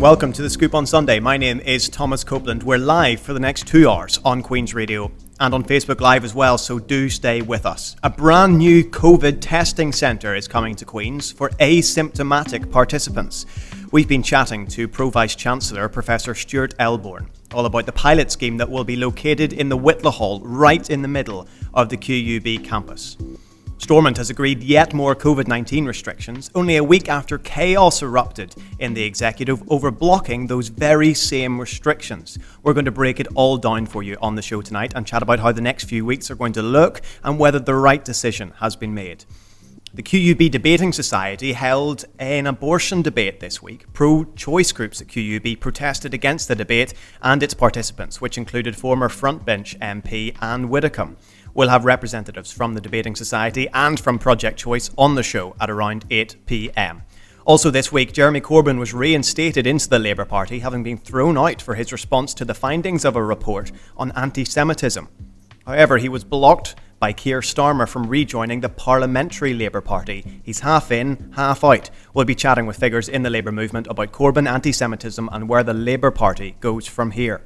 and 0.00 0.04
welcome 0.04 0.32
to 0.32 0.40
The 0.40 0.48
Scoop 0.48 0.74
on 0.74 0.86
Sunday. 0.86 1.20
My 1.20 1.36
name 1.36 1.60
is 1.60 1.90
Thomas 1.90 2.24
Copeland. 2.24 2.62
We're 2.62 2.78
live 2.78 3.20
for 3.20 3.34
the 3.34 3.38
next 3.38 3.66
two 3.66 3.86
hours 3.86 4.18
on 4.24 4.42
Queen's 4.42 4.72
Radio 4.72 5.12
and 5.40 5.52
on 5.52 5.62
Facebook 5.62 6.00
Live 6.00 6.24
as 6.24 6.34
well, 6.34 6.56
so 6.56 6.78
do 6.78 7.10
stay 7.10 7.42
with 7.42 7.66
us. 7.66 7.96
A 8.02 8.08
brand 8.08 8.56
new 8.56 8.82
COVID 8.82 9.42
testing 9.42 9.92
centre 9.92 10.34
is 10.34 10.48
coming 10.48 10.74
to 10.76 10.86
Queen's 10.86 11.30
for 11.30 11.50
asymptomatic 11.50 12.70
participants. 12.70 13.44
We've 13.92 14.08
been 14.08 14.22
chatting 14.22 14.66
to 14.68 14.88
Pro 14.88 15.10
Vice 15.10 15.34
Chancellor 15.34 15.86
Professor 15.90 16.34
Stuart 16.34 16.74
Elborn 16.78 17.26
all 17.52 17.66
about 17.66 17.84
the 17.84 17.92
pilot 17.92 18.32
scheme 18.32 18.56
that 18.56 18.70
will 18.70 18.84
be 18.84 18.96
located 18.96 19.52
in 19.52 19.68
the 19.68 19.76
Whitla 19.76 20.12
Hall, 20.12 20.40
right 20.40 20.88
in 20.88 21.02
the 21.02 21.08
middle 21.08 21.46
of 21.74 21.90
the 21.90 21.98
QUB 21.98 22.64
campus. 22.64 23.18
Stormont 23.80 24.18
has 24.18 24.28
agreed 24.28 24.62
yet 24.62 24.92
more 24.92 25.16
COVID 25.16 25.48
19 25.48 25.86
restrictions 25.86 26.50
only 26.54 26.76
a 26.76 26.84
week 26.84 27.08
after 27.08 27.38
chaos 27.38 28.02
erupted 28.02 28.54
in 28.78 28.92
the 28.92 29.02
executive 29.02 29.62
over 29.72 29.90
blocking 29.90 30.46
those 30.46 30.68
very 30.68 31.14
same 31.14 31.58
restrictions. 31.58 32.38
We're 32.62 32.74
going 32.74 32.84
to 32.84 32.90
break 32.90 33.20
it 33.20 33.26
all 33.34 33.56
down 33.56 33.86
for 33.86 34.02
you 34.02 34.18
on 34.20 34.34
the 34.34 34.42
show 34.42 34.60
tonight 34.60 34.92
and 34.94 35.06
chat 35.06 35.22
about 35.22 35.40
how 35.40 35.52
the 35.52 35.62
next 35.62 35.84
few 35.84 36.04
weeks 36.04 36.30
are 36.30 36.34
going 36.34 36.52
to 36.52 36.62
look 36.62 37.00
and 37.24 37.38
whether 37.38 37.58
the 37.58 37.74
right 37.74 38.04
decision 38.04 38.52
has 38.58 38.76
been 38.76 38.92
made. 38.92 39.24
The 39.94 40.02
QUB 40.02 40.50
Debating 40.50 40.92
Society 40.92 41.54
held 41.54 42.04
an 42.18 42.46
abortion 42.46 43.00
debate 43.00 43.40
this 43.40 43.62
week. 43.62 43.90
Pro 43.94 44.24
choice 44.36 44.72
groups 44.72 45.00
at 45.00 45.08
QUB 45.08 45.58
protested 45.58 46.12
against 46.12 46.48
the 46.48 46.54
debate 46.54 46.92
and 47.22 47.42
its 47.42 47.54
participants, 47.54 48.20
which 48.20 48.36
included 48.36 48.76
former 48.76 49.08
frontbench 49.08 49.76
MP 49.78 50.36
Anne 50.42 50.68
Widdecombe. 50.68 51.16
We'll 51.54 51.68
have 51.68 51.84
representatives 51.84 52.52
from 52.52 52.74
the 52.74 52.80
Debating 52.80 53.16
Society 53.16 53.68
and 53.74 53.98
from 53.98 54.18
Project 54.18 54.58
Choice 54.58 54.90
on 54.96 55.14
the 55.14 55.22
show 55.22 55.56
at 55.60 55.70
around 55.70 56.04
8 56.10 56.36
pm. 56.46 57.02
Also, 57.44 57.70
this 57.70 57.90
week, 57.90 58.12
Jeremy 58.12 58.40
Corbyn 58.40 58.78
was 58.78 58.94
reinstated 58.94 59.66
into 59.66 59.88
the 59.88 59.98
Labour 59.98 60.24
Party, 60.24 60.60
having 60.60 60.82
been 60.82 60.98
thrown 60.98 61.36
out 61.36 61.60
for 61.60 61.74
his 61.74 61.92
response 61.92 62.34
to 62.34 62.44
the 62.44 62.54
findings 62.54 63.04
of 63.04 63.16
a 63.16 63.22
report 63.22 63.72
on 63.96 64.12
anti 64.12 64.44
Semitism. 64.44 65.08
However, 65.66 65.98
he 65.98 66.08
was 66.08 66.22
blocked 66.22 66.76
by 67.00 67.12
Keir 67.14 67.40
Starmer 67.40 67.88
from 67.88 68.06
rejoining 68.06 68.60
the 68.60 68.68
Parliamentary 68.68 69.54
Labour 69.54 69.80
Party. 69.80 70.40
He's 70.42 70.60
half 70.60 70.92
in, 70.92 71.32
half 71.34 71.64
out. 71.64 71.90
We'll 72.12 72.26
be 72.26 72.34
chatting 72.34 72.66
with 72.66 72.76
figures 72.76 73.08
in 73.08 73.22
the 73.22 73.30
Labour 73.30 73.52
movement 73.52 73.86
about 73.86 74.12
Corbyn 74.12 74.48
anti 74.48 74.70
Semitism 74.70 75.28
and 75.32 75.48
where 75.48 75.62
the 75.62 75.74
Labour 75.74 76.10
Party 76.10 76.56
goes 76.60 76.86
from 76.86 77.12
here. 77.12 77.40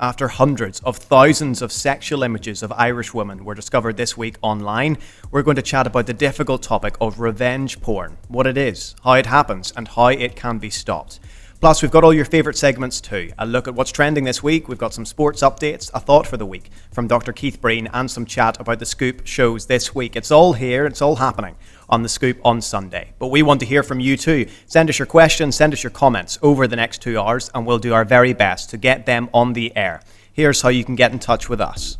After 0.00 0.26
hundreds 0.26 0.80
of 0.80 0.96
thousands 0.96 1.62
of 1.62 1.70
sexual 1.70 2.24
images 2.24 2.64
of 2.64 2.72
Irish 2.72 3.14
women 3.14 3.44
were 3.44 3.54
discovered 3.54 3.96
this 3.96 4.16
week 4.16 4.36
online, 4.42 4.98
we're 5.30 5.44
going 5.44 5.54
to 5.54 5.62
chat 5.62 5.86
about 5.86 6.06
the 6.06 6.12
difficult 6.12 6.64
topic 6.64 6.96
of 7.00 7.20
revenge 7.20 7.80
porn, 7.80 8.16
what 8.26 8.48
it 8.48 8.58
is, 8.58 8.96
how 9.04 9.12
it 9.12 9.26
happens, 9.26 9.72
and 9.76 9.86
how 9.86 10.08
it 10.08 10.34
can 10.34 10.58
be 10.58 10.68
stopped. 10.68 11.20
Plus, 11.60 11.80
we've 11.80 11.92
got 11.92 12.02
all 12.02 12.12
your 12.12 12.24
favourite 12.24 12.56
segments 12.56 13.00
too. 13.00 13.30
A 13.38 13.46
look 13.46 13.68
at 13.68 13.74
what's 13.74 13.92
trending 13.92 14.24
this 14.24 14.42
week. 14.42 14.68
We've 14.68 14.76
got 14.76 14.92
some 14.92 15.06
sports 15.06 15.42
updates, 15.42 15.90
a 15.94 16.00
thought 16.00 16.26
for 16.26 16.36
the 16.36 16.44
week 16.44 16.70
from 16.90 17.06
Dr. 17.06 17.32
Keith 17.32 17.60
Breen, 17.60 17.88
and 17.92 18.10
some 18.10 18.26
chat 18.26 18.58
about 18.60 18.80
the 18.80 18.86
Scoop 18.86 19.24
shows 19.24 19.66
this 19.66 19.94
week. 19.94 20.16
It's 20.16 20.32
all 20.32 20.54
here, 20.54 20.86
it's 20.86 21.00
all 21.00 21.16
happening 21.16 21.54
on 21.88 22.02
the 22.02 22.08
Scoop 22.08 22.38
on 22.44 22.60
Sunday. 22.60 23.12
But 23.18 23.28
we 23.28 23.42
want 23.42 23.60
to 23.60 23.66
hear 23.66 23.82
from 23.82 24.00
you 24.00 24.16
too. 24.16 24.46
Send 24.66 24.88
us 24.88 24.98
your 24.98 25.06
questions, 25.06 25.56
send 25.56 25.72
us 25.72 25.82
your 25.82 25.90
comments 25.90 26.38
over 26.42 26.66
the 26.66 26.76
next 26.76 27.02
two 27.02 27.18
hours, 27.18 27.50
and 27.54 27.66
we'll 27.66 27.78
do 27.78 27.94
our 27.94 28.04
very 28.04 28.32
best 28.32 28.70
to 28.70 28.76
get 28.76 29.06
them 29.06 29.28
on 29.32 29.52
the 29.52 29.76
air. 29.76 30.02
Here's 30.32 30.62
how 30.62 30.70
you 30.70 30.84
can 30.84 30.94
get 30.94 31.12
in 31.12 31.18
touch 31.18 31.48
with 31.48 31.60
us. 31.60 31.98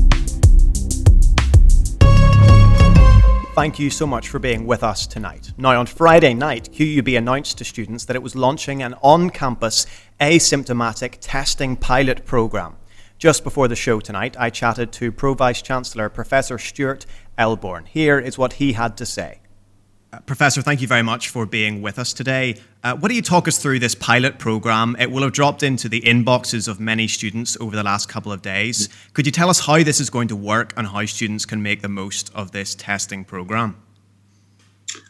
Thank 3.55 3.77
you 3.77 3.91
so 3.91 4.07
much 4.07 4.29
for 4.29 4.39
being 4.39 4.65
with 4.65 4.83
us 4.83 5.05
tonight. 5.05 5.51
Now, 5.59 5.79
on 5.79 5.85
Friday 5.85 6.33
night, 6.33 6.71
QUB 6.73 7.15
announced 7.15 7.59
to 7.59 7.63
students 7.63 8.03
that 8.05 8.15
it 8.15 8.23
was 8.23 8.35
launching 8.35 8.81
an 8.81 8.95
on 9.03 9.29
campus 9.29 9.85
asymptomatic 10.19 11.19
testing 11.21 11.75
pilot 11.75 12.25
program. 12.25 12.77
Just 13.19 13.43
before 13.43 13.67
the 13.67 13.75
show 13.75 13.99
tonight, 13.99 14.35
I 14.39 14.49
chatted 14.49 14.91
to 14.93 15.11
Pro 15.11 15.35
Vice 15.35 15.61
Chancellor 15.61 16.09
Professor 16.09 16.57
Stuart 16.57 17.05
Elborn. 17.37 17.85
Here 17.85 18.17
is 18.17 18.39
what 18.39 18.53
he 18.53 18.73
had 18.73 18.97
to 18.97 19.05
say. 19.05 19.42
Uh, 20.13 20.19
Professor, 20.27 20.61
thank 20.61 20.79
you 20.79 20.87
very 20.87 21.01
much 21.01 21.29
for 21.29 21.47
being 21.47 21.81
with 21.81 21.97
us 21.97 22.13
today. 22.13 22.55
Uh, 22.83 22.95
what 22.95 23.09
do 23.09 23.15
you 23.15 23.21
talk 23.21 23.47
us 23.47 23.57
through 23.57 23.79
this 23.79 23.95
pilot 23.95 24.37
program? 24.37 24.95
It 24.99 25.09
will 25.09 25.23
have 25.23 25.31
dropped 25.31 25.63
into 25.63 25.89
the 25.89 26.01
inboxes 26.01 26.67
of 26.67 26.79
many 26.79 27.07
students 27.07 27.57
over 27.59 27.75
the 27.75 27.81
last 27.81 28.09
couple 28.09 28.31
of 28.31 28.43
days. 28.43 28.89
Could 29.13 29.25
you 29.25 29.31
tell 29.31 29.49
us 29.49 29.65
how 29.65 29.81
this 29.81 29.99
is 29.99 30.11
going 30.11 30.27
to 30.27 30.35
work 30.35 30.71
and 30.77 30.85
how 30.85 31.03
students 31.05 31.47
can 31.47 31.63
make 31.63 31.81
the 31.81 31.89
most 31.89 32.31
of 32.35 32.51
this 32.51 32.75
testing 32.75 33.25
program? 33.25 33.75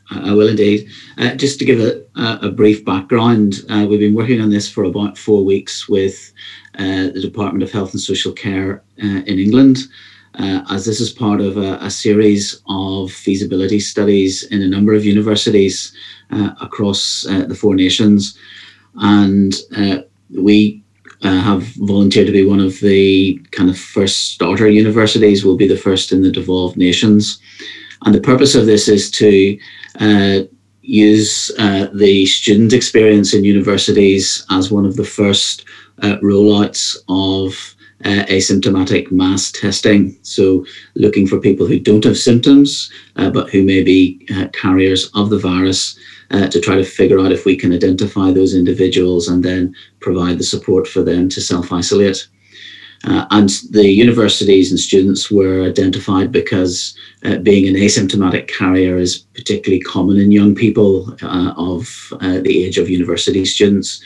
I 0.10 0.32
will 0.32 0.48
indeed. 0.48 0.88
Uh, 1.18 1.36
just 1.36 1.60
to 1.60 1.66
give 1.66 1.82
a, 1.82 2.06
a 2.42 2.52
brief 2.52 2.86
background, 2.86 3.56
uh, 3.70 3.86
we've 3.90 4.00
been 4.00 4.16
working 4.16 4.40
on 4.40 4.52
this 4.52 4.72
for 4.72 4.86
about 4.86 5.18
four 5.18 5.44
weeks 5.44 5.90
with 5.90 6.32
uh, 6.80 7.10
the 7.10 7.20
Department 7.20 7.62
of 7.64 7.74
Health 7.74 7.92
and 7.92 8.00
Social 8.00 8.32
Care 8.32 8.84
uh, 9.04 9.24
in 9.26 9.38
England 9.38 9.80
uh, 10.40 10.64
as 10.70 10.86
this 10.86 11.00
is 11.00 11.12
part 11.12 11.42
of 11.42 11.58
a, 11.58 11.78
a, 11.82 11.92
series 11.92 12.62
of 12.68 13.12
feasibility 13.12 13.80
studies 13.80 14.44
in 14.46 14.62
a 14.62 14.68
number 14.68 14.94
of 14.94 15.06
universities 15.06 15.96
uh, 16.32 16.52
across 16.60 17.26
uh, 17.28 17.46
the 17.46 17.56
four 17.56 17.76
nations. 17.76 18.38
And 18.96 19.54
uh, 19.78 20.00
we 20.36 20.84
uh, 21.22 21.40
have 21.40 21.64
volunteered 21.76 22.26
to 22.28 22.34
be 22.34 22.46
one 22.46 22.60
of 22.60 22.80
the 22.80 23.40
kind 23.52 23.70
of 23.70 23.78
first 23.78 24.34
starter 24.34 24.68
universities, 24.68 25.46
we'll 25.46 25.56
be 25.56 25.68
the 25.68 25.78
first 25.78 26.12
in 26.12 26.24
the 26.24 26.32
devolved 26.32 26.78
nations. 26.78 27.40
And 28.04 28.14
the 28.14 28.22
purpose 28.22 28.56
of 28.56 28.66
this 28.66 28.88
is 28.88 29.12
to 29.12 29.58
uh, 30.00 30.40
use 30.82 31.48
the 31.94 32.26
student 32.26 32.74
experience 32.74 33.34
in 33.34 33.44
universities 33.44 34.46
as 34.50 34.72
one 34.72 34.86
of 34.86 34.96
the 34.96 35.06
first 35.06 35.66
rollouts 36.02 36.98
of 37.08 37.76
uh, 38.06 38.26
asymptomatic 38.30 39.12
mass 39.12 39.52
testing. 39.52 40.18
So, 40.22 40.66
looking 40.96 41.28
for 41.28 41.40
people 41.40 41.66
who 41.66 41.80
don't 41.80 42.04
have 42.04 42.18
symptoms, 42.18 42.92
uh, 43.16 43.30
but 43.30 43.50
who 43.50 43.64
may 43.64 43.84
be 43.84 44.28
uh, 44.34 44.48
carriers 44.50 45.10
of 45.16 45.30
the 45.30 45.40
virus 45.40 45.98
uh, 46.32 46.48
to 46.48 46.60
try 46.60 46.76
to 46.76 46.84
figure 46.84 47.20
out 47.20 47.32
if 47.32 47.46
we 47.46 47.56
can 47.56 47.74
identify 47.74 48.32
those 48.32 48.54
individuals 48.56 49.28
and 49.28 49.44
then 49.44 49.76
provide 50.00 50.38
the 50.38 50.44
support 50.44 50.88
for 50.88 51.04
them 51.04 51.30
to 51.30 51.42
self 51.42 51.72
isolate. 51.72 52.28
Uh, 53.06 53.26
and 53.32 53.50
the 53.72 53.90
universities 53.90 54.72
and 54.72 54.80
students 54.80 55.30
were 55.30 55.64
identified 55.64 56.32
because 56.32 56.98
uh, 57.26 57.38
being 57.38 57.68
an 57.68 57.76
asymptomatic 57.76 58.48
carrier 58.48 58.98
is 58.98 59.20
particularly 59.34 59.82
common 59.82 60.18
in 60.18 60.32
young 60.32 60.56
people 60.56 61.16
uh, 61.22 61.54
of 61.58 62.14
uh, 62.22 62.40
the 62.40 62.64
age 62.64 62.78
of 62.78 62.90
university 62.90 63.44
students. 63.44 64.02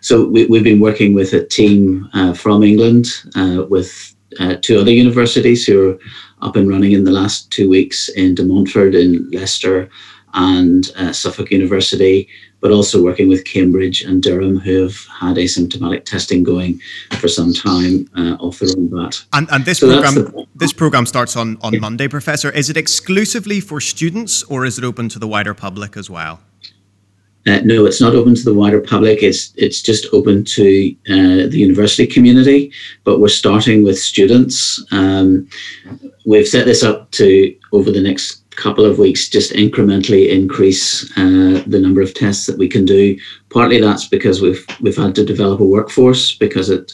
So 0.00 0.26
we, 0.26 0.42
have 0.42 0.64
been 0.64 0.80
working 0.80 1.14
with 1.14 1.32
a 1.32 1.46
team 1.46 2.10
uh, 2.12 2.34
from 2.34 2.62
England 2.62 3.06
uh, 3.34 3.64
with 3.68 4.14
two 4.62 4.78
other 4.78 4.90
universities 4.90 5.66
who 5.66 5.90
are 5.90 5.98
up 6.40 6.56
and 6.56 6.68
running 6.68 6.92
in 6.92 7.04
the 7.04 7.12
last 7.12 7.50
two 7.50 7.68
weeks 7.68 8.08
in 8.10 8.34
De 8.34 8.44
Montfort, 8.44 8.94
in 8.94 9.30
Leicester, 9.30 9.88
and 10.34 10.86
Suffolk 11.14 11.50
University 11.50 12.28
but 12.62 12.70
also 12.70 13.02
working 13.02 13.28
with 13.28 13.44
Cambridge 13.44 14.02
and 14.02 14.22
Durham, 14.22 14.56
who 14.58 14.84
have 14.84 14.96
had 15.20 15.36
asymptomatic 15.36 16.04
testing 16.04 16.42
going 16.42 16.80
for 17.18 17.28
some 17.28 17.52
time 17.52 18.08
uh, 18.16 18.36
off 18.40 18.60
their 18.60 18.70
own 18.78 18.86
bat. 18.88 19.22
And, 19.32 19.48
and 19.50 19.64
this 19.64 19.80
so 19.80 20.00
program, 20.00 20.46
this 20.54 20.72
program 20.72 21.04
starts 21.04 21.36
on 21.36 21.58
on 21.60 21.74
yeah. 21.74 21.80
Monday, 21.80 22.08
Professor. 22.08 22.50
Is 22.50 22.70
it 22.70 22.76
exclusively 22.76 23.60
for 23.60 23.80
students, 23.80 24.42
or 24.44 24.64
is 24.64 24.78
it 24.78 24.84
open 24.84 25.10
to 25.10 25.18
the 25.18 25.28
wider 25.28 25.52
public 25.52 25.96
as 25.96 26.08
well? 26.08 26.40
Uh, 27.44 27.58
no, 27.64 27.86
it's 27.86 28.00
not 28.00 28.14
open 28.14 28.36
to 28.36 28.44
the 28.44 28.54
wider 28.54 28.80
public. 28.80 29.22
It's 29.22 29.52
it's 29.56 29.82
just 29.82 30.06
open 30.12 30.44
to 30.44 30.94
uh, 31.10 31.50
the 31.50 31.58
university 31.58 32.06
community. 32.06 32.72
But 33.02 33.18
we're 33.18 33.28
starting 33.28 33.82
with 33.82 33.98
students. 33.98 34.84
Um, 34.92 35.48
we've 36.24 36.46
set 36.46 36.66
this 36.66 36.84
up 36.84 37.10
to 37.12 37.56
over 37.72 37.90
the 37.90 38.00
next 38.00 38.41
couple 38.56 38.84
of 38.84 38.98
weeks 38.98 39.28
just 39.28 39.52
incrementally 39.52 40.28
increase 40.28 41.10
uh, 41.16 41.62
the 41.66 41.80
number 41.80 42.02
of 42.02 42.14
tests 42.14 42.46
that 42.46 42.58
we 42.58 42.68
can 42.68 42.84
do. 42.84 43.18
Partly 43.50 43.80
that's 43.80 44.08
because 44.08 44.40
we've 44.40 44.64
we've 44.80 44.96
had 44.96 45.14
to 45.16 45.24
develop 45.24 45.60
a 45.60 45.64
workforce 45.64 46.34
because 46.34 46.70
it 46.70 46.92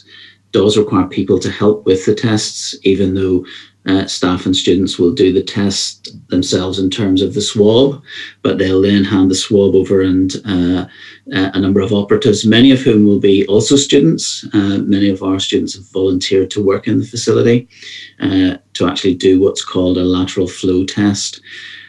does 0.51 0.77
require 0.77 1.07
people 1.07 1.39
to 1.39 1.51
help 1.51 1.85
with 1.85 2.05
the 2.05 2.15
tests, 2.15 2.75
even 2.83 3.13
though 3.13 3.45
uh, 3.85 4.05
staff 4.05 4.45
and 4.45 4.55
students 4.55 4.99
will 4.99 5.13
do 5.13 5.31
the 5.31 5.43
test 5.43 6.09
themselves 6.29 6.79
in 6.79 6.89
terms 6.89 7.21
of 7.21 7.33
the 7.33 7.41
swab, 7.41 8.03
but 8.41 8.57
they'll 8.57 8.81
then 8.81 9.03
hand 9.03 9.31
the 9.31 9.35
swab 9.35 9.73
over 9.73 10.01
and 10.01 10.35
uh, 10.45 10.85
uh 11.33 11.51
a 11.53 11.59
number 11.59 11.79
of 11.79 11.93
operatives, 11.93 12.45
many 12.45 12.71
of 12.71 12.81
whom 12.81 13.05
will 13.05 13.19
be 13.19 13.47
also 13.47 13.75
students. 13.75 14.45
Uh, 14.53 14.79
many 14.79 15.09
of 15.09 15.23
our 15.23 15.39
students 15.39 15.75
have 15.75 15.89
volunteered 15.91 16.51
to 16.51 16.63
work 16.63 16.87
in 16.87 16.99
the 16.99 17.05
facility 17.05 17.67
uh, 18.19 18.57
to 18.79 18.87
actually 18.87 19.13
do 19.13 19.41
what's 19.41 19.63
called 19.63 19.97
a 19.97 20.03
lateral 20.03 20.47
flow 20.47 20.85
test. 20.85 21.41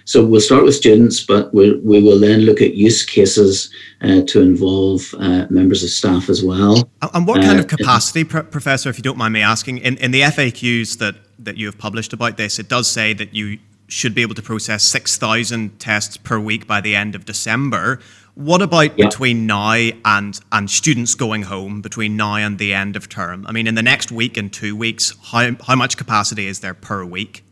so 0.04 0.25
we'll 0.25 0.40
start 0.40 0.64
with 0.64 0.75
students, 0.75 1.22
but 1.25 1.54
we'll, 1.54 1.78
we 1.82 2.02
will 2.02 2.19
then 2.19 2.40
look 2.40 2.60
at 2.60 2.75
use 2.75 3.04
cases 3.04 3.72
uh, 4.02 4.22
to 4.26 4.42
involve 4.42 5.14
uh, 5.19 5.46
members 5.50 5.84
of 5.84 5.90
staff 5.90 6.28
as 6.28 6.42
well. 6.42 6.90
And 7.14 7.26
what 7.26 7.42
kind 7.42 7.60
of 7.60 7.66
uh, 7.66 7.76
capacity, 7.76 8.25
Professor, 8.25 8.90
if 8.90 8.98
you 8.98 9.02
don't 9.02 9.19
mind 9.19 9.32
me 9.32 9.40
asking, 9.40 9.78
in, 9.78 9.96
in 9.98 10.10
the 10.10 10.22
FAQs 10.22 10.98
that, 10.98 11.14
that 11.38 11.56
you 11.56 11.66
have 11.66 11.78
published 11.78 12.12
about 12.12 12.37
this, 12.37 12.58
it 12.58 12.69
does 12.69 12.88
say 12.90 13.12
that 13.14 13.34
you 13.34 13.58
should 13.87 14.14
be 14.14 14.22
able 14.22 14.34
to 14.34 14.42
process 14.42 14.84
6,000 14.84 15.78
tests 15.78 16.16
per 16.16 16.38
week 16.38 16.66
by 16.66 16.81
the 16.81 16.96
end 16.96 17.14
of 17.14 17.25
December. 17.25 18.00
What 18.40 18.62
about 18.62 18.98
yeah. 18.98 19.04
between 19.04 19.44
now 19.44 19.72
and 19.75 20.40
and 20.50 20.70
students 20.70 21.14
going 21.14 21.42
home 21.42 21.82
between 21.82 22.16
now 22.16 22.37
and 22.37 22.58
the 22.58 22.72
end 22.72 22.96
of 22.96 23.06
term? 23.06 23.46
I 23.46 23.52
mean, 23.52 23.66
in 23.66 23.75
the 23.75 23.82
next 23.82 24.10
week 24.10 24.38
and 24.38 24.50
two 24.50 24.75
weeks, 24.75 25.12
how 25.25 25.56
how 25.66 25.76
much 25.76 25.98
capacity 25.98 26.46
is 26.46 26.60
there 26.60 26.72
per 26.72 27.04
week? 27.04 27.44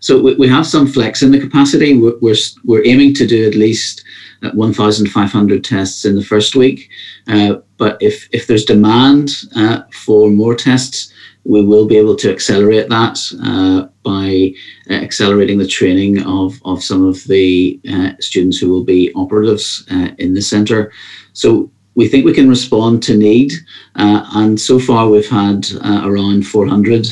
So 0.00 0.20
we, 0.20 0.34
we 0.34 0.48
have 0.48 0.66
some 0.66 0.88
flex 0.88 1.22
in 1.22 1.30
the 1.30 1.38
capacity. 1.38 1.96
We're 1.96 2.18
we're, 2.20 2.34
we're 2.64 2.84
aiming 2.84 3.14
to 3.14 3.26
do 3.26 3.46
at 3.46 3.54
least 3.54 4.02
uh, 4.42 4.50
1,500 4.50 5.64
tests 5.64 6.04
in 6.04 6.16
the 6.16 6.24
first 6.24 6.56
week. 6.56 6.90
Uh, 7.28 7.58
but 7.78 7.98
if 8.02 8.28
if 8.32 8.48
there's 8.48 8.64
demand 8.64 9.30
uh, 9.54 9.82
for 9.92 10.28
more 10.28 10.56
tests, 10.56 11.11
we 11.44 11.64
will 11.64 11.86
be 11.86 11.96
able 11.96 12.16
to 12.16 12.30
accelerate 12.30 12.88
that 12.88 13.18
uh, 13.44 13.88
by 14.04 14.52
uh, 14.90 14.94
accelerating 14.94 15.58
the 15.58 15.66
training 15.66 16.22
of, 16.24 16.60
of 16.64 16.82
some 16.82 17.04
of 17.04 17.22
the 17.24 17.80
uh, 17.90 18.12
students 18.20 18.58
who 18.58 18.68
will 18.70 18.84
be 18.84 19.12
operatives 19.14 19.84
uh, 19.90 20.10
in 20.18 20.34
the 20.34 20.42
centre. 20.42 20.92
So 21.32 21.70
we 21.94 22.08
think 22.08 22.24
we 22.24 22.34
can 22.34 22.48
respond 22.48 23.02
to 23.04 23.16
need, 23.16 23.52
uh, 23.96 24.24
and 24.34 24.58
so 24.58 24.78
far 24.78 25.08
we've 25.08 25.28
had 25.28 25.66
uh, 25.84 26.02
around 26.04 26.46
400 26.46 27.06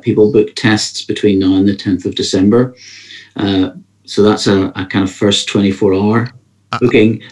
people 0.00 0.30
book 0.30 0.54
tests 0.54 1.04
between 1.04 1.40
now 1.40 1.56
and 1.56 1.68
the 1.68 1.76
10th 1.76 2.06
of 2.06 2.14
December. 2.14 2.74
so 4.04 4.22
that's 4.22 4.46
a, 4.46 4.72
a 4.76 4.86
kind 4.86 5.02
of 5.02 5.10
first 5.10 5.48
24 5.48 5.94
hour 5.94 6.30
booking 6.80 7.22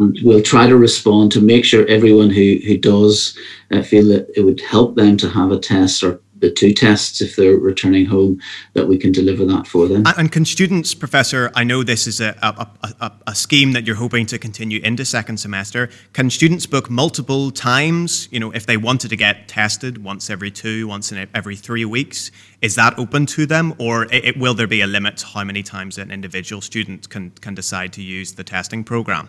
and 0.00 0.18
we'll 0.22 0.42
try 0.42 0.66
to 0.66 0.76
respond 0.76 1.32
to 1.32 1.40
make 1.40 1.64
sure 1.64 1.86
everyone 1.86 2.30
who, 2.30 2.58
who 2.66 2.76
does 2.76 3.36
uh, 3.70 3.82
feel 3.82 4.06
that 4.08 4.30
it 4.36 4.42
would 4.42 4.60
help 4.60 4.96
them 4.96 5.16
to 5.18 5.28
have 5.28 5.50
a 5.50 5.58
test 5.58 6.02
or 6.02 6.20
the 6.42 6.50
two 6.50 6.74
tests 6.74 7.22
if 7.22 7.36
they're 7.36 7.56
returning 7.56 8.04
home 8.04 8.38
that 8.74 8.86
we 8.86 8.98
can 8.98 9.12
deliver 9.12 9.46
that 9.46 9.66
for 9.66 9.86
them. 9.88 10.02
And 10.18 10.30
can 10.30 10.44
students, 10.44 10.92
Professor, 10.92 11.50
I 11.54 11.64
know 11.64 11.82
this 11.84 12.06
is 12.06 12.20
a, 12.20 12.36
a, 12.42 12.66
a, 13.00 13.12
a, 13.28 13.34
scheme 13.34 13.72
that 13.72 13.86
you're 13.86 13.96
hoping 13.96 14.26
to 14.26 14.38
continue 14.38 14.80
into 14.82 15.04
second 15.04 15.38
semester. 15.38 15.88
Can 16.12 16.28
students 16.30 16.66
book 16.66 16.90
multiple 16.90 17.52
times? 17.52 18.28
You 18.32 18.40
know, 18.40 18.50
if 18.50 18.66
they 18.66 18.76
wanted 18.76 19.08
to 19.10 19.16
get 19.16 19.46
tested 19.46 20.02
once 20.02 20.28
every 20.28 20.50
two, 20.50 20.88
once 20.88 21.12
in 21.12 21.28
every 21.32 21.54
three 21.54 21.84
weeks, 21.84 22.32
is 22.60 22.74
that 22.74 22.98
open 22.98 23.24
to 23.26 23.46
them, 23.46 23.74
or 23.78 24.04
it, 24.06 24.24
it, 24.24 24.36
will 24.36 24.54
there 24.54 24.66
be 24.66 24.80
a 24.80 24.86
limit 24.86 25.18
to 25.18 25.26
how 25.26 25.44
many 25.44 25.62
times 25.62 25.96
an 25.96 26.10
individual 26.10 26.60
student 26.60 27.08
can 27.08 27.30
can 27.30 27.54
decide 27.54 27.92
to 27.92 28.02
use 28.02 28.32
the 28.32 28.44
testing 28.44 28.82
program? 28.82 29.28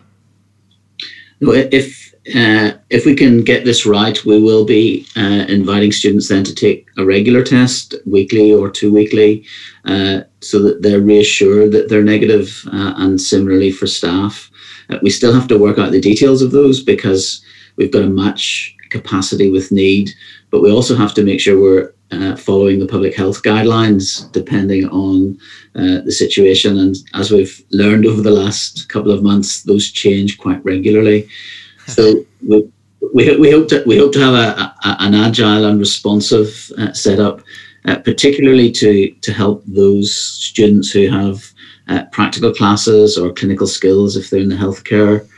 If 1.40 2.14
uh, 2.34 2.72
if 2.88 3.04
we 3.04 3.14
can 3.14 3.44
get 3.44 3.66
this 3.66 3.84
right, 3.84 4.24
we 4.24 4.40
will 4.40 4.64
be 4.64 5.06
uh, 5.14 5.44
inviting 5.48 5.92
students 5.92 6.28
then 6.28 6.42
to 6.42 6.54
take 6.54 6.86
a 6.96 7.04
regular 7.04 7.42
test 7.42 7.94
weekly 8.06 8.50
or 8.50 8.70
two 8.70 8.90
weekly, 8.90 9.44
uh, 9.84 10.20
so 10.40 10.62
that 10.62 10.80
they're 10.80 11.02
reassured 11.02 11.72
that 11.72 11.90
they're 11.90 12.02
negative. 12.02 12.62
Uh, 12.72 12.94
and 12.96 13.20
similarly 13.20 13.70
for 13.70 13.86
staff, 13.86 14.50
uh, 14.88 14.98
we 15.02 15.10
still 15.10 15.34
have 15.34 15.48
to 15.48 15.58
work 15.58 15.78
out 15.78 15.92
the 15.92 16.00
details 16.00 16.40
of 16.40 16.50
those 16.50 16.82
because 16.82 17.44
we've 17.76 17.92
got 17.92 18.00
to 18.00 18.08
match 18.08 18.74
capacity 18.88 19.50
with 19.50 19.72
need, 19.72 20.10
but 20.50 20.62
we 20.62 20.70
also 20.70 20.96
have 20.96 21.12
to 21.14 21.24
make 21.24 21.40
sure 21.40 21.60
we're 21.60 21.93
uh, 22.14 22.36
following 22.36 22.78
the 22.78 22.86
public 22.86 23.14
health 23.14 23.42
guidelines 23.42 24.30
depending 24.32 24.88
on 24.88 25.38
uh, 25.74 26.00
the 26.04 26.12
situation. 26.12 26.78
And 26.78 26.96
as 27.14 27.30
we've 27.30 27.64
learned 27.70 28.06
over 28.06 28.22
the 28.22 28.30
last 28.30 28.88
couple 28.88 29.10
of 29.10 29.22
months, 29.22 29.62
those 29.62 29.90
change 29.90 30.38
quite 30.38 30.64
regularly. 30.64 31.28
So 31.86 32.24
we, 32.40 32.66
we, 33.12 33.36
we 33.36 33.50
hope 33.50 33.68
to 33.68 33.84
we 33.86 33.98
hope 33.98 34.14
to 34.14 34.20
have 34.20 34.32
a, 34.32 34.74
a 34.88 34.96
an 35.00 35.14
agile 35.14 35.66
and 35.66 35.78
responsive 35.78 36.72
uh, 36.78 36.94
setup, 36.94 37.42
uh, 37.84 37.98
particularly 37.98 38.72
to 38.72 39.10
to 39.10 39.32
help 39.34 39.62
those 39.66 40.16
students 40.16 40.90
who 40.90 41.10
have 41.10 41.44
uh, 41.88 42.04
practical 42.10 42.54
classes 42.54 43.18
or 43.18 43.34
clinical 43.34 43.66
skills 43.66 44.16
if 44.16 44.30
they're 44.30 44.40
in 44.40 44.48
the 44.48 44.56
healthcare 44.56 45.28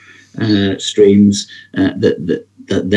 uh, 0.40 0.78
streams 0.78 1.50
that, 1.72 1.98
that 2.00 2.46
that 2.68 2.90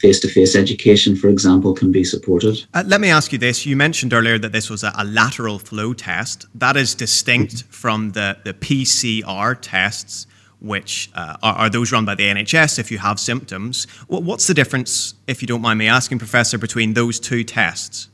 their 0.00 0.08
face-to-face 0.08 0.56
education, 0.56 1.16
for 1.16 1.28
example, 1.28 1.74
can 1.74 1.92
be 1.92 2.04
supported. 2.04 2.64
Uh, 2.74 2.82
let 2.86 3.00
me 3.00 3.08
ask 3.10 3.32
you 3.32 3.38
this: 3.38 3.66
You 3.66 3.76
mentioned 3.76 4.12
earlier 4.12 4.38
that 4.38 4.52
this 4.52 4.70
was 4.70 4.82
a, 4.84 4.92
a 4.96 5.04
lateral 5.04 5.58
flow 5.58 5.92
test. 5.92 6.46
That 6.54 6.76
is 6.76 6.94
distinct 6.94 7.54
mm-hmm. 7.54 7.70
from 7.70 8.10
the 8.10 8.36
the 8.44 8.54
PCR 8.54 9.56
tests, 9.60 10.26
which 10.60 11.10
uh, 11.14 11.36
are, 11.42 11.54
are, 11.54 11.70
those 11.70 11.92
run 11.92 12.04
by 12.04 12.14
the 12.14 12.24
NHS 12.24 12.78
if 12.78 12.90
you 12.90 12.98
have 12.98 13.18
symptoms. 13.18 13.86
what's 14.08 14.46
the 14.46 14.54
difference, 14.54 15.14
if 15.26 15.42
you 15.42 15.48
don't 15.48 15.62
mind 15.62 15.78
me 15.78 15.88
asking, 15.88 16.18
Professor, 16.18 16.58
between 16.58 16.94
those 16.94 17.18
two 17.18 17.44
tests? 17.44 18.08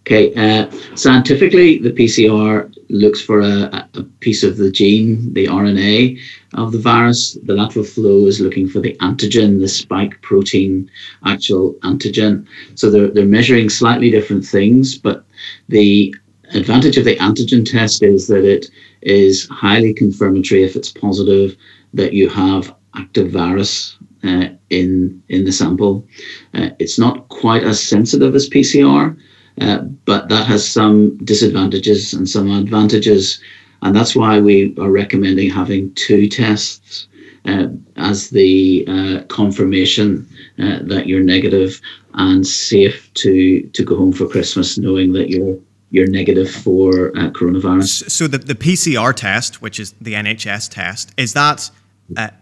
Okay, 0.00 0.34
uh, 0.34 0.68
scientifically, 0.96 1.78
the 1.78 1.92
PCR 1.92 2.74
looks 2.88 3.20
for 3.20 3.40
a, 3.40 3.88
a, 3.94 4.02
piece 4.18 4.42
of 4.42 4.56
the 4.56 4.70
gene, 4.70 5.32
the 5.32 5.46
RNA 5.46 6.18
of 6.54 6.72
the 6.72 6.78
virus. 6.78 7.36
The 7.44 7.54
lateral 7.54 7.84
flow 7.84 8.26
is 8.26 8.40
looking 8.40 8.68
for 8.68 8.80
the 8.80 8.96
antigen, 9.00 9.60
the 9.60 9.68
spike 9.68 10.20
protein, 10.22 10.90
actual 11.24 11.74
antigen. 11.82 12.46
So 12.74 12.90
they're, 12.90 13.08
they're 13.08 13.26
measuring 13.26 13.68
slightly 13.68 14.10
different 14.10 14.44
things, 14.44 14.98
but 14.98 15.24
the 15.68 16.14
advantage 16.54 16.98
of 16.98 17.04
the 17.04 17.16
antigen 17.16 17.68
test 17.70 18.02
is 18.02 18.26
that 18.28 18.44
it 18.44 18.66
is 19.02 19.48
highly 19.48 19.94
confirmatory 19.94 20.64
if 20.64 20.76
it's 20.76 20.92
positive 20.92 21.56
that 21.94 22.12
you 22.12 22.28
have 22.28 22.74
active 22.94 23.30
virus 23.30 23.96
uh, 24.24 24.48
in 24.70 25.22
in 25.28 25.44
the 25.44 25.52
sample. 25.52 26.06
Uh, 26.54 26.68
it's 26.78 26.98
not 26.98 27.28
quite 27.28 27.64
as 27.64 27.82
sensitive 27.82 28.34
as 28.34 28.48
PCR 28.48 29.16
uh, 29.60 29.78
but 30.06 30.28
that 30.28 30.46
has 30.46 30.68
some 30.68 31.16
disadvantages 31.18 32.14
and 32.14 32.28
some 32.28 32.50
advantages. 32.50 33.40
And 33.82 33.94
that's 33.94 34.14
why 34.14 34.40
we 34.40 34.74
are 34.78 34.90
recommending 34.90 35.50
having 35.50 35.92
two 35.94 36.28
tests 36.28 37.08
uh, 37.44 37.66
as 37.96 38.30
the 38.30 38.84
uh, 38.88 39.24
confirmation 39.24 40.28
uh, 40.58 40.78
that 40.82 41.06
you're 41.06 41.22
negative 41.22 41.80
and 42.14 42.46
safe 42.46 43.12
to, 43.14 43.62
to 43.62 43.84
go 43.84 43.96
home 43.96 44.12
for 44.12 44.28
Christmas 44.28 44.78
knowing 44.78 45.12
that 45.14 45.28
you're 45.28 45.58
you're 45.90 46.06
negative 46.06 46.50
for 46.50 47.10
uh, 47.18 47.28
coronavirus. 47.32 48.10
So 48.10 48.26
the, 48.26 48.38
the 48.38 48.54
PCR 48.54 49.14
test, 49.14 49.60
which 49.60 49.78
is 49.78 49.92
the 50.00 50.14
NHS 50.14 50.70
test, 50.70 51.12
is 51.18 51.34
that 51.34 51.70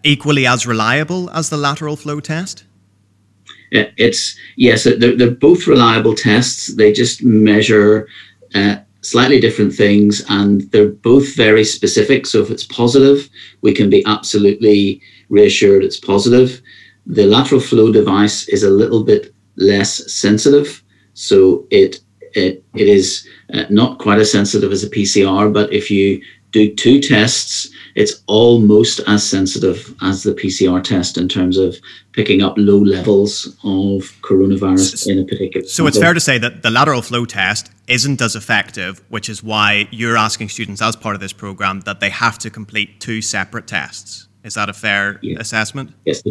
equally 0.05 0.47
as 0.47 0.69
reliable 0.69 1.29
as 1.31 1.51
the 1.51 1.57
lateral 1.57 1.97
flow 1.97 2.21
test? 2.21 2.65
It's 3.73 4.37
yes, 4.57 4.85
they're, 4.85 5.17
they're 5.17 5.31
both 5.33 5.67
reliable 5.67 6.15
tests. 6.15 6.75
They 6.75 6.93
just 6.93 7.25
measure 7.25 8.07
uh, 8.55 8.77
slightly 9.03 9.41
different 9.41 9.73
things, 9.73 10.25
and 10.29 10.63
they're 10.71 10.89
both 10.89 11.35
very 11.37 11.65
specific. 11.65 12.27
So 12.27 12.43
if 12.43 12.51
it's 12.51 12.65
positive, 12.67 13.29
we 13.63 13.73
can 13.73 13.91
be 13.91 14.05
absolutely 14.07 15.01
reassured 15.29 15.85
it's 15.85 15.99
positive. 15.99 16.61
The 17.07 17.27
lateral 17.27 17.61
flow 17.61 17.93
device 17.93 18.49
is 18.49 18.63
a 18.63 18.71
little 18.71 19.03
bit 19.03 19.35
less 19.57 20.13
sensitive, 20.13 20.83
so 21.15 21.67
it 21.71 22.01
it, 22.35 22.65
it 22.75 22.89
is 22.89 23.27
uh, 23.53 23.65
not 23.71 23.99
quite 23.99 24.21
as 24.21 24.31
sensitive 24.31 24.71
as 24.71 24.85
a 24.85 24.91
PCR. 24.91 25.53
But 25.53 25.73
if 25.73 25.91
you 25.91 26.23
do 26.51 26.75
two 26.75 27.01
tests, 27.01 27.69
it's 27.95 28.23
almost 28.27 29.01
as 29.07 29.29
sensitive 29.29 29.95
as 30.03 30.23
the 30.23 30.33
PCR 30.33 30.83
test 30.83 31.17
in 31.19 31.29
terms 31.29 31.57
of 31.57 31.77
picking 32.13 32.43
up 32.43 32.55
low 32.57 32.79
levels 32.79 33.47
of 33.65 34.03
coronavirus 34.23 34.99
so, 34.99 35.11
in 35.11 35.19
a 35.21 35.25
particular. 35.25 35.67
So 35.67 35.87
it's 35.87 35.99
fair 35.99 36.15
to 36.15 36.21
say 36.21 36.39
that 36.39 36.63
the 36.63 36.71
lateral 36.71 37.03
flow 37.03 37.25
test 37.25 37.71
isn't 37.87 38.21
as 38.21 38.37
effective, 38.37 39.03
which 39.09 39.29
is 39.29 39.43
why 39.43 39.89
you're 39.91 40.17
asking 40.17 40.49
students 40.49 40.83
as 40.83 40.97
part 40.97 41.15
of 41.15 41.21
this 41.21 41.33
program 41.33 41.81
that 41.81 42.01
they 42.01 42.11
have 42.11 42.39
to 42.39 42.51
complete 42.51 43.01
two 43.01 43.23
separate 43.23 43.67
tests. 43.67 44.29
Is 44.43 44.55
that 44.55 44.69
a 44.69 44.73
fair 44.73 45.19
yeah. 45.23 45.39
assessment? 45.39 45.93
Yes. 46.05 46.23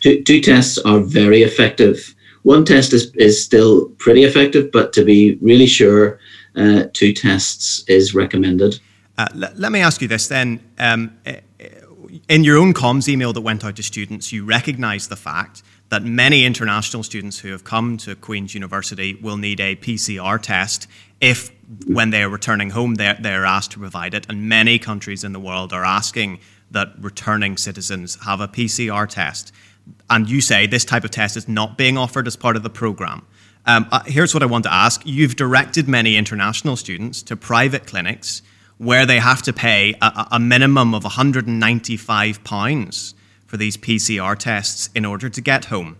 Two, 0.00 0.22
two 0.22 0.40
tests 0.40 0.78
are 0.78 1.00
very 1.00 1.42
effective. 1.42 2.14
One 2.42 2.64
test 2.64 2.92
is, 2.92 3.10
is 3.14 3.42
still 3.42 3.88
pretty 3.98 4.24
effective, 4.24 4.70
but 4.70 4.92
to 4.94 5.04
be 5.04 5.36
really 5.40 5.66
sure, 5.66 6.18
uh, 6.56 6.84
two 6.92 7.12
tests 7.12 7.84
is 7.88 8.14
recommended. 8.14 8.78
Uh, 9.16 9.26
let 9.34 9.70
me 9.70 9.80
ask 9.80 10.02
you 10.02 10.08
this 10.08 10.26
then. 10.28 10.60
Um, 10.78 11.16
in 12.28 12.44
your 12.44 12.58
own 12.58 12.74
comms 12.74 13.08
email 13.08 13.32
that 13.32 13.40
went 13.40 13.64
out 13.64 13.76
to 13.76 13.82
students, 13.82 14.32
you 14.32 14.44
recognise 14.44 15.08
the 15.08 15.16
fact 15.16 15.62
that 15.88 16.02
many 16.02 16.44
international 16.44 17.02
students 17.02 17.38
who 17.38 17.50
have 17.50 17.64
come 17.64 17.96
to 17.98 18.14
Queen's 18.16 18.54
University 18.54 19.14
will 19.14 19.36
need 19.36 19.60
a 19.60 19.76
PCR 19.76 20.40
test 20.40 20.88
if, 21.20 21.52
when 21.86 22.10
they 22.10 22.22
are 22.22 22.28
returning 22.28 22.70
home, 22.70 22.96
they're, 22.96 23.16
they're 23.20 23.44
asked 23.44 23.72
to 23.72 23.78
provide 23.78 24.14
it. 24.14 24.26
And 24.28 24.48
many 24.48 24.78
countries 24.78 25.24
in 25.24 25.32
the 25.32 25.40
world 25.40 25.72
are 25.72 25.84
asking 25.84 26.40
that 26.70 26.92
returning 26.98 27.56
citizens 27.56 28.18
have 28.24 28.40
a 28.40 28.48
PCR 28.48 29.08
test. 29.08 29.52
And 30.10 30.28
you 30.28 30.40
say 30.40 30.66
this 30.66 30.84
type 30.84 31.04
of 31.04 31.10
test 31.10 31.36
is 31.36 31.48
not 31.48 31.78
being 31.78 31.96
offered 31.96 32.26
as 32.26 32.36
part 32.36 32.56
of 32.56 32.62
the 32.62 32.70
programme. 32.70 33.26
Um, 33.66 33.86
uh, 33.90 34.02
here's 34.04 34.34
what 34.34 34.42
I 34.42 34.46
want 34.46 34.64
to 34.64 34.72
ask. 34.72 35.02
You've 35.04 35.36
directed 35.36 35.88
many 35.88 36.16
international 36.16 36.76
students 36.76 37.22
to 37.22 37.36
private 37.36 37.86
clinics 37.86 38.42
where 38.84 39.06
they 39.06 39.18
have 39.18 39.42
to 39.42 39.52
pay 39.52 39.94
a, 40.02 40.28
a 40.32 40.38
minimum 40.38 40.94
of 40.94 41.02
£195 41.04 43.14
for 43.46 43.56
these 43.56 43.76
PCR 43.76 44.38
tests 44.38 44.90
in 44.94 45.04
order 45.04 45.28
to 45.28 45.40
get 45.40 45.64
home. 45.66 45.96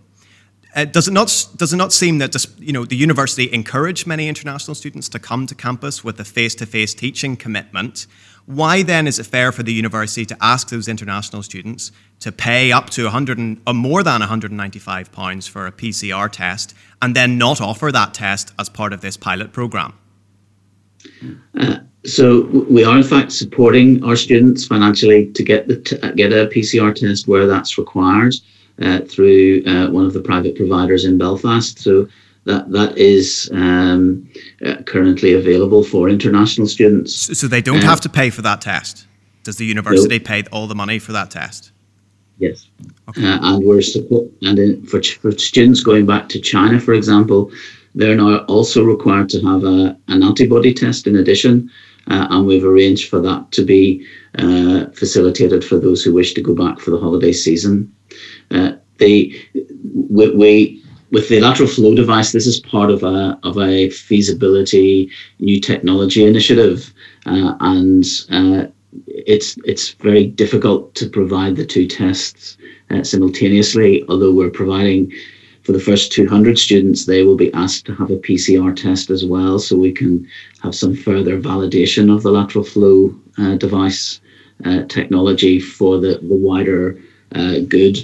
Uh, 0.76 0.85
does 0.85 1.07
it 1.07 1.12
not 1.12 1.47
does 1.57 1.73
it 1.73 1.76
not 1.76 1.93
seem 1.93 2.19
that 2.19 2.35
you 2.59 2.73
know 2.73 2.85
the 2.85 2.97
university 2.97 3.49
encouraged 3.53 4.09
many 4.09 4.29
international 4.29 4.75
students 4.75 5.09
to 5.09 5.21
come 5.21 5.47
to 5.47 5.55
campus 5.55 6.03
with 6.03 6.19
a 6.19 6.25
face-to-face 6.25 6.95
teaching 6.95 7.37
commitment? 7.37 8.09
Why 8.47 8.83
then 8.83 9.07
is 9.07 9.21
it 9.21 9.26
fair 9.26 9.53
for 9.53 9.62
the 9.62 9.73
university 9.73 10.26
to 10.26 10.37
ask 10.41 10.69
those 10.69 10.88
international 10.88 11.45
students 11.45 11.93
to 12.21 12.33
pay 12.33 12.73
up 12.73 12.91
to 12.91 13.05
100 13.05 13.38
and, 13.38 13.57
or 13.67 13.71
uh, 13.71 13.75
more 13.75 14.03
than 14.03 14.21
195 14.21 15.12
pounds 15.12 15.47
for 15.47 15.67
a 15.67 15.73
PCR 15.73 16.31
test 16.31 16.75
and 17.00 17.14
then 17.14 17.38
not 17.38 17.61
offer 17.61 17.93
that 17.93 18.12
test 18.12 18.53
as 18.59 18.69
part 18.69 18.93
of 18.93 19.00
this 19.00 19.17
pilot 19.17 19.53
program? 19.53 19.95
Uh, 21.59 21.79
so 22.05 22.43
we 22.71 22.85
are 22.85 22.99
in 22.99 23.03
fact 23.03 23.33
supporting 23.33 24.05
our 24.05 24.17
students 24.17 24.67
financially 24.67 25.33
to 25.33 25.43
get 25.43 25.67
the 25.69 25.77
t- 25.77 25.97
get 26.13 26.33
a 26.33 26.47
PCR 26.47 26.95
test 26.95 27.27
where 27.27 27.47
that's 27.47 27.79
required 27.79 28.35
uh, 28.83 29.01
through 29.01 29.65
uh, 29.67 29.91
one 29.91 30.05
of 30.05 30.13
the 30.13 30.21
private 30.21 30.55
providers 30.55 31.05
in 31.05 31.17
Belfast. 31.17 31.79
So 31.79 32.09
that 32.45 32.71
that 32.73 32.99
is 32.99 33.51
um, 33.53 34.29
uh, 34.65 34.83
currently 34.83 35.33
available 35.33 35.83
for 35.83 36.09
international 36.09 36.67
students. 36.67 37.39
So 37.39 37.49
they 37.49 37.63
don't 37.63 37.85
uh, 37.85 37.89
have 37.89 38.01
to 38.03 38.09
pay 38.09 38.31
for 38.31 38.43
that 38.43 38.61
test. 38.61 39.07
Does 39.43 39.57
the 39.57 39.67
university 39.67 40.19
no. 40.19 40.25
pay 40.25 40.43
all 40.53 40.67
the 40.67 40.75
money 40.75 40.99
for 40.99 41.13
that 41.13 41.31
test? 41.31 41.73
Yes, 42.39 42.69
okay. 43.09 43.27
Uh, 43.27 43.39
and 43.43 43.65
we're 43.65 43.81
support 43.81 44.29
and 44.43 44.59
in, 44.59 44.87
for 44.87 45.03
for 45.03 45.33
students 45.33 45.81
going 45.81 46.05
back 46.05 46.29
to 46.31 46.41
China, 46.41 46.81
for 46.81 46.93
example, 46.93 47.51
they're 47.95 48.17
now 48.17 48.39
also 48.47 48.85
required 48.85 49.29
to 49.29 49.41
have 49.43 49.65
a, 49.65 49.97
an 50.09 50.23
antibody 50.23 50.75
test 50.75 51.07
in 51.07 51.17
addition 51.17 51.71
uh, 52.09 52.27
and 52.31 52.47
we've 52.47 52.65
arranged 52.65 53.09
for 53.09 53.21
that 53.21 53.51
to 53.53 53.65
be 53.65 54.07
uh, 54.39 54.87
facilitated 54.91 55.65
for 55.65 55.79
those 55.79 56.03
who 56.03 56.13
wish 56.13 56.35
to 56.35 56.43
go 56.43 56.55
back 56.55 56.79
for 56.79 56.91
the 56.91 56.99
holiday 56.99 57.33
season. 57.33 57.95
Uh, 58.51 58.73
they, 58.99 59.33
we, 60.11 60.31
we, 60.31 60.85
with 61.11 61.29
the 61.29 61.41
lateral 61.41 61.69
flow 61.69 61.95
device, 61.95 62.33
this 62.33 62.47
is 62.47 62.61
part 62.61 62.91
of 62.91 63.03
a 63.05 63.39
of 63.45 63.57
a 63.59 63.89
feasibility 63.91 65.11
new 65.39 65.61
technology 65.61 66.25
initiative, 66.25 66.93
uh, 67.27 67.55
and 67.61 68.05
uh, 68.31 68.67
it's 69.07 69.57
it's 69.65 69.91
very 69.95 70.27
difficult 70.27 70.95
to 70.97 71.09
provide 71.09 71.55
the 71.57 71.67
two 71.67 71.87
tests 71.87 72.57
uh, 72.91 73.03
simultaneously. 73.05 74.05
Although 74.09 74.33
we're 74.33 74.51
providing 74.51 75.13
for 75.64 75.73
the 75.73 75.80
first 75.80 76.12
200 76.12 76.59
students, 76.59 77.06
they 77.06 77.23
will 77.23 77.37
be 77.37 77.52
asked 77.54 77.87
to 77.87 77.94
have 77.94 78.11
a 78.11 78.16
PCR 78.18 78.76
test 78.76 79.09
as 79.11 79.25
well, 79.25 79.59
so 79.59 79.76
we 79.76 79.92
can 79.92 80.28
have 80.62 80.75
some 80.75 80.94
further 80.94 81.40
validation 81.40 82.14
of 82.14 82.23
the 82.23 82.30
lateral 82.30 82.64
flow 82.64 83.14
uh, 83.38 83.54
device 83.56 84.21
uh, 84.66 84.83
technology 84.88 85.59
for 85.59 85.99
the, 85.99 86.18
the 86.18 86.35
wider 86.35 87.00
uh, 87.35 87.61
good. 87.61 87.99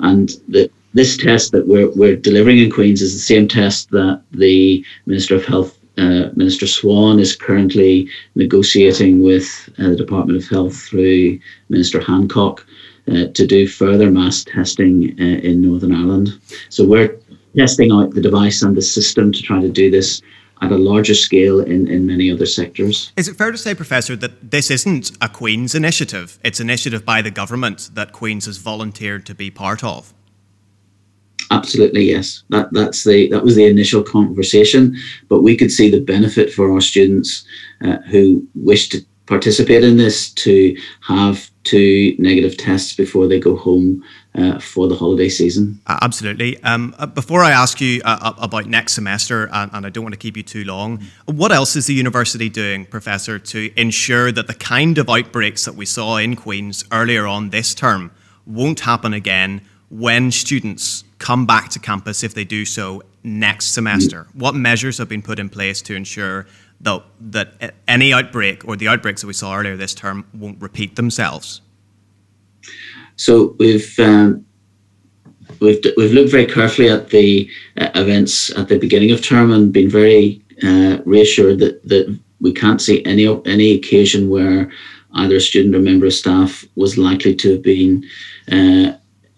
And 0.00 0.28
the, 0.48 0.70
this 0.92 1.16
test 1.16 1.52
that 1.52 1.66
we're, 1.66 1.90
we're 1.90 2.16
delivering 2.16 2.58
in 2.58 2.70
Queen's 2.70 3.00
is 3.00 3.14
the 3.14 3.18
same 3.18 3.48
test 3.48 3.90
that 3.90 4.22
the 4.32 4.84
Minister 5.06 5.34
of 5.34 5.46
Health, 5.46 5.78
uh, 5.96 6.28
Minister 6.36 6.66
Swann, 6.66 7.18
is 7.18 7.34
currently 7.34 8.08
negotiating 8.34 9.22
with 9.22 9.46
uh, 9.78 9.88
the 9.88 9.96
Department 9.96 10.42
of 10.42 10.48
Health 10.48 10.76
through 10.76 11.38
Minister 11.70 12.00
Hancock 12.00 12.66
to 13.08 13.46
do 13.46 13.66
further 13.66 14.10
mass 14.10 14.44
testing 14.44 15.14
uh, 15.18 15.24
in 15.24 15.62
Northern 15.62 15.94
Ireland. 15.94 16.38
So 16.68 16.86
we're 16.86 17.18
testing 17.56 17.92
out 17.92 18.14
the 18.14 18.20
device 18.20 18.62
and 18.62 18.76
the 18.76 18.82
system 18.82 19.32
to 19.32 19.42
try 19.42 19.60
to 19.60 19.68
do 19.68 19.90
this 19.90 20.22
at 20.60 20.72
a 20.72 20.76
larger 20.76 21.14
scale 21.14 21.60
in, 21.60 21.88
in 21.88 22.06
many 22.06 22.30
other 22.30 22.46
sectors. 22.46 23.12
Is 23.16 23.28
it 23.28 23.36
fair 23.36 23.52
to 23.52 23.58
say, 23.58 23.74
Professor, 23.74 24.16
that 24.16 24.50
this 24.50 24.70
isn't 24.70 25.12
a 25.20 25.28
Queen's 25.28 25.74
initiative? 25.74 26.38
It's 26.42 26.60
an 26.60 26.68
initiative 26.68 27.04
by 27.04 27.22
the 27.22 27.30
government 27.30 27.90
that 27.94 28.12
Queen's 28.12 28.46
has 28.46 28.58
volunteered 28.58 29.24
to 29.26 29.34
be 29.34 29.50
part 29.50 29.84
of. 29.84 30.12
Absolutely, 31.50 32.04
yes. 32.04 32.42
That 32.50 32.68
that's 32.72 33.04
the 33.04 33.28
that 33.30 33.42
was 33.42 33.56
the 33.56 33.64
initial 33.64 34.02
conversation, 34.02 34.96
but 35.28 35.42
we 35.42 35.56
could 35.56 35.72
see 35.72 35.90
the 35.90 36.00
benefit 36.00 36.52
for 36.52 36.70
our 36.70 36.80
students 36.80 37.46
uh, 37.82 37.98
who 38.10 38.46
wish 38.54 38.90
to 38.90 39.00
participate 39.24 39.82
in 39.82 39.96
this 39.96 40.30
to 40.32 40.76
have 41.00 41.50
two 41.68 42.14
negative 42.18 42.56
tests 42.56 42.94
before 42.94 43.26
they 43.26 43.38
go 43.38 43.56
home 43.56 44.02
uh, 44.34 44.58
for 44.58 44.88
the 44.88 44.94
holiday 44.94 45.28
season. 45.28 45.80
Uh, 45.86 45.98
absolutely. 46.02 46.62
Um, 46.62 46.94
uh, 46.98 47.06
before 47.06 47.42
I 47.42 47.50
ask 47.50 47.80
you 47.80 48.00
uh, 48.04 48.32
about 48.38 48.66
next 48.66 48.94
semester, 48.94 49.48
and, 49.52 49.70
and, 49.74 49.86
I 49.86 49.90
don't 49.90 50.04
want 50.04 50.14
to 50.14 50.18
keep 50.18 50.36
you 50.36 50.42
too 50.42 50.64
long, 50.64 51.02
what 51.26 51.52
else 51.52 51.76
is 51.76 51.86
the 51.86 51.94
university 51.94 52.48
doing, 52.48 52.86
Professor, 52.86 53.38
to 53.38 53.72
ensure 53.76 54.32
that 54.32 54.46
the 54.46 54.54
kind 54.54 54.98
of 54.98 55.08
outbreaks 55.10 55.64
that 55.64 55.74
we 55.74 55.86
saw 55.86 56.16
in 56.16 56.36
Queen's 56.36 56.84
earlier 56.92 57.26
on 57.26 57.50
this 57.50 57.74
term 57.74 58.10
won't 58.46 58.80
happen 58.80 59.12
again 59.12 59.60
when 59.90 60.30
students 60.30 61.04
come 61.18 61.46
back 61.46 61.68
to 61.70 61.78
campus 61.78 62.22
if 62.22 62.34
they 62.34 62.44
do 62.44 62.64
so 62.64 63.02
next 63.24 63.72
semester? 63.72 64.24
Mm. 64.24 64.34
What 64.36 64.54
measures 64.54 64.98
have 64.98 65.08
been 65.08 65.22
put 65.22 65.38
in 65.38 65.48
place 65.48 65.82
to 65.82 65.94
ensure 65.94 66.46
that, 66.80 67.02
that 67.20 67.74
any 67.86 68.12
outbreak 68.12 68.66
or 68.66 68.76
the 68.76 68.88
outbreaks 68.88 69.20
that 69.22 69.26
we 69.26 69.32
saw 69.32 69.56
earlier 69.56 69.76
this 69.76 69.94
term 69.94 70.26
won't 70.34 70.60
repeat 70.60 70.96
themselves? 70.96 71.60
So 73.16 73.56
we've 73.58 73.98
um, 73.98 74.46
we've 75.60 75.80
we've 75.96 76.12
looked 76.12 76.30
very 76.30 76.46
carefully 76.46 76.88
at 76.88 77.10
the 77.10 77.50
uh, 77.76 77.90
events 77.94 78.56
at 78.56 78.68
the 78.68 78.78
beginning 78.78 79.10
of 79.10 79.22
term 79.22 79.52
and 79.52 79.72
been 79.72 79.90
very 79.90 80.40
uh, 80.62 80.98
reassured 81.04 81.58
that 81.58 81.82
that 81.88 82.18
we 82.40 82.52
can't 82.52 82.80
see 82.80 83.04
any 83.04 83.26
any 83.44 83.72
occasion 83.72 84.30
where 84.30 84.70
either 85.14 85.36
a 85.36 85.40
student 85.40 85.74
or 85.74 85.80
member 85.80 86.06
of 86.06 86.12
staff 86.12 86.64
was 86.76 86.96
likely 86.98 87.34
to 87.34 87.52
have 87.52 87.62
been 87.62 88.04
uh, 88.52 88.92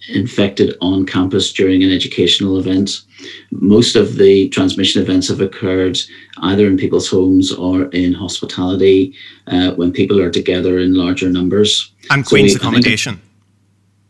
infected 0.08 0.76
on 0.80 1.06
campus 1.06 1.52
during 1.52 1.82
an 1.82 1.92
educational 1.92 2.58
event. 2.58 3.00
Most 3.50 3.96
of 3.96 4.16
the 4.16 4.48
transmission 4.50 5.02
events 5.02 5.28
have 5.28 5.40
occurred 5.40 5.98
either 6.38 6.66
in 6.66 6.76
people's 6.76 7.08
homes 7.08 7.52
or 7.52 7.84
in 7.90 8.12
hospitality 8.12 9.14
uh, 9.46 9.72
when 9.72 9.92
people 9.92 10.20
are 10.20 10.30
together 10.30 10.78
in 10.78 10.94
larger 10.94 11.28
numbers. 11.28 11.92
And 12.10 12.24
Queen's 12.24 12.52
so 12.52 12.56
we, 12.56 12.60
accommodation. 12.60 13.20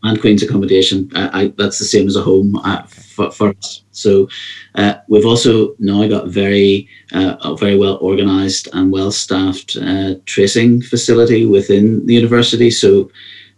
And 0.02 0.20
Queen's 0.20 0.42
accommodation. 0.42 1.10
I, 1.14 1.42
I, 1.42 1.52
that's 1.58 1.78
the 1.78 1.84
same 1.84 2.06
as 2.06 2.16
a 2.16 2.22
home 2.22 2.56
uh, 2.56 2.82
for, 2.84 3.30
for, 3.30 3.50
us. 3.50 3.82
So 3.92 4.28
uh, 4.76 4.94
we've 5.08 5.26
also 5.26 5.74
now 5.78 6.06
got 6.08 6.28
very, 6.28 6.88
uh, 7.12 7.36
a 7.42 7.56
very 7.56 7.76
well 7.76 7.98
organised 7.98 8.68
and 8.72 8.92
well 8.92 9.10
staffed 9.10 9.76
uh, 9.80 10.14
tracing 10.24 10.80
facility 10.80 11.44
within 11.44 12.06
the 12.06 12.14
university. 12.14 12.70
So 12.70 13.10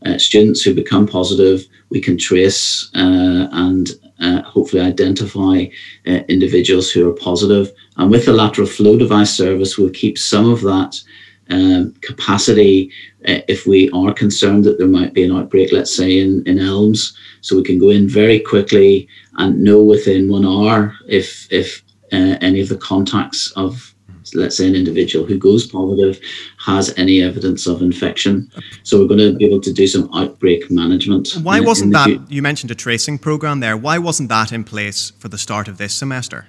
uh, 0.04 0.18
students 0.18 0.62
who 0.62 0.74
become 0.74 1.06
positive, 1.06 1.64
we 1.90 2.00
can 2.00 2.18
trace 2.18 2.90
uh, 2.94 3.48
and 3.52 3.90
uh, 4.22 4.42
hopefully 4.42 4.82
identify 4.82 5.66
uh, 6.06 6.20
individuals 6.28 6.90
who 6.90 7.08
are 7.10 7.14
positive. 7.14 7.72
And 7.96 8.10
with 8.10 8.24
the 8.24 8.32
lateral 8.32 8.66
flow 8.66 8.96
device 8.96 9.36
service, 9.36 9.76
we'll 9.76 9.90
keep 9.90 10.16
some 10.16 10.50
of 10.50 10.62
that 10.62 10.98
um, 11.50 11.94
capacity 12.00 12.90
uh, 13.28 13.40
if 13.48 13.66
we 13.66 13.90
are 13.90 14.14
concerned 14.14 14.64
that 14.64 14.78
there 14.78 14.86
might 14.86 15.12
be 15.12 15.24
an 15.24 15.32
outbreak, 15.32 15.72
let's 15.72 15.94
say 15.94 16.20
in, 16.20 16.42
in 16.46 16.58
Elms. 16.58 17.16
So 17.40 17.56
we 17.56 17.62
can 17.62 17.78
go 17.78 17.90
in 17.90 18.08
very 18.08 18.40
quickly 18.40 19.08
and 19.38 19.62
know 19.62 19.82
within 19.82 20.28
one 20.28 20.46
hour 20.46 20.94
if, 21.08 21.46
if 21.50 21.82
uh, 22.12 22.36
any 22.40 22.60
of 22.60 22.68
the 22.68 22.78
contacts 22.78 23.50
of 23.56 23.94
let's 24.34 24.56
say 24.56 24.66
an 24.66 24.74
individual 24.74 25.26
who 25.26 25.38
goes 25.38 25.66
positive 25.66 26.20
has 26.64 26.92
any 26.96 27.22
evidence 27.22 27.66
of 27.66 27.82
infection. 27.82 28.50
So 28.82 28.98
we're 28.98 29.08
going 29.08 29.20
to 29.20 29.36
be 29.36 29.44
able 29.44 29.60
to 29.60 29.72
do 29.72 29.86
some 29.86 30.08
outbreak 30.14 30.70
management. 30.70 31.30
Why 31.42 31.58
in, 31.58 31.64
wasn't 31.64 31.88
in 31.88 31.92
that, 31.92 32.04
future. 32.06 32.24
you 32.28 32.42
mentioned 32.42 32.70
a 32.70 32.74
tracing 32.74 33.18
program 33.18 33.60
there, 33.60 33.76
why 33.76 33.98
wasn't 33.98 34.28
that 34.28 34.52
in 34.52 34.64
place 34.64 35.12
for 35.18 35.28
the 35.28 35.38
start 35.38 35.68
of 35.68 35.78
this 35.78 35.94
semester? 35.94 36.46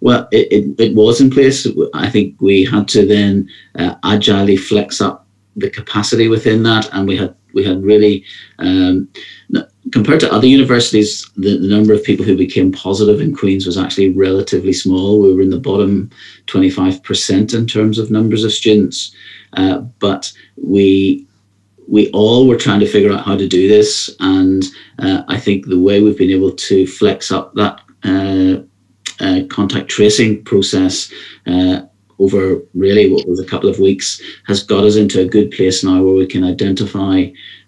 Well, 0.00 0.28
it, 0.32 0.48
it, 0.50 0.80
it 0.80 0.94
was 0.94 1.20
in 1.20 1.30
place. 1.30 1.66
I 1.94 2.10
think 2.10 2.40
we 2.40 2.64
had 2.64 2.88
to 2.88 3.06
then 3.06 3.48
uh, 3.76 3.94
agilely 4.04 4.56
flex 4.56 5.00
up 5.00 5.26
the 5.56 5.70
capacity 5.70 6.28
within 6.28 6.62
that, 6.64 6.88
and 6.92 7.06
we 7.06 7.16
had 7.16 7.34
we 7.52 7.64
had 7.64 7.82
really 7.82 8.24
um, 8.58 9.08
compared 9.92 10.20
to 10.20 10.32
other 10.32 10.46
universities, 10.46 11.28
the, 11.36 11.58
the, 11.58 11.68
number 11.68 11.92
of 11.92 12.04
people 12.04 12.24
who 12.24 12.36
became 12.36 12.72
positive 12.72 13.20
in 13.20 13.34
Queen's 13.34 13.66
was 13.66 13.78
actually 13.78 14.10
relatively 14.10 14.72
small. 14.72 15.20
We 15.20 15.34
were 15.34 15.42
in 15.42 15.50
the 15.50 15.58
bottom 15.58 16.10
25% 16.46 17.54
in 17.54 17.66
terms 17.66 17.98
of 17.98 18.10
numbers 18.10 18.44
of 18.44 18.52
students. 18.52 19.14
Uh, 19.54 19.78
but 19.98 20.32
we 20.56 21.26
we 21.88 22.08
all 22.12 22.46
were 22.46 22.56
trying 22.56 22.78
to 22.78 22.86
figure 22.86 23.12
out 23.12 23.24
how 23.24 23.36
to 23.36 23.48
do 23.48 23.66
this. 23.66 24.14
And 24.20 24.64
uh, 25.00 25.24
I 25.26 25.38
think 25.38 25.66
the 25.66 25.78
way 25.78 26.00
we've 26.00 26.16
been 26.16 26.30
able 26.30 26.52
to 26.52 26.86
flex 26.86 27.32
up 27.32 27.52
that 27.54 27.80
uh, 28.04 28.62
uh 29.18 29.42
contact 29.48 29.88
tracing 29.88 30.42
process 30.44 31.12
uh, 31.46 31.82
over 32.20 32.60
really 32.74 33.10
what 33.12 33.26
was 33.26 33.40
a 33.40 33.44
couple 33.44 33.68
of 33.68 33.78
weeks 33.78 34.20
has 34.46 34.62
got 34.62 34.84
us 34.84 34.96
into 34.96 35.20
a 35.20 35.24
good 35.24 35.50
place 35.50 35.82
now 35.82 36.02
where 36.02 36.14
we 36.14 36.26
can 36.26 36.44
identify 36.44 37.24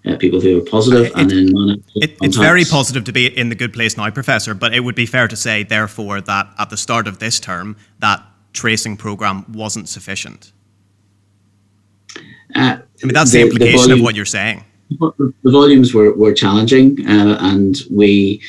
uh, 0.07 0.17
people 0.17 0.41
who 0.41 0.59
are 0.59 0.65
positive 0.65 1.07
it, 1.07 1.13
and 1.17 1.31
then 1.31 1.83
it, 1.97 2.17
it's 2.21 2.37
very 2.37 2.65
positive 2.65 3.05
to 3.05 3.13
be 3.13 3.27
in 3.39 3.49
the 3.49 3.55
good 3.55 3.73
place 3.73 3.97
now, 3.97 4.11
Professor, 4.11 4.53
but 4.53 4.75
it 4.75 4.81
would 4.81 4.95
be 4.95 5.07
fair 5.07 5.27
to 5.27 5.37
say, 5.37 5.63
therefore, 5.63 6.21
that 6.21 6.53
at 6.59 6.71
the 6.71 6.77
start 6.77 7.09
of 7.09 7.19
this 7.19 7.41
term, 7.41 7.77
that 8.01 8.23
tracing 8.53 8.97
program 8.97 9.51
wasn't 9.53 9.89
sufficient. 9.89 10.53
Uh, 12.55 12.79
I 12.79 13.07
mean, 13.07 13.15
that's 13.15 13.33
the, 13.33 13.39
the 13.39 13.45
implication 13.45 13.73
the 13.73 13.79
volume, 13.79 13.99
of 14.01 14.05
what 14.05 14.15
you're 14.15 14.25
saying. 14.27 14.65
The 14.91 15.33
volumes 15.45 15.95
were, 15.95 16.13
were 16.13 16.35
challenging, 16.35 17.07
uh, 17.07 17.39
and 17.41 17.77
we, 17.91 18.43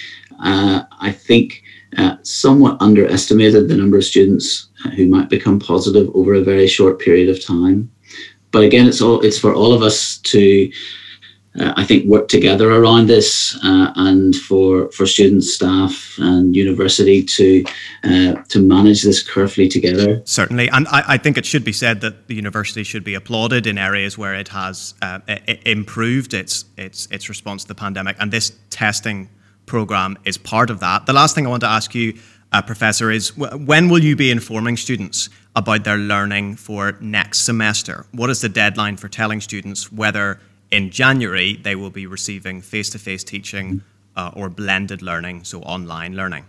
uh, 0.44 0.84
I 1.00 1.12
think, 1.12 1.64
uh, 1.98 2.18
somewhat 2.24 2.78
underestimated 2.82 3.68
the 3.68 3.78
number 3.78 3.98
of 3.98 4.04
students 4.04 4.70
who 4.96 5.08
might 5.08 5.30
become 5.30 5.60
positive 5.60 6.10
over 6.16 6.34
a 6.34 6.44
very 6.44 6.68
short 6.68 7.00
period 7.00 7.30
of 7.30 7.44
time. 7.44 7.92
But 8.52 8.64
again, 8.64 8.88
it's 8.88 9.02
all 9.02 9.22
it's 9.22 9.40
for 9.40 9.54
all 9.54 9.74
of 9.74 9.82
us 9.82 10.18
to 10.20 10.72
uh, 11.60 11.74
I 11.78 11.84
think 11.84 12.08
work 12.08 12.30
together 12.30 12.72
around 12.72 13.08
this 13.08 13.58
uh, 13.64 13.92
and 13.96 14.36
for 14.36 14.92
for 14.92 15.06
students, 15.06 15.54
staff, 15.54 16.16
and 16.18 16.56
university 16.56 17.24
to 17.24 17.64
uh, 18.04 18.34
to 18.50 18.60
manage 18.60 19.04
this 19.04 19.22
carefully 19.22 19.70
together. 19.70 20.22
Certainly, 20.26 20.70
and 20.70 20.88
I, 20.88 21.04
I, 21.10 21.18
think 21.18 21.38
it 21.38 21.46
should 21.46 21.64
be 21.64 21.74
said 21.74 22.02
that 22.02 22.28
the 22.28 22.36
university 22.36 22.84
should 22.84 23.04
be 23.04 23.14
applauded 23.14 23.68
in 23.68 23.78
areas 23.78 24.18
where 24.18 24.34
it 24.34 24.48
has 24.48 24.96
uh, 25.02 25.20
improved 25.66 26.34
its 26.34 26.66
its 26.78 27.08
its 27.12 27.30
response 27.30 27.64
to 27.64 27.68
the 27.68 27.76
pandemic, 27.76 28.16
and 28.20 28.32
this 28.32 28.52
testing 28.72 29.30
program 29.68 30.18
is 30.26 30.38
part 30.38 30.70
of 30.70 30.80
that. 30.80 31.06
The 31.06 31.14
last 31.14 31.36
thing 31.36 31.46
I 31.46 31.50
want 31.50 31.62
to 31.62 31.70
ask 31.70 31.94
you. 31.94 32.18
Uh, 32.54 32.62
professor, 32.62 33.10
is 33.10 33.36
when 33.36 33.90
will 33.90 34.04
you 34.04 34.16
be 34.16 34.30
informing 34.30 34.78
students 34.78 35.28
about 35.56 35.84
their 35.84 35.98
learning 35.98 36.56
for 36.56 36.96
next 37.02 37.40
semester? 37.42 38.06
What 38.12 38.30
is 38.30 38.42
the 38.42 38.50
deadline 38.50 38.96
for 38.98 39.10
telling 39.10 39.42
students 39.42 39.92
whether 39.92 40.40
in 40.74 40.90
January, 40.90 41.56
they 41.56 41.76
will 41.76 41.92
be 41.92 42.08
receiving 42.08 42.60
face 42.62 42.90
to 42.90 43.00
face 43.00 43.24
teaching 43.24 43.84
uh, 44.16 44.32
or 44.36 44.50
blended 44.50 45.02
learning, 45.04 45.44
so 45.44 45.62
online 45.62 46.16
learning. 46.16 46.46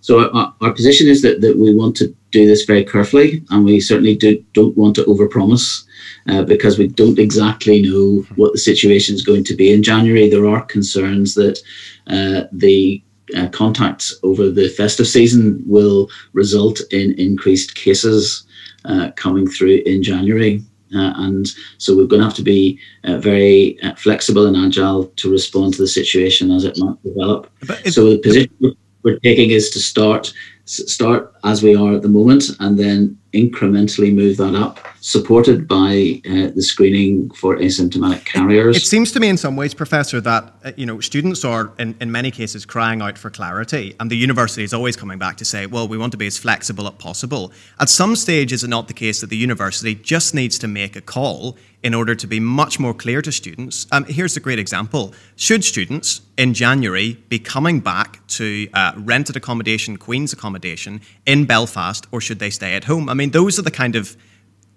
So, 0.00 0.30
our, 0.34 0.54
our, 0.62 0.72
position 0.72 1.06
is 1.06 1.22
that, 1.22 1.42
that 1.42 1.58
we 1.58 1.74
want 1.74 1.94
to 1.96 2.14
do 2.30 2.46
this 2.46 2.64
very 2.64 2.84
carefully, 2.84 3.44
and 3.50 3.64
we 3.64 3.80
certainly 3.80 4.16
do, 4.16 4.42
don't 4.54 4.76
want 4.76 4.96
to 4.96 5.04
overpromise 5.04 5.84
uh, 6.28 6.42
because 6.42 6.78
we 6.78 6.88
don't 6.88 7.18
exactly 7.18 7.82
know 7.82 8.24
what 8.36 8.52
the 8.52 8.58
situation 8.58 9.14
is 9.14 9.22
going 9.22 9.44
to 9.44 9.54
be 9.54 9.72
in 9.72 9.82
January. 9.82 10.28
There 10.28 10.48
are 10.48 10.64
concerns 10.64 11.34
that 11.34 11.60
uh, 12.06 12.48
the 12.50 13.02
uh, 13.34 13.48
contacts 13.48 14.18
over 14.22 14.50
the 14.50 14.68
festive 14.68 15.06
season 15.06 15.62
will 15.66 16.08
result 16.32 16.80
in 16.90 17.18
increased 17.18 17.74
cases 17.74 18.44
uh, 18.84 19.10
coming 19.16 19.46
through 19.46 19.82
in 19.86 20.02
January. 20.02 20.62
Uh, 20.94 21.12
and 21.16 21.48
so 21.78 21.96
we're 21.96 22.06
going 22.06 22.20
to 22.20 22.26
have 22.26 22.34
to 22.34 22.42
be 22.42 22.78
uh, 23.04 23.16
very 23.18 23.80
uh, 23.82 23.94
flexible 23.94 24.46
and 24.46 24.56
agile 24.56 25.06
to 25.16 25.30
respond 25.30 25.72
to 25.74 25.82
the 25.82 25.88
situation 25.88 26.50
as 26.50 26.64
it 26.64 26.76
might 26.78 27.00
develop. 27.04 27.50
so 27.90 28.10
the 28.10 28.18
position 28.18 28.76
we're 29.02 29.18
taking 29.20 29.50
is 29.50 29.70
to 29.70 29.78
start 29.78 30.32
start 30.64 31.34
as 31.44 31.62
we 31.62 31.74
are 31.74 31.94
at 31.94 32.02
the 32.02 32.08
moment 32.08 32.44
and 32.60 32.78
then 32.78 33.18
incrementally 33.32 34.14
move 34.14 34.36
that 34.38 34.54
up, 34.54 34.80
supported 35.00 35.68
by 35.68 36.20
uh, 36.28 36.50
the 36.54 36.62
screening 36.62 37.30
for 37.30 37.56
asymptomatic 37.56 38.24
carriers. 38.24 38.76
It, 38.76 38.82
seems 38.82 39.12
to 39.12 39.20
me, 39.20 39.28
in 39.28 39.36
some 39.36 39.56
ways, 39.56 39.74
Professor, 39.74 40.20
that 40.20 40.52
uh, 40.64 40.72
you 40.76 40.86
know 40.86 41.00
students 41.00 41.44
are, 41.44 41.72
in, 41.78 41.94
in 42.00 42.10
many 42.10 42.30
cases, 42.30 42.64
crying 42.64 43.00
out 43.00 43.16
for 43.16 43.30
clarity, 43.30 43.94
and 44.00 44.10
the 44.10 44.16
university 44.16 44.64
is 44.64 44.74
always 44.74 44.96
coming 44.96 45.18
back 45.18 45.36
to 45.38 45.44
say, 45.44 45.66
"Well, 45.66 45.86
we 45.86 45.96
want 45.96 46.12
to 46.12 46.18
be 46.18 46.26
as 46.26 46.38
flexible 46.38 46.86
as 46.86 46.94
possible." 46.94 47.52
At 47.78 47.88
some 47.88 48.16
stage, 48.16 48.52
is 48.52 48.64
it 48.64 48.68
not 48.68 48.88
the 48.88 48.94
case 48.94 49.20
that 49.20 49.30
the 49.30 49.36
university 49.36 49.94
just 49.94 50.34
needs 50.34 50.58
to 50.58 50.68
make 50.68 50.96
a 50.96 51.00
call 51.00 51.56
in 51.82 51.94
order 51.94 52.14
to 52.14 52.26
be 52.26 52.40
much 52.40 52.78
more 52.78 52.92
clear 52.92 53.22
to 53.22 53.32
students. 53.32 53.86
Um, 53.90 54.04
here's 54.04 54.36
a 54.36 54.40
great 54.40 54.58
example. 54.58 55.14
Should 55.36 55.64
students 55.64 56.20
in 56.36 56.52
January 56.52 57.14
be 57.28 57.38
coming 57.38 57.80
back 57.80 58.26
to 58.28 58.68
uh, 58.74 58.92
rented 58.96 59.36
accommodation, 59.36 59.96
Queen's 59.96 60.32
accommodation 60.32 61.00
in 61.24 61.46
Belfast, 61.46 62.06
or 62.12 62.20
should 62.20 62.38
they 62.38 62.50
stay 62.50 62.74
at 62.74 62.84
home? 62.84 63.08
I 63.08 63.14
mean, 63.14 63.30
those 63.30 63.58
are 63.58 63.62
the 63.62 63.70
kind 63.70 63.96
of 63.96 64.16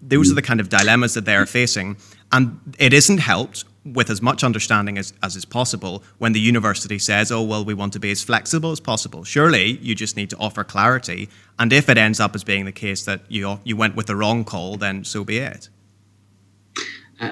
those 0.05 0.29
are 0.29 0.35
the 0.35 0.41
kind 0.41 0.59
of 0.59 0.67
dilemmas 0.67 1.13
that 1.13 1.23
they 1.23 1.35
are 1.35 1.45
facing, 1.45 1.95
and 2.31 2.59
it 2.77 2.93
isn't 2.93 3.19
helped 3.19 3.63
with 3.85 4.09
as 4.09 4.21
much 4.21 4.43
understanding 4.43 4.97
as, 4.97 5.13
as 5.21 5.35
is 5.35 5.45
possible 5.45 6.03
when 6.17 6.33
the 6.33 6.39
university 6.39 6.97
says, 6.99 7.31
oh, 7.31 7.41
well, 7.41 7.65
we 7.65 7.73
want 7.73 7.93
to 7.93 7.99
be 7.99 8.11
as 8.11 8.23
flexible 8.23 8.71
as 8.71 8.79
possible. 8.79 9.23
Surely 9.23 9.77
you 9.77 9.93
just 9.95 10.15
need 10.15 10.29
to 10.29 10.37
offer 10.37 10.63
clarity. 10.63 11.29
And 11.59 11.73
if 11.73 11.89
it 11.89 11.97
ends 11.97 12.19
up 12.19 12.35
as 12.35 12.43
being 12.43 12.65
the 12.65 12.71
case 12.71 13.05
that 13.05 13.21
you, 13.29 13.59
you 13.63 13.75
went 13.75 13.95
with 13.95 14.07
the 14.07 14.15
wrong 14.15 14.43
call, 14.45 14.77
then 14.77 15.03
so 15.03 15.23
be 15.23 15.37
it. 15.37 15.69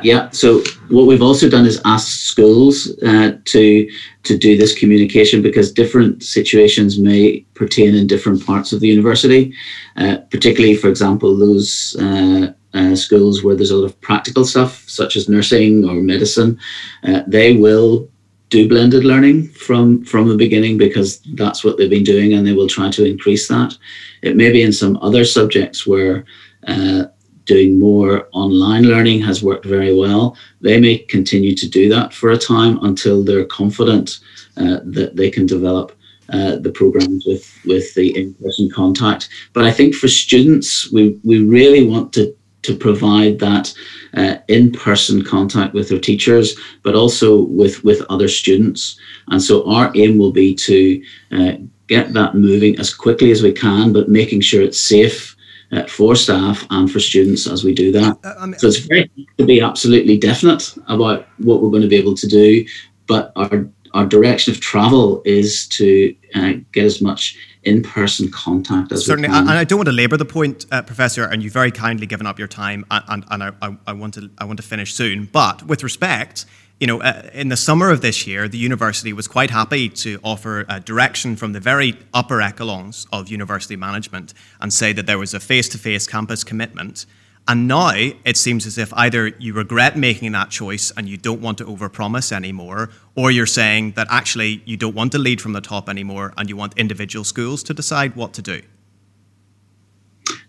Yeah. 0.03 0.29
So 0.29 0.61
what 0.89 1.07
we've 1.07 1.21
also 1.21 1.49
done 1.49 1.65
is 1.65 1.81
asked 1.85 2.23
schools 2.23 2.91
uh, 3.03 3.37
to 3.45 3.89
to 4.23 4.37
do 4.37 4.57
this 4.57 4.77
communication 4.77 5.41
because 5.41 5.71
different 5.71 6.23
situations 6.23 6.99
may 6.99 7.41
pertain 7.53 7.95
in 7.95 8.07
different 8.07 8.45
parts 8.45 8.73
of 8.73 8.79
the 8.79 8.87
university. 8.87 9.53
Uh, 9.97 10.17
particularly, 10.29 10.75
for 10.75 10.89
example, 10.89 11.37
those 11.37 11.95
uh, 11.99 12.53
uh 12.73 12.95
schools 12.95 13.43
where 13.43 13.55
there's 13.55 13.71
a 13.71 13.75
lot 13.75 13.85
of 13.85 13.99
practical 14.01 14.45
stuff, 14.45 14.83
such 14.87 15.15
as 15.15 15.27
nursing 15.27 15.87
or 15.87 15.95
medicine, 15.95 16.59
uh, 17.03 17.21
they 17.27 17.57
will 17.57 18.07
do 18.49 18.67
blended 18.67 19.05
learning 19.05 19.47
from 19.47 20.03
from 20.05 20.27
the 20.27 20.37
beginning 20.37 20.77
because 20.77 21.19
that's 21.35 21.63
what 21.63 21.77
they've 21.77 21.89
been 21.89 22.03
doing, 22.03 22.33
and 22.33 22.45
they 22.45 22.53
will 22.53 22.67
try 22.67 22.91
to 22.91 23.05
increase 23.05 23.47
that. 23.47 23.75
It 24.21 24.35
may 24.35 24.51
be 24.51 24.61
in 24.61 24.73
some 24.73 24.97
other 25.01 25.25
subjects 25.25 25.87
where 25.87 26.25
uh, 26.67 27.05
doing 27.45 27.79
more 27.79 28.27
online 28.33 28.83
learning 28.83 29.21
has 29.21 29.43
worked 29.43 29.65
very 29.65 29.93
well. 29.93 30.35
They 30.61 30.79
may 30.79 30.99
continue 30.99 31.55
to 31.55 31.69
do 31.69 31.89
that 31.89 32.13
for 32.13 32.31
a 32.31 32.37
time 32.37 32.79
until 32.83 33.23
they're 33.23 33.45
confident 33.45 34.19
uh, 34.57 34.79
that 34.83 35.15
they 35.15 35.29
can 35.29 35.45
develop 35.45 35.97
uh, 36.29 36.55
the 36.57 36.71
programs 36.71 37.25
with, 37.25 37.59
with 37.65 37.93
the 37.95 38.17
in-person 38.17 38.69
contact. 38.71 39.29
But 39.53 39.65
I 39.65 39.71
think 39.71 39.95
for 39.95 40.07
students, 40.07 40.91
we, 40.91 41.19
we 41.23 41.43
really 41.43 41.85
want 41.85 42.13
to, 42.13 42.33
to 42.61 42.75
provide 42.75 43.39
that 43.39 43.73
uh, 44.13 44.35
in-person 44.47 45.23
contact 45.23 45.73
with 45.73 45.89
their 45.89 45.99
teachers, 45.99 46.57
but 46.83 46.95
also 46.95 47.41
with, 47.43 47.83
with 47.83 48.01
other 48.09 48.27
students. 48.27 48.99
And 49.27 49.41
so 49.41 49.69
our 49.69 49.91
aim 49.95 50.17
will 50.17 50.31
be 50.31 50.55
to 50.55 51.03
uh, 51.31 51.53
get 51.87 52.13
that 52.13 52.35
moving 52.35 52.79
as 52.79 52.93
quickly 52.93 53.31
as 53.31 53.43
we 53.43 53.51
can, 53.51 53.91
but 53.91 54.07
making 54.07 54.41
sure 54.41 54.61
it's 54.61 54.79
safe 54.79 55.35
uh, 55.71 55.85
for 55.87 56.15
staff 56.15 56.65
and 56.69 56.91
for 56.91 56.99
students 56.99 57.47
as 57.47 57.63
we 57.63 57.73
do 57.73 57.91
that. 57.91 58.17
Uh, 58.23 58.33
I 58.39 58.45
mean, 58.45 58.59
so 58.59 58.67
it's 58.67 58.79
very 58.79 59.09
to 59.37 59.45
be 59.45 59.61
absolutely 59.61 60.17
definite 60.17 60.75
about 60.87 61.27
what 61.37 61.61
we're 61.61 61.69
going 61.69 61.81
to 61.81 61.87
be 61.87 61.97
able 61.97 62.15
to 62.15 62.27
do, 62.27 62.65
but 63.07 63.31
our 63.35 63.67
our 63.93 64.05
direction 64.05 64.53
of 64.53 64.61
travel 64.61 65.21
is 65.25 65.67
to 65.67 66.15
uh, 66.35 66.53
get 66.71 66.85
as 66.85 67.01
much 67.01 67.37
in-person 67.63 68.31
contact 68.31 68.91
as 68.91 69.05
certainly 69.05 69.29
and 69.29 69.49
I 69.49 69.63
don't 69.63 69.77
want 69.77 69.87
to 69.87 69.93
labour 69.93 70.17
the 70.17 70.25
point 70.25 70.65
uh, 70.71 70.81
professor 70.81 71.25
and 71.25 71.43
you've 71.43 71.53
very 71.53 71.71
kindly 71.71 72.07
given 72.07 72.25
up 72.25 72.39
your 72.39 72.47
time 72.47 72.85
and, 72.89 73.03
and, 73.07 73.25
and 73.29 73.43
I, 73.43 73.77
I, 73.85 73.93
want 73.93 74.15
to 74.15 74.31
I 74.39 74.45
want 74.45 74.57
to 74.57 74.63
finish 74.63 74.93
soon 74.95 75.25
but 75.31 75.61
with 75.67 75.83
respect 75.83 76.45
you 76.81 76.87
know, 76.87 76.99
uh, 76.99 77.29
in 77.33 77.49
the 77.49 77.55
summer 77.55 77.91
of 77.91 78.01
this 78.01 78.25
year, 78.25 78.47
the 78.47 78.57
university 78.57 79.13
was 79.13 79.27
quite 79.27 79.51
happy 79.51 79.87
to 79.87 80.19
offer 80.23 80.65
a 80.67 80.79
direction 80.79 81.35
from 81.35 81.53
the 81.53 81.59
very 81.59 81.95
upper 82.11 82.41
echelons 82.41 83.05
of 83.13 83.29
university 83.29 83.75
management 83.75 84.33
and 84.59 84.73
say 84.73 84.91
that 84.91 85.05
there 85.05 85.19
was 85.19 85.35
a 85.35 85.39
face 85.39 85.69
to 85.69 85.77
face 85.77 86.07
campus 86.07 86.43
commitment. 86.43 87.05
And 87.47 87.67
now 87.67 87.91
it 87.93 88.35
seems 88.35 88.65
as 88.65 88.79
if 88.79 88.91
either 88.95 89.27
you 89.27 89.53
regret 89.53 89.95
making 89.95 90.31
that 90.31 90.49
choice 90.49 90.91
and 90.97 91.07
you 91.07 91.17
don't 91.17 91.39
want 91.39 91.59
to 91.59 91.65
overpromise 91.65 92.31
anymore, 92.31 92.89
or 93.15 93.29
you're 93.29 93.45
saying 93.45 93.91
that 93.91 94.07
actually 94.09 94.63
you 94.65 94.75
don't 94.75 94.95
want 94.95 95.11
to 95.11 95.19
lead 95.19 95.39
from 95.39 95.53
the 95.53 95.61
top 95.61 95.87
anymore 95.87 96.33
and 96.35 96.49
you 96.49 96.57
want 96.57 96.75
individual 96.79 97.23
schools 97.23 97.61
to 97.63 97.75
decide 97.75 98.15
what 98.15 98.33
to 98.33 98.41
do. 98.41 98.59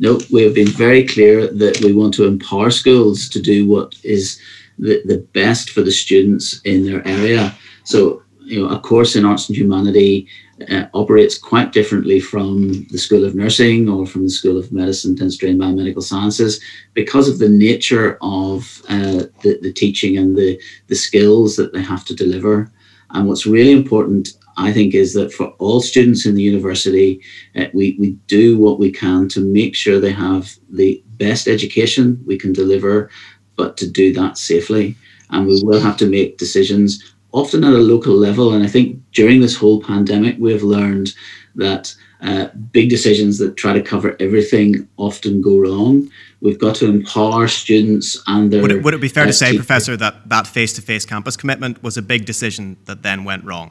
No, 0.00 0.18
we 0.30 0.42
have 0.44 0.54
been 0.54 0.68
very 0.68 1.06
clear 1.06 1.46
that 1.46 1.82
we 1.82 1.92
want 1.92 2.14
to 2.14 2.24
empower 2.24 2.70
schools 2.70 3.28
to 3.28 3.40
do 3.40 3.68
what 3.68 3.94
is 4.02 4.40
the, 4.78 5.02
the 5.04 5.18
best 5.32 5.70
for 5.70 5.82
the 5.82 5.92
students 5.92 6.60
in 6.62 6.84
their 6.84 7.06
area. 7.06 7.54
So, 7.84 8.22
you 8.40 8.60
know, 8.60 8.74
a 8.74 8.80
course 8.80 9.16
in 9.16 9.24
arts 9.24 9.48
and 9.48 9.56
humanity 9.56 10.26
uh, 10.70 10.86
operates 10.94 11.38
quite 11.38 11.72
differently 11.72 12.20
from 12.20 12.84
the 12.90 12.98
School 12.98 13.24
of 13.24 13.34
Nursing 13.34 13.88
or 13.88 14.06
from 14.06 14.24
the 14.24 14.30
School 14.30 14.58
of 14.58 14.72
Medicine, 14.72 15.14
Dentistry, 15.14 15.50
and 15.50 15.60
Biomedical 15.60 16.02
Sciences 16.02 16.60
because 16.94 17.28
of 17.28 17.38
the 17.38 17.48
nature 17.48 18.18
of 18.20 18.82
uh, 18.88 19.24
the, 19.42 19.58
the 19.62 19.72
teaching 19.72 20.18
and 20.18 20.36
the, 20.36 20.60
the 20.88 20.94
skills 20.94 21.56
that 21.56 21.72
they 21.72 21.82
have 21.82 22.04
to 22.06 22.14
deliver. 22.14 22.70
And 23.10 23.28
what's 23.28 23.46
really 23.46 23.72
important, 23.72 24.30
I 24.56 24.72
think, 24.72 24.94
is 24.94 25.12
that 25.14 25.32
for 25.32 25.48
all 25.58 25.80
students 25.80 26.26
in 26.26 26.34
the 26.34 26.42
university, 26.42 27.20
uh, 27.56 27.66
we, 27.74 27.96
we 27.98 28.12
do 28.26 28.58
what 28.58 28.78
we 28.78 28.90
can 28.90 29.28
to 29.30 29.40
make 29.40 29.74
sure 29.74 30.00
they 30.00 30.12
have 30.12 30.54
the 30.70 31.02
best 31.16 31.46
education 31.46 32.22
we 32.26 32.38
can 32.38 32.52
deliver 32.52 33.10
but 33.56 33.76
to 33.78 33.88
do 33.88 34.12
that 34.14 34.38
safely. 34.38 34.96
And 35.30 35.46
we 35.46 35.60
will 35.62 35.80
have 35.80 35.96
to 35.98 36.06
make 36.06 36.38
decisions, 36.38 37.14
often 37.32 37.64
at 37.64 37.72
a 37.72 37.78
local 37.78 38.14
level. 38.14 38.52
And 38.52 38.62
I 38.62 38.68
think 38.68 39.00
during 39.12 39.40
this 39.40 39.56
whole 39.56 39.80
pandemic, 39.82 40.36
we've 40.38 40.62
learned 40.62 41.14
that 41.54 41.94
uh, 42.22 42.48
big 42.70 42.88
decisions 42.88 43.38
that 43.38 43.56
try 43.56 43.72
to 43.72 43.82
cover 43.82 44.16
everything 44.20 44.88
often 44.96 45.42
go 45.42 45.58
wrong. 45.58 46.08
We've 46.40 46.58
got 46.58 46.76
to 46.76 46.86
empower 46.86 47.48
students 47.48 48.22
and 48.26 48.52
their. 48.52 48.62
Would 48.62 48.70
it, 48.70 48.82
would 48.82 48.94
it 48.94 49.00
be 49.00 49.08
fair 49.08 49.24
uh, 49.24 49.28
to 49.28 49.32
say, 49.32 49.46
teachers. 49.46 49.66
Professor, 49.66 49.96
that 49.96 50.28
that 50.28 50.46
face 50.46 50.72
to 50.74 50.82
face 50.82 51.04
campus 51.04 51.36
commitment 51.36 51.82
was 51.82 51.96
a 51.96 52.02
big 52.02 52.24
decision 52.24 52.76
that 52.84 53.02
then 53.02 53.24
went 53.24 53.44
wrong? 53.44 53.70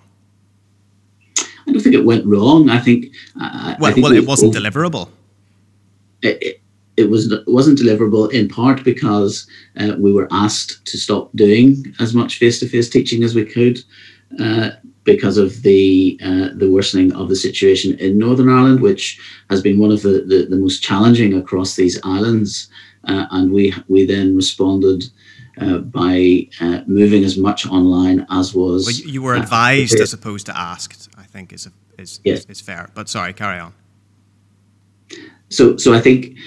I 1.38 1.72
don't 1.72 1.82
think 1.82 1.96
it 1.96 2.06
went 2.06 2.26
wrong. 2.26 2.70
I 2.70 2.80
think. 2.80 3.16
Uh, 3.40 3.76
well, 3.80 3.92
I 3.92 3.94
think 3.94 4.04
well 4.04 4.14
it 4.14 4.28
wasn't 4.28 4.54
deliverable. 4.54 5.10
It, 6.22 6.44
it 6.44 6.61
it 6.98 7.10
was 7.10 7.34
wasn't 7.48 7.80
deliverable 7.80 8.32
in 8.32 8.48
part 8.48 8.84
because 8.84 9.48
uh, 9.80 9.94
we 9.98 10.12
were 10.12 10.28
asked 10.32 10.86
to 10.86 10.98
stop 10.98 11.32
doing 11.36 11.96
as 12.00 12.14
much 12.14 12.38
face-to-face 12.38 12.90
teaching 12.90 13.24
as 13.24 13.34
we 13.34 13.46
could 13.46 13.80
uh, 14.40 14.72
because 15.04 15.38
of 15.38 15.62
the 15.64 16.20
uh, 16.24 16.50
the 16.56 16.70
worsening 16.70 17.14
of 17.14 17.30
the 17.30 17.36
situation 17.36 17.98
in 18.00 18.18
Northern 18.18 18.50
Ireland, 18.50 18.82
which 18.82 19.20
has 19.50 19.62
been 19.62 19.80
one 19.80 19.92
of 19.92 20.02
the, 20.02 20.24
the, 20.28 20.48
the 20.50 20.58
most 20.58 20.82
challenging 20.82 21.34
across 21.34 21.76
these 21.76 22.00
islands. 22.04 22.70
Uh, 23.06 23.26
and 23.32 23.52
we 23.52 23.74
we 23.88 24.06
then 24.06 24.36
responded 24.36 25.06
uh, 25.60 25.80
by 25.80 26.48
uh, 26.60 26.82
moving 26.86 27.24
as 27.24 27.38
much 27.38 27.66
online 27.66 28.26
as 28.30 28.54
was. 28.54 28.86
Well, 28.86 29.12
you 29.12 29.22
were 29.24 29.36
advised 29.36 30.00
as 30.00 30.14
opposed 30.14 30.46
to 30.48 30.58
asked. 30.58 31.10
I 31.18 31.24
think 31.24 31.52
is 31.52 31.68
is, 31.98 32.20
yes. 32.24 32.40
is, 32.42 32.46
is 32.50 32.62
fair. 32.62 32.90
But 32.94 33.10
sorry, 33.10 33.34
carry 33.34 33.60
on 33.60 33.74
so 35.52 35.78
so 35.78 35.94
I 35.94 36.00
think 36.00 36.38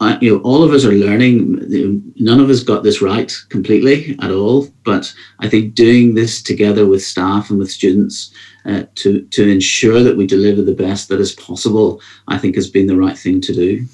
uh, 0.00 0.18
you 0.20 0.30
know 0.34 0.40
all 0.42 0.62
of 0.62 0.72
us 0.72 0.84
are 0.84 0.92
learning. 0.92 2.12
None 2.16 2.40
of 2.40 2.50
us 2.50 2.62
got 2.62 2.82
this 2.82 3.00
right 3.00 3.32
completely 3.48 4.16
at 4.20 4.30
all, 4.30 4.68
but 4.84 5.12
I 5.38 5.48
think 5.48 5.74
doing 5.74 6.14
this 6.14 6.42
together 6.42 6.86
with 6.86 7.02
staff 7.02 7.50
and 7.50 7.58
with 7.58 7.70
students 7.70 8.32
uh, 8.66 8.84
to 8.96 9.22
to 9.22 9.48
ensure 9.48 10.02
that 10.02 10.16
we 10.16 10.26
deliver 10.26 10.62
the 10.62 10.74
best 10.74 11.08
that 11.08 11.20
is 11.20 11.32
possible, 11.32 12.00
I 12.28 12.38
think 12.38 12.56
has 12.56 12.68
been 12.68 12.88
the 12.88 12.96
right 12.96 13.16
thing 13.16 13.40
to 13.42 13.54
do. 13.54 13.86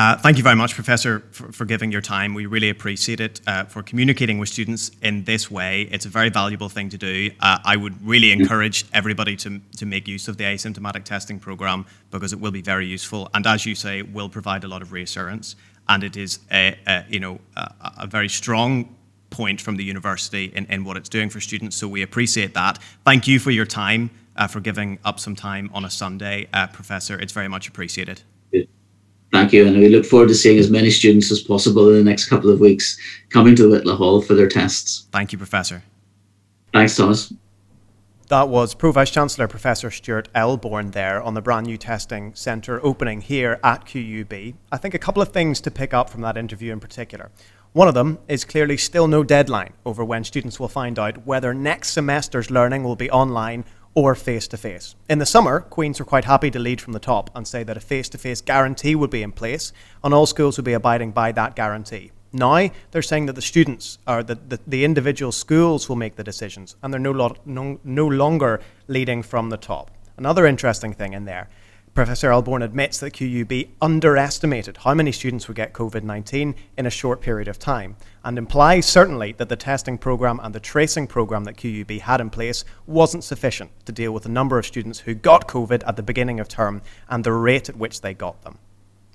Uh, 0.00 0.16
thank 0.16 0.38
you 0.38 0.42
very 0.42 0.56
much, 0.56 0.74
Professor, 0.74 1.20
for, 1.30 1.52
for, 1.52 1.66
giving 1.66 1.92
your 1.92 2.00
time. 2.00 2.32
We 2.32 2.46
really 2.46 2.70
appreciate 2.70 3.20
it 3.20 3.42
uh, 3.46 3.64
for 3.64 3.82
communicating 3.82 4.38
with 4.38 4.48
students 4.48 4.92
in 5.02 5.24
this 5.24 5.50
way. 5.50 5.82
It's 5.92 6.06
a 6.06 6.08
very 6.08 6.30
valuable 6.30 6.70
thing 6.70 6.88
to 6.88 6.96
do. 6.96 7.30
Uh, 7.38 7.58
I 7.62 7.76
would 7.76 7.94
really 8.02 8.32
encourage 8.32 8.86
everybody 8.94 9.36
to, 9.36 9.60
to 9.76 9.84
make 9.84 10.08
use 10.08 10.26
of 10.26 10.38
the 10.38 10.44
asymptomatic 10.44 11.04
testing 11.04 11.38
program 11.38 11.84
because 12.10 12.32
it 12.32 12.40
will 12.40 12.50
be 12.50 12.62
very 12.62 12.86
useful. 12.86 13.28
And 13.34 13.46
as 13.46 13.66
you 13.66 13.74
say, 13.74 14.00
will 14.00 14.30
provide 14.30 14.64
a 14.64 14.68
lot 14.68 14.80
of 14.80 14.90
reassurance. 14.90 15.54
And 15.86 16.02
it 16.02 16.16
is 16.16 16.38
a, 16.50 16.78
a 16.86 17.04
you 17.10 17.20
know, 17.20 17.38
a, 17.58 17.70
a, 17.98 18.06
very 18.06 18.30
strong 18.30 18.96
point 19.28 19.60
from 19.60 19.76
the 19.76 19.84
university 19.84 20.46
in, 20.56 20.64
in 20.70 20.82
what 20.82 20.96
it's 20.96 21.10
doing 21.10 21.28
for 21.28 21.40
students. 21.40 21.76
So 21.76 21.86
we 21.86 22.00
appreciate 22.00 22.54
that. 22.54 22.78
Thank 23.04 23.28
you 23.28 23.38
for 23.38 23.50
your 23.50 23.66
time, 23.66 24.08
uh, 24.34 24.46
for 24.46 24.60
giving 24.60 24.98
up 25.04 25.20
some 25.20 25.36
time 25.36 25.68
on 25.74 25.84
a 25.84 25.90
Sunday, 25.90 26.48
uh, 26.54 26.68
Professor. 26.68 27.18
It's 27.18 27.34
very 27.34 27.48
much 27.48 27.68
appreciated. 27.68 28.22
Thank 29.32 29.52
you. 29.52 29.66
And 29.66 29.78
we 29.78 29.88
look 29.88 30.04
forward 30.04 30.28
to 30.28 30.34
seeing 30.34 30.58
as 30.58 30.70
many 30.70 30.90
students 30.90 31.30
as 31.30 31.40
possible 31.40 31.88
in 31.88 31.94
the 31.96 32.10
next 32.10 32.26
couple 32.26 32.50
of 32.50 32.60
weeks 32.60 32.98
coming 33.30 33.54
to 33.56 33.68
the 33.68 33.78
Whitla 33.78 33.96
Hall 33.96 34.20
for 34.20 34.34
their 34.34 34.48
tests. 34.48 35.06
Thank 35.12 35.32
you, 35.32 35.38
Professor. 35.38 35.82
Thanks, 36.72 36.96
Thomas. 36.96 37.32
That 38.28 38.48
was 38.48 38.74
Pro 38.74 38.92
Vice 38.92 39.10
Chancellor 39.10 39.48
Professor 39.48 39.90
Stuart 39.90 40.28
Elborn 40.36 40.92
there 40.92 41.20
on 41.20 41.34
the 41.34 41.42
brand 41.42 41.66
new 41.66 41.76
testing 41.76 42.32
centre 42.34 42.78
opening 42.84 43.22
here 43.22 43.58
at 43.64 43.84
QUB. 43.84 44.54
I 44.70 44.76
think 44.76 44.94
a 44.94 45.00
couple 45.00 45.20
of 45.20 45.32
things 45.32 45.60
to 45.62 45.70
pick 45.70 45.92
up 45.92 46.08
from 46.08 46.20
that 46.20 46.36
interview 46.36 46.72
in 46.72 46.78
particular. 46.78 47.32
One 47.72 47.88
of 47.88 47.94
them 47.94 48.18
is 48.28 48.44
clearly 48.44 48.76
still 48.76 49.08
no 49.08 49.24
deadline 49.24 49.72
over 49.84 50.04
when 50.04 50.22
students 50.22 50.60
will 50.60 50.68
find 50.68 50.96
out 50.96 51.26
whether 51.26 51.54
next 51.54 51.90
semester's 51.90 52.50
learning 52.52 52.84
will 52.84 52.96
be 52.96 53.10
online 53.10 53.64
or 53.94 54.14
face 54.14 54.46
to 54.48 54.56
face. 54.56 54.94
In 55.08 55.18
the 55.18 55.26
summer, 55.26 55.60
Queen's 55.60 55.98
were 55.98 56.04
quite 56.04 56.24
happy 56.24 56.50
to 56.50 56.58
lead 56.58 56.80
from 56.80 56.92
the 56.92 57.00
top 57.00 57.30
and 57.34 57.46
say 57.46 57.62
that 57.64 57.76
a 57.76 57.80
face 57.80 58.08
to 58.10 58.18
face 58.18 58.40
guarantee 58.40 58.94
would 58.94 59.10
be 59.10 59.22
in 59.22 59.32
place 59.32 59.72
and 60.04 60.14
all 60.14 60.26
schools 60.26 60.56
would 60.56 60.64
be 60.64 60.72
abiding 60.72 61.10
by 61.10 61.32
that 61.32 61.56
guarantee. 61.56 62.12
Now, 62.32 62.70
they're 62.92 63.02
saying 63.02 63.26
that 63.26 63.34
the 63.34 63.42
students 63.42 63.98
or 64.06 64.22
the, 64.22 64.36
the, 64.36 64.60
the 64.66 64.84
individual 64.84 65.32
schools 65.32 65.88
will 65.88 65.96
make 65.96 66.14
the 66.14 66.22
decisions 66.22 66.76
and 66.82 66.92
they're 66.92 67.00
no, 67.00 67.10
lo- 67.10 67.36
no, 67.44 67.80
no 67.82 68.06
longer 68.06 68.60
leading 68.86 69.22
from 69.22 69.50
the 69.50 69.56
top. 69.56 69.90
Another 70.16 70.46
interesting 70.46 70.92
thing 70.92 71.12
in 71.12 71.24
there 71.24 71.48
Professor 72.00 72.30
Elborn 72.30 72.64
admits 72.64 72.98
that 73.00 73.12
QUB 73.12 73.68
underestimated 73.82 74.78
how 74.78 74.94
many 74.94 75.12
students 75.12 75.46
would 75.48 75.58
get 75.58 75.74
COVID 75.74 76.02
19 76.02 76.54
in 76.78 76.86
a 76.86 76.88
short 76.88 77.20
period 77.20 77.46
of 77.46 77.58
time, 77.58 77.94
and 78.24 78.38
implies 78.38 78.86
certainly 78.86 79.32
that 79.32 79.50
the 79.50 79.56
testing 79.56 79.98
programme 79.98 80.40
and 80.42 80.54
the 80.54 80.60
tracing 80.60 81.06
programme 81.06 81.44
that 81.44 81.58
QUB 81.58 82.00
had 82.00 82.22
in 82.22 82.30
place 82.30 82.64
wasn't 82.86 83.22
sufficient 83.22 83.70
to 83.84 83.92
deal 83.92 84.12
with 84.12 84.22
the 84.22 84.30
number 84.30 84.58
of 84.58 84.64
students 84.64 85.00
who 85.00 85.14
got 85.14 85.46
COVID 85.46 85.82
at 85.86 85.96
the 85.96 86.02
beginning 86.02 86.40
of 86.40 86.48
term 86.48 86.80
and 87.10 87.22
the 87.22 87.34
rate 87.34 87.68
at 87.68 87.76
which 87.76 88.00
they 88.00 88.14
got 88.14 88.40
them. 88.44 88.56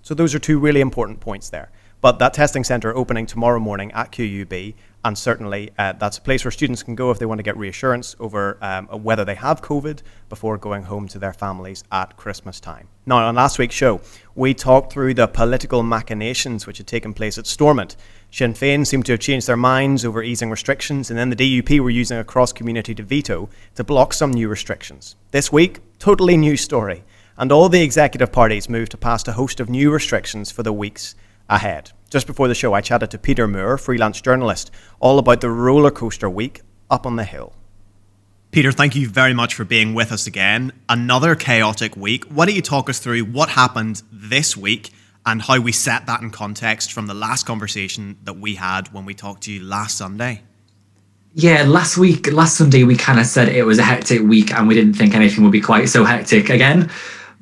So, 0.03 0.13
those 0.13 0.35
are 0.35 0.39
two 0.39 0.59
really 0.59 0.81
important 0.81 1.21
points 1.21 1.49
there. 1.49 1.71
But 2.01 2.19
that 2.19 2.35
testing 2.35 2.63
centre 2.63 2.95
opening 2.95 3.25
tomorrow 3.25 3.59
morning 3.59 3.91
at 3.93 4.11
QUB, 4.11 4.75
and 5.05 5.15
certainly 5.15 5.69
uh, 5.77 5.93
that's 5.93 6.17
a 6.17 6.21
place 6.21 6.43
where 6.43 6.51
students 6.51 6.81
can 6.81 6.95
go 6.95 7.11
if 7.11 7.19
they 7.19 7.27
want 7.27 7.37
to 7.37 7.43
get 7.43 7.55
reassurance 7.55 8.15
over 8.19 8.57
um, 8.61 8.87
whether 8.87 9.23
they 9.23 9.35
have 9.35 9.61
COVID 9.61 10.01
before 10.29 10.57
going 10.57 10.81
home 10.81 11.07
to 11.09 11.19
their 11.19 11.31
families 11.31 11.83
at 11.91 12.17
Christmas 12.17 12.59
time. 12.59 12.87
Now, 13.05 13.17
on 13.17 13.35
last 13.35 13.59
week's 13.59 13.75
show, 13.75 14.01
we 14.33 14.55
talked 14.55 14.91
through 14.91 15.13
the 15.13 15.27
political 15.27 15.83
machinations 15.83 16.65
which 16.65 16.79
had 16.79 16.87
taken 16.87 17.13
place 17.13 17.37
at 17.37 17.45
Stormont. 17.45 17.95
Sinn 18.31 18.55
Féin 18.55 18.85
seemed 18.85 19.05
to 19.05 19.11
have 19.11 19.21
changed 19.21 19.45
their 19.45 19.55
minds 19.55 20.03
over 20.03 20.23
easing 20.23 20.49
restrictions, 20.49 21.11
and 21.11 21.19
then 21.19 21.29
the 21.29 21.35
DUP 21.35 21.79
were 21.79 21.91
using 21.91 22.17
a 22.17 22.23
cross 22.23 22.51
community 22.51 22.95
to 22.95 23.03
veto 23.03 23.47
to 23.75 23.83
block 23.83 24.11
some 24.11 24.31
new 24.31 24.49
restrictions. 24.49 25.15
This 25.29 25.51
week, 25.51 25.81
totally 25.99 26.35
new 26.35 26.57
story, 26.57 27.03
and 27.37 27.51
all 27.51 27.69
the 27.69 27.83
executive 27.83 28.31
parties 28.31 28.67
moved 28.69 28.89
to 28.91 28.97
pass 28.97 29.27
a 29.27 29.33
host 29.33 29.59
of 29.59 29.69
new 29.69 29.91
restrictions 29.91 30.49
for 30.49 30.63
the 30.63 30.73
weeks 30.73 31.13
ahead. 31.49 31.91
Just 32.09 32.27
before 32.27 32.47
the 32.47 32.55
show, 32.55 32.73
I 32.73 32.81
chatted 32.81 33.11
to 33.11 33.17
Peter 33.17 33.47
Moore, 33.47 33.77
freelance 33.77 34.21
journalist, 34.21 34.71
all 34.99 35.19
about 35.19 35.41
the 35.41 35.49
roller 35.49 35.91
coaster 35.91 36.29
week 36.29 36.61
up 36.89 37.05
on 37.05 37.15
the 37.15 37.23
hill. 37.23 37.53
Peter, 38.51 38.71
thank 38.71 38.95
you 38.95 39.09
very 39.09 39.33
much 39.33 39.53
for 39.53 39.65
being 39.65 39.93
with 39.93 40.11
us 40.11 40.27
again. 40.27 40.71
Another 40.87 41.35
chaotic 41.35 41.97
week. 41.97 42.23
Why 42.25 42.45
don't 42.45 42.55
you 42.55 42.61
talk 42.61 42.89
us 42.89 42.99
through 42.99 43.25
what 43.25 43.49
happened 43.49 44.01
this 44.11 44.55
week 44.55 44.93
and 45.25 45.41
how 45.41 45.59
we 45.59 45.71
set 45.71 46.05
that 46.05 46.21
in 46.21 46.29
context 46.29 46.93
from 46.93 47.07
the 47.07 47.13
last 47.13 47.45
conversation 47.45 48.17
that 48.23 48.37
we 48.37 48.55
had 48.55 48.93
when 48.93 49.03
we 49.03 49.13
talked 49.13 49.43
to 49.43 49.51
you 49.51 49.61
last 49.61 49.97
Sunday? 49.97 50.43
Yeah, 51.33 51.63
last 51.63 51.97
week, 51.97 52.31
last 52.31 52.55
Sunday, 52.55 52.85
we 52.85 52.95
kind 52.95 53.19
of 53.19 53.25
said 53.25 53.49
it 53.49 53.65
was 53.65 53.77
a 53.77 53.83
hectic 53.83 54.21
week 54.21 54.53
and 54.53 54.69
we 54.69 54.73
didn't 54.73 54.93
think 54.93 55.15
anything 55.15 55.43
would 55.43 55.51
be 55.51 55.59
quite 55.59 55.89
so 55.89 56.05
hectic 56.05 56.49
again 56.49 56.89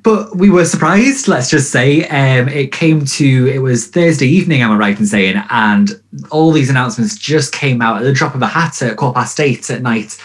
but 0.04 0.36
we 0.36 0.50
were 0.50 0.66
surprised 0.66 1.28
let's 1.28 1.50
just 1.50 1.72
say 1.72 2.06
um, 2.08 2.48
it 2.50 2.72
came 2.72 3.04
to 3.06 3.48
it 3.48 3.60
was 3.60 3.88
thursday 3.88 4.28
evening 4.28 4.62
am 4.62 4.72
i 4.72 4.76
right 4.76 5.00
in 5.00 5.06
saying 5.06 5.42
and 5.50 6.02
all 6.30 6.52
these 6.52 6.70
announcements 6.70 7.18
just 7.18 7.52
came 7.52 7.82
out 7.82 7.98
at 7.98 8.04
the 8.04 8.14
drop 8.14 8.36
of 8.36 8.42
a 8.42 8.48
hat 8.48 8.82
at 8.82 8.98
quarter 8.98 9.16
past 9.16 9.40
eight 9.40 9.70
at 9.70 9.82
night 9.82 10.18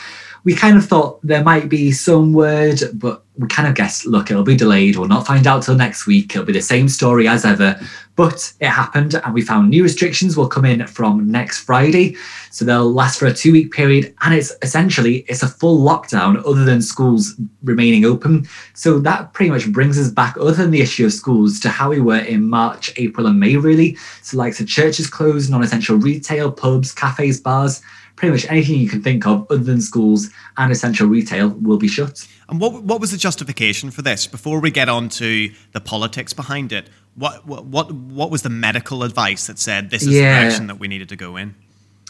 we 0.44 0.54
kind 0.54 0.76
of 0.76 0.84
thought 0.84 1.18
there 1.22 1.44
might 1.44 1.68
be 1.68 1.92
some 1.92 2.32
word 2.32 2.80
but 2.94 3.24
we 3.38 3.46
kind 3.46 3.68
of 3.68 3.74
guessed, 3.74 4.04
look, 4.04 4.30
it'll 4.30 4.42
be 4.42 4.56
delayed. 4.56 4.96
We'll 4.96 5.08
not 5.08 5.26
find 5.26 5.46
out 5.46 5.62
till 5.62 5.76
next 5.76 6.06
week. 6.06 6.34
It'll 6.34 6.44
be 6.44 6.52
the 6.52 6.60
same 6.60 6.88
story 6.88 7.28
as 7.28 7.44
ever. 7.44 7.80
But 8.18 8.52
it 8.58 8.66
happened, 8.66 9.14
and 9.14 9.32
we 9.32 9.42
found 9.42 9.70
new 9.70 9.84
restrictions 9.84 10.36
will 10.36 10.48
come 10.48 10.64
in 10.64 10.84
from 10.88 11.30
next 11.30 11.60
Friday. 11.60 12.16
So 12.50 12.64
they'll 12.64 12.92
last 12.92 13.20
for 13.20 13.26
a 13.26 13.32
two-week 13.32 13.70
period, 13.70 14.12
and 14.22 14.34
it's 14.34 14.52
essentially 14.60 15.18
it's 15.28 15.44
a 15.44 15.46
full 15.46 15.78
lockdown, 15.90 16.38
other 16.44 16.64
than 16.64 16.82
schools 16.82 17.36
remaining 17.62 18.04
open. 18.04 18.48
So 18.74 18.98
that 18.98 19.34
pretty 19.34 19.52
much 19.52 19.70
brings 19.70 19.96
us 20.00 20.10
back, 20.10 20.36
other 20.36 20.50
than 20.50 20.72
the 20.72 20.80
issue 20.80 21.06
of 21.06 21.12
schools, 21.12 21.60
to 21.60 21.68
how 21.68 21.90
we 21.90 22.00
were 22.00 22.18
in 22.18 22.48
March, 22.48 22.92
April, 22.96 23.28
and 23.28 23.38
May, 23.38 23.56
really. 23.56 23.96
So 24.22 24.36
like 24.36 24.56
the 24.56 24.64
churches 24.64 25.06
closed, 25.06 25.48
non-essential 25.48 25.96
retail, 25.98 26.50
pubs, 26.50 26.90
cafes, 26.90 27.40
bars, 27.40 27.80
pretty 28.16 28.32
much 28.32 28.46
anything 28.50 28.80
you 28.80 28.88
can 28.88 29.00
think 29.00 29.28
of, 29.28 29.46
other 29.48 29.62
than 29.62 29.80
schools 29.80 30.28
and 30.56 30.72
essential 30.72 31.06
retail, 31.06 31.50
will 31.50 31.78
be 31.78 31.86
shut. 31.86 32.26
And 32.48 32.58
what 32.58 32.82
what 32.82 33.00
was 33.00 33.12
the 33.12 33.16
justification 33.16 33.92
for 33.92 34.02
this? 34.02 34.26
Before 34.26 34.58
we 34.58 34.72
get 34.72 34.88
on 34.88 35.08
to 35.10 35.52
the 35.70 35.80
politics 35.80 36.32
behind 36.32 36.72
it, 36.72 36.90
what 37.18 37.46
what 37.46 37.64
what, 37.64 37.90
what 37.92 38.30
was 38.30 38.42
the 38.42 38.50
medical 38.50 39.02
advice 39.02 39.46
that 39.48 39.58
said 39.58 39.90
this 39.90 40.02
is 40.02 40.08
yeah. 40.08 40.20
the 40.20 40.40
direction 40.44 40.66
that 40.68 40.78
we 40.78 40.88
needed 40.88 41.08
to 41.10 41.16
go 41.16 41.36
in? 41.36 41.54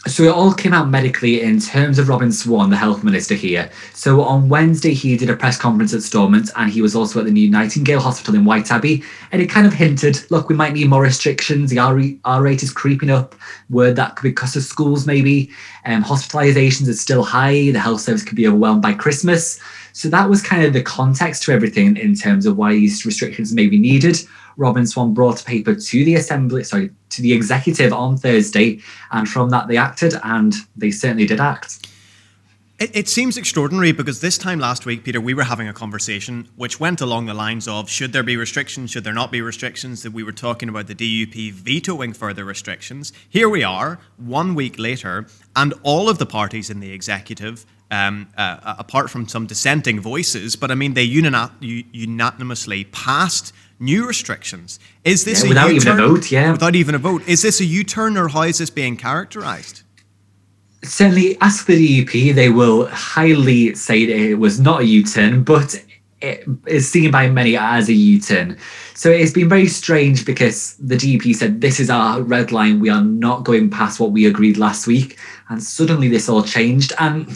So 0.07 0.23
it 0.23 0.29
all 0.29 0.53
came 0.53 0.73
out 0.73 0.87
medically 0.87 1.41
in 1.41 1.59
terms 1.59 1.99
of 1.99 2.07
Robin 2.07 2.31
Swann, 2.31 2.69
the 2.69 2.77
health 2.77 3.03
minister 3.03 3.35
here. 3.35 3.69
So 3.93 4.21
on 4.21 4.47
Wednesday, 4.47 4.93
he 4.93 5.17
did 5.17 5.29
a 5.29 5.35
press 5.35 5.57
conference 5.57 5.93
at 5.93 6.03
Stormont, 6.03 6.49
and 6.55 6.71
he 6.71 6.81
was 6.81 6.95
also 6.95 7.19
at 7.19 7.25
the 7.25 7.31
new 7.31 7.49
Nightingale 7.49 7.99
Hospital 7.99 8.35
in 8.35 8.45
Whiteabbey, 8.45 9.03
and 9.33 9.41
he 9.41 9.47
kind 9.47 9.67
of 9.67 9.73
hinted, 9.73 10.19
look, 10.31 10.47
we 10.47 10.55
might 10.55 10.71
need 10.71 10.87
more 10.87 11.01
restrictions. 11.01 11.69
The 11.69 11.79
R, 11.79 12.01
R 12.23 12.41
rate 12.41 12.63
is 12.63 12.71
creeping 12.71 13.09
up. 13.09 13.35
Word 13.69 13.97
that 13.97 14.15
could 14.15 14.23
be 14.23 14.29
because 14.29 14.55
of 14.55 14.63
schools, 14.63 15.05
maybe. 15.05 15.51
Um, 15.83 16.01
hospitalizations 16.01 16.87
are 16.87 16.93
still 16.93 17.23
high. 17.23 17.71
The 17.71 17.79
health 17.79 17.99
service 17.99 18.23
could 18.23 18.37
be 18.37 18.47
overwhelmed 18.47 18.81
by 18.81 18.93
Christmas. 18.93 19.59
So 19.91 20.07
that 20.07 20.29
was 20.29 20.41
kind 20.41 20.63
of 20.63 20.71
the 20.71 20.81
context 20.81 21.43
to 21.43 21.51
everything 21.51 21.97
in 21.97 22.15
terms 22.15 22.45
of 22.45 22.55
why 22.55 22.71
these 22.71 23.05
restrictions 23.05 23.53
may 23.53 23.67
be 23.67 23.77
needed. 23.77 24.17
Robin 24.59 24.85
Swann 24.85 25.13
brought 25.13 25.41
a 25.41 25.45
paper 25.45 25.73
to 25.73 26.05
the 26.05 26.15
assembly, 26.15 26.63
sorry, 26.63 26.91
to 27.11 27.21
the 27.21 27.33
executive 27.33 27.93
on 27.93 28.17
Thursday, 28.17 28.81
and 29.11 29.27
from 29.27 29.49
that 29.49 29.67
they 29.67 29.77
acted, 29.77 30.13
and 30.23 30.53
they 30.75 30.91
certainly 30.91 31.25
did 31.25 31.39
act. 31.39 31.87
It, 32.77 32.95
it, 32.95 33.09
seems 33.09 33.37
extraordinary 33.37 33.91
because 33.91 34.21
this 34.21 34.37
time 34.37 34.59
last 34.59 34.85
week, 34.85 35.03
Peter, 35.03 35.19
we 35.19 35.33
were 35.33 35.43
having 35.43 35.67
a 35.67 35.73
conversation 35.73 36.47
which 36.55 36.79
went 36.79 37.01
along 37.01 37.25
the 37.25 37.33
lines 37.33 37.67
of 37.67 37.89
should 37.89 38.13
there 38.13 38.23
be 38.23 38.37
restrictions, 38.37 38.91
should 38.91 39.03
there 39.03 39.13
not 39.13 39.31
be 39.31 39.41
restrictions, 39.41 40.03
that 40.03 40.11
we 40.11 40.23
were 40.23 40.31
talking 40.31 40.69
about 40.69 40.87
the 40.87 40.95
DUP 40.95 41.51
vetoing 41.53 42.13
further 42.13 42.45
restrictions. 42.45 43.11
Here 43.29 43.49
we 43.49 43.63
are, 43.63 43.99
one 44.17 44.55
week 44.55 44.77
later, 44.77 45.27
and 45.55 45.73
all 45.83 46.09
of 46.09 46.19
the 46.19 46.25
parties 46.25 46.69
in 46.69 46.79
the 46.79 46.91
executive 46.91 47.65
um, 47.91 48.27
uh, 48.37 48.75
apart 48.77 49.09
from 49.09 49.27
some 49.27 49.45
dissenting 49.45 49.99
voices. 49.99 50.55
But 50.55 50.71
I 50.71 50.75
mean, 50.75 50.93
they 50.93 51.03
unanimously 51.03 52.85
passed 52.85 53.53
new 53.79 54.07
restrictions. 54.07 54.79
Is 55.03 55.25
this 55.25 55.43
yeah, 55.43 55.49
without 55.49 55.73
U-turn? 55.73 55.93
even 55.93 56.05
a 56.05 56.07
vote? 56.07 56.31
Yeah, 56.31 56.51
without 56.51 56.75
even 56.75 56.95
a 56.95 56.99
vote. 56.99 57.27
Is 57.27 57.41
this 57.41 57.59
a 57.59 57.65
U-turn, 57.65 58.17
or 58.17 58.27
how 58.27 58.43
is 58.43 58.57
this 58.57 58.69
being 58.69 58.97
characterised? 58.97 59.83
Certainly, 60.83 61.37
ask 61.41 61.65
the 61.65 62.05
DUP. 62.05 62.35
They 62.35 62.49
will 62.49 62.87
highly 62.87 63.75
say 63.75 64.05
that 64.05 64.15
it 64.15 64.35
was 64.35 64.59
not 64.59 64.81
a 64.81 64.85
U-turn, 64.85 65.43
but 65.43 65.75
it 66.21 66.45
is 66.67 66.89
seen 66.89 67.11
by 67.11 67.29
many 67.29 67.57
as 67.57 67.89
a 67.89 67.93
U-turn. 67.93 68.57
So 68.93 69.09
it's 69.09 69.31
been 69.31 69.49
very 69.49 69.67
strange 69.67 70.25
because 70.25 70.75
the 70.75 70.95
DUP 70.95 71.33
said 71.35 71.61
this 71.61 71.79
is 71.79 71.89
our 71.89 72.21
red 72.21 72.51
line. 72.51 72.79
We 72.79 72.89
are 72.89 73.03
not 73.03 73.45
going 73.45 73.69
past 73.69 73.99
what 73.99 74.11
we 74.11 74.25
agreed 74.25 74.57
last 74.57 74.87
week, 74.87 75.17
and 75.49 75.63
suddenly 75.63 76.09
this 76.09 76.27
all 76.27 76.43
changed. 76.43 76.93
And 76.99 77.29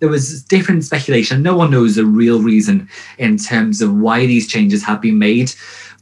there 0.00 0.10
was 0.10 0.42
different 0.42 0.84
speculation. 0.84 1.42
No 1.42 1.56
one 1.56 1.70
knows 1.70 1.94
the 1.94 2.04
real 2.04 2.42
reason 2.42 2.88
in 3.16 3.38
terms 3.38 3.80
of 3.80 3.94
why 3.94 4.26
these 4.26 4.46
changes 4.46 4.82
have 4.84 5.00
been 5.00 5.18
made. 5.18 5.54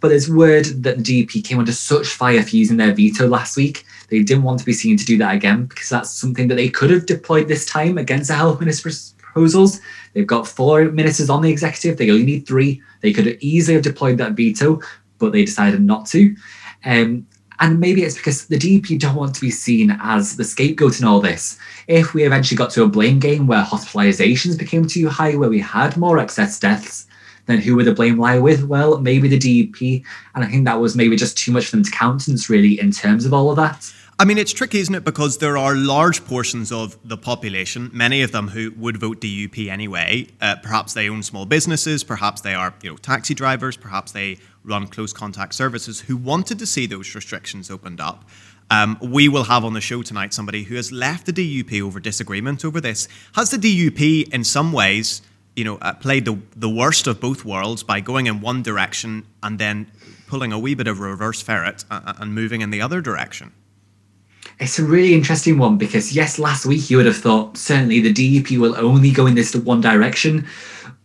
But 0.05 0.11
there's 0.11 0.31
word 0.31 0.67
that 0.83 0.99
the 0.99 1.25
DUP 1.25 1.43
came 1.45 1.59
under 1.59 1.73
such 1.73 2.09
fire 2.09 2.43
for 2.43 2.55
using 2.55 2.77
their 2.77 2.93
veto 2.93 3.27
last 3.27 3.57
week. 3.57 3.87
They 4.11 4.23
didn't 4.23 4.43
want 4.43 4.59
to 4.59 4.67
be 4.67 4.75
seen 4.75 4.99
to 4.99 5.05
do 5.07 5.17
that 5.17 5.35
again 5.35 5.64
because 5.64 5.88
that's 5.88 6.11
something 6.11 6.47
that 6.49 6.57
they 6.57 6.69
could 6.69 6.90
have 6.90 7.07
deployed 7.07 7.49
this 7.49 7.64
time 7.64 7.97
against 7.97 8.29
the 8.29 8.35
health 8.35 8.61
minister's 8.61 9.14
proposals. 9.17 9.81
They've 10.12 10.27
got 10.27 10.47
four 10.47 10.90
ministers 10.90 11.31
on 11.31 11.40
the 11.40 11.51
executive. 11.51 11.97
They 11.97 12.11
only 12.11 12.27
need 12.27 12.47
three. 12.47 12.83
They 13.01 13.14
could 13.14 13.25
have 13.25 13.38
easily 13.40 13.77
have 13.77 13.83
deployed 13.83 14.19
that 14.19 14.33
veto, 14.33 14.79
but 15.17 15.33
they 15.33 15.47
decided 15.47 15.81
not 15.81 16.05
to. 16.09 16.37
Um, 16.85 17.27
and 17.61 17.81
maybe 17.81 18.03
it's 18.03 18.17
because 18.17 18.47
the 18.47 18.59
DUP 18.59 18.99
don't 18.99 19.17
want 19.17 19.35
to 19.37 19.40
be 19.40 19.51
seen 19.51 19.97
as 20.03 20.37
the 20.37 20.45
scapegoat 20.45 21.01
in 21.01 21.07
all 21.07 21.23
this. 21.23 21.59
If 21.87 22.12
we 22.12 22.25
eventually 22.25 22.59
got 22.59 22.69
to 22.73 22.83
a 22.83 22.88
blame 22.88 23.21
game 23.21 23.47
where 23.47 23.64
hospitalizations 23.64 24.59
became 24.59 24.87
too 24.87 25.09
high, 25.09 25.35
where 25.35 25.49
we 25.49 25.61
had 25.61 25.97
more 25.97 26.19
excess 26.19 26.61
deaths, 26.61 27.07
then 27.46 27.59
who 27.59 27.76
would 27.76 27.87
the 27.87 27.94
blame 27.94 28.18
lie 28.18 28.38
with? 28.38 28.64
Well, 28.64 28.98
maybe 28.98 29.28
the 29.28 29.38
DUP. 29.38 30.04
And 30.35 30.44
I 30.44 30.48
think 30.48 30.64
that 30.64 30.80
was 30.80 30.96
maybe 30.96 31.16
just 31.16 31.37
too 31.37 31.52
much 31.52 31.66
for 31.66 31.76
them 31.76 31.85
to 31.85 31.90
countenance, 31.90 32.48
really, 32.48 32.80
in 32.80 32.90
terms 32.90 33.24
of 33.24 33.35
all 33.35 33.50
of 33.50 33.57
that. 33.57 33.92
I 34.16 34.24
mean, 34.24 34.38
it's 34.38 34.52
tricky, 34.52 34.78
isn't 34.78 34.94
it? 34.94 35.04
Because 35.04 35.38
there 35.38 35.59
are 35.59 35.74
large 35.74 36.24
portions 36.24 36.70
of 36.70 36.96
the 37.04 37.16
population, 37.16 37.90
many 37.92 38.22
of 38.22 38.30
them 38.30 38.48
who 38.48 38.72
would 38.76 38.96
vote 38.96 39.20
DUP 39.20 39.68
anyway. 39.68 40.28
Uh, 40.40 40.54
perhaps 40.62 40.94
they 40.94 41.09
own 41.09 41.24
small 41.24 41.46
businesses, 41.46 42.04
perhaps 42.04 42.40
they 42.40 42.54
are, 42.54 42.72
you 42.80 42.90
know, 42.90 42.96
taxi 42.96 43.35
drivers, 43.35 43.76
perhaps 43.76 44.12
they 44.12 44.38
run 44.62 44.87
close 44.87 45.12
contact 45.12 45.52
services, 45.52 46.00
who 46.02 46.16
wanted 46.16 46.61
to 46.61 46.66
see 46.66 46.87
those 46.87 47.12
restrictions 47.14 47.72
opened 47.72 48.00
up. 48.00 48.24
Um, 48.70 48.98
we 49.02 49.28
will 49.28 49.44
have 49.44 49.64
on 49.64 49.74
the 49.74 49.80
show 49.80 50.02
tonight 50.02 50.33
somebody 50.33 50.62
who 50.62 50.76
has 50.76 50.92
left 50.92 51.26
the 51.26 51.33
DUP 51.33 51.83
over 51.83 51.98
disagreement 51.98 52.64
over 52.64 52.80
this. 52.80 53.09
Has 53.35 53.50
the 53.50 53.59
DUP, 53.59 54.33
in 54.33 54.44
some 54.44 54.72
ways, 54.72 55.22
you 55.57 55.64
know, 55.64 55.77
uh, 55.77 55.95
played 55.95 56.25
the, 56.25 56.38
the 56.57 56.69
worst 56.69 57.07
of 57.07 57.21
both 57.21 57.45
worlds 57.45 57.83
by 57.83 58.01
going 58.01 58.27
in 58.27 58.40
one 58.40 58.62
direction 58.62 59.27
and 59.43 59.59
then 59.59 59.90
pulling 60.27 60.53
a 60.53 60.59
wee 60.59 60.75
bit 60.75 60.87
of 60.87 61.01
reverse 61.01 61.43
ferret 61.43 61.85
and, 61.90 62.17
and 62.21 62.35
moving 62.35 62.61
in 62.61 62.71
the 62.71 62.81
other 62.81 63.01
direction? 63.01 63.53
It's 64.61 64.79
a 64.79 64.85
really 64.85 65.14
interesting 65.14 65.59
one 65.59 65.79
because, 65.79 66.14
yes, 66.14 66.38
last 66.38 66.64
week 66.64 66.88
you 66.88 66.97
would 66.97 67.07
have 67.07 67.17
thought 67.17 67.57
certainly 67.57 68.01
the 68.01 68.12
DUP 68.12 68.59
will 68.59 68.77
only 68.77 69.11
go 69.11 69.27
in 69.27 69.35
this 69.35 69.55
one 69.55 69.81
direction. 69.81 70.47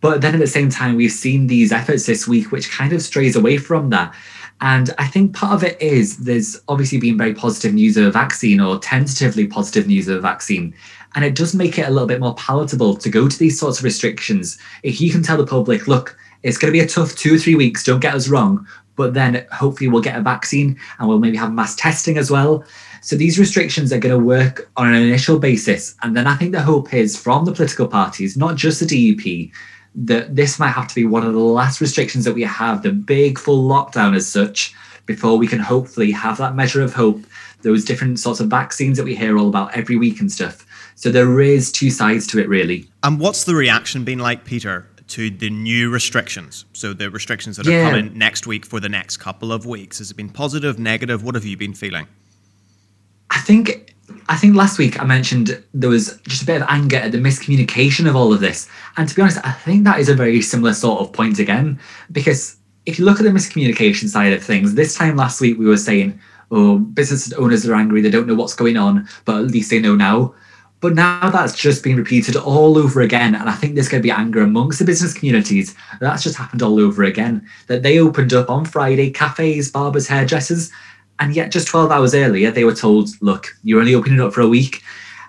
But 0.00 0.20
then 0.20 0.34
at 0.34 0.40
the 0.40 0.46
same 0.46 0.70
time, 0.70 0.96
we've 0.96 1.10
seen 1.12 1.46
these 1.46 1.72
efforts 1.72 2.06
this 2.06 2.26
week, 2.26 2.52
which 2.52 2.70
kind 2.70 2.92
of 2.92 3.02
strays 3.02 3.36
away 3.36 3.58
from 3.58 3.90
that. 3.90 4.14
And 4.62 4.90
I 4.98 5.06
think 5.06 5.34
part 5.34 5.54
of 5.54 5.64
it 5.64 5.80
is 5.80 6.18
there's 6.18 6.60
obviously 6.68 6.98
been 6.98 7.16
very 7.16 7.34
positive 7.34 7.74
news 7.74 7.96
of 7.96 8.04
a 8.04 8.10
vaccine 8.10 8.60
or 8.60 8.78
tentatively 8.78 9.46
positive 9.46 9.86
news 9.86 10.06
of 10.06 10.18
a 10.18 10.20
vaccine. 10.20 10.74
And 11.14 11.24
it 11.24 11.34
does 11.34 11.54
make 11.54 11.78
it 11.78 11.88
a 11.88 11.90
little 11.90 12.06
bit 12.06 12.20
more 12.20 12.34
palatable 12.34 12.96
to 12.96 13.08
go 13.08 13.28
to 13.28 13.38
these 13.38 13.58
sorts 13.58 13.78
of 13.78 13.84
restrictions. 13.84 14.58
If 14.82 15.00
you 15.00 15.10
can 15.10 15.22
tell 15.22 15.36
the 15.36 15.46
public, 15.46 15.88
look, 15.88 16.16
it's 16.42 16.56
going 16.56 16.72
to 16.72 16.78
be 16.78 16.84
a 16.84 16.88
tough 16.88 17.14
two 17.14 17.34
or 17.34 17.38
three 17.38 17.54
weeks, 17.54 17.84
don't 17.84 18.00
get 18.00 18.14
us 18.14 18.28
wrong, 18.28 18.66
but 18.96 19.14
then 19.14 19.46
hopefully 19.52 19.88
we'll 19.88 20.02
get 20.02 20.16
a 20.16 20.22
vaccine 20.22 20.78
and 20.98 21.08
we'll 21.08 21.18
maybe 21.18 21.36
have 21.36 21.52
mass 21.52 21.74
testing 21.74 22.16
as 22.16 22.30
well. 22.30 22.64
So 23.02 23.16
these 23.16 23.38
restrictions 23.38 23.92
are 23.92 23.98
going 23.98 24.18
to 24.18 24.24
work 24.24 24.70
on 24.76 24.88
an 24.88 25.02
initial 25.02 25.38
basis. 25.38 25.94
And 26.02 26.16
then 26.16 26.26
I 26.26 26.36
think 26.36 26.52
the 26.52 26.62
hope 26.62 26.92
is 26.92 27.16
from 27.16 27.44
the 27.44 27.52
political 27.52 27.88
parties, 27.88 28.36
not 28.36 28.56
just 28.56 28.80
the 28.80 28.86
DUP, 28.86 29.50
that 29.94 30.36
this 30.36 30.58
might 30.58 30.70
have 30.70 30.86
to 30.88 30.94
be 30.94 31.06
one 31.06 31.26
of 31.26 31.32
the 31.32 31.38
last 31.38 31.80
restrictions 31.80 32.24
that 32.24 32.34
we 32.34 32.42
have, 32.42 32.82
the 32.82 32.92
big 32.92 33.38
full 33.38 33.68
lockdown 33.68 34.14
as 34.14 34.26
such, 34.26 34.74
before 35.06 35.36
we 35.36 35.48
can 35.48 35.58
hopefully 35.58 36.12
have 36.12 36.36
that 36.38 36.54
measure 36.54 36.82
of 36.82 36.94
hope, 36.94 37.20
those 37.62 37.84
different 37.84 38.18
sorts 38.18 38.38
of 38.38 38.48
vaccines 38.48 38.96
that 38.96 39.04
we 39.04 39.16
hear 39.16 39.36
all 39.36 39.48
about 39.48 39.76
every 39.76 39.96
week 39.96 40.20
and 40.20 40.30
stuff. 40.30 40.64
So 41.00 41.10
there 41.10 41.40
is 41.40 41.72
two 41.72 41.88
sides 41.88 42.26
to 42.26 42.40
it, 42.40 42.46
really. 42.46 42.86
And 43.02 43.18
what's 43.18 43.44
the 43.44 43.54
reaction 43.54 44.04
been 44.04 44.18
like, 44.18 44.44
Peter, 44.44 44.86
to 45.08 45.30
the 45.30 45.48
new 45.48 45.88
restrictions? 45.88 46.66
So 46.74 46.92
the 46.92 47.10
restrictions 47.10 47.56
that 47.56 47.64
yeah. 47.64 47.86
are 47.86 47.90
coming 47.90 48.18
next 48.18 48.46
week 48.46 48.66
for 48.66 48.80
the 48.80 48.90
next 48.90 49.16
couple 49.16 49.50
of 49.50 49.64
weeks. 49.64 49.96
Has 49.96 50.10
it 50.10 50.18
been 50.18 50.28
positive, 50.28 50.78
negative? 50.78 51.24
What 51.24 51.36
have 51.36 51.46
you 51.46 51.56
been 51.56 51.72
feeling? 51.72 52.06
I 53.30 53.38
think 53.38 53.94
I 54.28 54.36
think 54.36 54.54
last 54.54 54.76
week 54.76 55.00
I 55.00 55.06
mentioned 55.06 55.62
there 55.72 55.88
was 55.88 56.20
just 56.28 56.42
a 56.42 56.46
bit 56.46 56.60
of 56.60 56.68
anger 56.68 56.98
at 56.98 57.12
the 57.12 57.18
miscommunication 57.18 58.06
of 58.06 58.14
all 58.14 58.30
of 58.30 58.40
this. 58.40 58.68
And 58.98 59.08
to 59.08 59.14
be 59.14 59.22
honest, 59.22 59.38
I 59.42 59.52
think 59.52 59.84
that 59.84 60.00
is 60.00 60.10
a 60.10 60.14
very 60.14 60.42
similar 60.42 60.74
sort 60.74 61.00
of 61.00 61.14
point 61.14 61.38
again. 61.38 61.80
Because 62.12 62.58
if 62.84 62.98
you 62.98 63.06
look 63.06 63.20
at 63.20 63.22
the 63.22 63.30
miscommunication 63.30 64.06
side 64.06 64.34
of 64.34 64.44
things, 64.44 64.74
this 64.74 64.96
time 64.96 65.16
last 65.16 65.40
week 65.40 65.58
we 65.58 65.64
were 65.64 65.78
saying, 65.78 66.20
oh, 66.50 66.78
business 66.78 67.32
owners 67.32 67.66
are 67.66 67.74
angry, 67.74 68.02
they 68.02 68.10
don't 68.10 68.26
know 68.26 68.34
what's 68.34 68.54
going 68.54 68.76
on, 68.76 69.08
but 69.24 69.36
at 69.36 69.50
least 69.50 69.70
they 69.70 69.78
know 69.78 69.96
now. 69.96 70.34
But 70.80 70.94
now 70.94 71.28
that's 71.30 71.56
just 71.56 71.84
been 71.84 71.96
repeated 71.96 72.36
all 72.36 72.78
over 72.78 73.02
again. 73.02 73.34
And 73.34 73.48
I 73.50 73.52
think 73.52 73.74
there's 73.74 73.88
going 73.88 74.02
to 74.02 74.06
be 74.06 74.10
anger 74.10 74.40
amongst 74.40 74.78
the 74.78 74.84
business 74.84 75.12
communities. 75.12 75.74
That's 76.00 76.22
just 76.22 76.36
happened 76.36 76.62
all 76.62 76.80
over 76.80 77.04
again. 77.04 77.46
That 77.66 77.82
they 77.82 77.98
opened 77.98 78.32
up 78.32 78.48
on 78.48 78.64
Friday, 78.64 79.10
cafes, 79.10 79.70
barbers, 79.70 80.08
hairdressers, 80.08 80.70
and 81.20 81.36
yet, 81.36 81.52
just 81.52 81.68
12 81.68 81.90
hours 81.90 82.14
earlier, 82.14 82.50
they 82.50 82.64
were 82.64 82.74
told, 82.74 83.10
look, 83.20 83.54
you're 83.62 83.78
only 83.78 83.94
opening 83.94 84.20
up 84.20 84.32
for 84.32 84.40
a 84.40 84.48
week. 84.48 84.82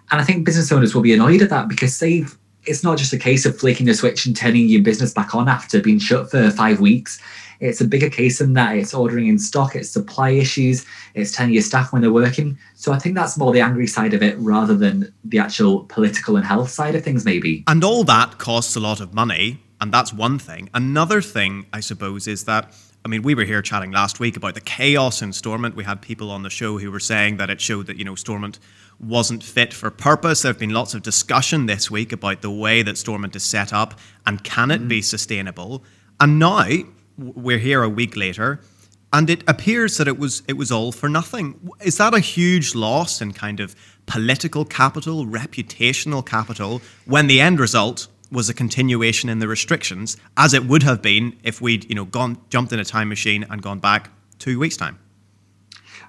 And 0.10 0.22
I 0.22 0.24
think 0.24 0.46
business 0.46 0.72
owners 0.72 0.96
will 0.96 1.02
be 1.02 1.14
annoyed 1.14 1.42
at 1.42 1.50
that 1.50 1.68
because 1.68 2.00
they've 2.00 2.36
it's 2.66 2.84
not 2.84 2.98
just 2.98 3.12
a 3.12 3.18
case 3.18 3.46
of 3.48 3.58
flicking 3.58 3.88
the 3.88 3.94
switch 3.94 4.28
and 4.28 4.36
turning 4.36 4.68
your 4.68 4.84
business 4.84 5.14
back 5.14 5.34
on 5.34 5.50
after 5.50 5.82
being 5.82 5.98
shut 5.98 6.30
for 6.30 6.52
five 6.52 6.80
weeks. 6.80 7.20
It's 7.62 7.80
a 7.80 7.86
bigger 7.86 8.10
case 8.10 8.40
than 8.40 8.54
that. 8.54 8.76
It's 8.76 8.94
ordering 8.94 9.28
in 9.28 9.40
stock, 9.40 9.76
it's 9.76 9.90
supply 9.90 10.32
issues, 10.32 10.86
it's 11.14 11.32
telling 11.32 11.54
your 11.54 11.62
staff 11.62 11.94
when 11.94 12.02
they're 12.02 12.12
working. 12.12 12.58
So 12.76 12.92
I 12.92 13.00
think 13.00 13.16
that's 13.16 13.38
more 13.38 13.54
the 13.54 13.62
angry 13.62 13.88
side 13.88 14.14
of 14.14 14.22
it 14.22 14.38
rather 14.40 14.76
than 14.76 15.14
the 15.24 15.40
actual 15.40 15.84
political 15.86 16.36
and 16.36 16.46
health 16.46 16.70
side 16.70 16.96
of 16.96 17.04
things, 17.04 17.24
maybe. 17.24 17.64
And 17.68 17.84
all 17.84 18.04
that 18.06 18.40
costs 18.40 18.76
a 18.76 18.80
lot 18.80 19.00
of 19.00 19.14
money. 19.14 19.64
And 19.80 19.92
that's 19.92 20.14
one 20.14 20.38
thing. 20.38 20.70
Another 20.76 21.24
thing, 21.24 21.66
I 21.74 21.80
suppose, 21.80 22.28
is 22.28 22.44
that 22.46 22.72
I 23.04 23.08
mean, 23.08 23.24
we 23.24 23.34
were 23.34 23.46
here 23.46 23.64
chatting 23.64 23.92
last 23.92 24.20
week 24.20 24.38
about 24.38 24.54
the 24.54 24.62
chaos 24.62 25.24
in 25.24 25.34
Stormont. 25.34 25.76
We 25.76 25.84
had 25.84 26.04
people 26.04 26.30
on 26.30 26.44
the 26.44 26.52
show 26.52 26.78
who 26.78 26.92
were 26.92 27.00
saying 27.00 27.38
that 27.38 27.50
it 27.50 27.60
showed 27.60 27.88
that, 27.88 27.98
you 27.98 28.06
know, 28.06 28.14
Stormont 28.14 28.60
wasn't 29.00 29.44
fit 29.44 29.74
for 29.74 29.90
purpose. 29.90 30.44
There 30.44 30.52
have 30.52 30.60
been 30.60 30.70
lots 30.70 30.94
of 30.94 31.02
discussion 31.02 31.66
this 31.66 31.90
week 31.90 32.12
about 32.12 32.44
the 32.44 32.52
way 32.52 32.84
that 32.84 33.00
Stormont 33.00 33.36
is 33.36 33.44
set 33.44 33.74
up 33.74 34.00
and 34.28 34.44
can 34.44 34.70
it 34.70 34.82
mm-hmm. 34.82 34.88
be 34.88 35.02
sustainable. 35.02 35.84
And 36.20 36.38
now 36.38 36.68
we're 37.18 37.58
here 37.58 37.84
a 37.84 37.90
week 37.90 38.16
later 38.16 38.60
and 39.14 39.30
it 39.30 39.44
appears 39.48 39.98
that 39.98 40.08
it 40.08 40.18
was 40.18 40.44
it 40.48 40.54
was 40.54 40.72
all 40.72 40.92
for 40.92 41.10
nothing. 41.10 41.70
Is 41.82 41.98
that 41.98 42.14
a 42.14 42.20
huge 42.20 42.76
loss 42.76 43.22
in 43.22 43.34
kind 43.34 43.60
of 43.60 43.76
political 44.06 44.66
capital, 44.66 45.26
reputational 45.26 46.26
capital, 46.26 46.82
when 47.06 47.28
the 47.28 47.42
end 47.42 47.60
result 47.60 48.08
was 48.32 48.50
a 48.50 48.54
continuation 48.54 49.30
in 49.30 49.40
the 49.40 49.48
restrictions, 49.48 50.16
as 50.38 50.54
it 50.54 50.66
would 50.66 50.84
have 50.84 51.02
been 51.02 51.38
if 51.44 51.62
we'd 51.62 51.90
you 51.90 51.96
know 51.96 52.06
gone 52.06 52.38
jumped 52.50 52.72
in 52.72 52.80
a 52.80 52.86
time 52.86 53.10
machine 53.10 53.46
and 53.50 53.62
gone 53.62 53.80
back 53.80 54.10
two 54.40 54.60
weeks 54.60 54.78
time. 54.78 54.98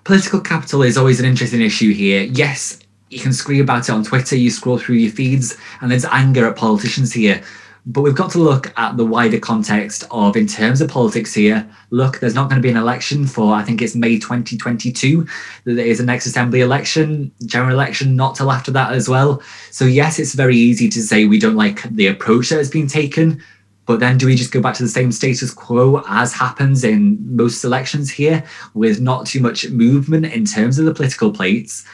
Political 0.05 0.41
capital 0.41 0.83
is 0.83 0.97
always 0.97 1.21
an 1.21 1.27
interesting 1.27 1.61
issue 1.61 1.93
here. 1.93 2.23
Yes, 2.23 2.81
you 3.11 3.21
can 3.21 3.33
scream 3.33 3.61
about 3.61 3.89
it 3.89 3.93
on 3.93 4.05
Twitter, 4.05 4.37
you 4.37 4.51
scroll 4.51 4.79
through 4.79 4.97
your 4.97 5.13
feeds, 5.13 5.57
and 5.81 5.91
there's 5.91 6.05
anger 6.07 6.49
at 6.49 6.57
politicians 6.57 7.13
here. 7.13 7.43
But 7.85 8.03
we've 8.03 8.15
got 8.15 8.31
to 8.33 8.39
look 8.39 8.73
at 8.79 8.97
the 8.97 9.05
wider 9.05 9.41
context 9.41 10.05
of, 10.13 10.37
in 10.37 10.47
terms 10.47 10.81
of 10.81 10.89
politics 10.89 11.35
here, 11.35 11.69
look, 11.91 12.21
there's 12.21 12.35
not 12.35 12.49
going 12.49 12.63
to 12.63 12.67
be 12.67 12.71
an 12.71 12.77
election 12.77 13.27
for, 13.27 13.53
I 13.55 13.65
think 13.65 13.83
it's 13.83 13.97
May 13.97 14.21
2022. 14.21 15.27
There 15.65 15.85
is 15.85 15.99
a 15.99 16.05
next 16.05 16.27
assembly 16.27 16.61
election, 16.61 17.33
general 17.45 17.75
election, 17.75 18.15
not 18.15 18.37
till 18.37 18.53
after 18.53 18.71
that 18.71 18.93
as 18.93 19.09
well. 19.09 19.43
So, 19.73 19.85
yes, 19.85 20.21
it's 20.21 20.35
very 20.35 20.57
easy 20.57 20.89
to 20.91 21.03
say 21.03 21.27
we 21.27 21.41
don't 21.41 21.57
like 21.57 21.83
the 21.83 22.07
approach 22.07 22.51
that 22.51 22.59
has 22.59 22.71
been 22.71 22.87
taken. 22.87 23.43
But 23.85 23.99
then 23.99 24.17
do 24.17 24.27
we 24.27 24.37
just 24.37 24.53
go 24.53 24.63
back 24.63 24.77
to 24.77 24.85
the 24.85 24.89
same 24.89 25.11
status 25.11 25.53
quo 25.53 26.05
as 26.07 26.33
happens 26.33 26.85
in 26.85 27.19
most 27.35 27.65
elections 27.65 28.11
here 28.13 28.45
with 28.75 29.01
not 29.01 29.27
too 29.27 29.41
much 29.41 29.69
movement 29.71 30.27
in 30.27 30.45
terms 30.45 30.79
of 30.79 30.85
the 30.85 30.95
political 30.95 31.33
plates? 31.33 31.85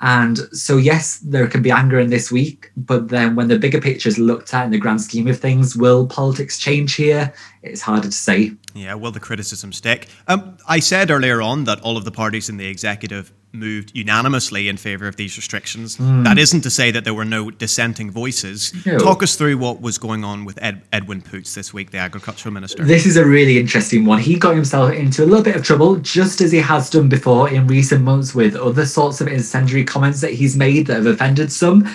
And 0.00 0.38
so, 0.52 0.78
yes, 0.78 1.18
there 1.18 1.46
can 1.46 1.60
be 1.62 1.70
anger 1.70 2.00
in 2.00 2.08
this 2.08 2.32
week, 2.32 2.70
but 2.76 3.08
then 3.08 3.36
when 3.36 3.48
the 3.48 3.58
bigger 3.58 3.80
picture 3.80 4.08
is 4.08 4.18
looked 4.18 4.54
at 4.54 4.64
in 4.64 4.70
the 4.70 4.78
grand 4.78 5.02
scheme 5.02 5.28
of 5.28 5.38
things, 5.38 5.76
will 5.76 6.06
politics 6.06 6.58
change 6.58 6.94
here? 6.94 7.32
It's 7.62 7.82
harder 7.82 8.08
to 8.08 8.12
say. 8.12 8.52
Yeah, 8.74 8.94
will 8.94 9.12
the 9.12 9.20
criticism 9.20 9.72
stick? 9.72 10.08
Um, 10.28 10.56
I 10.68 10.80
said 10.80 11.10
earlier 11.10 11.42
on 11.42 11.64
that 11.64 11.80
all 11.80 11.96
of 11.96 12.04
the 12.04 12.10
parties 12.10 12.48
in 12.48 12.56
the 12.56 12.66
executive 12.66 13.32
moved 13.52 13.90
unanimously 13.94 14.68
in 14.68 14.76
favour 14.76 15.08
of 15.08 15.16
these 15.16 15.36
restrictions. 15.36 15.96
Mm. 15.96 16.24
That 16.24 16.38
isn't 16.38 16.60
to 16.62 16.70
say 16.70 16.90
that 16.90 17.04
there 17.04 17.14
were 17.14 17.24
no 17.24 17.50
dissenting 17.50 18.10
voices. 18.10 18.72
No. 18.86 18.98
Talk 18.98 19.22
us 19.22 19.34
through 19.36 19.58
what 19.58 19.80
was 19.80 19.98
going 19.98 20.24
on 20.24 20.44
with 20.44 20.62
Ed, 20.62 20.82
Edwin 20.92 21.20
Poots 21.20 21.54
this 21.54 21.74
week, 21.74 21.90
the 21.90 21.98
agricultural 21.98 22.52
minister. 22.52 22.84
This 22.84 23.06
is 23.06 23.16
a 23.16 23.24
really 23.24 23.58
interesting 23.58 24.04
one. 24.04 24.20
He 24.20 24.38
got 24.38 24.54
himself 24.54 24.92
into 24.92 25.24
a 25.24 25.26
little 25.26 25.42
bit 25.42 25.56
of 25.56 25.64
trouble, 25.64 25.96
just 25.96 26.40
as 26.40 26.52
he 26.52 26.58
has 26.58 26.90
done 26.90 27.08
before 27.08 27.48
in 27.50 27.66
recent 27.66 28.02
months 28.02 28.34
with 28.34 28.54
other 28.54 28.86
sorts 28.86 29.20
of 29.20 29.28
incendiary 29.28 29.84
comments 29.84 30.20
that 30.20 30.32
he's 30.32 30.56
made 30.56 30.86
that 30.86 30.98
have 30.98 31.06
offended 31.06 31.50
some. 31.50 31.88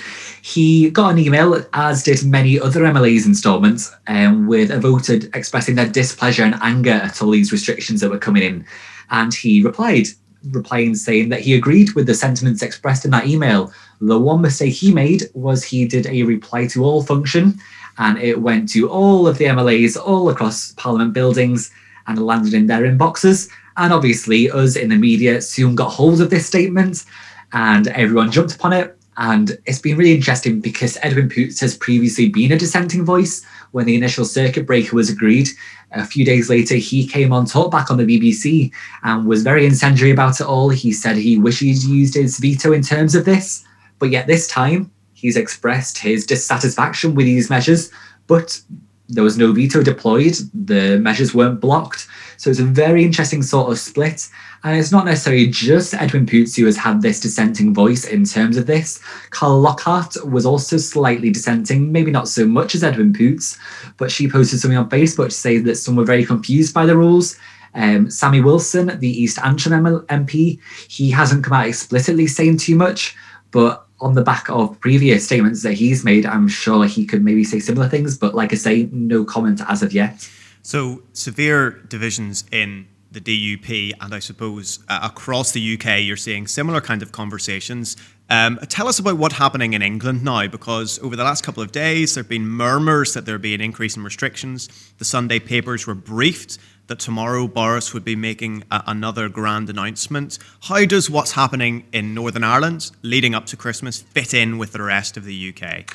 He 0.45 0.91
got 0.91 1.11
an 1.11 1.17
email, 1.17 1.65
as 1.73 2.03
did 2.03 2.23
many 2.23 2.59
other 2.59 2.81
MLAs 2.81 3.25
installments, 3.25 3.91
um, 4.05 4.45
with 4.45 4.69
a 4.69 4.79
voter 4.79 5.15
expressing 5.33 5.73
their 5.73 5.89
displeasure 5.89 6.43
and 6.43 6.53
anger 6.61 6.91
at 6.91 7.19
all 7.19 7.31
these 7.31 7.51
restrictions 7.51 7.99
that 8.01 8.11
were 8.11 8.19
coming 8.19 8.43
in. 8.43 8.63
And 9.09 9.33
he 9.33 9.63
replied, 9.63 10.05
replying 10.51 10.93
saying 10.93 11.29
that 11.29 11.39
he 11.39 11.55
agreed 11.55 11.93
with 11.93 12.05
the 12.05 12.13
sentiments 12.13 12.61
expressed 12.61 13.05
in 13.05 13.11
that 13.11 13.25
email. 13.25 13.73
The 14.01 14.19
one 14.19 14.41
mistake 14.41 14.73
he 14.73 14.93
made 14.93 15.23
was 15.33 15.63
he 15.63 15.87
did 15.87 16.05
a 16.05 16.21
reply 16.21 16.67
to 16.67 16.83
all 16.83 17.01
function 17.01 17.59
and 17.97 18.19
it 18.19 18.39
went 18.39 18.69
to 18.73 18.87
all 18.87 19.27
of 19.27 19.39
the 19.39 19.45
MLAs 19.45 19.97
all 19.99 20.29
across 20.29 20.73
Parliament 20.73 21.13
buildings 21.13 21.71
and 22.05 22.23
landed 22.23 22.53
in 22.53 22.67
their 22.67 22.83
inboxes. 22.83 23.49
And 23.77 23.91
obviously, 23.91 24.51
us 24.51 24.75
in 24.75 24.89
the 24.89 24.95
media 24.95 25.41
soon 25.41 25.73
got 25.73 25.89
hold 25.89 26.21
of 26.21 26.29
this 26.29 26.45
statement 26.45 27.03
and 27.51 27.87
everyone 27.87 28.31
jumped 28.31 28.53
upon 28.53 28.73
it 28.73 28.95
and 29.17 29.57
it's 29.65 29.79
been 29.79 29.97
really 29.97 30.13
interesting 30.13 30.59
because 30.59 30.97
Edwin 31.01 31.29
Poots 31.29 31.59
has 31.61 31.77
previously 31.77 32.29
been 32.29 32.51
a 32.51 32.57
dissenting 32.57 33.05
voice 33.05 33.45
when 33.71 33.85
the 33.85 33.95
initial 33.95 34.25
circuit 34.25 34.65
breaker 34.65 34.95
was 34.95 35.09
agreed. 35.09 35.47
A 35.91 36.05
few 36.05 36.25
days 36.25 36.49
later, 36.49 36.75
he 36.75 37.07
came 37.07 37.31
on 37.31 37.45
talk 37.45 37.71
back 37.71 37.89
on 37.89 37.97
the 37.97 38.05
BBC 38.05 38.71
and 39.03 39.25
was 39.25 39.43
very 39.43 39.65
incendiary 39.65 40.11
about 40.11 40.41
it 40.41 40.47
all. 40.47 40.69
He 40.69 40.91
said 40.91 41.15
he 41.15 41.37
wished 41.37 41.61
he'd 41.61 41.83
used 41.83 42.15
his 42.15 42.39
veto 42.39 42.73
in 42.73 42.81
terms 42.81 43.15
of 43.15 43.23
this, 43.23 43.63
but 43.99 44.09
yet 44.09 44.27
this 44.27 44.47
time 44.47 44.91
he's 45.13 45.37
expressed 45.37 45.97
his 45.97 46.25
dissatisfaction 46.25 47.15
with 47.15 47.25
these 47.25 47.49
measures, 47.49 47.91
but 48.27 48.61
there 49.07 49.23
was 49.23 49.37
no 49.37 49.51
veto 49.51 49.83
deployed, 49.83 50.35
the 50.53 50.97
measures 50.99 51.33
weren't 51.33 51.61
blocked. 51.61 52.07
So 52.37 52.49
it's 52.49 52.59
a 52.59 52.65
very 52.65 53.03
interesting 53.03 53.43
sort 53.43 53.71
of 53.71 53.79
split. 53.79 54.27
And 54.63 54.77
it's 54.77 54.91
not 54.91 55.05
necessarily 55.05 55.47
just 55.47 55.93
Edwin 55.93 56.25
Poots 56.25 56.55
who 56.55 56.65
has 56.65 56.75
had 56.75 57.01
this 57.01 57.19
dissenting 57.19 57.73
voice 57.73 58.05
in 58.05 58.25
terms 58.25 58.57
of 58.57 58.65
this. 58.65 58.99
Carla 59.29 59.55
Lockhart 59.55 60.15
was 60.27 60.45
also 60.45 60.77
slightly 60.77 61.29
dissenting, 61.29 61.91
maybe 61.91 62.09
not 62.09 62.27
so 62.27 62.47
much 62.47 62.73
as 62.73 62.83
Edwin 62.83 63.13
Poots, 63.13 63.57
but 63.97 64.11
she 64.11 64.27
posted 64.27 64.59
something 64.59 64.77
on 64.77 64.89
Facebook 64.89 65.25
to 65.25 65.31
say 65.31 65.59
that 65.59 65.75
some 65.75 65.95
were 65.95 66.03
very 66.03 66.25
confused 66.25 66.73
by 66.73 66.85
the 66.85 66.97
rules. 66.97 67.37
Um, 67.75 68.09
Sammy 68.09 68.41
Wilson, 68.41 68.97
the 68.99 69.09
East 69.09 69.37
Antrim 69.43 69.83
MP, 70.07 70.59
he 70.89 71.11
hasn't 71.11 71.43
come 71.43 71.53
out 71.53 71.67
explicitly 71.67 72.25
saying 72.25 72.57
too 72.57 72.75
much, 72.75 73.15
but 73.51 73.84
on 74.05 74.13
the 74.13 74.21
back 74.21 74.47
of 74.51 74.79
previous 74.79 75.25
statements 75.25 75.63
that 75.63 75.73
he's 75.73 76.05
made, 76.05 76.27
I'm 76.27 76.47
sure 76.47 76.85
he 76.85 77.07
could 77.07 77.23
maybe 77.25 77.43
say 77.43 77.59
similar 77.59 77.89
things. 77.89 78.17
But 78.19 78.35
like 78.35 78.53
I 78.53 78.55
say, 78.55 78.87
no 78.91 79.25
comment 79.25 79.61
as 79.67 79.81
of 79.81 79.93
yet. 79.93 80.29
So 80.61 81.01
severe 81.13 81.71
divisions 81.71 82.45
in 82.51 82.87
the 83.11 83.19
DUP 83.19 83.93
and 83.99 84.13
I 84.13 84.19
suppose 84.19 84.79
uh, 84.89 84.99
across 85.01 85.53
the 85.53 85.73
UK, 85.73 86.01
you're 86.01 86.17
seeing 86.17 86.45
similar 86.45 86.81
kind 86.81 87.01
of 87.01 87.11
conversations. 87.11 87.97
Um, 88.29 88.59
tell 88.69 88.87
us 88.87 88.99
about 88.99 89.17
what's 89.17 89.35
happening 89.35 89.73
in 89.73 89.81
England 89.81 90.23
now, 90.23 90.47
because 90.47 90.99
over 90.99 91.15
the 91.15 91.23
last 91.23 91.43
couple 91.43 91.63
of 91.63 91.71
days, 91.71 92.13
there 92.13 92.23
have 92.23 92.29
been 92.29 92.47
murmurs 92.47 93.13
that 93.13 93.25
there'd 93.25 93.41
be 93.41 93.55
an 93.55 93.61
increase 93.61 93.95
in 93.97 94.03
restrictions. 94.03 94.67
The 94.99 95.05
Sunday 95.05 95.39
papers 95.39 95.87
were 95.87 95.95
briefed 95.95 96.59
that 96.87 96.99
tomorrow 96.99 97.47
Boris 97.47 97.93
would 97.93 98.03
be 98.03 98.15
making 98.15 98.63
a, 98.71 98.83
another 98.87 99.29
grand 99.29 99.69
announcement. 99.69 100.39
How 100.63 100.85
does 100.85 101.09
what's 101.09 101.31
happening 101.31 101.85
in 101.91 102.13
Northern 102.13 102.43
Ireland 102.43 102.91
leading 103.01 103.35
up 103.35 103.45
to 103.47 103.57
Christmas 103.57 104.01
fit 104.01 104.33
in 104.33 104.57
with 104.57 104.71
the 104.71 104.81
rest 104.81 105.17
of 105.17 105.25
the 105.25 105.53
UK? 105.53 105.85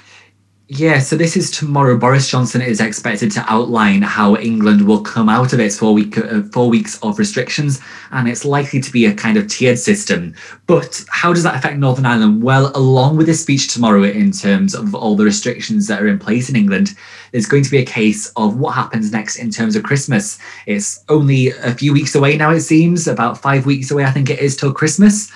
Yeah, 0.73 1.01
so 1.01 1.17
this 1.17 1.37
is 1.37 1.51
tomorrow. 1.51 1.99
Boris 1.99 2.31
Johnson 2.31 2.63
is 2.63 2.81
expected 2.81 3.33
to 3.33 3.45
outline 3.49 4.03
how 4.03 4.37
England 4.37 4.87
will 4.87 5.01
come 5.01 5.29
out 5.29 5.53
of 5.53 5.59
its 5.59 5.77
four 5.77 5.93
week 5.93 6.17
uh, 6.17 6.43
four 6.53 6.71
weeks 6.71 6.97
of 7.03 7.19
restrictions, 7.19 7.81
and 8.13 8.29
it's 8.29 8.45
likely 8.45 8.81
to 8.81 8.93
be 8.93 9.05
a 9.05 9.13
kind 9.13 9.37
of 9.37 9.49
tiered 9.49 9.81
system. 9.81 10.33
But 10.69 11.05
how 11.09 11.33
does 11.33 11.43
that 11.43 11.57
affect 11.57 11.79
Northern 11.79 12.07
Ireland? 12.07 12.45
Well, 12.45 12.71
along 12.77 13.17
with 13.17 13.27
this 13.27 13.43
speech 13.43 13.75
tomorrow, 13.75 14.05
in 14.05 14.31
terms 14.31 14.77
of 14.77 14.95
all 14.95 15.17
the 15.17 15.25
restrictions 15.25 15.89
that 15.89 16.01
are 16.01 16.07
in 16.07 16.21
place 16.21 16.49
in 16.49 16.55
England, 16.55 16.95
there's 17.33 17.47
going 17.47 17.65
to 17.65 17.71
be 17.71 17.79
a 17.79 17.85
case 17.85 18.33
of 18.37 18.59
what 18.59 18.75
happens 18.75 19.13
next 19.13 19.37
in 19.37 19.51
terms 19.51 19.77
of 19.77 19.83
Christmas. 19.83 20.39
It's 20.67 21.05
only 21.09 21.49
a 21.49 21.75
few 21.75 21.93
weeks 21.93 22.15
away 22.15 22.37
now. 22.37 22.51
It 22.51 22.61
seems 22.61 23.07
about 23.07 23.39
five 23.39 23.67
weeks 23.67 23.91
away. 23.91 24.05
I 24.05 24.11
think 24.11 24.31
it 24.31 24.41
is 24.41 24.57
till 24.57 24.73
Christmas. 24.73 25.31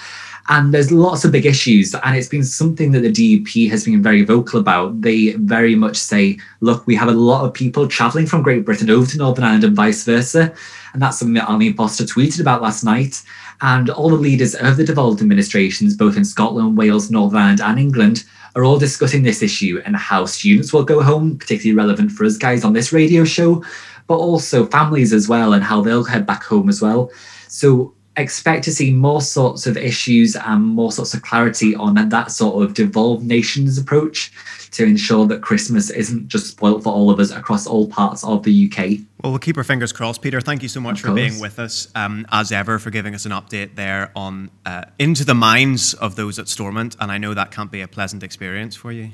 And 0.48 0.74
there's 0.74 0.92
lots 0.92 1.24
of 1.24 1.32
big 1.32 1.46
issues. 1.46 1.94
And 1.94 2.16
it's 2.16 2.28
been 2.28 2.44
something 2.44 2.92
that 2.92 3.00
the 3.00 3.10
DUP 3.10 3.70
has 3.70 3.84
been 3.84 4.02
very 4.02 4.24
vocal 4.24 4.60
about. 4.60 5.00
They 5.00 5.32
very 5.32 5.74
much 5.74 5.96
say, 5.96 6.38
look, 6.60 6.86
we 6.86 6.94
have 6.96 7.08
a 7.08 7.12
lot 7.12 7.44
of 7.44 7.54
people 7.54 7.88
traveling 7.88 8.26
from 8.26 8.42
Great 8.42 8.64
Britain 8.64 8.90
over 8.90 9.10
to 9.10 9.16
Northern 9.16 9.44
Ireland 9.44 9.64
and 9.64 9.76
vice 9.76 10.04
versa. 10.04 10.54
And 10.92 11.00
that's 11.00 11.18
something 11.18 11.34
that 11.34 11.48
Arlene 11.48 11.74
Foster 11.74 12.04
tweeted 12.04 12.40
about 12.40 12.60
last 12.60 12.84
night. 12.84 13.22
And 13.62 13.88
all 13.88 14.10
the 14.10 14.16
leaders 14.16 14.54
of 14.54 14.76
the 14.76 14.84
devolved 14.84 15.22
administrations, 15.22 15.96
both 15.96 16.16
in 16.16 16.24
Scotland, 16.26 16.76
Wales, 16.76 17.10
Northern 17.10 17.38
Ireland, 17.38 17.60
and 17.62 17.78
England, 17.78 18.24
are 18.54 18.64
all 18.64 18.78
discussing 18.78 19.22
this 19.22 19.42
issue 19.42 19.82
and 19.84 19.96
how 19.96 20.26
students 20.26 20.72
will 20.72 20.84
go 20.84 21.02
home, 21.02 21.38
particularly 21.38 21.76
relevant 21.76 22.12
for 22.12 22.24
us 22.24 22.36
guys 22.36 22.64
on 22.64 22.72
this 22.72 22.92
radio 22.92 23.24
show, 23.24 23.64
but 24.06 24.16
also 24.16 24.66
families 24.66 25.12
as 25.12 25.28
well 25.28 25.54
and 25.54 25.64
how 25.64 25.80
they'll 25.80 26.04
head 26.04 26.26
back 26.26 26.44
home 26.44 26.68
as 26.68 26.80
well. 26.80 27.10
So 27.48 27.94
expect 28.16 28.64
to 28.64 28.72
see 28.72 28.92
more 28.92 29.20
sorts 29.20 29.66
of 29.66 29.76
issues 29.76 30.36
and 30.36 30.62
more 30.62 30.92
sorts 30.92 31.14
of 31.14 31.22
clarity 31.22 31.74
on 31.74 31.94
that 31.94 32.30
sort 32.30 32.62
of 32.62 32.74
devolved 32.74 33.24
nations 33.24 33.78
approach 33.78 34.32
to 34.70 34.84
ensure 34.84 35.26
that 35.26 35.40
Christmas 35.40 35.90
isn't 35.90 36.28
just 36.28 36.48
spoilt 36.48 36.82
for 36.82 36.92
all 36.92 37.10
of 37.10 37.20
us 37.20 37.30
across 37.30 37.66
all 37.66 37.88
parts 37.88 38.24
of 38.24 38.42
the 38.42 38.70
UK. 38.70 39.00
Well, 39.22 39.32
we'll 39.32 39.38
keep 39.38 39.56
our 39.56 39.64
fingers 39.64 39.92
crossed, 39.92 40.20
Peter. 40.20 40.40
Thank 40.40 40.62
you 40.62 40.68
so 40.68 40.80
much 40.80 40.96
of 40.96 41.00
for 41.00 41.06
course. 41.08 41.16
being 41.16 41.40
with 41.40 41.58
us, 41.58 41.88
um, 41.94 42.26
as 42.30 42.52
ever, 42.52 42.78
for 42.78 42.90
giving 42.90 43.14
us 43.14 43.24
an 43.24 43.32
update 43.32 43.76
there 43.76 44.10
on 44.16 44.50
uh, 44.66 44.84
into 44.98 45.24
the 45.24 45.34
minds 45.34 45.94
of 45.94 46.16
those 46.16 46.38
at 46.38 46.48
Stormont. 46.48 46.96
And 47.00 47.10
I 47.10 47.18
know 47.18 47.34
that 47.34 47.50
can't 47.50 47.70
be 47.70 47.80
a 47.80 47.88
pleasant 47.88 48.22
experience 48.22 48.74
for 48.76 48.92
you. 48.92 49.10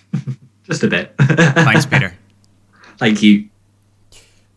just 0.64 0.82
a 0.82 0.88
bit. 0.88 1.14
Thanks, 1.18 1.86
Peter. 1.86 2.14
Thank 2.98 3.22
you. 3.22 3.48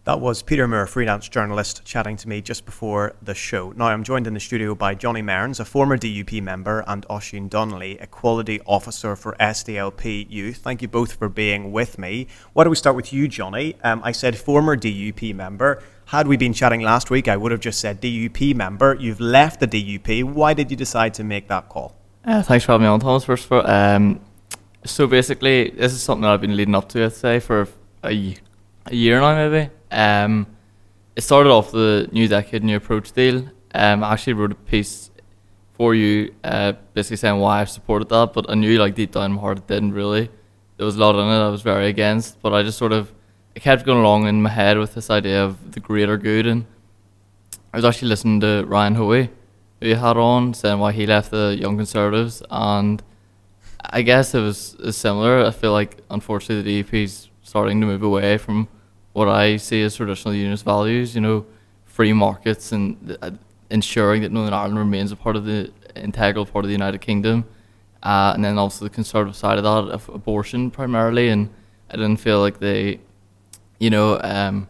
That 0.08 0.22
was 0.22 0.41
Peter 0.41 0.70
Moore, 0.70 0.88
freelance 0.88 1.28
journalist, 1.28 1.84
chatting 1.84 2.15
to 2.15 2.30
me 2.30 2.39
just 2.39 2.63
before 2.65 3.13
the 3.22 3.36
show. 3.36 3.74
Now, 3.76 3.88
I'm 3.88 4.06
joined 4.06 4.26
in 4.26 4.34
the 4.34 4.39
studio 4.39 4.74
by 4.74 4.96
Johnny 4.96 5.22
Mearns, 5.22 5.60
a 5.60 5.65
former 5.65 5.98
DUP 5.98 6.42
member, 6.42 6.86
and 6.88 7.06
Oisin 7.12 7.50
Donnelly, 7.50 7.98
Equality 8.00 8.62
Officer 8.65 9.17
for 9.17 9.36
SDLP 9.38 10.32
Youth. 10.32 10.60
Thank 10.60 10.82
you 10.82 10.88
both 10.88 11.12
for 11.12 11.27
being 11.27 11.73
with 11.73 12.00
me. 12.00 12.27
Why 12.54 12.63
don't 12.63 12.71
we 12.71 12.77
start 12.77 12.96
with 12.96 13.12
you, 13.12 13.27
Johnny? 13.27 13.75
Um, 13.84 14.00
I 14.02 14.13
said 14.13 14.38
former 14.38 14.77
DUP 14.77 15.36
member. 15.36 15.84
Had 16.06 16.25
we 16.25 16.38
been 16.38 16.54
chatting 16.54 16.79
last 16.79 17.10
week, 17.10 17.27
I 17.27 17.36
would 17.36 17.52
have 17.52 17.60
just 17.60 17.82
said 17.82 18.00
DUP 18.02 18.56
member. 18.56 18.96
You've 18.98 19.19
left 19.19 19.60
the 19.60 19.67
DUP. 19.67 20.23
Why 20.23 20.54
did 20.54 20.71
you 20.71 20.77
decide 20.77 21.15
to 21.15 21.25
make 21.25 21.50
that 21.50 21.67
call? 21.67 21.98
Uh, 22.23 22.42
thanks 22.42 22.63
for 22.63 22.71
having 22.71 22.84
me 22.86 22.88
on, 22.88 23.02
Thomas. 23.02 23.25
First 23.25 23.44
of 23.48 23.52
all, 23.52 23.69
um, 23.69 24.21
so 24.86 25.06
basically, 25.06 25.71
this 25.71 25.92
is 25.92 26.02
something 26.02 26.23
I've 26.23 26.40
been 26.40 26.56
leading 26.56 26.75
up 26.75 26.88
to, 26.90 27.04
I'd 27.04 27.12
say, 27.12 27.42
for 27.42 27.67
a, 28.06 28.38
a 28.92 28.96
year 28.96 29.19
now, 29.19 29.35
maybe. 29.35 29.69
Um, 29.92 30.48
it 31.15 31.21
started 31.21 31.50
off 31.50 31.71
the 31.71 32.10
New 32.12 32.27
Decade, 32.27 32.63
New 32.63 32.77
Approach 32.77 33.12
deal. 33.12 33.50
Um, 33.73 34.04
I 34.04 34.13
actually 34.13 34.33
wrote 34.33 34.52
a 34.52 34.56
piece 34.56 35.12
for 35.73 35.94
you, 35.94 36.33
uh, 36.44 36.73
basically 36.94 37.17
saying 37.17 37.40
why 37.40 37.62
I 37.62 37.65
supported 37.65 38.10
that, 38.10 38.33
but 38.33 38.50
I 38.50 38.56
knew 38.56 38.77
like 38.79 38.96
deep 38.96 39.12
down 39.12 39.25
in 39.25 39.31
my 39.33 39.42
heart 39.42 39.60
it 39.60 39.67
didn't 39.67 39.94
really. 39.94 40.29
There 40.77 40.85
was 40.85 40.96
a 40.96 41.00
lot 41.00 41.15
in 41.15 41.27
it 41.27 41.46
I 41.46 41.50
was 41.50 41.62
very 41.62 41.88
against, 41.88 42.42
but 42.42 42.54
I 42.54 42.63
just 42.63 42.77
sort 42.77 42.92
of 42.92 43.13
it 43.56 43.62
kept 43.62 43.85
going 43.85 44.00
along 44.00 44.27
in 44.27 44.42
my 44.42 44.50
head 44.50 44.77
with 44.77 44.94
this 44.94 45.10
idea 45.10 45.44
of 45.44 45.71
the 45.71 45.79
greater 45.79 46.17
good. 46.17 46.46
And 46.46 46.65
I 47.73 47.77
was 47.77 47.85
actually 47.85 48.10
listening 48.10 48.40
to 48.42 48.63
Ryan 48.67 48.96
Hoey, 48.96 49.29
who 49.79 49.88
you 49.88 49.96
had 49.96 50.17
on, 50.17 50.54
saying 50.54 50.79
why 50.79 50.92
he 50.92 51.06
left 51.06 51.31
the 51.31 51.56
Young 51.60 51.77
Conservatives, 51.77 52.44
and 52.50 53.04
I 53.81 54.02
guess 54.02 54.33
it 54.33 54.42
was 54.42 54.75
similar. 54.92 55.44
I 55.46 55.52
feel 55.52 55.71
like 55.71 55.98
unfortunately 56.10 56.81
the 56.81 56.83
DUP 56.83 57.04
is 57.04 57.29
starting 57.42 57.79
to 57.81 57.88
move 57.88 58.04
away 58.04 58.38
from 58.38 58.67
what 59.18 59.28
I 59.28 59.58
see 59.58 59.82
as 59.82 59.96
traditional 59.96 60.36
unionist 60.36 60.63
values, 60.63 61.15
you 61.15 61.22
know, 61.22 61.44
free 61.86 62.13
markets 62.13 62.72
and 62.72 63.18
uh, 63.24 63.32
ensuring 63.72 64.22
that 64.22 64.32
Northern 64.32 64.54
Ireland 64.54 64.78
remains 64.78 65.12
a 65.12 65.15
part 65.15 65.36
of 65.36 65.44
the 65.44 65.72
integral 65.96 66.46
part 66.46 66.65
of 66.65 66.70
the 66.70 66.74
United 66.74 67.02
Kingdom. 67.02 67.46
Uh, 68.04 68.34
and 68.36 68.46
then 68.46 68.60
also 68.60 68.86
the 68.86 68.92
conservative 68.92 69.36
side 69.36 69.58
of 69.58 69.63
that, 69.63 69.92
of 69.92 70.08
abortion 70.10 70.70
primarily. 70.70 71.30
And 71.30 71.50
I 71.90 71.96
didn't 71.96 72.18
feel 72.18 72.42
like 72.42 72.60
they, 72.60 73.00
you 73.80 73.90
know, 73.90 74.20
um, 74.22 74.68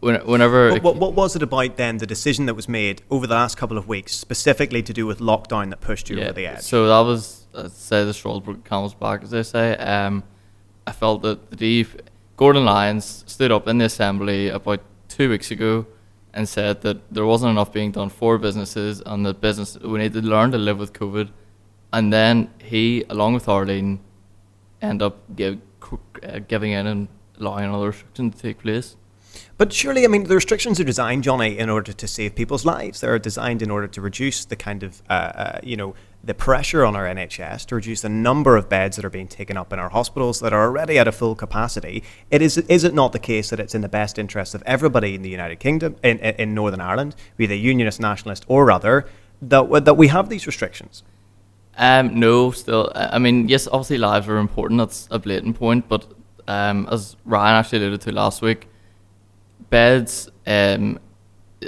whenever. 0.00 0.70
What, 0.70 0.82
what, 0.82 0.96
what, 0.96 1.12
was 1.12 1.36
it 1.36 1.42
about 1.42 1.76
then, 1.76 1.98
the 1.98 2.06
decision 2.06 2.46
that 2.46 2.54
was 2.54 2.70
made 2.70 3.02
over 3.10 3.26
the 3.26 3.34
last 3.34 3.58
couple 3.58 3.76
of 3.76 3.88
weeks, 3.88 4.14
specifically 4.14 4.82
to 4.84 4.94
do 4.94 5.04
with 5.04 5.18
lockdown 5.18 5.68
that 5.68 5.82
pushed 5.82 6.08
you 6.08 6.16
yeah, 6.16 6.24
over 6.24 6.32
the 6.32 6.46
edge? 6.46 6.62
So 6.62 6.88
that 6.88 7.00
was, 7.00 7.46
I'd 7.54 7.70
say, 7.72 8.06
the 8.06 8.14
straw 8.14 8.40
that 8.40 8.64
camel's 8.64 8.94
back, 8.94 9.22
as 9.22 9.32
they 9.32 9.42
say. 9.42 9.76
Um, 9.76 10.24
I 10.86 10.92
felt 10.92 11.20
that 11.22 11.50
the 11.50 11.86
Gordon 12.36 12.64
Lyons 12.64 13.24
stood 13.26 13.52
up 13.52 13.68
in 13.68 13.78
the 13.78 13.84
assembly 13.84 14.48
about 14.48 14.80
two 15.08 15.28
weeks 15.28 15.50
ago 15.50 15.86
and 16.32 16.48
said 16.48 16.80
that 16.80 17.12
there 17.12 17.26
wasn't 17.26 17.50
enough 17.50 17.72
being 17.72 17.92
done 17.92 18.08
for 18.08 18.38
businesses 18.38 19.02
and 19.04 19.26
that 19.26 19.40
business 19.40 19.78
we 19.78 19.98
need 19.98 20.14
to 20.14 20.22
learn 20.22 20.50
to 20.52 20.58
live 20.58 20.78
with 20.78 20.92
COVID. 20.92 21.28
And 21.92 22.12
then 22.12 22.50
he, 22.58 23.04
along 23.10 23.34
with 23.34 23.48
Arlene, 23.48 24.00
end 24.80 25.02
up 25.02 25.18
give, 25.36 25.60
uh, 26.22 26.38
giving 26.48 26.72
in 26.72 26.86
and 26.86 27.08
allowing 27.38 27.66
another 27.66 27.88
restriction 27.88 28.30
to 28.30 28.38
take 28.38 28.58
place. 28.58 28.96
But 29.58 29.72
surely, 29.72 30.04
I 30.04 30.08
mean, 30.08 30.24
the 30.24 30.34
restrictions 30.34 30.80
are 30.80 30.84
designed, 30.84 31.24
Johnny, 31.24 31.58
in 31.58 31.70
order 31.70 31.92
to 31.92 32.08
save 32.08 32.34
people's 32.34 32.64
lives. 32.64 33.00
They're 33.00 33.18
designed 33.18 33.62
in 33.62 33.70
order 33.70 33.88
to 33.88 34.00
reduce 34.00 34.44
the 34.44 34.56
kind 34.56 34.82
of, 34.82 35.02
uh, 35.08 35.12
uh, 35.12 35.60
you 35.62 35.76
know, 35.76 35.94
the 36.24 36.34
pressure 36.34 36.84
on 36.84 36.94
our 36.94 37.04
NHS, 37.04 37.66
to 37.66 37.74
reduce 37.74 38.02
the 38.02 38.08
number 38.08 38.56
of 38.56 38.68
beds 38.68 38.96
that 38.96 39.04
are 39.04 39.10
being 39.10 39.26
taken 39.26 39.56
up 39.56 39.72
in 39.72 39.78
our 39.78 39.88
hospitals 39.88 40.38
that 40.40 40.52
are 40.52 40.62
already 40.62 40.98
at 40.98 41.08
a 41.08 41.12
full 41.12 41.34
capacity. 41.34 42.04
It 42.30 42.40
is, 42.42 42.58
is 42.58 42.84
it 42.84 42.94
not 42.94 43.12
the 43.12 43.18
case 43.18 43.50
that 43.50 43.58
it's 43.58 43.74
in 43.74 43.80
the 43.80 43.88
best 43.88 44.18
interest 44.18 44.54
of 44.54 44.62
everybody 44.64 45.16
in 45.16 45.22
the 45.22 45.30
United 45.30 45.58
Kingdom, 45.58 45.96
in, 46.02 46.18
in 46.18 46.54
Northern 46.54 46.80
Ireland, 46.80 47.16
be 47.36 47.46
they 47.46 47.56
unionist, 47.56 48.00
nationalist, 48.00 48.44
or 48.46 48.70
other, 48.70 49.06
that, 49.40 49.84
that 49.84 49.94
we 49.94 50.08
have 50.08 50.28
these 50.28 50.46
restrictions? 50.46 51.02
Um, 51.76 52.20
no, 52.20 52.50
still. 52.50 52.92
I 52.94 53.18
mean, 53.18 53.48
yes, 53.48 53.66
obviously 53.66 53.98
lives 53.98 54.28
are 54.28 54.36
important. 54.36 54.78
That's 54.78 55.08
a 55.10 55.18
blatant 55.18 55.58
point. 55.58 55.88
But 55.88 56.06
um, 56.46 56.88
as 56.90 57.16
Ryan 57.24 57.56
actually 57.56 57.78
alluded 57.78 58.02
to 58.02 58.12
last 58.12 58.42
week, 58.42 58.68
beds, 59.70 60.30
um, 60.46 60.98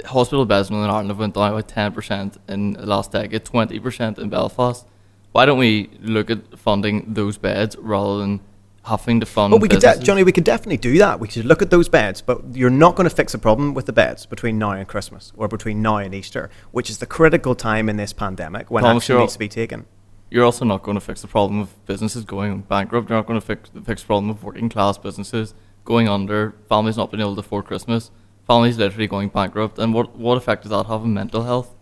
hospital 0.05 0.45
beds 0.45 0.69
in 0.69 0.75
Northern 0.75 0.91
Ireland 0.91 1.09
have 1.09 1.19
went 1.19 1.33
down 1.33 1.51
by 1.53 1.61
ten 1.61 1.91
percent 1.91 2.37
in 2.47 2.73
the 2.73 2.85
last 2.85 3.11
decade, 3.11 3.45
twenty 3.45 3.79
percent 3.79 4.17
in 4.19 4.29
Belfast. 4.29 4.85
Why 5.31 5.45
don't 5.45 5.57
we 5.57 5.89
look 6.01 6.29
at 6.29 6.57
funding 6.57 7.13
those 7.13 7.37
beds 7.37 7.75
rather 7.77 8.19
than 8.19 8.39
having 8.83 9.19
to 9.19 9.25
fund? 9.25 9.51
Well, 9.51 9.59
we 9.59 9.67
could, 9.67 9.81
de- 9.81 9.99
Johnny. 9.99 10.23
We 10.23 10.31
could 10.31 10.43
definitely 10.43 10.77
do 10.77 10.97
that. 10.99 11.19
We 11.19 11.27
could 11.27 11.45
look 11.45 11.61
at 11.61 11.71
those 11.71 11.89
beds, 11.89 12.21
but 12.21 12.55
you're 12.55 12.69
not 12.69 12.95
going 12.95 13.09
to 13.09 13.15
fix 13.15 13.33
a 13.33 13.37
problem 13.37 13.73
with 13.73 13.85
the 13.85 13.93
beds 13.93 14.25
between 14.25 14.57
now 14.57 14.71
and 14.71 14.87
Christmas 14.87 15.33
or 15.35 15.47
between 15.47 15.81
now 15.81 15.97
and 15.97 16.15
Easter, 16.15 16.49
which 16.71 16.89
is 16.89 16.99
the 16.99 17.05
critical 17.05 17.55
time 17.55 17.89
in 17.89 17.97
this 17.97 18.13
pandemic 18.13 18.71
when 18.71 18.83
Thomas, 18.83 19.03
action 19.03 19.17
needs 19.17 19.33
to 19.33 19.39
be 19.39 19.49
taken. 19.49 19.85
You're 20.29 20.45
also 20.45 20.65
not 20.65 20.83
going 20.83 20.95
to 20.95 21.01
fix 21.01 21.21
the 21.21 21.27
problem 21.27 21.59
of 21.59 21.85
businesses 21.85 22.23
going 22.25 22.61
bankrupt. 22.61 23.09
You're 23.09 23.19
not 23.19 23.27
going 23.27 23.39
to 23.39 23.45
fix 23.45 23.69
fix 23.83 24.01
the 24.01 24.07
problem 24.07 24.29
of 24.29 24.43
working 24.43 24.69
class 24.69 24.97
businesses 24.97 25.53
going 25.83 26.07
under, 26.07 26.55
families 26.69 26.97
not 26.97 27.11
being 27.11 27.21
able 27.21 27.35
to 27.35 27.41
afford 27.41 27.65
Christmas, 27.65 28.09
families 28.47 28.77
literally 28.77 29.07
going 29.07 29.29
bankrupt. 29.29 29.79
And 29.79 29.93
what, 29.93 30.15
what 30.17 30.37
effect 30.37 30.63
does 30.63 30.71
that 30.71 30.85
have 30.85 31.01
on 31.01 31.13
mental 31.13 31.43
health? 31.43 31.73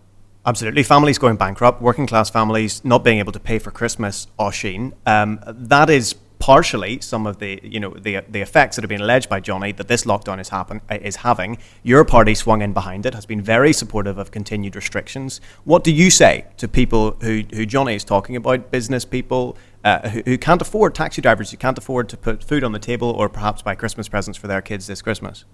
Absolutely. 0.45 0.83
Families 0.83 1.17
going 1.17 1.37
bankrupt, 1.37 1.81
working 1.81 2.05
class 2.05 2.29
families 2.29 2.83
not 2.83 3.03
being 3.03 3.19
able 3.19 3.31
to 3.31 3.39
pay 3.39 3.59
for 3.59 3.71
Christmas, 3.71 4.27
Oisín. 4.37 4.91
Um, 5.05 5.39
that 5.47 5.89
is 5.89 6.15
partially 6.43 6.99
some 6.99 7.25
of 7.25 7.39
the 7.39 7.57
you 7.63 7.79
know 7.79 7.91
the 7.91 8.19
the 8.27 8.41
effects 8.41 8.75
that 8.75 8.83
have 8.83 8.89
been 8.89 8.99
alleged 8.99 9.29
by 9.29 9.39
Johnny 9.39 9.71
that 9.71 9.87
this 9.87 10.03
lockdown 10.03 10.41
is 10.41 10.49
happen 10.49 10.81
is 10.89 11.15
having. 11.15 11.57
Your 11.83 12.03
party 12.03 12.35
swung 12.35 12.61
in 12.61 12.73
behind 12.73 13.05
it, 13.05 13.13
has 13.13 13.25
been 13.25 13.41
very 13.41 13.71
supportive 13.71 14.17
of 14.17 14.31
continued 14.31 14.75
restrictions. 14.75 15.39
What 15.63 15.85
do 15.85 15.93
you 15.93 16.11
say 16.11 16.45
to 16.57 16.67
people 16.67 17.11
who 17.21 17.43
who 17.53 17.65
Johnny 17.65 17.95
is 17.95 18.03
talking 18.03 18.35
about, 18.35 18.69
business 18.69 19.05
people 19.05 19.55
uh, 19.85 20.09
who, 20.09 20.21
who 20.25 20.37
can't 20.37 20.61
afford 20.61 20.93
taxi 20.93 21.21
drivers 21.21 21.51
who 21.51 21.57
can't 21.57 21.77
afford 21.77 22.09
to 22.09 22.17
put 22.17 22.43
food 22.43 22.65
on 22.65 22.73
the 22.73 22.79
table 22.79 23.09
or 23.11 23.29
perhaps 23.29 23.61
buy 23.61 23.75
Christmas 23.75 24.09
presents 24.09 24.37
for 24.37 24.47
their 24.47 24.61
kids 24.61 24.87
this 24.87 25.01
Christmas? 25.01 25.45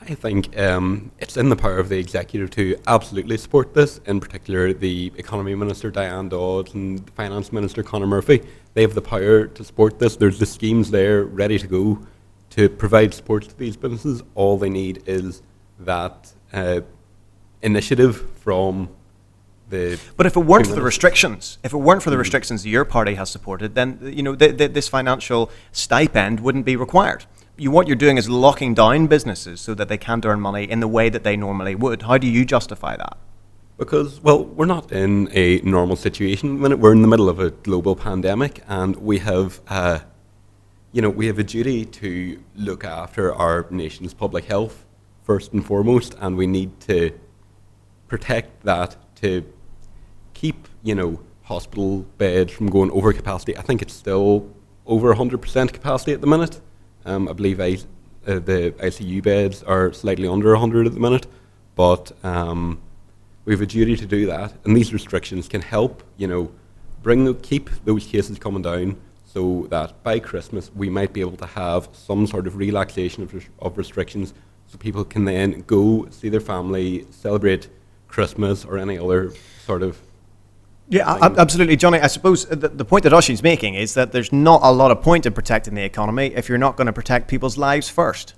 I 0.00 0.14
think 0.14 0.56
um, 0.58 1.10
it's 1.18 1.36
in 1.36 1.48
the 1.48 1.56
power 1.56 1.78
of 1.78 1.88
the 1.88 1.98
executive 1.98 2.50
to 2.50 2.78
absolutely 2.86 3.36
support 3.38 3.74
this, 3.74 3.98
in 4.06 4.20
particular 4.20 4.72
the 4.72 5.12
Economy 5.16 5.54
Minister 5.54 5.90
Diane 5.90 6.28
Dodds 6.28 6.74
and 6.74 7.04
the 7.04 7.12
Finance 7.12 7.52
Minister 7.52 7.82
Conor 7.82 8.06
Murphy. 8.06 8.42
They 8.74 8.82
have 8.82 8.94
the 8.94 9.02
power 9.02 9.46
to 9.46 9.64
support 9.64 9.98
this. 9.98 10.16
There's 10.16 10.38
the 10.38 10.46
schemes 10.46 10.90
there 10.90 11.24
ready 11.24 11.58
to 11.58 11.66
go 11.66 12.06
to 12.50 12.68
provide 12.68 13.14
support 13.14 13.48
to 13.48 13.58
these 13.58 13.76
businesses. 13.76 14.22
All 14.34 14.58
they 14.58 14.70
need 14.70 15.02
is 15.06 15.42
that 15.80 16.32
uh, 16.52 16.82
initiative 17.62 18.30
from 18.36 18.90
the. 19.70 19.98
But 20.16 20.26
if 20.26 20.36
it 20.36 20.40
weren't 20.40 20.66
for 20.66 20.74
the 20.74 20.82
restrictions, 20.82 21.58
if 21.64 21.72
it 21.72 21.78
weren't 21.78 22.02
for 22.02 22.10
the 22.10 22.18
restrictions 22.18 22.66
your 22.66 22.84
party 22.84 23.14
has 23.14 23.30
supported, 23.30 23.74
then 23.74 23.98
you 24.02 24.22
know 24.22 24.34
the, 24.34 24.52
the, 24.52 24.68
this 24.68 24.88
financial 24.88 25.50
stipend 25.72 26.40
wouldn't 26.40 26.64
be 26.64 26.76
required 26.76 27.24
you, 27.56 27.70
what 27.70 27.86
you're 27.86 27.96
doing 27.96 28.18
is 28.18 28.28
locking 28.28 28.74
down 28.74 29.06
businesses 29.06 29.60
so 29.60 29.74
that 29.74 29.88
they 29.88 29.98
can't 29.98 30.24
earn 30.24 30.40
money 30.40 30.64
in 30.64 30.80
the 30.80 30.88
way 30.88 31.08
that 31.08 31.24
they 31.24 31.36
normally 31.36 31.74
would. 31.74 32.02
How 32.02 32.18
do 32.18 32.26
you 32.26 32.44
justify 32.44 32.96
that? 32.96 33.16
Because, 33.78 34.22
well, 34.22 34.44
we're 34.44 34.66
not 34.66 34.90
in 34.92 35.28
a 35.32 35.60
normal 35.60 35.96
situation. 35.96 36.60
We're 36.60 36.92
in 36.92 37.02
the 37.02 37.08
middle 37.08 37.28
of 37.28 37.38
a 37.38 37.50
global 37.50 37.94
pandemic, 37.94 38.62
and 38.66 38.96
we 38.96 39.18
have, 39.18 39.60
uh, 39.68 40.00
you 40.92 41.02
know, 41.02 41.10
we 41.10 41.26
have 41.26 41.38
a 41.38 41.44
duty 41.44 41.84
to 41.84 42.42
look 42.54 42.84
after 42.84 43.34
our 43.34 43.66
nation's 43.70 44.14
public 44.14 44.46
health 44.46 44.86
first 45.24 45.52
and 45.52 45.64
foremost, 45.64 46.14
and 46.20 46.36
we 46.36 46.46
need 46.46 46.80
to 46.80 47.18
protect 48.08 48.62
that 48.64 48.96
to 49.16 49.44
keep, 50.32 50.68
you 50.82 50.94
know, 50.94 51.20
hospital 51.42 52.06
beds 52.16 52.52
from 52.52 52.68
going 52.70 52.90
over 52.92 53.12
capacity. 53.12 53.56
I 53.58 53.62
think 53.62 53.82
it's 53.82 53.94
still 53.94 54.50
over 54.86 55.14
100% 55.14 55.72
capacity 55.72 56.12
at 56.12 56.20
the 56.20 56.26
minute. 56.26 56.60
Um, 57.06 57.28
I 57.28 57.32
believe 57.32 57.60
I, 57.60 57.78
uh, 58.26 58.40
the 58.40 58.74
ICU 58.78 59.22
beds 59.22 59.62
are 59.62 59.92
slightly 59.92 60.26
under 60.26 60.50
100 60.50 60.88
at 60.88 60.92
the 60.92 61.00
minute, 61.00 61.26
but 61.76 62.10
um, 62.24 62.80
we 63.44 63.52
have 63.52 63.62
a 63.62 63.66
duty 63.66 63.96
to 63.96 64.06
do 64.06 64.26
that, 64.26 64.52
and 64.64 64.76
these 64.76 64.92
restrictions 64.92 65.46
can 65.46 65.62
help, 65.62 66.02
you 66.16 66.26
know, 66.26 66.50
bring 67.02 67.24
the, 67.24 67.34
keep 67.34 67.70
those 67.84 68.04
cases 68.04 68.40
coming 68.40 68.62
down, 68.62 68.96
so 69.24 69.68
that 69.70 70.02
by 70.02 70.18
Christmas 70.18 70.72
we 70.74 70.90
might 70.90 71.12
be 71.12 71.20
able 71.20 71.36
to 71.36 71.46
have 71.46 71.88
some 71.92 72.26
sort 72.26 72.48
of 72.48 72.56
relaxation 72.56 73.22
of, 73.22 73.48
of 73.60 73.78
restrictions, 73.78 74.34
so 74.66 74.76
people 74.76 75.04
can 75.04 75.24
then 75.24 75.62
go 75.68 76.08
see 76.10 76.28
their 76.28 76.40
family, 76.40 77.06
celebrate 77.10 77.68
Christmas 78.08 78.64
or 78.64 78.78
any 78.78 78.98
other 78.98 79.32
sort 79.64 79.84
of 79.84 80.00
yeah, 80.88 81.18
absolutely, 81.20 81.76
Johnny. 81.76 81.98
I 81.98 82.06
suppose 82.06 82.46
the, 82.46 82.68
the 82.68 82.84
point 82.84 83.02
that 83.04 83.12
Oisín's 83.12 83.42
making 83.42 83.74
is 83.74 83.94
that 83.94 84.12
there's 84.12 84.32
not 84.32 84.60
a 84.62 84.70
lot 84.70 84.90
of 84.90 85.02
point 85.02 85.26
in 85.26 85.32
protecting 85.32 85.74
the 85.74 85.84
economy 85.84 86.26
if 86.34 86.48
you're 86.48 86.58
not 86.58 86.76
going 86.76 86.86
to 86.86 86.92
protect 86.92 87.28
people's 87.28 87.58
lives 87.58 87.88
first. 87.88 88.34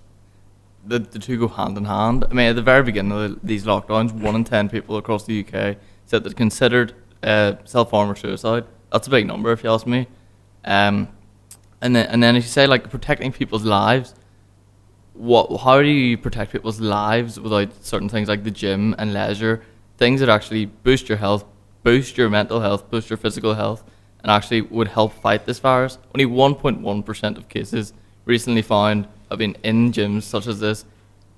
The, 0.87 0.99
the 0.99 1.19
two 1.19 1.39
go 1.39 1.49
hand 1.49 1.77
in 1.77 1.85
hand. 1.85 2.25
I 2.31 2.33
mean, 2.33 2.49
at 2.49 2.57
the 2.57 2.63
very 2.63 2.83
beginning 2.83 3.13
of 3.13 3.19
the, 3.19 3.41
these 3.43 3.65
lockdowns, 3.65 4.13
one 4.13 4.35
in 4.35 4.45
ten 4.45 4.71
people 4.71 4.97
across 4.97 5.27
the 5.27 5.45
UK 5.45 5.77
said 6.07 6.25
that 6.25 6.37
considered 6.37 6.95
uh, 7.23 7.55
self 7.65 7.91
harm 7.91 8.11
or 8.11 8.17
suicide. 8.17 8.65
That's 8.91 9.07
a 9.07 9.11
big 9.11 9.27
number, 9.27 9.53
if 9.53 9.63
you 9.63 9.71
ask 9.71 9.87
me. 9.87 10.07
Um, 10.65 11.09
and 11.83 11.95
then, 11.95 12.07
and 12.07 12.23
then 12.23 12.35
if 12.37 12.45
you 12.45 12.49
say 12.49 12.67
like 12.67 12.89
protecting 12.91 13.33
people's 13.33 13.65
lives, 13.65 14.15
what? 15.13 15.55
How 15.59 15.83
do 15.83 15.89
you 15.89 16.17
protect 16.17 16.53
people's 16.53 16.81
lives 16.81 17.39
without 17.39 17.85
certain 17.85 18.09
things 18.09 18.29
like 18.29 18.45
the 18.45 18.51
gym 18.51 18.95
and 18.99 19.13
leisure, 19.13 19.63
things 19.99 20.21
that 20.21 20.29
actually 20.29 20.67
boost 20.67 21.09
your 21.09 21.19
health, 21.19 21.45
boost 21.89 22.19
your 22.19 22.29
mental 22.29 22.61
health, 22.61 22.91
boost 22.91 23.09
your 23.09 23.17
physical 23.17 23.55
health, 23.55 23.83
and 24.21 24.31
actually 24.31 24.61
would 24.61 24.89
help 24.89 25.11
fight 25.11 25.47
this 25.47 25.59
virus. 25.59 25.97
Only 26.15 26.27
1.1% 26.27 27.39
of 27.39 27.49
cases 27.49 27.95
recently 28.27 28.61
found 28.61 29.09
have 29.31 29.39
been 29.39 29.57
in 29.63 29.91
gyms 29.91 30.25
such 30.25 30.47
as 30.47 30.61
this. 30.61 30.85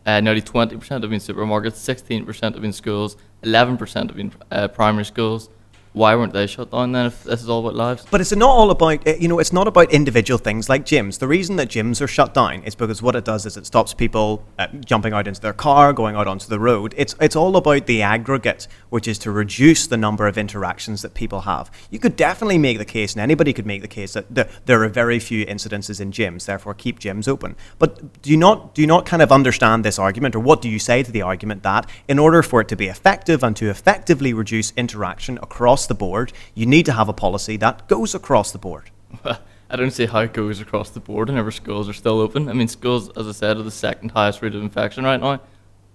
Uh, 0.04 0.18
nearly 0.18 0.42
20% 0.42 0.72
have 0.88 1.02
been 1.02 1.20
supermarkets, 1.20 1.78
16% 1.78 2.42
have 2.42 2.60
been 2.60 2.72
schools, 2.72 3.16
11% 3.44 3.94
have 3.94 4.16
been 4.16 4.32
uh, 4.50 4.66
primary 4.66 5.04
schools, 5.04 5.50
why 5.92 6.14
weren't 6.14 6.32
they 6.32 6.46
shut 6.46 6.70
down 6.70 6.92
then 6.92 7.06
if 7.06 7.24
this 7.24 7.42
is 7.42 7.48
all 7.48 7.60
about 7.60 7.74
lives? 7.74 8.06
But 8.10 8.20
it's 8.20 8.34
not 8.34 8.48
all 8.48 8.70
about, 8.70 9.04
eh, 9.06 9.16
you 9.18 9.26
know, 9.26 9.40
it's 9.40 9.52
not 9.52 9.66
about 9.66 9.92
individual 9.92 10.38
things 10.38 10.68
like 10.68 10.84
gyms. 10.84 11.18
The 11.18 11.26
reason 11.26 11.56
that 11.56 11.68
gyms 11.68 12.00
are 12.00 12.06
shut 12.06 12.32
down 12.32 12.62
is 12.62 12.76
because 12.76 13.02
what 13.02 13.16
it 13.16 13.24
does 13.24 13.44
is 13.44 13.56
it 13.56 13.66
stops 13.66 13.92
people 13.92 14.44
uh, 14.58 14.68
jumping 14.84 15.12
out 15.12 15.26
into 15.26 15.40
their 15.40 15.52
car, 15.52 15.92
going 15.92 16.14
out 16.14 16.28
onto 16.28 16.46
the 16.46 16.60
road. 16.60 16.94
It's, 16.96 17.16
it's 17.20 17.34
all 17.34 17.56
about 17.56 17.86
the 17.86 18.02
aggregate, 18.02 18.68
which 18.90 19.08
is 19.08 19.18
to 19.20 19.32
reduce 19.32 19.88
the 19.88 19.96
number 19.96 20.28
of 20.28 20.38
interactions 20.38 21.02
that 21.02 21.14
people 21.14 21.40
have. 21.40 21.70
You 21.90 21.98
could 21.98 22.14
definitely 22.14 22.58
make 22.58 22.78
the 22.78 22.84
case, 22.84 23.14
and 23.14 23.20
anybody 23.20 23.52
could 23.52 23.66
make 23.66 23.82
the 23.82 23.88
case, 23.88 24.12
that 24.12 24.32
the, 24.32 24.48
there 24.66 24.84
are 24.84 24.88
very 24.88 25.18
few 25.18 25.44
incidences 25.46 26.00
in 26.00 26.12
gyms, 26.12 26.46
therefore 26.46 26.74
keep 26.74 27.00
gyms 27.00 27.26
open. 27.26 27.56
But 27.80 28.22
do 28.22 28.30
you, 28.30 28.36
not, 28.36 28.74
do 28.74 28.80
you 28.80 28.86
not 28.86 29.06
kind 29.06 29.22
of 29.22 29.32
understand 29.32 29.84
this 29.84 29.98
argument, 29.98 30.36
or 30.36 30.40
what 30.40 30.62
do 30.62 30.68
you 30.68 30.78
say 30.78 31.02
to 31.02 31.10
the 31.10 31.22
argument 31.22 31.64
that 31.64 31.90
in 32.06 32.20
order 32.20 32.44
for 32.44 32.60
it 32.60 32.68
to 32.68 32.76
be 32.76 32.86
effective 32.86 33.42
and 33.42 33.56
to 33.56 33.68
effectively 33.68 34.32
reduce 34.32 34.72
interaction 34.76 35.38
across 35.38 35.79
across 35.80 35.86
the 35.86 35.94
board, 35.94 36.32
you 36.54 36.66
need 36.66 36.84
to 36.86 36.92
have 36.92 37.08
a 37.08 37.12
policy 37.12 37.56
that 37.56 37.88
goes 37.88 38.14
across 38.14 38.52
the 38.52 38.58
board. 38.58 38.90
I 39.72 39.76
don't 39.76 39.92
see 39.92 40.06
how 40.06 40.20
it 40.20 40.34
goes 40.34 40.60
across 40.60 40.90
the 40.90 41.00
board 41.00 41.28
whenever 41.28 41.50
schools 41.50 41.88
are 41.88 41.94
still 41.94 42.20
open. 42.20 42.48
I 42.48 42.52
mean, 42.52 42.68
schools, 42.68 43.08
as 43.16 43.26
I 43.26 43.32
said, 43.32 43.56
are 43.56 43.62
the 43.62 43.70
second 43.70 44.10
highest 44.10 44.42
rate 44.42 44.54
of 44.54 44.62
infection 44.62 45.04
right 45.04 45.20
now. 45.20 45.40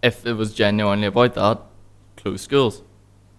If 0.01 0.25
it 0.25 0.33
was 0.33 0.53
genuinely 0.53 1.07
about 1.07 1.35
that, 1.35 1.59
close 2.15 2.41
schools. 2.41 2.83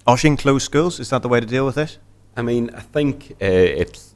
Oisín 0.07 0.39
close 0.39 0.63
schools? 0.63 1.01
Is 1.01 1.11
that 1.11 1.23
the 1.23 1.29
way 1.29 1.41
to 1.41 1.47
deal 1.47 1.67
with 1.67 1.79
it? 1.79 1.99
I 2.37 2.43
mean, 2.43 2.71
I 2.75 2.81
think 2.81 3.33
uh, 3.43 3.83
it's 3.83 4.15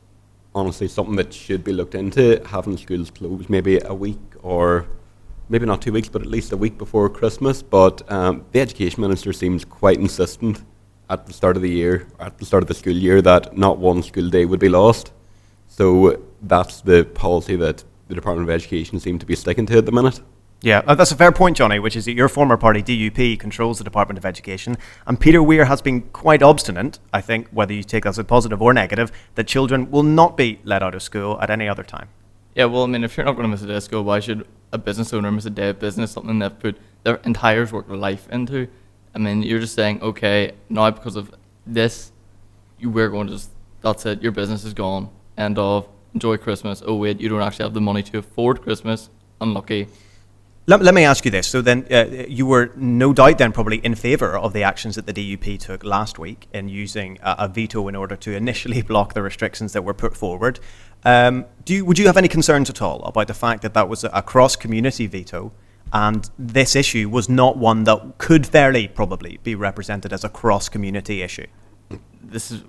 honestly 0.54 0.86
something 0.86 1.16
that 1.16 1.32
should 1.32 1.64
be 1.64 1.72
looked 1.72 1.94
into, 1.94 2.40
having 2.46 2.76
schools 2.76 3.10
closed 3.10 3.48
maybe 3.50 3.80
a 3.84 3.94
week 3.94 4.20
or 4.42 4.86
maybe 5.48 5.66
not 5.66 5.82
two 5.82 5.92
weeks, 5.92 6.08
but 6.08 6.22
at 6.22 6.28
least 6.28 6.52
a 6.52 6.56
week 6.56 6.76
before 6.78 7.08
Christmas. 7.08 7.62
But 7.62 8.02
um, 8.12 8.44
the 8.52 8.60
education 8.60 9.00
minister 9.00 9.32
seems 9.32 9.64
quite 9.64 9.98
insistent 9.98 10.62
at 11.10 11.26
the 11.26 11.32
start 11.32 11.56
of 11.56 11.62
the 11.62 11.68
year, 11.68 12.06
at 12.20 12.38
the 12.38 12.46
start 12.46 12.62
of 12.62 12.68
the 12.68 12.74
school 12.74 12.94
year, 12.94 13.20
that 13.20 13.58
not 13.58 13.78
one 13.78 14.02
school 14.02 14.30
day 14.30 14.44
would 14.46 14.60
be 14.60 14.68
lost. 14.68 15.12
So 15.66 16.22
that's 16.40 16.80
the 16.80 17.04
policy 17.04 17.56
that 17.56 17.84
the 18.08 18.14
Department 18.14 18.48
of 18.48 18.54
Education 18.54 18.98
seem 19.00 19.18
to 19.18 19.26
be 19.26 19.34
sticking 19.34 19.66
to 19.66 19.78
at 19.78 19.86
the 19.86 19.92
minute. 19.92 20.20
Yeah, 20.62 20.82
uh, 20.86 20.94
that's 20.94 21.10
a 21.10 21.16
fair 21.16 21.32
point, 21.32 21.56
Johnny, 21.56 21.78
which 21.78 21.96
is 21.96 22.04
that 22.04 22.12
your 22.12 22.28
former 22.28 22.56
party, 22.56 22.82
DUP, 22.82 23.40
controls 23.40 23.78
the 23.78 23.84
Department 23.84 24.18
of 24.18 24.26
Education. 24.26 24.76
And 25.06 25.18
Peter 25.18 25.42
Weir 25.42 25.64
has 25.64 25.80
been 25.80 26.02
quite 26.02 26.42
obstinate, 26.42 26.98
I 27.14 27.22
think, 27.22 27.48
whether 27.48 27.72
you 27.72 27.82
take 27.82 28.04
that 28.04 28.10
as 28.10 28.18
a 28.18 28.24
positive 28.24 28.60
or 28.60 28.72
negative, 28.74 29.10
that 29.34 29.46
children 29.46 29.90
will 29.90 30.02
not 30.02 30.36
be 30.36 30.60
let 30.62 30.82
out 30.82 30.94
of 30.94 31.02
school 31.02 31.40
at 31.40 31.50
any 31.50 31.66
other 31.66 31.82
time. 31.82 32.08
Yeah, 32.54 32.66
well, 32.66 32.84
I 32.84 32.86
mean, 32.86 33.04
if 33.04 33.16
you're 33.16 33.24
not 33.24 33.36
going 33.36 33.44
to 33.44 33.48
miss 33.48 33.62
a 33.62 33.66
day 33.66 33.76
of 33.76 33.82
school, 33.82 34.04
why 34.04 34.20
should 34.20 34.46
a 34.70 34.78
business 34.78 35.14
owner 35.14 35.32
miss 35.32 35.46
a 35.46 35.50
day 35.50 35.70
of 35.70 35.80
business, 35.80 36.12
something 36.12 36.38
they've 36.38 36.58
put 36.58 36.76
their 37.04 37.16
entire 37.24 37.64
work 37.66 37.88
of 37.88 37.98
life 37.98 38.28
into? 38.30 38.68
I 39.14 39.18
mean, 39.18 39.42
you're 39.42 39.60
just 39.60 39.74
saying, 39.74 40.02
okay, 40.02 40.52
now 40.68 40.90
because 40.90 41.16
of 41.16 41.34
this, 41.66 42.12
you 42.78 42.90
we're 42.90 43.08
going 43.08 43.26
to 43.26 43.34
just, 43.34 43.50
that's 43.82 44.06
it, 44.06 44.22
your 44.22 44.32
business 44.32 44.64
is 44.64 44.74
gone. 44.74 45.10
End 45.36 45.58
of. 45.58 45.88
Enjoy 46.14 46.36
Christmas. 46.36 46.82
Oh, 46.84 46.96
wait, 46.96 47.20
you 47.20 47.28
don't 47.28 47.42
actually 47.42 47.64
have 47.64 47.74
the 47.74 47.80
money 47.80 48.02
to 48.04 48.18
afford 48.18 48.62
Christmas. 48.62 49.10
Unlucky. 49.40 49.88
Let, 50.66 50.82
let 50.82 50.94
me 50.94 51.04
ask 51.04 51.24
you 51.24 51.30
this. 51.30 51.46
So 51.46 51.62
then, 51.62 51.86
uh, 51.90 52.26
you 52.28 52.46
were 52.46 52.70
no 52.76 53.12
doubt 53.12 53.38
then 53.38 53.52
probably 53.52 53.78
in 53.78 53.94
favour 53.94 54.38
of 54.38 54.52
the 54.52 54.62
actions 54.62 54.94
that 54.96 55.06
the 55.06 55.12
DUP 55.12 55.58
took 55.58 55.82
last 55.82 56.18
week 56.18 56.46
in 56.52 56.68
using 56.68 57.18
a, 57.22 57.36
a 57.40 57.48
veto 57.48 57.88
in 57.88 57.96
order 57.96 58.14
to 58.16 58.36
initially 58.36 58.82
block 58.90 59.14
the 59.14 59.22
restrictions 59.22 59.72
that 59.72 59.82
were 59.82 59.94
put 59.94 60.16
forward. 60.16 60.60
Um, 61.04 61.46
do 61.64 61.74
you, 61.74 61.84
would 61.84 61.98
you 61.98 62.06
have 62.06 62.16
any 62.16 62.28
concerns 62.28 62.68
at 62.68 62.82
all 62.82 63.02
about 63.04 63.26
the 63.26 63.34
fact 63.34 63.62
that 63.62 63.74
that 63.74 63.88
was 63.88 64.04
a, 64.04 64.10
a 64.12 64.22
cross-community 64.22 65.06
veto, 65.06 65.52
and 65.92 66.30
this 66.38 66.76
issue 66.76 67.08
was 67.08 67.28
not 67.28 67.56
one 67.56 67.84
that 67.84 68.18
could 68.18 68.46
fairly 68.46 68.88
probably 68.88 69.38
be 69.42 69.54
represented 69.54 70.12
as 70.12 70.24
a 70.24 70.28
cross-community 70.28 71.22
issue? 71.22 71.46
This 72.22 72.52
is 72.52 72.62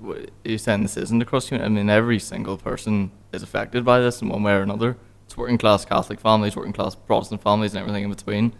you're 0.43 0.57
saying. 0.57 0.81
This 0.81 0.97
isn't 0.97 1.21
a 1.21 1.25
cross 1.25 1.47
community. 1.47 1.71
I 1.71 1.75
mean, 1.75 1.89
every 1.89 2.17
single 2.17 2.57
person 2.57 3.11
is 3.31 3.43
affected 3.43 3.85
by 3.85 3.99
this 3.99 4.21
in 4.21 4.29
one 4.29 4.41
way 4.41 4.53
or 4.53 4.61
another. 4.61 4.97
It's 5.25 5.37
working 5.37 5.59
class 5.59 5.85
Catholic 5.85 6.19
families, 6.19 6.55
working 6.55 6.73
class 6.73 6.95
Protestant 6.95 7.43
families, 7.43 7.73
and 7.73 7.81
everything 7.81 8.03
in 8.03 8.09
between. 8.09 8.53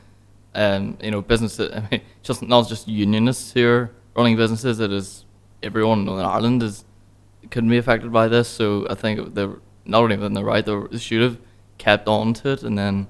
And 0.53 0.97
you 1.01 1.09
know, 1.09 1.21
businesses. 1.21 1.71
I 1.75 1.87
mean, 1.89 2.01
just 2.21 2.43
not 2.43 2.69
just 2.69 2.87
unionists 2.87 3.51
who 3.53 3.67
are 3.67 3.91
running 4.15 4.35
businesses. 4.35 4.79
It 4.79 4.91
is 4.91 5.25
everyone 5.63 5.99
in 5.99 6.05
Northern 6.05 6.25
Ireland 6.25 6.61
is 6.61 6.85
could 7.49 7.67
be 7.67 7.77
affected 7.77 8.11
by 8.11 8.27
this. 8.27 8.47
So 8.47 8.85
I 8.89 8.93
think 8.93 9.33
they're 9.33 9.55
not 9.85 10.03
only 10.03 10.17
within 10.17 10.33
the 10.33 10.43
right, 10.43 10.65
they 10.65 10.97
should 10.97 11.21
have 11.21 11.39
kept 11.79 12.07
on 12.07 12.33
to 12.35 12.49
it, 12.49 12.63
and 12.63 12.77
then 12.77 13.07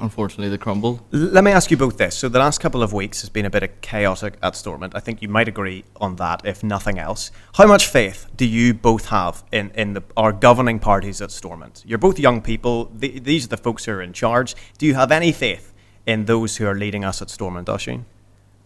unfortunately 0.00 0.48
they 0.48 0.58
crumbled. 0.58 1.00
Let 1.10 1.44
me 1.44 1.50
ask 1.50 1.70
you 1.70 1.76
both 1.76 1.98
this. 1.98 2.16
So 2.16 2.28
the 2.28 2.38
last 2.38 2.58
couple 2.58 2.82
of 2.82 2.92
weeks 2.92 3.20
has 3.20 3.30
been 3.30 3.46
a 3.46 3.50
bit 3.50 3.62
of 3.62 3.80
chaotic 3.80 4.34
at 4.42 4.56
Stormont. 4.56 4.94
I 4.94 5.00
think 5.00 5.22
you 5.22 5.28
might 5.28 5.48
agree 5.48 5.84
on 5.96 6.16
that, 6.16 6.42
if 6.44 6.62
nothing 6.62 6.98
else. 6.98 7.30
How 7.54 7.66
much 7.66 7.86
faith 7.86 8.26
do 8.36 8.46
you 8.46 8.74
both 8.74 9.06
have 9.06 9.44
in, 9.52 9.70
in 9.74 9.94
the, 9.94 10.02
our 10.16 10.32
governing 10.32 10.78
parties 10.78 11.20
at 11.20 11.30
Stormont? 11.30 11.82
You're 11.86 11.98
both 11.98 12.18
young 12.18 12.40
people. 12.42 12.90
The, 12.94 13.18
these 13.18 13.44
are 13.44 13.48
the 13.48 13.56
folks 13.56 13.84
who 13.84 13.92
are 13.92 14.02
in 14.02 14.12
charge. 14.12 14.54
Do 14.78 14.86
you 14.86 14.94
have 14.94 15.12
any 15.12 15.32
faith 15.32 15.72
in 16.06 16.24
those 16.24 16.56
who 16.56 16.66
are 16.66 16.74
leading 16.74 17.04
us 17.04 17.22
at 17.22 17.30
Stormont, 17.30 17.68
Oisín? 17.68 18.04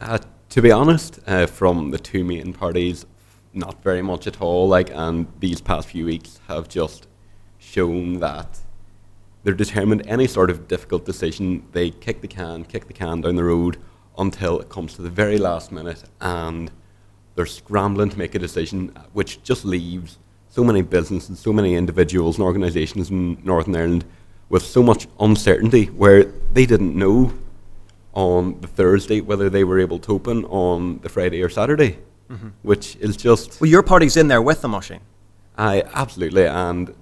Uh, 0.00 0.18
to 0.50 0.62
be 0.62 0.70
honest, 0.70 1.18
uh, 1.26 1.46
from 1.46 1.90
the 1.90 1.98
two 1.98 2.24
main 2.24 2.52
parties, 2.52 3.06
not 3.52 3.82
very 3.82 4.02
much 4.02 4.26
at 4.26 4.40
all. 4.40 4.68
Like, 4.68 4.90
and 4.92 5.26
these 5.40 5.60
past 5.60 5.88
few 5.88 6.04
weeks 6.04 6.40
have 6.48 6.68
just 6.68 7.06
shown 7.58 8.20
that 8.20 8.60
they're 9.44 9.54
determined 9.54 10.06
any 10.06 10.26
sort 10.26 10.50
of 10.50 10.66
difficult 10.66 11.04
decision, 11.04 11.64
they 11.72 11.90
kick 11.90 12.20
the 12.22 12.28
can, 12.28 12.64
kick 12.64 12.86
the 12.86 12.92
can 12.92 13.20
down 13.20 13.36
the 13.36 13.44
road 13.44 13.76
until 14.18 14.58
it 14.58 14.68
comes 14.68 14.94
to 14.94 15.02
the 15.02 15.10
very 15.10 15.38
last 15.38 15.70
minute 15.70 16.02
and 16.20 16.70
they're 17.34 17.46
scrambling 17.46 18.08
to 18.08 18.18
make 18.18 18.34
a 18.34 18.38
decision 18.38 18.96
which 19.12 19.42
just 19.42 19.64
leaves 19.64 20.18
so 20.48 20.64
many 20.64 20.82
businesses, 20.82 21.38
so 21.38 21.52
many 21.52 21.74
individuals 21.74 22.36
and 22.36 22.44
organisations 22.44 23.10
in 23.10 23.38
Northern 23.44 23.76
Ireland 23.76 24.04
with 24.48 24.62
so 24.62 24.82
much 24.82 25.08
uncertainty 25.20 25.86
where 25.86 26.24
they 26.52 26.64
didn't 26.64 26.96
know 26.96 27.32
on 28.14 28.60
the 28.60 28.68
Thursday 28.68 29.20
whether 29.20 29.50
they 29.50 29.64
were 29.64 29.80
able 29.80 29.98
to 29.98 30.12
open 30.12 30.44
on 30.44 30.98
the 30.98 31.08
Friday 31.08 31.42
or 31.42 31.48
Saturday, 31.48 31.98
mm-hmm. 32.30 32.48
which 32.62 32.96
is 32.96 33.16
just. 33.16 33.60
Well, 33.60 33.68
your 33.68 33.82
party's 33.82 34.16
in 34.16 34.28
there 34.28 34.40
with 34.40 34.62
the 34.62 34.68
Oisín. 34.68 35.00
I 35.58 35.82
absolutely, 35.92 36.46
and 36.46 36.94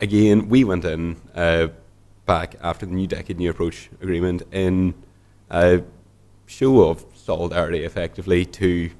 again, 0.00 0.48
we 0.48 0.64
went 0.64 0.84
in 0.84 1.16
uh, 1.34 1.68
back 2.26 2.56
after 2.62 2.86
the 2.86 2.92
New 2.92 3.06
Decade 3.06 3.38
New 3.38 3.50
Approach 3.50 3.90
Agreement 4.00 4.42
in 4.52 4.94
a 5.50 5.82
show 6.46 6.88
of 6.88 7.04
solidarity, 7.14 7.84
effectively, 7.84 8.44
to 8.44 8.90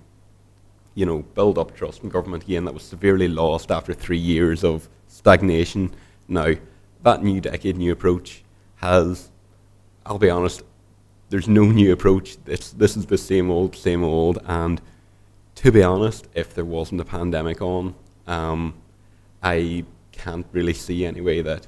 you 0.94 1.06
know 1.06 1.20
build 1.34 1.58
up 1.58 1.74
trust 1.74 2.02
in 2.02 2.08
government 2.08 2.44
again 2.44 2.64
that 2.64 2.74
was 2.74 2.82
severely 2.82 3.28
lost 3.28 3.70
after 3.70 3.92
three 3.92 4.18
years 4.18 4.64
of 4.64 4.88
stagnation. 5.08 5.92
Now, 6.28 6.54
that 7.02 7.22
New 7.22 7.40
Decade 7.40 7.76
New 7.76 7.92
Approach 7.92 8.42
has, 8.76 9.30
I'll 10.06 10.18
be 10.18 10.30
honest, 10.30 10.62
there's 11.28 11.48
no 11.48 11.64
new 11.64 11.92
approach. 11.92 12.36
It's, 12.46 12.72
this 12.72 12.96
is 12.96 13.06
the 13.06 13.18
same 13.18 13.50
old, 13.50 13.76
same 13.76 14.04
old, 14.04 14.38
and 14.46 14.80
to 15.56 15.72
be 15.72 15.82
honest, 15.82 16.28
if 16.34 16.54
there 16.54 16.64
wasn't 16.64 17.00
a 17.00 17.04
pandemic 17.04 17.60
on, 17.62 17.94
um, 18.26 18.74
I 19.42 19.84
can't 20.14 20.46
really 20.52 20.74
see 20.74 21.04
any 21.04 21.20
way 21.20 21.42
that 21.42 21.66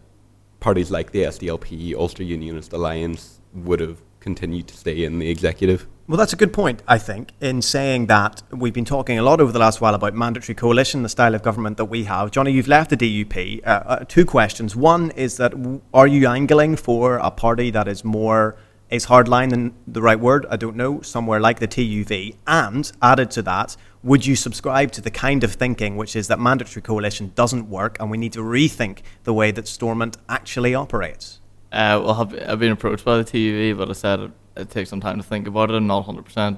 parties 0.60 0.90
like 0.90 1.12
the 1.12 1.24
SDLP, 1.24 1.94
Ulster 1.94 2.22
Unionist 2.22 2.72
Alliance, 2.72 3.40
would 3.54 3.80
have 3.80 4.02
continued 4.20 4.66
to 4.68 4.76
stay 4.76 5.04
in 5.04 5.18
the 5.18 5.28
executive. 5.30 5.86
Well, 6.08 6.16
that's 6.16 6.32
a 6.32 6.36
good 6.36 6.52
point, 6.52 6.82
I 6.86 6.98
think, 6.98 7.32
in 7.40 7.62
saying 7.62 8.06
that 8.06 8.42
we've 8.50 8.72
been 8.72 8.84
talking 8.84 9.18
a 9.18 9.22
lot 9.22 9.40
over 9.40 9.50
the 9.50 9.58
last 9.58 9.80
while 9.80 9.94
about 9.94 10.14
mandatory 10.14 10.54
coalition, 10.54 11.02
the 11.02 11.08
style 11.08 11.34
of 11.34 11.42
government 11.42 11.76
that 11.78 11.86
we 11.86 12.04
have. 12.04 12.30
Johnny, 12.30 12.52
you've 12.52 12.68
left 12.68 12.90
the 12.90 12.96
DUP. 12.96 13.60
Uh, 13.64 13.70
uh, 13.70 14.04
two 14.04 14.24
questions. 14.24 14.76
One 14.76 15.10
is 15.12 15.36
that 15.38 15.52
are 15.92 16.06
you 16.06 16.28
angling 16.28 16.76
for 16.76 17.16
a 17.16 17.30
party 17.30 17.70
that 17.70 17.88
is 17.88 18.04
more 18.04 18.56
is 18.88 19.06
hardline 19.06 19.50
than 19.50 19.74
the 19.86 20.00
right 20.00 20.18
word? 20.18 20.46
I 20.48 20.56
don't 20.56 20.76
know. 20.76 21.00
Somewhere 21.00 21.40
like 21.40 21.58
the 21.58 21.68
TUV. 21.68 22.36
And 22.46 22.90
added 23.02 23.32
to 23.32 23.42
that, 23.42 23.76
would 24.06 24.24
you 24.24 24.36
subscribe 24.36 24.92
to 24.92 25.00
the 25.00 25.10
kind 25.10 25.42
of 25.42 25.52
thinking 25.52 25.96
which 25.96 26.14
is 26.14 26.28
that 26.28 26.38
mandatory 26.38 26.80
coalition 26.80 27.32
doesn't 27.34 27.68
work 27.68 27.96
and 27.98 28.08
we 28.08 28.16
need 28.16 28.32
to 28.32 28.38
rethink 28.38 29.00
the 29.24 29.34
way 29.34 29.50
that 29.50 29.66
Stormont 29.66 30.16
actually 30.28 30.76
operates? 30.76 31.40
Uh, 31.72 32.00
well, 32.04 32.32
I've, 32.46 32.60
been 32.60 32.70
approached 32.70 33.04
by 33.04 33.18
the 33.18 33.24
TUV, 33.24 33.76
but 33.76 33.90
I 33.90 33.94
said 33.94 34.20
it, 34.20 34.30
it 34.56 34.70
takes 34.70 34.90
some 34.90 35.00
time 35.00 35.16
to 35.16 35.24
think 35.24 35.48
about 35.48 35.70
it. 35.70 35.74
I'm 35.74 35.88
not 35.88 36.06
100% 36.06 36.56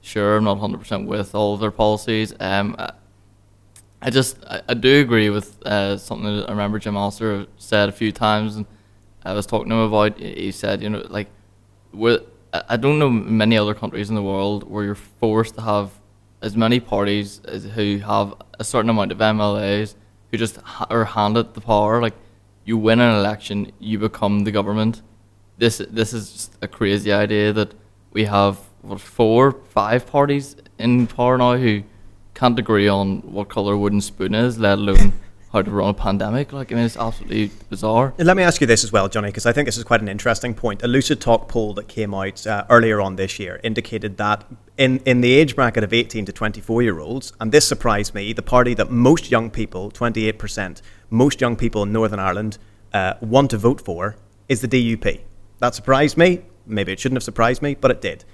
sure. 0.00 0.36
I'm 0.36 0.44
not 0.44 0.58
100% 0.58 1.06
with 1.06 1.36
all 1.36 1.54
of 1.54 1.60
their 1.60 1.70
policies. 1.70 2.34
Um, 2.40 2.76
I 4.02 4.10
just 4.10 4.44
I, 4.44 4.62
I 4.68 4.74
do 4.74 5.00
agree 5.00 5.30
with 5.30 5.64
uh, 5.64 5.96
something 5.98 6.36
that 6.36 6.48
I 6.48 6.50
remember 6.50 6.80
Jim 6.80 6.96
Allister 6.96 7.46
said 7.58 7.88
a 7.88 7.92
few 7.92 8.10
times, 8.10 8.56
and 8.56 8.66
I 9.24 9.34
was 9.34 9.46
talking 9.46 9.68
to 9.70 9.74
him 9.76 9.80
about. 9.82 10.18
He 10.18 10.52
said, 10.52 10.82
you 10.82 10.90
know, 10.90 11.04
like 11.08 11.28
I 12.52 12.76
don't 12.76 12.98
know 12.98 13.10
many 13.10 13.56
other 13.56 13.74
countries 13.74 14.08
in 14.08 14.14
the 14.14 14.22
world 14.22 14.68
where 14.68 14.84
you're 14.84 14.94
forced 14.94 15.56
to 15.56 15.62
have 15.62 15.97
as 16.40 16.56
many 16.56 16.80
parties 16.80 17.40
as 17.44 17.64
who 17.64 17.98
have 17.98 18.34
a 18.58 18.64
certain 18.64 18.90
amount 18.90 19.12
of 19.12 19.18
MLAs 19.18 19.94
who 20.30 20.36
just 20.36 20.56
ha- 20.58 20.86
are 20.90 21.04
handed 21.04 21.54
the 21.54 21.60
power. 21.60 22.00
Like 22.00 22.14
you 22.64 22.76
win 22.76 23.00
an 23.00 23.14
election, 23.14 23.72
you 23.78 23.98
become 23.98 24.44
the 24.44 24.52
government. 24.52 25.02
This 25.58 25.82
this 25.90 26.12
is 26.12 26.32
just 26.32 26.58
a 26.62 26.68
crazy 26.68 27.12
idea 27.12 27.52
that 27.52 27.74
we 28.12 28.24
have 28.24 28.58
what 28.82 29.00
four, 29.00 29.52
five 29.52 30.06
parties 30.06 30.56
in 30.78 31.06
power 31.06 31.36
now 31.36 31.56
who 31.56 31.82
can't 32.34 32.58
agree 32.58 32.88
on 32.88 33.20
what 33.20 33.48
color 33.48 33.76
wooden 33.76 34.00
spoon 34.00 34.34
is, 34.34 34.58
let 34.58 34.78
alone 34.78 35.12
how 35.52 35.62
to 35.62 35.70
run 35.70 35.88
a 35.88 35.94
pandemic. 35.94 36.52
Like, 36.52 36.72
I 36.72 36.74
mean, 36.74 36.84
it's 36.84 36.96
absolutely 36.96 37.50
bizarre. 37.70 38.12
Let 38.18 38.36
me 38.36 38.42
ask 38.42 38.60
you 38.60 38.66
this 38.66 38.84
as 38.84 38.92
well, 38.92 39.08
Johnny, 39.08 39.28
because 39.28 39.46
I 39.46 39.52
think 39.52 39.66
this 39.66 39.78
is 39.78 39.84
quite 39.84 40.02
an 40.02 40.08
interesting 40.08 40.54
point. 40.54 40.82
A 40.82 40.86
Lucid 40.86 41.20
Talk 41.20 41.48
poll 41.48 41.74
that 41.74 41.88
came 41.88 42.14
out 42.14 42.46
uh, 42.46 42.64
earlier 42.68 43.00
on 43.00 43.16
this 43.16 43.38
year 43.38 43.60
indicated 43.62 44.18
that 44.18 44.44
in, 44.76 44.98
in 45.00 45.20
the 45.20 45.32
age 45.32 45.56
bracket 45.56 45.84
of 45.84 45.92
18 45.92 46.26
to 46.26 46.32
24 46.32 46.82
year 46.82 46.98
olds, 47.00 47.32
and 47.40 47.50
this 47.50 47.66
surprised 47.66 48.14
me, 48.14 48.32
the 48.32 48.42
party 48.42 48.74
that 48.74 48.90
most 48.90 49.30
young 49.30 49.50
people, 49.50 49.90
28%, 49.90 50.82
most 51.10 51.40
young 51.40 51.56
people 51.56 51.82
in 51.82 51.92
Northern 51.92 52.20
Ireland 52.20 52.58
uh, 52.92 53.14
want 53.20 53.50
to 53.50 53.58
vote 53.58 53.80
for 53.80 54.16
is 54.48 54.60
the 54.60 54.68
DUP. 54.68 55.20
That 55.58 55.74
surprised 55.74 56.16
me. 56.16 56.42
Maybe 56.66 56.92
it 56.92 57.00
shouldn't 57.00 57.16
have 57.16 57.24
surprised 57.24 57.62
me, 57.62 57.74
but 57.74 57.90
it 57.90 58.00
did. 58.00 58.24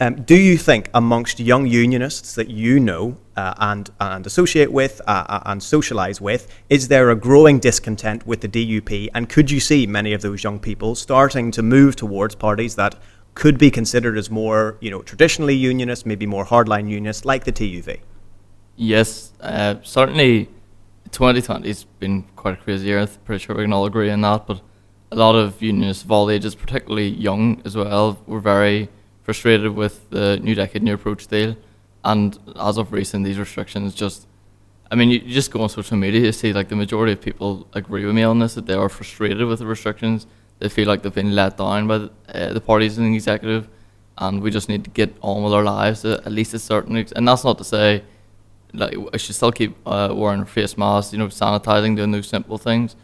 Um, 0.00 0.22
do 0.22 0.34
you 0.34 0.58
think 0.58 0.90
amongst 0.92 1.38
young 1.38 1.66
unionists 1.66 2.34
that 2.34 2.50
you 2.50 2.80
know 2.80 3.16
uh, 3.36 3.54
and, 3.58 3.90
and 4.00 4.26
associate 4.26 4.72
with 4.72 5.00
uh, 5.06 5.24
uh 5.28 5.42
and 5.46 5.60
socialise 5.60 6.20
with, 6.20 6.48
is 6.68 6.88
there 6.88 7.10
a 7.10 7.16
growing 7.16 7.58
discontent 7.58 8.26
with 8.26 8.40
the 8.40 8.48
DUP? 8.48 9.08
And 9.14 9.28
could 9.28 9.50
you 9.50 9.60
see 9.60 9.86
many 9.86 10.12
of 10.12 10.22
those 10.22 10.44
young 10.44 10.58
people 10.58 10.94
starting 10.94 11.50
to 11.52 11.62
move 11.62 11.96
towards 11.96 12.34
parties 12.34 12.76
that 12.76 12.94
could 13.34 13.58
be 13.58 13.70
considered 13.70 14.16
as 14.16 14.30
more, 14.30 14.76
you 14.80 14.90
know, 14.90 15.02
traditionally 15.02 15.54
unionist, 15.54 16.06
maybe 16.06 16.26
more 16.26 16.44
hardline 16.44 16.88
unionist, 16.88 17.24
like 17.24 17.44
the 17.44 17.52
TUV? 17.52 18.00
Yes, 18.76 19.32
uh, 19.40 19.76
certainly 19.82 20.48
2020 21.10 21.68
has 21.68 21.84
been 22.00 22.24
quite 22.36 22.54
a 22.54 22.56
crazy 22.62 22.86
year. 22.86 22.98
I'm 23.00 23.08
pretty 23.24 23.44
sure 23.44 23.56
we 23.56 23.64
can 23.64 23.72
all 23.72 23.86
agree 23.86 24.10
on 24.10 24.20
that. 24.22 24.46
But 24.46 24.60
a 25.12 25.16
lot 25.16 25.34
of 25.36 25.62
unionists 25.62 26.02
of 26.02 26.10
all 26.10 26.30
ages, 26.30 26.54
particularly 26.54 27.08
young 27.08 27.62
as 27.64 27.76
well, 27.76 28.18
were 28.26 28.40
very 28.40 28.88
frustrated 29.22 29.74
with 29.74 30.10
the 30.10 30.38
New 30.38 30.54
Decade 30.54 30.82
New 30.82 30.94
Approach 30.94 31.26
deal. 31.26 31.56
And 32.04 32.38
as 32.60 32.76
of 32.76 32.92
recent, 32.92 33.24
these 33.24 33.38
restrictions 33.38 33.94
just, 33.94 34.26
I 34.90 34.94
mean, 34.94 35.10
you, 35.10 35.20
just 35.20 35.50
go 35.50 35.62
on 35.62 35.68
social 35.68 35.96
media, 35.96 36.20
you 36.20 36.32
see 36.32 36.52
like 36.52 36.68
the 36.68 36.76
majority 36.76 37.12
of 37.12 37.20
people 37.20 37.66
agree 37.72 38.04
with 38.04 38.14
me 38.14 38.22
on 38.22 38.38
this, 38.38 38.54
that 38.54 38.66
they 38.66 38.74
are 38.74 38.88
frustrated 38.88 39.46
with 39.46 39.60
the 39.60 39.66
restrictions 39.66 40.26
they 40.58 40.68
feel 40.68 40.86
like 40.86 41.02
they've 41.02 41.14
been 41.14 41.34
let 41.34 41.56
down 41.56 41.86
by 41.86 41.98
the, 41.98 42.10
uh, 42.28 42.52
the 42.52 42.60
parties 42.60 42.96
and 42.98 43.06
the 43.08 43.14
executive, 43.14 43.68
and 44.18 44.40
we 44.40 44.50
just 44.50 44.68
need 44.68 44.84
to 44.84 44.90
get 44.90 45.14
on 45.20 45.42
with 45.42 45.52
our 45.52 45.64
lives 45.64 46.04
uh, 46.04 46.22
at 46.24 46.32
least 46.32 46.54
a 46.54 46.58
certain. 46.58 46.96
Ex- 46.96 47.12
and 47.12 47.26
that's 47.26 47.44
not 47.44 47.58
to 47.58 47.64
say 47.64 48.02
like 48.72 48.96
I 49.12 49.16
should 49.16 49.34
still 49.34 49.52
keep 49.52 49.76
uh, 49.86 50.12
wearing 50.14 50.44
face 50.44 50.76
masks, 50.76 51.12
you 51.12 51.18
know, 51.18 51.26
sanitizing, 51.26 51.96
doing 51.96 52.12
those 52.12 52.28
simple 52.28 52.58
things. 52.58 52.96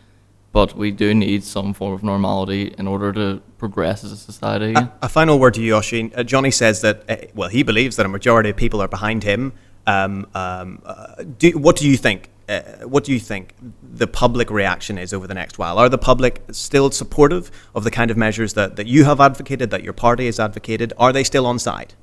But 0.52 0.76
we 0.76 0.90
do 0.90 1.14
need 1.14 1.44
some 1.44 1.72
form 1.72 1.92
of 1.92 2.02
normality 2.02 2.74
in 2.76 2.88
order 2.88 3.12
to 3.12 3.40
progress 3.58 4.02
as 4.02 4.10
a 4.10 4.16
society. 4.16 4.74
A, 4.74 4.92
a 5.02 5.08
final 5.08 5.38
word 5.38 5.54
to 5.54 5.62
you, 5.62 5.74
Oisín. 5.74 6.16
Uh, 6.16 6.24
Johnny 6.24 6.50
says 6.50 6.80
that, 6.80 7.04
uh, 7.08 7.16
well, 7.34 7.48
he 7.48 7.62
believes 7.62 7.96
that 7.96 8.06
a 8.06 8.08
majority 8.08 8.50
of 8.50 8.56
people 8.56 8.82
are 8.82 8.88
behind 8.88 9.22
him. 9.22 9.52
Um, 9.86 10.26
um, 10.34 10.82
uh, 10.84 11.22
do, 11.38 11.52
what 11.52 11.76
do 11.76 11.88
you 11.88 11.96
think? 11.96 12.30
Uh, 12.48 12.62
what 12.82 13.04
do 13.04 13.12
you 13.12 13.20
think 13.20 13.54
the 13.80 14.08
public 14.08 14.50
reaction 14.50 14.98
is 14.98 15.14
over 15.14 15.28
the 15.28 15.34
next 15.34 15.56
while? 15.56 15.78
Are 15.78 15.88
the 15.88 15.98
public 15.98 16.42
still 16.50 16.90
supportive 16.90 17.50
of 17.76 17.84
the 17.84 17.92
kind 17.92 18.10
of 18.10 18.16
measures 18.16 18.54
that, 18.54 18.74
that 18.74 18.88
you 18.88 19.04
have 19.04 19.20
advocated, 19.20 19.70
that 19.70 19.84
your 19.84 19.92
party 19.92 20.26
has 20.26 20.40
advocated? 20.40 20.92
Are 20.98 21.12
they 21.12 21.22
still 21.22 21.46
on 21.46 21.60
side? 21.60 21.94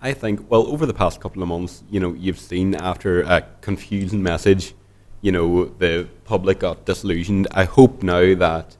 I 0.00 0.14
think, 0.14 0.50
well, 0.50 0.66
over 0.68 0.86
the 0.86 0.94
past 0.94 1.20
couple 1.20 1.42
of 1.42 1.48
months, 1.48 1.82
you 1.90 2.00
know, 2.00 2.14
you've 2.14 2.38
seen 2.38 2.74
after 2.74 3.20
a 3.20 3.46
confusing 3.60 4.22
message, 4.22 4.74
you 5.20 5.32
know, 5.32 5.66
the 5.66 6.08
public 6.24 6.60
got 6.60 6.84
disillusioned. 6.84 7.46
I 7.52 7.64
hope 7.64 8.02
now 8.02 8.34
that 8.34 8.76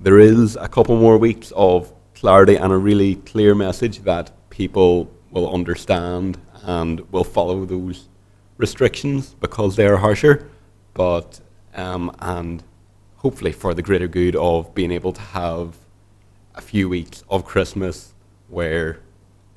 there 0.00 0.18
is 0.18 0.56
a 0.56 0.68
couple 0.68 0.96
more 0.96 1.18
weeks 1.18 1.52
of 1.56 1.92
clarity 2.14 2.56
and 2.56 2.72
a 2.72 2.76
really 2.76 3.16
clear 3.16 3.54
message 3.54 4.00
that 4.00 4.30
people 4.50 5.10
will 5.30 5.52
understand 5.52 6.38
and 6.62 7.00
will 7.12 7.24
follow 7.24 7.64
those 7.64 8.08
restrictions 8.56 9.34
because 9.40 9.76
they 9.76 9.86
are 9.86 9.98
harsher, 9.98 10.48
but 10.94 11.40
um, 11.74 12.14
and 12.20 12.62
hopefully 13.16 13.52
for 13.52 13.74
the 13.74 13.82
greater 13.82 14.08
good 14.08 14.36
of 14.36 14.74
being 14.74 14.90
able 14.90 15.12
to 15.12 15.20
have 15.20 15.76
a 16.54 16.60
few 16.60 16.88
weeks 16.88 17.22
of 17.28 17.44
Christmas 17.44 18.14
where 18.48 19.00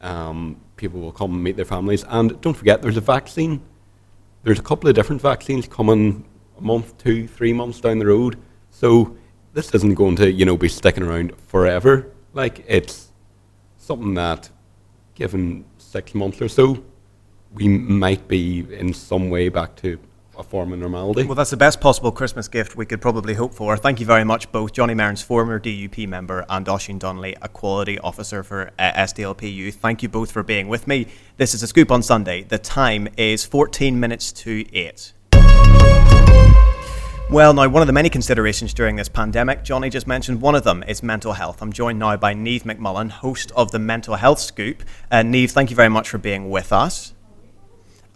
um, 0.01 0.59
people 0.75 0.99
will 0.99 1.11
come 1.11 1.33
and 1.33 1.43
meet 1.43 1.55
their 1.55 1.65
families. 1.65 2.03
And 2.07 2.39
don't 2.41 2.55
forget, 2.55 2.81
there's 2.81 2.97
a 2.97 3.01
vaccine. 3.01 3.61
There's 4.43 4.59
a 4.59 4.63
couple 4.63 4.89
of 4.89 4.95
different 4.95 5.21
vaccines 5.21 5.67
coming 5.67 6.25
a 6.57 6.61
month, 6.61 6.97
two, 6.97 7.27
three 7.27 7.53
months 7.53 7.81
down 7.81 7.99
the 7.99 8.07
road. 8.07 8.37
So 8.69 9.17
this 9.53 9.73
isn't 9.73 9.95
going 9.95 10.15
to, 10.17 10.31
you 10.31 10.45
know, 10.45 10.55
be 10.55 10.69
sticking 10.69 11.03
around 11.03 11.35
forever. 11.47 12.11
Like 12.33 12.63
it's 12.67 13.09
something 13.77 14.13
that, 14.13 14.49
given 15.15 15.65
six 15.77 16.15
months 16.15 16.41
or 16.41 16.47
so, 16.47 16.83
we 17.53 17.67
might 17.67 18.27
be 18.27 18.65
in 18.73 18.93
some 18.93 19.29
way 19.29 19.49
back 19.49 19.75
to 19.77 19.99
a 20.39 20.43
form 20.43 20.73
of 20.73 20.79
normality. 20.79 21.23
Well, 21.23 21.35
that's 21.35 21.49
the 21.49 21.57
best 21.57 21.81
possible 21.81 22.11
Christmas 22.11 22.47
gift 22.47 22.75
we 22.75 22.85
could 22.85 23.01
probably 23.01 23.33
hope 23.33 23.53
for. 23.53 23.75
Thank 23.77 23.99
you 23.99 24.05
very 24.05 24.23
much, 24.23 24.51
both 24.51 24.71
Johnny 24.71 24.93
Mearns, 24.93 25.21
former 25.21 25.59
DUP 25.59 26.07
member, 26.07 26.45
and 26.49 26.65
Oisín 26.65 26.97
Donnelly, 26.97 27.35
Equality 27.43 27.99
Officer 27.99 28.43
for 28.43 28.71
uh, 28.79 28.91
SDLP 28.93 29.53
Youth. 29.53 29.75
Thank 29.75 30.01
you 30.01 30.09
both 30.09 30.31
for 30.31 30.41
being 30.41 30.67
with 30.67 30.87
me. 30.87 31.07
This 31.37 31.53
is 31.53 31.61
a 31.61 31.67
scoop 31.67 31.91
on 31.91 32.01
Sunday. 32.01 32.43
The 32.43 32.57
time 32.57 33.09
is 33.17 33.45
14 33.45 33.99
minutes 33.99 34.31
to 34.31 34.65
8. 34.73 35.13
Well, 37.31 37.53
now, 37.53 37.67
one 37.67 37.83
of 37.83 37.87
the 37.87 37.93
many 37.93 38.09
considerations 38.09 38.73
during 38.73 38.95
this 38.95 39.07
pandemic, 39.07 39.63
Johnny 39.63 39.91
just 39.91 40.07
mentioned 40.07 40.41
one 40.41 40.55
of 40.55 40.63
them 40.63 40.83
is 40.87 41.03
mental 41.03 41.33
health. 41.33 41.61
I'm 41.61 41.71
joined 41.71 41.99
now 41.99 42.17
by 42.17 42.33
Neve 42.33 42.63
McMullen, 42.63 43.11
host 43.11 43.51
of 43.55 43.71
the 43.71 43.77
Mental 43.77 44.15
Health 44.15 44.39
Scoop. 44.39 44.81
Uh, 45.11 45.17
Niamh, 45.17 45.51
thank 45.51 45.69
you 45.69 45.75
very 45.75 45.89
much 45.89 46.09
for 46.09 46.17
being 46.17 46.49
with 46.49 46.73
us. 46.73 47.13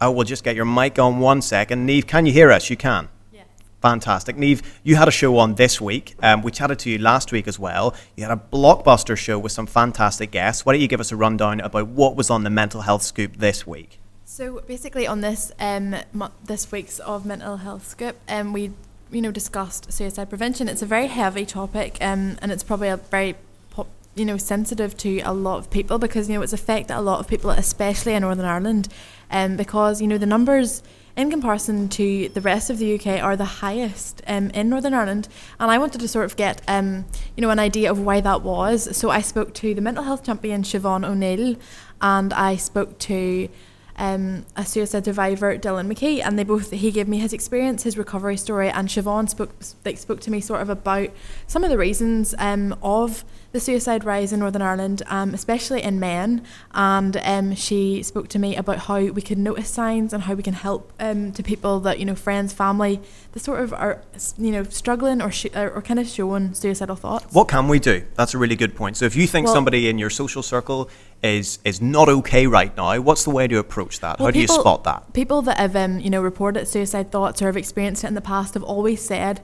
Oh, 0.04 0.10
we'll 0.10 0.24
just 0.24 0.44
get 0.44 0.54
your 0.54 0.66
mic 0.66 0.98
on 0.98 1.18
one 1.18 1.40
second. 1.40 1.86
Neve, 1.86 2.06
can 2.06 2.26
you 2.26 2.32
hear 2.34 2.52
us? 2.52 2.68
You 2.68 2.76
can. 2.76 3.08
Yes. 3.32 3.46
Fantastic. 3.80 4.36
Neve, 4.36 4.60
you 4.82 4.96
had 4.96 5.08
a 5.08 5.10
show 5.10 5.38
on 5.38 5.54
this 5.54 5.80
week. 5.80 6.14
Um, 6.22 6.42
we 6.42 6.50
chatted 6.50 6.78
to 6.80 6.90
you 6.90 6.98
last 6.98 7.32
week 7.32 7.48
as 7.48 7.58
well. 7.58 7.94
You 8.14 8.24
had 8.24 8.36
a 8.36 8.42
blockbuster 8.52 9.16
show 9.16 9.38
with 9.38 9.52
some 9.52 9.64
fantastic 9.64 10.30
guests. 10.30 10.66
Why 10.66 10.74
don't 10.74 10.82
you 10.82 10.88
give 10.88 11.00
us 11.00 11.10
a 11.10 11.16
rundown 11.16 11.60
about 11.60 11.86
what 11.86 12.16
was 12.16 12.28
on 12.28 12.44
the 12.44 12.50
mental 12.50 12.82
health 12.82 13.02
scoop 13.02 13.38
this 13.38 13.66
week? 13.66 13.98
So 14.26 14.60
basically, 14.66 15.06
on 15.06 15.22
this 15.22 15.52
um, 15.58 15.96
this 16.44 16.70
week's 16.70 16.98
of 16.98 17.24
mental 17.24 17.56
health 17.56 17.88
scoop, 17.88 18.16
um, 18.28 18.52
we 18.52 18.72
you 19.10 19.22
know 19.22 19.30
discussed 19.30 19.90
suicide 19.90 20.28
prevention. 20.28 20.68
It's 20.68 20.82
a 20.82 20.86
very 20.86 21.06
heavy 21.06 21.46
topic, 21.46 21.96
um, 22.02 22.36
and 22.42 22.52
it's 22.52 22.62
probably 22.62 22.88
a 22.88 22.98
very 22.98 23.36
pop, 23.70 23.86
you 24.14 24.26
know 24.26 24.36
sensitive 24.36 24.98
to 24.98 25.20
a 25.20 25.32
lot 25.32 25.60
of 25.60 25.70
people 25.70 25.98
because 25.98 26.28
you 26.28 26.34
know 26.34 26.42
it's 26.42 26.52
affected 26.52 26.94
a 26.94 27.00
lot 27.00 27.20
of 27.20 27.26
people, 27.26 27.48
especially 27.48 28.12
in 28.12 28.20
Northern 28.20 28.44
Ireland, 28.44 28.88
um, 29.30 29.56
because 29.56 30.00
you 30.00 30.06
know 30.06 30.18
the 30.18 30.26
numbers 30.26 30.82
in 31.16 31.30
comparison 31.30 31.88
to 31.88 32.28
the 32.30 32.40
rest 32.40 32.70
of 32.70 32.78
the 32.78 32.94
UK 32.94 33.22
are 33.22 33.36
the 33.36 33.44
highest 33.44 34.20
um, 34.26 34.50
in 34.50 34.68
Northern 34.68 34.94
Ireland. 34.94 35.28
And 35.60 35.70
I 35.70 35.78
wanted 35.78 36.00
to 36.00 36.08
sort 36.08 36.24
of 36.24 36.36
get 36.36 36.60
um, 36.66 37.04
you 37.36 37.42
know 37.42 37.50
an 37.50 37.58
idea 37.58 37.90
of 37.90 38.00
why 38.00 38.20
that 38.20 38.42
was. 38.42 38.96
So 38.96 39.10
I 39.10 39.20
spoke 39.20 39.54
to 39.54 39.74
the 39.74 39.80
mental 39.80 40.04
health 40.04 40.24
champion 40.24 40.62
Siobhan 40.62 41.04
O'Neill, 41.04 41.56
and 42.00 42.32
I 42.32 42.56
spoke 42.56 42.98
to 43.00 43.48
um, 43.96 44.44
a 44.56 44.64
suicide 44.64 45.04
survivor, 45.04 45.56
Dylan 45.56 45.92
McKee, 45.92 46.22
and 46.24 46.38
they 46.38 46.44
both 46.44 46.70
he 46.70 46.90
gave 46.90 47.08
me 47.08 47.18
his 47.18 47.32
experience, 47.32 47.82
his 47.82 47.96
recovery 47.96 48.36
story, 48.36 48.68
and 48.68 48.88
Siobhan 48.88 49.28
spoke 49.28 49.54
like 49.84 49.98
spoke 49.98 50.20
to 50.20 50.30
me 50.30 50.40
sort 50.40 50.62
of 50.62 50.68
about 50.68 51.10
some 51.46 51.64
of 51.64 51.70
the 51.70 51.78
reasons 51.78 52.34
um, 52.38 52.76
of 52.82 53.24
the 53.52 53.60
suicide 53.60 54.02
rise 54.04 54.32
in 54.32 54.40
Northern 54.40 54.62
Ireland, 54.62 55.02
um, 55.06 55.32
especially 55.32 55.80
in 55.80 56.00
men. 56.00 56.42
And 56.72 57.16
um, 57.18 57.54
she 57.54 58.02
spoke 58.02 58.26
to 58.28 58.38
me 58.40 58.56
about 58.56 58.78
how 58.78 58.98
we 58.98 59.22
can 59.22 59.44
notice 59.44 59.68
signs 59.68 60.12
and 60.12 60.24
how 60.24 60.34
we 60.34 60.42
can 60.42 60.54
help 60.54 60.92
um, 60.98 61.30
to 61.32 61.42
people 61.42 61.78
that 61.80 62.00
you 62.00 62.04
know, 62.04 62.16
friends, 62.16 62.52
family, 62.52 63.00
that 63.30 63.40
sort 63.40 63.60
of 63.60 63.72
are 63.72 64.02
you 64.38 64.50
know 64.50 64.64
struggling 64.64 65.22
or 65.22 65.30
sh- 65.30 65.54
or 65.54 65.80
kind 65.82 66.00
of 66.00 66.08
showing 66.08 66.52
suicidal 66.54 66.96
thoughts. 66.96 67.32
What 67.32 67.46
can 67.46 67.68
we 67.68 67.78
do? 67.78 68.02
That's 68.16 68.34
a 68.34 68.38
really 68.38 68.56
good 68.56 68.74
point. 68.74 68.96
So 68.96 69.04
if 69.04 69.14
you 69.14 69.26
think 69.28 69.46
Well- 69.46 69.54
somebody 69.54 69.88
in 69.88 69.98
your 69.98 70.10
social 70.10 70.42
circle 70.42 70.90
is 71.24 71.58
is 71.64 71.80
not 71.80 72.08
okay 72.08 72.46
right 72.46 72.76
now, 72.76 73.00
what's 73.00 73.24
the 73.24 73.30
way 73.30 73.48
to 73.48 73.58
approach 73.58 74.00
that? 74.00 74.18
How 74.18 74.24
Well, 74.24 74.32
do 74.32 74.40
you 74.40 74.46
spot 74.46 74.84
that? 74.84 75.12
People 75.14 75.40
that 75.42 75.56
have 75.56 75.74
um, 75.74 75.98
you 75.98 76.10
know 76.10 76.22
reported 76.22 76.68
suicide 76.68 77.10
thoughts 77.10 77.40
or 77.40 77.46
have 77.46 77.56
experienced 77.56 78.04
it 78.04 78.08
in 78.08 78.14
the 78.14 78.20
past 78.20 78.54
have 78.54 78.62
always 78.62 79.00
said 79.02 79.40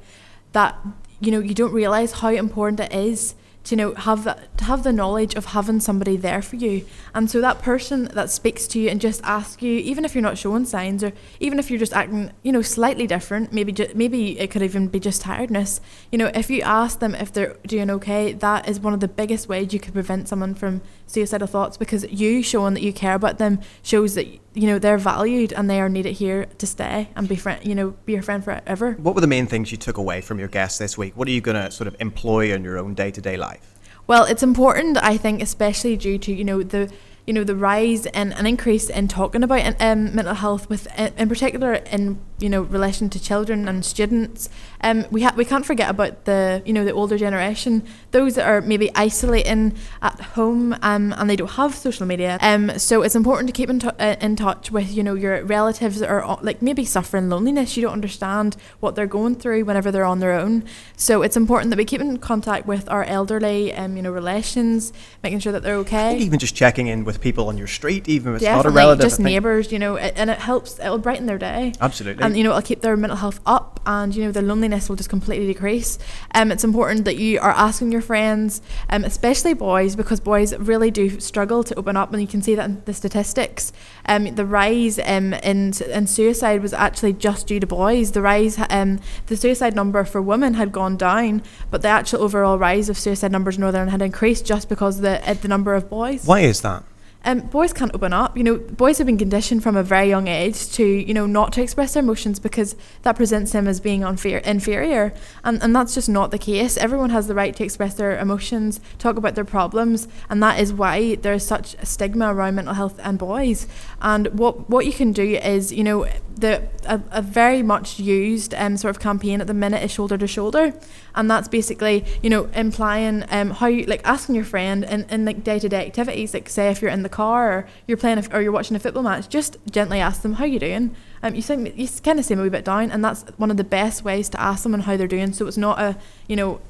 that 0.52 0.78
you 1.20 1.32
know 1.32 1.40
you 1.40 1.54
don't 1.54 1.72
realize 1.72 2.12
how 2.20 2.28
important 2.28 2.80
it 2.80 2.92
is 2.92 3.34
to 3.64 3.74
you 3.74 3.76
know 3.76 3.94
have 3.94 4.24
that, 4.24 4.56
to 4.58 4.64
have 4.64 4.82
the 4.82 4.92
knowledge 4.92 5.34
of 5.34 5.46
having 5.46 5.80
somebody 5.80 6.16
there 6.16 6.42
for 6.42 6.56
you. 6.56 6.84
And 7.14 7.30
so 7.30 7.40
that 7.40 7.61
person 7.61 8.04
that 8.14 8.30
speaks 8.30 8.66
to 8.68 8.80
you 8.80 8.88
and 8.88 9.00
just 9.00 9.20
asks 9.24 9.62
you 9.62 9.72
even 9.78 10.04
if 10.04 10.14
you're 10.14 10.22
not 10.22 10.38
showing 10.38 10.64
signs 10.64 11.02
or 11.04 11.12
even 11.38 11.58
if 11.58 11.70
you're 11.70 11.78
just 11.78 11.92
acting 11.92 12.32
you 12.42 12.52
know 12.52 12.62
slightly 12.62 13.06
different 13.06 13.52
maybe 13.52 13.72
ju- 13.72 13.90
maybe 13.94 14.38
it 14.38 14.50
could 14.50 14.62
even 14.62 14.88
be 14.88 15.00
just 15.00 15.22
tiredness 15.22 15.80
you 16.11 16.18
know 16.18 16.30
if 16.34 16.50
you 16.50 16.62
ask 16.62 17.00
them 17.00 17.14
if 17.14 17.32
they're 17.32 17.56
doing 17.66 17.90
okay 17.90 18.32
that 18.32 18.68
is 18.68 18.80
one 18.80 18.94
of 18.94 19.00
the 19.00 19.08
biggest 19.08 19.48
ways 19.48 19.72
you 19.72 19.80
could 19.80 19.94
prevent 19.94 20.28
someone 20.28 20.54
from 20.54 20.80
suicidal 21.06 21.46
thoughts 21.46 21.76
because 21.76 22.04
you 22.11 22.42
showing 22.42 22.74
that 22.74 22.82
you 22.82 22.92
care 22.92 23.14
about 23.14 23.38
them 23.38 23.61
shows 23.82 24.14
that 24.14 24.26
you 24.55 24.66
know 24.66 24.78
they're 24.78 24.98
valued 24.98 25.53
and 25.53 25.70
they 25.70 25.80
are 25.80 25.88
needed 25.88 26.14
here 26.14 26.46
to 26.59 26.66
stay 26.66 27.09
and 27.14 27.28
be 27.28 27.36
friend 27.36 27.64
you 27.64 27.74
know 27.74 27.90
be 28.05 28.12
your 28.14 28.22
friend 28.22 28.44
forever 28.44 28.92
What 28.92 29.14
were 29.14 29.20
the 29.20 29.26
main 29.26 29.46
things 29.46 29.70
you 29.70 29.78
took 29.78 29.96
away 29.96 30.20
from 30.20 30.38
your 30.38 30.48
guests 30.48 30.78
this 30.78 30.98
week? 30.98 31.16
What 31.16 31.28
are 31.28 31.30
you 31.30 31.40
going 31.40 31.62
to 31.62 31.70
sort 31.70 31.86
of 31.86 31.96
employ 32.01 32.53
in 32.53 32.64
your 32.64 32.78
own 32.78 32.94
day 32.94 33.11
to 33.11 33.20
day 33.20 33.36
life? 33.36 33.78
Well, 34.07 34.24
it's 34.24 34.42
important, 34.42 34.98
I 35.01 35.16
think, 35.16 35.40
especially 35.40 35.96
due 35.96 36.18
to 36.18 36.32
you 36.32 36.44
know 36.44 36.62
the 36.62 36.90
you 37.26 37.32
know 37.32 37.44
the 37.44 37.55
rise 37.55 38.07
and 38.07 38.32
an 38.34 38.46
increase 38.46 38.90
in 38.90 39.07
talking 39.07 39.44
about 39.44 39.80
um, 39.80 40.14
mental 40.14 40.34
health, 40.34 40.68
with 40.68 40.88
in 40.98 41.28
particular 41.28 41.74
in 41.74 42.18
you 42.41 42.49
know 42.49 42.62
relation 42.62 43.11
to 43.11 43.22
children 43.22 43.68
and 43.68 43.84
students. 43.84 44.49
Um, 44.82 45.07
we 45.11 45.22
ha- 45.22 45.34
we 45.36 45.45
can't 45.45 45.66
forget 45.66 45.91
about 45.91 46.24
the 46.24 46.62
you 46.64 46.72
know 46.72 46.84
the 46.84 46.93
older 46.93 47.18
generation, 47.18 47.82
those 48.12 48.34
that 48.34 48.47
are 48.47 48.61
maybe 48.61 48.91
isolating 48.95 49.74
at 50.03 50.20
home 50.20 50.74
um, 50.82 51.12
and 51.16 51.28
they 51.28 51.36
don't 51.36 51.51
have 51.53 51.74
social 51.74 52.07
media. 52.07 52.38
Um, 52.41 52.78
so 52.78 53.03
it's 53.03 53.14
important 53.14 53.49
to 53.49 53.53
keep 53.53 53.68
in, 53.68 53.80
t- 53.80 53.88
uh, 53.88 54.16
in 54.20 54.36
touch 54.36 54.70
with 54.70 54.95
you 54.95 55.03
know 55.03 55.14
your 55.14 55.45
relatives 55.45 56.01
that 56.01 56.09
are 56.09 56.38
like 56.43 56.62
maybe 56.62 56.84
suffering 56.84 57.28
loneliness. 57.28 57.76
You 57.76 57.82
don't 57.82 57.93
understand 57.93 58.57
what 58.80 58.95
they're 58.95 59.07
going 59.07 59.34
through 59.36 59.64
whenever 59.64 59.91
they're 59.91 60.05
on 60.05 60.20
their 60.20 60.32
own. 60.32 60.64
So 60.97 61.22
it's 61.22 61.36
important 61.36 61.70
that 61.70 61.76
we 61.76 61.84
keep 61.84 62.01
in 62.01 62.18
contact 62.18 62.66
with 62.66 62.88
our 62.88 63.05
elderly, 63.05 63.72
um, 63.74 63.97
you 63.97 64.03
know, 64.03 64.12
relations, 64.12 64.93
making 65.22 65.41
sure 65.41 65.53
that 65.53 65.62
they're 65.62 65.76
okay. 65.76 66.16
even 66.18 66.38
just 66.38 66.55
checking 66.55 66.86
in 66.86 67.05
with 67.05 67.20
people 67.20 67.49
on 67.49 67.59
your 67.59 67.66
street, 67.66 68.09
even 68.09 68.32
if 68.32 68.36
it's 68.36 68.45
not 68.45 68.51
a 68.51 68.57
Definitely, 68.57 68.76
relative. 68.76 69.03
just 69.05 69.20
neighbours, 69.20 69.72
you 69.72 69.78
know, 69.78 69.97
and 69.97 70.30
it 70.30 70.38
helps. 70.38 70.78
It'll 70.78 70.99
brighten 70.99 71.26
their 71.26 71.38
day. 71.38 71.72
Absolutely. 71.80 72.24
And 72.30 72.38
you 72.38 72.44
know, 72.44 72.50
it'll 72.50 72.62
keep 72.62 72.80
their 72.80 72.96
mental 72.96 73.16
health 73.16 73.40
up, 73.44 73.80
and 73.84 74.14
you 74.14 74.22
know, 74.22 74.30
their 74.30 74.44
loneliness 74.44 74.88
will 74.88 74.94
just 74.94 75.10
completely 75.10 75.48
decrease. 75.48 75.98
Um, 76.32 76.52
it's 76.52 76.62
important 76.62 77.04
that 77.06 77.16
you 77.16 77.40
are 77.40 77.50
asking 77.50 77.90
your 77.90 78.02
friends, 78.02 78.62
um, 78.88 79.02
especially 79.02 79.52
boys, 79.52 79.96
because 79.96 80.20
boys 80.20 80.56
really 80.56 80.92
do 80.92 81.18
struggle 81.18 81.64
to 81.64 81.74
open 81.74 81.96
up, 81.96 82.12
and 82.12 82.22
you 82.22 82.28
can 82.28 82.40
see 82.40 82.54
that 82.54 82.66
in 82.66 82.82
the 82.84 82.94
statistics. 82.94 83.72
Um, 84.06 84.32
the 84.36 84.46
rise 84.46 85.00
um, 85.00 85.34
in 85.34 85.72
in 85.90 86.06
suicide 86.06 86.62
was 86.62 86.72
actually 86.72 87.14
just 87.14 87.48
due 87.48 87.58
to 87.58 87.66
boys. 87.66 88.12
The 88.12 88.22
rise, 88.22 88.60
um, 88.70 89.00
the 89.26 89.36
suicide 89.36 89.74
number 89.74 90.04
for 90.04 90.22
women 90.22 90.54
had 90.54 90.70
gone 90.70 90.96
down, 90.96 91.42
but 91.68 91.82
the 91.82 91.88
actual 91.88 92.22
overall 92.22 92.60
rise 92.60 92.88
of 92.88 92.96
suicide 92.96 93.32
numbers 93.32 93.56
in 93.56 93.62
Northern 93.62 93.88
had 93.88 94.02
increased 94.02 94.46
just 94.46 94.68
because 94.68 95.00
the 95.00 95.28
uh, 95.28 95.34
the 95.34 95.48
number 95.48 95.74
of 95.74 95.90
boys. 95.90 96.24
Why 96.26 96.42
is 96.42 96.60
that? 96.60 96.84
Um, 97.24 97.40
boys 97.40 97.72
can't 97.72 97.94
open 97.94 98.12
up. 98.12 98.36
You 98.36 98.44
know, 98.44 98.56
boys 98.56 98.98
have 98.98 99.06
been 99.06 99.18
conditioned 99.18 99.62
from 99.62 99.76
a 99.76 99.82
very 99.82 100.08
young 100.08 100.26
age 100.26 100.70
to, 100.72 100.84
you 100.84 101.12
know, 101.12 101.26
not 101.26 101.52
to 101.54 101.62
express 101.62 101.94
their 101.94 102.02
emotions 102.02 102.38
because 102.38 102.76
that 103.02 103.16
presents 103.16 103.52
them 103.52 103.68
as 103.68 103.78
being 103.80 104.02
unfair, 104.02 104.38
inferior. 104.38 105.12
And, 105.44 105.62
and 105.62 105.76
that's 105.76 105.94
just 105.94 106.08
not 106.08 106.30
the 106.30 106.38
case. 106.38 106.76
Everyone 106.76 107.10
has 107.10 107.26
the 107.26 107.34
right 107.34 107.54
to 107.56 107.64
express 107.64 107.94
their 107.94 108.18
emotions, 108.18 108.80
talk 108.98 109.16
about 109.16 109.34
their 109.34 109.44
problems, 109.44 110.08
and 110.30 110.42
that 110.42 110.58
is 110.58 110.72
why 110.72 111.16
there 111.16 111.34
is 111.34 111.46
such 111.46 111.74
a 111.74 111.86
stigma 111.86 112.34
around 112.34 112.54
mental 112.54 112.74
health 112.74 112.98
and 113.02 113.18
boys. 113.18 113.66
And 114.00 114.28
what, 114.28 114.70
what 114.70 114.86
you 114.86 114.92
can 114.92 115.12
do 115.12 115.22
is, 115.22 115.72
you 115.72 115.84
know, 115.84 116.06
the 116.40 116.62
a, 116.86 117.00
a 117.10 117.22
very 117.22 117.62
much 117.62 117.98
used 118.00 118.54
um, 118.54 118.76
sort 118.76 118.94
of 118.96 119.00
campaign 119.00 119.40
at 119.40 119.46
the 119.46 119.54
minute 119.54 119.82
is 119.82 119.90
shoulder 119.90 120.16
to 120.18 120.26
shoulder. 120.26 120.74
And 121.14 121.30
that's 121.30 121.48
basically, 121.48 122.04
you 122.22 122.30
know, 122.30 122.44
implying 122.54 123.24
um, 123.30 123.50
how 123.50 123.66
you, 123.66 123.84
like 123.84 124.00
asking 124.04 124.34
your 124.34 124.44
friend 124.44 124.84
in, 124.84 125.04
in 125.11 125.24
like 125.24 125.44
day 125.44 125.58
to 125.58 125.68
day 125.68 125.86
activities, 125.86 126.34
like 126.34 126.48
say 126.48 126.70
if 126.70 126.80
you're 126.80 126.90
in 126.90 127.02
the 127.02 127.08
car 127.08 127.52
or 127.52 127.68
you're 127.86 127.96
playing 127.96 128.18
a, 128.18 128.36
or 128.36 128.40
you're 128.40 128.52
watching 128.52 128.76
a 128.76 128.80
football 128.80 129.02
match, 129.02 129.28
just 129.28 129.56
gently 129.70 130.00
ask 130.00 130.22
them 130.22 130.34
how 130.34 130.44
you 130.44 130.58
doing. 130.58 130.94
Um, 131.22 131.34
you 131.34 131.42
seem 131.42 131.66
you 131.66 131.88
kind 132.02 132.18
of 132.18 132.24
seem 132.24 132.38
a 132.38 132.42
wee 132.42 132.48
bit 132.48 132.64
down, 132.64 132.90
and 132.90 133.04
that's 133.04 133.24
one 133.36 133.50
of 133.50 133.56
the 133.56 133.64
best 133.64 134.04
ways 134.04 134.28
to 134.30 134.40
ask 134.40 134.64
and 134.64 134.82
how 134.82 134.96
they're 134.96 135.06
doing. 135.06 135.32
So 135.32 135.46
it's 135.46 135.56
not 135.56 135.78
a 135.78 135.96
you 136.28 136.36
know 136.36 136.61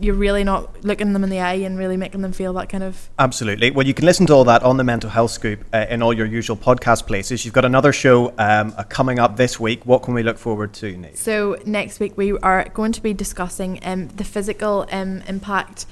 you're 0.00 0.14
really 0.14 0.44
not 0.44 0.84
looking 0.84 1.12
them 1.12 1.24
in 1.24 1.30
the 1.30 1.40
eye 1.40 1.54
and 1.54 1.78
really 1.78 1.96
making 1.96 2.22
them 2.22 2.32
feel 2.32 2.52
that 2.52 2.68
kind 2.68 2.84
of 2.84 3.10
absolutely. 3.18 3.70
Well 3.70 3.86
you 3.86 3.94
can 3.94 4.04
listen 4.04 4.26
to 4.26 4.32
all 4.32 4.44
that 4.44 4.62
on 4.62 4.76
the 4.76 4.84
mental 4.84 5.10
health 5.10 5.32
scoop 5.32 5.64
uh, 5.72 5.86
in 5.88 6.02
all 6.02 6.12
your 6.12 6.26
usual 6.26 6.56
podcast 6.56 7.06
places. 7.06 7.44
You've 7.44 7.54
got 7.54 7.64
another 7.64 7.92
show 7.92 8.28
um, 8.38 8.74
uh, 8.76 8.84
coming 8.84 9.18
up 9.18 9.36
this 9.36 9.58
week. 9.58 9.84
What 9.86 10.02
can 10.02 10.14
we 10.14 10.22
look 10.22 10.38
forward 10.38 10.72
to 10.74 10.96
Neve? 10.96 11.16
so 11.16 11.56
next 11.66 12.00
week 12.00 12.16
we 12.16 12.32
are 12.38 12.68
going 12.74 12.92
to 12.92 13.02
be 13.02 13.12
discussing 13.12 13.80
um, 13.82 14.08
the 14.08 14.24
physical 14.24 14.86
um, 14.92 15.22
impact 15.26 15.86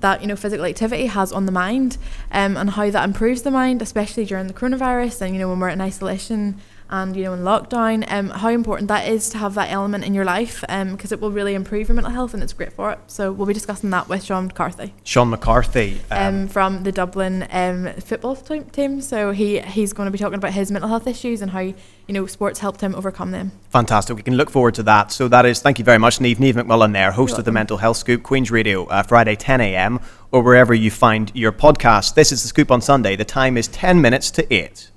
that 0.00 0.20
you 0.20 0.26
know 0.26 0.36
physical 0.36 0.64
activity 0.66 1.06
has 1.06 1.32
on 1.32 1.46
the 1.46 1.52
mind 1.52 1.96
um, 2.30 2.56
and 2.56 2.70
how 2.70 2.90
that 2.90 3.04
improves 3.04 3.42
the 3.42 3.50
mind 3.50 3.82
especially 3.82 4.24
during 4.24 4.46
the 4.46 4.52
coronavirus 4.52 5.22
and 5.22 5.34
you 5.34 5.40
know 5.40 5.48
when 5.48 5.58
we're 5.58 5.68
in 5.68 5.80
isolation 5.80 6.60
and 6.90 7.16
you 7.16 7.24
know 7.24 7.34
in 7.34 7.40
lockdown 7.40 8.10
um, 8.10 8.30
how 8.30 8.48
important 8.48 8.88
that 8.88 9.08
is 9.08 9.28
to 9.30 9.38
have 9.38 9.54
that 9.54 9.70
element 9.70 10.04
in 10.04 10.14
your 10.14 10.24
life 10.24 10.60
because 10.60 11.12
um, 11.12 11.16
it 11.16 11.20
will 11.20 11.30
really 11.30 11.54
improve 11.54 11.88
your 11.88 11.94
mental 11.94 12.12
health 12.12 12.34
and 12.34 12.42
it's 12.42 12.52
great 12.52 12.72
for 12.72 12.92
it. 12.92 12.98
So 13.06 13.32
we'll 13.32 13.46
be 13.46 13.54
discussing 13.54 13.90
that 13.90 14.08
with 14.08 14.24
Sean 14.24 14.46
McCarthy. 14.46 14.94
Sean 15.04 15.30
McCarthy 15.30 16.00
um, 16.10 16.18
um 16.18 16.48
from 16.48 16.82
the 16.82 16.92
Dublin 16.92 17.46
um, 17.50 17.92
football 18.00 18.36
team. 18.36 19.00
So 19.00 19.32
he 19.32 19.60
he's 19.60 19.92
going 19.92 20.06
to 20.06 20.10
be 20.10 20.18
talking 20.18 20.34
about 20.34 20.52
his 20.52 20.70
mental 20.70 20.88
health 20.88 21.06
issues 21.06 21.42
and 21.42 21.50
how 21.50 21.60
you 21.60 21.74
know 22.08 22.26
sports 22.26 22.60
helped 22.60 22.80
him 22.80 22.94
overcome 22.94 23.30
them. 23.30 23.52
Fantastic. 23.70 24.16
We 24.16 24.22
can 24.22 24.36
look 24.36 24.50
forward 24.50 24.74
to 24.74 24.82
that. 24.84 25.12
So 25.12 25.28
that 25.28 25.44
is 25.44 25.60
thank 25.60 25.78
you 25.78 25.84
very 25.84 25.98
much 25.98 26.20
Neve 26.20 26.40
Neve 26.40 26.56
McMullen 26.56 26.92
there 26.92 27.12
host 27.12 27.38
of 27.38 27.44
the 27.44 27.52
Mental 27.52 27.76
Health 27.76 27.98
Scoop 27.98 28.22
Queen's 28.22 28.50
Radio 28.50 28.86
uh, 28.86 29.02
Friday 29.02 29.36
10am 29.36 30.02
or 30.32 30.42
wherever 30.42 30.74
you 30.74 30.90
find 30.90 31.30
your 31.34 31.52
podcast. 31.52 32.14
This 32.14 32.32
is 32.32 32.42
the 32.42 32.48
Scoop 32.48 32.70
on 32.70 32.80
Sunday. 32.80 33.16
The 33.16 33.24
time 33.24 33.56
is 33.56 33.68
10 33.68 34.00
minutes 34.00 34.30
to 34.32 34.54
8 34.54 34.90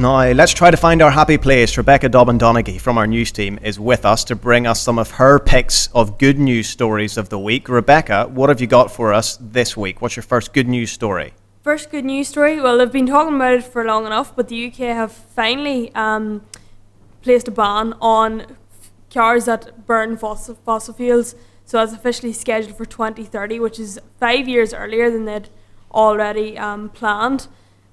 now, 0.00 0.32
let's 0.32 0.52
try 0.52 0.70
to 0.70 0.76
find 0.76 1.02
our 1.02 1.10
happy 1.10 1.36
place. 1.36 1.76
Rebecca 1.76 2.08
Dobbin 2.08 2.38
Donaghy 2.38 2.80
from 2.80 2.96
our 2.96 3.06
news 3.06 3.30
team 3.30 3.58
is 3.62 3.78
with 3.78 4.04
us 4.04 4.24
to 4.24 4.34
bring 4.34 4.66
us 4.66 4.80
some 4.80 4.98
of 4.98 5.12
her 5.12 5.38
picks 5.38 5.88
of 5.88 6.18
good 6.18 6.38
news 6.38 6.68
stories 6.68 7.16
of 7.16 7.28
the 7.28 7.38
week. 7.38 7.68
Rebecca, 7.68 8.26
what 8.28 8.48
have 8.48 8.60
you 8.60 8.66
got 8.66 8.90
for 8.90 9.12
us 9.12 9.36
this 9.40 9.76
week? 9.76 10.00
What's 10.00 10.16
your 10.16 10.22
first 10.22 10.52
good 10.52 10.68
news 10.68 10.90
story? 10.90 11.34
First 11.62 11.90
good 11.90 12.04
news 12.04 12.28
story. 12.28 12.60
Well, 12.60 12.80
I've 12.80 12.92
been 12.92 13.06
talking 13.06 13.36
about 13.36 13.54
it 13.54 13.64
for 13.64 13.84
long 13.84 14.06
enough, 14.06 14.34
but 14.34 14.48
the 14.48 14.68
UK 14.68 14.78
have 14.96 15.12
finally 15.12 15.94
um, 15.94 16.46
placed 17.20 17.48
a 17.48 17.50
ban 17.50 17.94
on 18.00 18.56
cars 19.12 19.44
that 19.44 19.86
burn 19.86 20.16
fossil, 20.16 20.54
fossil 20.64 20.94
fuels. 20.94 21.34
So 21.66 21.76
that's 21.76 21.92
officially 21.92 22.32
scheduled 22.32 22.76
for 22.76 22.86
2030, 22.86 23.60
which 23.60 23.78
is 23.78 24.00
five 24.18 24.48
years 24.48 24.72
earlier 24.72 25.10
than 25.10 25.26
they'd 25.26 25.50
already 25.92 26.56
um, 26.58 26.88
planned. 26.88 27.48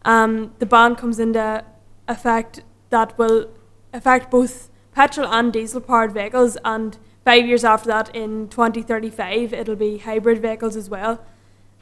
Um, 0.06 0.54
the 0.60 0.66
ban 0.66 0.96
comes 0.96 1.20
into 1.20 1.64
effect 2.08 2.62
that 2.90 3.18
will 3.18 3.50
affect 3.94 4.32
both 4.32 4.70
petrol 4.94 5.28
and 5.28 5.54
diesel 5.54 5.82
powered 5.82 6.12
vehicles 6.12 6.58
and 6.64 6.98
five 7.24 7.46
years 7.46 7.64
after 7.64 7.88
that 7.88 8.16
in 8.16 8.48
2035 8.50 9.54
it'll 9.54 9.76
be 9.76 10.00
hybrid 10.00 10.42
vehicles 10.42 10.76
as 10.76 10.90
well. 10.90 11.24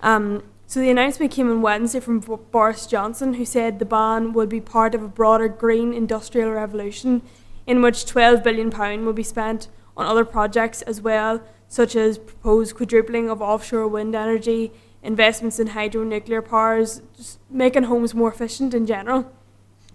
Um, 0.01 0.43
so 0.67 0.80
the 0.80 0.89
announcement 0.89 1.32
came 1.32 1.49
on 1.49 1.61
Wednesday 1.61 1.99
from 1.99 2.19
Boris 2.19 2.88
Johnson 2.88 3.36
who 3.36 3.45
said 3.45 3.80
the 3.80 3.86
ban 3.86 4.34
would 4.34 4.49
be 4.49 4.59
part 4.59 4.95
of 4.95 5.03
a 5.03 5.07
broader 5.07 5.47
green 5.47 5.93
industrial 5.93 6.51
revolution 6.51 7.21
in 7.67 7.82
which 7.82 8.05
12 8.05 8.43
billion 8.43 8.71
pound 8.71 9.05
will 9.05 9.13
be 9.13 9.23
spent 9.23 9.67
on 9.95 10.05
other 10.05 10.26
projects 10.26 10.82
as 10.82 11.01
well 11.01 11.41
such 11.67 11.95
as 11.95 12.17
proposed 12.17 12.76
quadrupling 12.76 13.30
of 13.30 13.41
offshore 13.41 13.88
wind 13.88 14.15
energy 14.15 14.71
investments 15.03 15.59
in 15.59 15.67
hydro 15.67 16.03
nuclear 16.03 16.41
powers 16.41 17.01
just 17.15 17.39
making 17.49 17.84
homes 17.84 18.13
more 18.13 18.32
efficient 18.32 18.73
in 18.73 18.86
general 18.86 19.32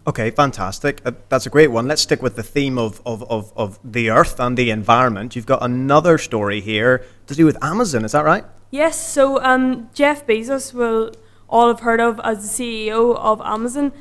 Okay, 0.07 0.31
fantastic. 0.31 1.03
Uh, 1.05 1.13
that's 1.29 1.45
a 1.45 1.51
great 1.51 1.71
one. 1.71 1.87
Let's 1.87 2.03
stick 2.03 2.23
with 2.23 2.37
the 2.37 2.43
theme 2.43 2.79
of, 2.79 3.03
of, 3.05 3.23
of, 3.31 3.53
of 3.55 3.79
the 3.85 4.09
earth 4.09 4.41
and 4.41 4.57
the 4.57 4.71
environment. 4.71 5.37
You've 5.37 5.47
got 5.47 5.63
another 5.63 6.17
story 6.17 6.61
here 6.61 7.05
to 7.27 7.35
do 7.35 7.45
with 7.45 7.63
Amazon, 7.63 8.05
is 8.05 8.13
that 8.13 8.25
right? 8.25 8.45
Yes, 8.71 8.99
so 8.99 9.43
um, 9.43 9.91
Jeff 9.93 10.27
Bezos, 10.27 10.73
will 10.73 11.13
all 11.49 11.69
have 11.69 11.81
heard 11.81 12.01
of 12.01 12.19
as 12.25 12.57
the 12.57 12.89
CEO 12.89 13.17
of 13.17 13.43
Amazon, 13.43 13.93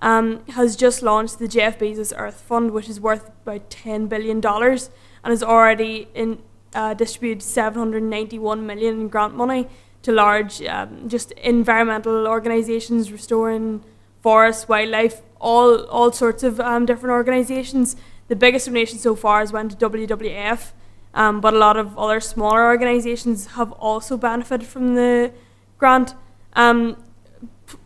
um, 0.00 0.44
has 0.48 0.76
just 0.76 1.02
launched 1.02 1.38
the 1.38 1.48
Jeff 1.48 1.78
Bezos 1.78 2.12
Earth 2.16 2.40
Fund, 2.42 2.72
which 2.72 2.88
is 2.88 3.00
worth 3.00 3.30
about 3.46 3.70
$10 3.70 4.10
billion 4.10 4.44
and 4.44 4.90
has 5.24 5.42
already 5.42 6.08
in, 6.14 6.42
uh, 6.74 6.92
distributed 6.92 7.42
791 7.42 8.66
million 8.66 9.00
in 9.00 9.08
grant 9.08 9.34
money 9.34 9.68
to 10.02 10.12
large 10.12 10.60
um, 10.62 11.08
just 11.08 11.32
environmental 11.32 12.28
organizations 12.28 13.10
restoring 13.10 13.82
forests, 14.26 14.66
wildlife, 14.68 15.22
all 15.40 15.84
all 15.96 16.10
sorts 16.10 16.42
of 16.42 16.58
um, 16.58 16.84
different 16.90 17.12
organisations. 17.12 17.94
The 18.26 18.34
biggest 18.44 18.66
donation 18.66 18.98
so 18.98 19.14
far 19.14 19.38
has 19.38 19.52
went 19.52 19.68
to 19.72 19.90
WWF, 19.90 20.72
um, 21.14 21.40
but 21.40 21.54
a 21.54 21.58
lot 21.58 21.76
of 21.76 21.96
other 21.96 22.20
smaller 22.20 22.64
organisations 22.66 23.46
have 23.58 23.70
also 23.90 24.16
benefited 24.16 24.66
from 24.66 24.96
the 24.96 25.30
grant. 25.78 26.14
Um, 26.54 26.96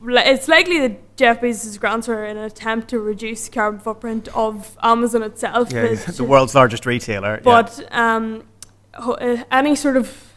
it's 0.03 0.49
likely 0.49 0.78
that 0.84 0.95
Jeff 1.18 1.43
Bezos' 1.43 1.78
grants 1.78 2.09
are 2.09 2.24
an 2.24 2.38
attempt 2.38 2.88
to 2.88 2.99
reduce 2.99 3.51
carbon 3.51 3.78
footprint 3.78 4.28
of 4.34 4.78
Amazon 4.82 5.22
itself. 5.22 5.70
Yeah, 5.70 5.82
it's 5.82 6.16
the 6.16 6.24
world's 6.24 6.55
largest 6.55 6.86
retailer. 6.86 7.38
But 7.45 7.70
yeah. 7.82 8.16
um, 8.16 8.45
uh, 8.95 9.45
any 9.51 9.74
sort 9.76 9.99
of 9.99 10.32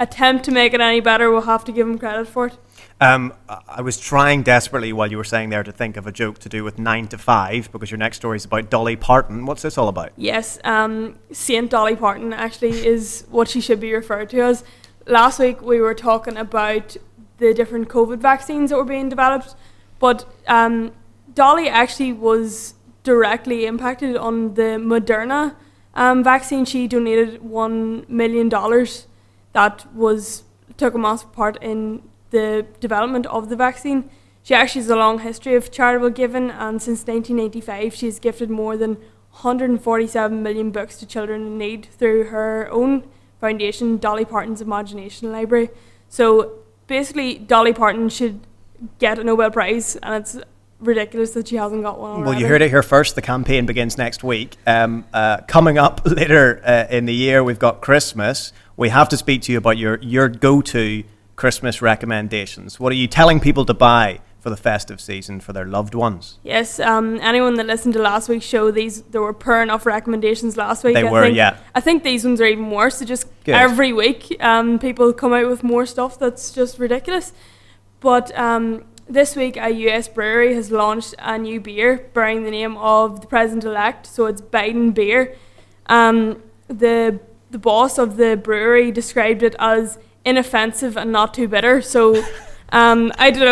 attempt 0.00 0.44
to 0.46 0.50
make 0.50 0.74
it 0.74 0.80
any 0.80 1.00
better, 1.00 1.30
we'll 1.30 1.50
have 1.54 1.64
to 1.66 1.72
give 1.72 1.86
him 1.88 1.96
credit 1.96 2.26
for 2.26 2.46
it. 2.48 2.56
Um, 3.00 3.34
I 3.68 3.80
was 3.82 3.98
trying 3.98 4.42
desperately 4.42 4.92
while 4.92 5.10
you 5.10 5.16
were 5.16 5.24
saying 5.24 5.50
there 5.50 5.64
to 5.64 5.72
think 5.72 5.96
of 5.96 6.06
a 6.06 6.12
joke 6.12 6.38
to 6.40 6.48
do 6.48 6.62
with 6.62 6.78
nine 6.78 7.08
to 7.08 7.18
five 7.18 7.70
because 7.72 7.90
your 7.90 7.98
next 7.98 8.18
story 8.18 8.36
is 8.36 8.44
about 8.44 8.70
Dolly 8.70 8.96
Parton. 8.96 9.46
What's 9.46 9.62
this 9.62 9.76
all 9.76 9.88
about? 9.88 10.12
Yes, 10.16 10.58
um, 10.64 11.18
Saint 11.32 11.70
Dolly 11.70 11.96
Parton 11.96 12.32
actually 12.32 12.86
is 12.86 13.26
what 13.30 13.48
she 13.48 13.60
should 13.60 13.80
be 13.80 13.92
referred 13.92 14.30
to 14.30 14.40
as. 14.40 14.64
Last 15.06 15.38
week 15.38 15.60
we 15.60 15.80
were 15.80 15.94
talking 15.94 16.36
about 16.36 16.96
the 17.38 17.52
different 17.52 17.88
COVID 17.88 18.18
vaccines 18.18 18.70
that 18.70 18.76
were 18.76 18.84
being 18.84 19.10
developed, 19.10 19.54
but 19.98 20.24
um, 20.46 20.92
Dolly 21.34 21.68
actually 21.68 22.12
was 22.12 22.74
directly 23.02 23.66
impacted 23.66 24.16
on 24.16 24.54
the 24.54 24.78
Moderna 24.78 25.56
um, 25.94 26.24
vaccine. 26.24 26.64
She 26.64 26.86
donated 26.86 27.42
one 27.42 28.06
million 28.08 28.48
dollars. 28.48 29.08
That 29.52 29.92
was 29.94 30.44
took 30.76 30.94
a 30.94 30.98
massive 30.98 31.32
part 31.32 31.62
in 31.62 32.02
the 32.34 32.66
development 32.80 33.26
of 33.26 33.48
the 33.48 33.56
vaccine. 33.56 34.10
She 34.42 34.54
actually 34.54 34.82
has 34.82 34.90
a 34.90 34.96
long 34.96 35.20
history 35.20 35.54
of 35.54 35.70
charitable 35.70 36.10
giving, 36.10 36.50
and 36.50 36.82
since 36.82 37.06
1985, 37.06 37.94
she 37.94 38.06
has 38.06 38.18
gifted 38.18 38.50
more 38.50 38.76
than 38.76 38.96
147 39.30 40.42
million 40.42 40.70
books 40.70 40.98
to 40.98 41.06
children 41.06 41.46
in 41.46 41.58
need 41.58 41.86
through 41.86 42.24
her 42.24 42.68
own 42.70 43.04
foundation, 43.40 43.96
Dolly 43.96 44.24
Parton's 44.24 44.60
Imagination 44.60 45.32
Library. 45.32 45.70
So 46.08 46.58
basically, 46.88 47.38
Dolly 47.38 47.72
Parton 47.72 48.08
should 48.08 48.40
get 48.98 49.18
a 49.18 49.24
Nobel 49.24 49.50
Prize, 49.50 49.96
and 50.02 50.14
it's 50.14 50.36
ridiculous 50.80 51.30
that 51.30 51.48
she 51.48 51.56
hasn't 51.56 51.82
got 51.82 51.98
one 52.00 52.10
already. 52.10 52.30
Well, 52.30 52.38
you 52.40 52.46
heard 52.46 52.62
it 52.62 52.68
here 52.68 52.82
first. 52.82 53.14
The 53.14 53.22
campaign 53.22 53.64
begins 53.64 53.96
next 53.96 54.24
week. 54.24 54.56
Um, 54.66 55.04
uh, 55.12 55.38
coming 55.46 55.78
up 55.78 56.02
later 56.04 56.60
uh, 56.64 56.86
in 56.90 57.06
the 57.06 57.14
year, 57.14 57.42
we've 57.44 57.58
got 57.58 57.80
Christmas. 57.80 58.52
We 58.76 58.88
have 58.88 59.08
to 59.10 59.16
speak 59.16 59.42
to 59.42 59.52
you 59.52 59.58
about 59.58 59.78
your, 59.78 59.98
your 60.02 60.28
go 60.28 60.60
to 60.60 61.04
Christmas 61.36 61.82
recommendations? 61.82 62.78
What 62.78 62.92
are 62.92 62.96
you 62.96 63.06
telling 63.06 63.40
people 63.40 63.64
to 63.64 63.74
buy 63.74 64.20
for 64.38 64.50
the 64.50 64.56
festive 64.56 65.00
season 65.00 65.40
for 65.40 65.52
their 65.52 65.64
loved 65.64 65.94
ones? 65.94 66.38
Yes, 66.42 66.78
um, 66.78 67.18
anyone 67.22 67.54
that 67.54 67.66
listened 67.66 67.94
to 67.94 68.00
last 68.00 68.28
week's 68.28 68.44
show, 68.44 68.70
these 68.70 69.02
there 69.02 69.22
were 69.22 69.32
poor 69.32 69.62
enough 69.62 69.86
recommendations 69.86 70.56
last 70.56 70.84
week. 70.84 70.94
They 70.94 71.06
I 71.06 71.10
were, 71.10 71.22
think, 71.22 71.36
yeah. 71.36 71.56
I 71.74 71.80
think 71.80 72.04
these 72.04 72.24
ones 72.24 72.40
are 72.40 72.46
even 72.46 72.70
worse. 72.70 72.98
So 72.98 73.04
just 73.04 73.26
Good. 73.44 73.54
every 73.54 73.92
week, 73.92 74.36
um, 74.40 74.78
people 74.78 75.12
come 75.12 75.32
out 75.32 75.48
with 75.48 75.64
more 75.64 75.86
stuff 75.86 76.18
that's 76.18 76.52
just 76.52 76.78
ridiculous. 76.78 77.32
But 78.00 78.36
um, 78.38 78.84
this 79.08 79.34
week, 79.34 79.56
a 79.56 79.70
US 79.70 80.08
brewery 80.08 80.54
has 80.54 80.70
launched 80.70 81.14
a 81.18 81.38
new 81.38 81.58
beer 81.58 82.10
bearing 82.12 82.44
the 82.44 82.50
name 82.50 82.76
of 82.76 83.22
the 83.22 83.26
president-elect. 83.26 84.06
So 84.06 84.26
it's 84.26 84.42
Biden 84.42 84.92
beer. 84.92 85.36
Um, 85.86 86.42
the 86.68 87.18
the 87.50 87.58
boss 87.58 87.98
of 87.98 88.16
the 88.16 88.36
brewery 88.36 88.90
described 88.90 89.42
it 89.42 89.54
as 89.58 89.98
inoffensive 90.24 90.96
and 90.96 91.12
not 91.12 91.34
too 91.34 91.48
bitter. 91.48 91.80
So 91.82 92.22
Um, 92.72 93.12
I 93.18 93.30
don't 93.30 93.44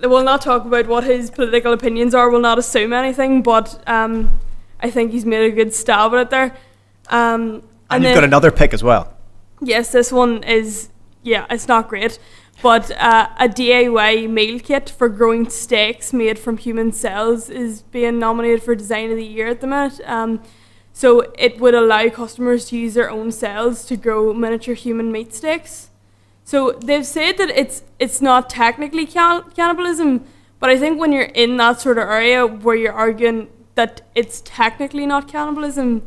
know. 0.00 0.08
We'll 0.08 0.24
not 0.24 0.40
talk 0.40 0.64
about 0.64 0.86
what 0.86 1.04
his 1.04 1.30
political 1.30 1.74
opinions 1.74 2.14
are. 2.14 2.30
We'll 2.30 2.40
not 2.40 2.58
assume 2.58 2.94
anything, 2.94 3.42
but 3.42 3.82
um, 3.86 4.40
I 4.80 4.90
think 4.90 5.12
he's 5.12 5.26
made 5.26 5.52
a 5.52 5.54
good 5.54 5.74
stab 5.74 6.14
at 6.14 6.20
it 6.20 6.30
there. 6.30 6.56
Um, 7.10 7.40
And, 7.42 7.62
and 7.90 8.02
you've 8.04 8.08
then- 8.10 8.14
got 8.14 8.24
another 8.24 8.50
pick 8.50 8.72
as 8.72 8.82
well. 8.82 9.12
Yes, 9.60 9.92
this 9.92 10.10
one 10.10 10.42
is 10.44 10.88
yeah, 11.22 11.44
it's 11.50 11.68
not 11.68 11.88
great, 11.88 12.18
but 12.62 12.90
uh, 12.92 13.28
a 13.38 13.48
DIY 13.48 14.30
meal 14.30 14.58
kit 14.60 14.88
for 14.88 15.10
growing 15.10 15.50
steaks 15.50 16.12
made 16.14 16.38
from 16.38 16.56
human 16.56 16.90
cells 16.92 17.50
is 17.50 17.82
being 17.82 18.18
nominated 18.18 18.62
for 18.62 18.74
Design 18.74 19.10
of 19.10 19.16
the 19.16 19.26
Year 19.26 19.48
at 19.48 19.60
the 19.60 19.66
minute. 19.66 20.00
Um, 20.06 20.42
so 20.94 21.20
it 21.38 21.60
would 21.60 21.74
allow 21.74 22.08
customers 22.08 22.66
to 22.70 22.78
use 22.78 22.94
their 22.94 23.10
own 23.10 23.30
cells 23.30 23.84
to 23.86 23.96
grow 23.96 24.32
miniature 24.32 24.74
human 24.74 25.12
meat 25.12 25.34
steaks. 25.34 25.90
So 26.44 26.72
they've 26.72 27.06
said 27.06 27.38
that 27.38 27.50
it's 27.50 27.82
it's 27.98 28.20
not 28.20 28.50
technically 28.50 29.06
can- 29.06 29.50
cannibalism, 29.56 30.24
but 30.60 30.70
I 30.70 30.78
think 30.78 31.00
when 31.00 31.10
you're 31.10 31.22
in 31.22 31.56
that 31.56 31.80
sort 31.80 31.98
of 31.98 32.04
area 32.08 32.46
where 32.46 32.76
you're 32.76 32.92
arguing 32.92 33.48
that 33.74 34.02
it's 34.14 34.42
technically 34.44 35.06
not 35.06 35.26
cannibalism, 35.26 36.02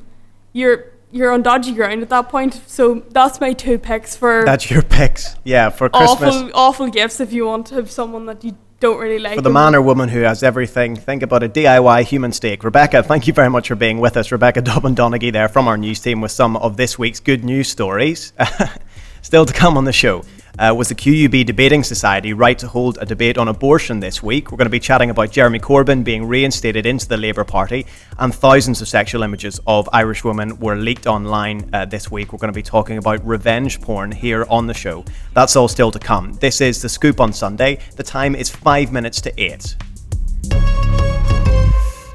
you're 0.53 0.85
you're 1.11 1.31
on 1.31 1.41
dodgy 1.41 1.73
ground 1.73 2.03
at 2.03 2.09
that 2.09 2.29
point. 2.29 2.61
So 2.67 3.03
that's 3.09 3.41
my 3.41 3.53
two 3.53 3.79
picks 3.79 4.15
for 4.15 4.43
That's 4.45 4.69
your 4.69 4.83
picks. 4.83 5.35
Yeah, 5.43 5.69
for 5.69 5.89
Christmas. 5.89 6.35
awful 6.35 6.51
awful 6.53 6.87
gifts 6.89 7.19
if 7.19 7.33
you 7.33 7.45
want 7.47 7.67
to 7.67 7.75
have 7.75 7.89
someone 7.89 8.27
that 8.27 8.43
you 8.43 8.55
don't 8.79 8.99
really 8.99 9.19
like. 9.19 9.35
For 9.35 9.41
the 9.41 9.49
man 9.49 9.73
or 9.73 9.81
woman 9.81 10.09
who 10.09 10.21
has 10.21 10.43
everything, 10.43 10.95
think 10.95 11.23
about 11.23 11.41
a 11.41 11.49
DIY 11.49 12.03
human 12.03 12.31
steak. 12.31 12.63
Rebecca, 12.63 13.01
thank 13.01 13.25
you 13.25 13.33
very 13.33 13.49
much 13.49 13.69
for 13.69 13.75
being 13.75 13.99
with 13.99 14.17
us. 14.17 14.31
Rebecca 14.31 14.61
Dobbin 14.61 14.93
Donaghy 14.93 15.33
there 15.33 15.47
from 15.47 15.67
our 15.67 15.77
news 15.77 15.99
team 15.99 16.21
with 16.21 16.31
some 16.31 16.57
of 16.57 16.77
this 16.77 16.99
week's 16.99 17.19
good 17.19 17.43
news 17.43 17.69
stories. 17.69 18.33
Still 19.27 19.45
to 19.45 19.51
come 19.51 19.75
on 19.75 19.83
the 19.83 19.91
show. 19.91 20.23
Uh, 20.57 20.73
was 20.73 20.87
the 20.87 20.95
QUB 20.95 21.45
Debating 21.45 21.83
Society 21.83 22.31
right 22.31 22.57
to 22.59 22.65
hold 22.65 22.97
a 23.01 23.05
debate 23.05 23.37
on 23.37 23.49
abortion 23.49 23.99
this 23.99 24.23
week? 24.23 24.49
We're 24.49 24.57
going 24.57 24.67
to 24.67 24.69
be 24.69 24.79
chatting 24.79 25.09
about 25.09 25.31
Jeremy 25.31 25.59
Corbyn 25.59 26.01
being 26.05 26.23
reinstated 26.23 26.85
into 26.85 27.09
the 27.09 27.17
Labour 27.17 27.43
Party, 27.43 27.85
and 28.19 28.33
thousands 28.33 28.81
of 28.81 28.87
sexual 28.87 29.23
images 29.23 29.59
of 29.67 29.89
Irish 29.91 30.23
women 30.23 30.57
were 30.59 30.77
leaked 30.77 31.07
online 31.07 31.69
uh, 31.73 31.83
this 31.83 32.09
week. 32.09 32.31
We're 32.31 32.39
going 32.39 32.53
to 32.53 32.55
be 32.55 32.63
talking 32.63 32.99
about 32.99 33.27
revenge 33.27 33.81
porn 33.81 34.13
here 34.13 34.45
on 34.49 34.65
the 34.65 34.73
show. 34.73 35.03
That's 35.33 35.57
all 35.57 35.67
still 35.67 35.91
to 35.91 35.99
come. 35.99 36.31
This 36.35 36.61
is 36.61 36.81
The 36.81 36.87
Scoop 36.87 37.19
on 37.19 37.33
Sunday. 37.33 37.79
The 37.97 38.03
time 38.03 38.33
is 38.33 38.49
five 38.49 38.93
minutes 38.93 39.19
to 39.19 39.33
eight. 39.37 39.75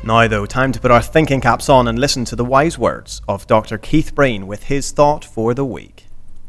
Now, 0.02 0.26
though, 0.28 0.46
time 0.46 0.72
to 0.72 0.80
put 0.80 0.90
our 0.90 1.02
thinking 1.02 1.42
caps 1.42 1.68
on 1.68 1.88
and 1.88 1.98
listen 1.98 2.24
to 2.24 2.36
the 2.36 2.44
wise 2.46 2.78
words 2.78 3.20
of 3.28 3.46
Dr. 3.46 3.76
Keith 3.76 4.14
Breen 4.14 4.46
with 4.46 4.62
his 4.62 4.92
thought 4.92 5.26
for 5.26 5.52
the 5.52 5.66
week. 5.66 6.01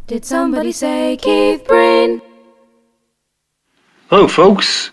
Did 0.06 0.26
somebody 0.26 0.74
say 0.74 1.16
Keith 1.16 1.66
Breen? 1.66 2.22
Hello, 4.10 4.28
folks. 4.28 4.92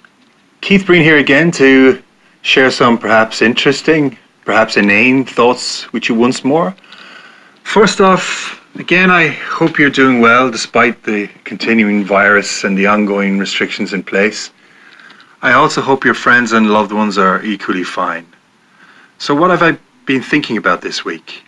Keith 0.60 0.86
Breen 0.86 1.02
here 1.02 1.18
again 1.18 1.50
to 1.52 2.00
share 2.42 2.70
some 2.70 2.96
perhaps 2.96 3.42
interesting, 3.42 4.16
perhaps 4.44 4.76
inane 4.76 5.24
thoughts 5.24 5.92
with 5.92 6.08
you 6.08 6.14
once 6.14 6.44
more. 6.44 6.76
First 7.64 8.00
off, 8.00 8.62
again, 8.76 9.10
I 9.10 9.26
hope 9.26 9.80
you're 9.80 9.90
doing 9.90 10.20
well 10.20 10.48
despite 10.48 11.02
the 11.02 11.28
continuing 11.42 12.04
virus 12.04 12.62
and 12.62 12.78
the 12.78 12.86
ongoing 12.86 13.36
restrictions 13.36 13.92
in 13.92 14.04
place. 14.04 14.52
I 15.42 15.54
also 15.54 15.80
hope 15.80 16.04
your 16.04 16.14
friends 16.14 16.52
and 16.52 16.70
loved 16.70 16.92
ones 16.92 17.18
are 17.18 17.42
equally 17.42 17.82
fine. 17.82 18.26
So, 19.18 19.34
what 19.34 19.50
have 19.50 19.64
I 19.64 19.76
been 20.06 20.22
thinking 20.22 20.56
about 20.56 20.82
this 20.82 21.04
week? 21.04 21.42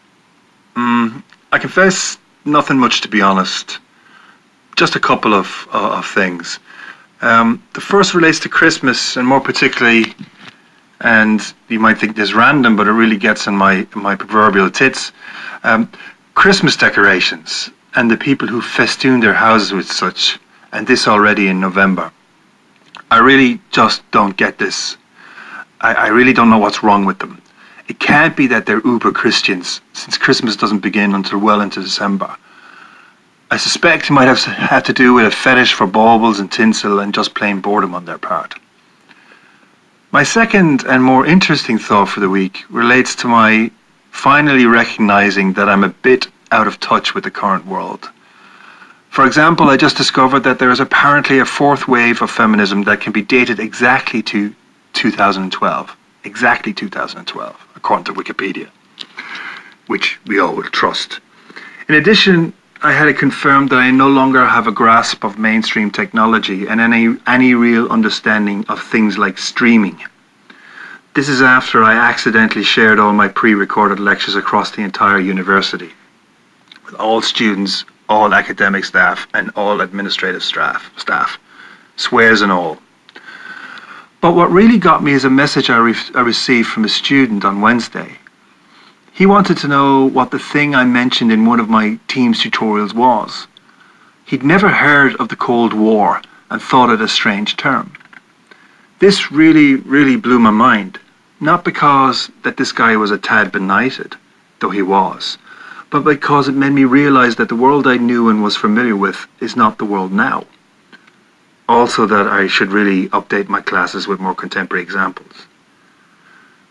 Mm, 0.74 1.22
I 1.52 1.58
confess 1.60 2.18
nothing 2.44 2.78
much, 2.78 3.00
to 3.02 3.08
be 3.08 3.20
honest. 3.20 3.78
Just 4.76 4.96
a 4.96 5.00
couple 5.00 5.34
of, 5.34 5.68
uh, 5.72 5.98
of 5.98 6.06
things. 6.06 6.58
Um, 7.20 7.62
the 7.74 7.80
first 7.80 8.14
relates 8.14 8.40
to 8.40 8.48
Christmas, 8.48 9.16
and 9.16 9.26
more 9.26 9.40
particularly, 9.40 10.14
and 11.00 11.40
you 11.68 11.78
might 11.78 11.98
think 11.98 12.16
this 12.16 12.32
random, 12.32 12.76
but 12.76 12.86
it 12.86 12.92
really 12.92 13.16
gets 13.16 13.46
in 13.46 13.56
my 13.56 13.86
my 13.94 14.16
proverbial 14.16 14.70
tits. 14.70 15.12
Um, 15.62 15.90
Christmas 16.34 16.76
decorations 16.76 17.70
and 17.94 18.10
the 18.10 18.16
people 18.16 18.48
who 18.48 18.62
festoon 18.62 19.20
their 19.20 19.34
houses 19.34 19.72
with 19.72 19.90
such, 19.90 20.38
and 20.72 20.86
this 20.86 21.06
already 21.06 21.48
in 21.48 21.60
November. 21.60 22.10
I 23.10 23.18
really 23.18 23.60
just 23.70 24.02
don't 24.10 24.36
get 24.36 24.58
this. 24.58 24.96
I, 25.80 25.94
I 25.94 26.06
really 26.08 26.32
don't 26.32 26.48
know 26.48 26.58
what's 26.58 26.82
wrong 26.82 27.04
with 27.04 27.18
them. 27.18 27.41
It 27.88 27.98
can't 27.98 28.36
be 28.36 28.46
that 28.48 28.66
they're 28.66 28.86
uber 28.86 29.12
Christians, 29.12 29.80
since 29.92 30.16
Christmas 30.16 30.56
doesn't 30.56 30.80
begin 30.80 31.14
until 31.14 31.38
well 31.38 31.60
into 31.60 31.82
December. 31.82 32.36
I 33.50 33.56
suspect 33.56 34.06
it 34.06 34.12
might 34.12 34.28
have 34.28 34.42
had 34.44 34.84
to 34.86 34.92
do 34.92 35.12
with 35.12 35.26
a 35.26 35.30
fetish 35.30 35.74
for 35.74 35.86
baubles 35.86 36.40
and 36.40 36.50
tinsel 36.50 37.00
and 37.00 37.12
just 37.12 37.34
plain 37.34 37.60
boredom 37.60 37.94
on 37.94 38.04
their 38.04 38.18
part. 38.18 38.54
My 40.10 40.22
second 40.22 40.84
and 40.84 41.02
more 41.02 41.26
interesting 41.26 41.78
thought 41.78 42.08
for 42.08 42.20
the 42.20 42.28
week 42.28 42.64
relates 42.70 43.14
to 43.16 43.28
my 43.28 43.70
finally 44.10 44.66
recognizing 44.66 45.54
that 45.54 45.68
I'm 45.68 45.84
a 45.84 45.88
bit 45.88 46.28
out 46.50 46.66
of 46.66 46.78
touch 46.80 47.14
with 47.14 47.24
the 47.24 47.30
current 47.30 47.66
world. 47.66 48.10
For 49.10 49.26
example, 49.26 49.68
I 49.68 49.76
just 49.76 49.96
discovered 49.96 50.40
that 50.44 50.58
there 50.58 50.70
is 50.70 50.80
apparently 50.80 51.38
a 51.38 51.44
fourth 51.44 51.88
wave 51.88 52.22
of 52.22 52.30
feminism 52.30 52.84
that 52.84 53.00
can 53.00 53.12
be 53.12 53.22
dated 53.22 53.58
exactly 53.60 54.22
to 54.22 54.54
2012. 54.94 55.96
Exactly 56.24 56.72
2012, 56.72 57.66
according 57.74 58.04
to 58.04 58.14
Wikipedia, 58.14 58.68
which 59.86 60.20
we 60.26 60.38
all 60.38 60.54
will 60.54 60.62
trust. 60.64 61.20
In 61.88 61.96
addition, 61.96 62.52
I 62.80 62.92
had 62.92 63.08
it 63.08 63.18
confirmed 63.18 63.70
that 63.70 63.78
I 63.78 63.90
no 63.90 64.08
longer 64.08 64.44
have 64.44 64.66
a 64.66 64.72
grasp 64.72 65.24
of 65.24 65.38
mainstream 65.38 65.90
technology 65.90 66.66
and 66.66 66.80
any, 66.80 67.16
any 67.26 67.54
real 67.54 67.88
understanding 67.88 68.64
of 68.68 68.82
things 68.82 69.18
like 69.18 69.38
streaming. 69.38 70.02
This 71.14 71.28
is 71.28 71.42
after 71.42 71.84
I 71.84 71.94
accidentally 71.94 72.64
shared 72.64 72.98
all 72.98 73.12
my 73.12 73.28
pre 73.28 73.54
recorded 73.54 74.00
lectures 74.00 74.34
across 74.34 74.70
the 74.70 74.82
entire 74.82 75.20
university 75.20 75.92
with 76.84 76.94
all 76.94 77.20
students, 77.20 77.84
all 78.08 78.32
academic 78.32 78.84
staff, 78.84 79.26
and 79.34 79.50
all 79.56 79.80
administrative 79.80 80.42
staff, 80.42 80.90
staff 80.96 81.38
swears 81.96 82.42
and 82.42 82.50
all. 82.50 82.78
But 84.22 84.36
what 84.36 84.52
really 84.52 84.78
got 84.78 85.02
me 85.02 85.10
is 85.10 85.24
a 85.24 85.30
message 85.30 85.68
I, 85.68 85.78
re- 85.78 85.96
I 86.14 86.20
received 86.20 86.68
from 86.68 86.84
a 86.84 86.88
student 86.88 87.44
on 87.44 87.60
Wednesday. 87.60 88.18
He 89.12 89.26
wanted 89.26 89.58
to 89.58 89.68
know 89.68 90.04
what 90.04 90.30
the 90.30 90.38
thing 90.38 90.76
I 90.76 90.84
mentioned 90.84 91.32
in 91.32 91.44
one 91.44 91.58
of 91.58 91.68
my 91.68 91.98
Teams 92.06 92.40
tutorials 92.40 92.94
was. 92.94 93.48
He'd 94.24 94.44
never 94.44 94.68
heard 94.68 95.16
of 95.16 95.28
the 95.28 95.34
Cold 95.34 95.72
War 95.72 96.22
and 96.50 96.62
thought 96.62 96.90
it 96.90 97.00
a 97.00 97.08
strange 97.08 97.56
term. 97.56 97.94
This 99.00 99.32
really, 99.32 99.74
really 99.74 100.14
blew 100.14 100.38
my 100.38 100.50
mind. 100.50 101.00
Not 101.40 101.64
because 101.64 102.30
that 102.44 102.56
this 102.56 102.70
guy 102.70 102.94
was 102.94 103.10
a 103.10 103.18
tad 103.18 103.50
benighted, 103.50 104.14
though 104.60 104.70
he 104.70 104.82
was, 104.82 105.36
but 105.90 106.04
because 106.04 106.46
it 106.46 106.54
made 106.54 106.74
me 106.74 106.84
realize 106.84 107.34
that 107.36 107.48
the 107.48 107.56
world 107.56 107.88
I 107.88 107.96
knew 107.96 108.28
and 108.28 108.40
was 108.40 108.56
familiar 108.56 108.94
with 108.94 109.26
is 109.40 109.56
not 109.56 109.78
the 109.78 109.84
world 109.84 110.12
now. 110.12 110.44
Also, 111.72 112.04
that 112.04 112.26
I 112.26 112.48
should 112.48 112.70
really 112.70 113.08
update 113.08 113.48
my 113.48 113.62
classes 113.62 114.06
with 114.06 114.20
more 114.20 114.34
contemporary 114.34 114.82
examples. 114.82 115.46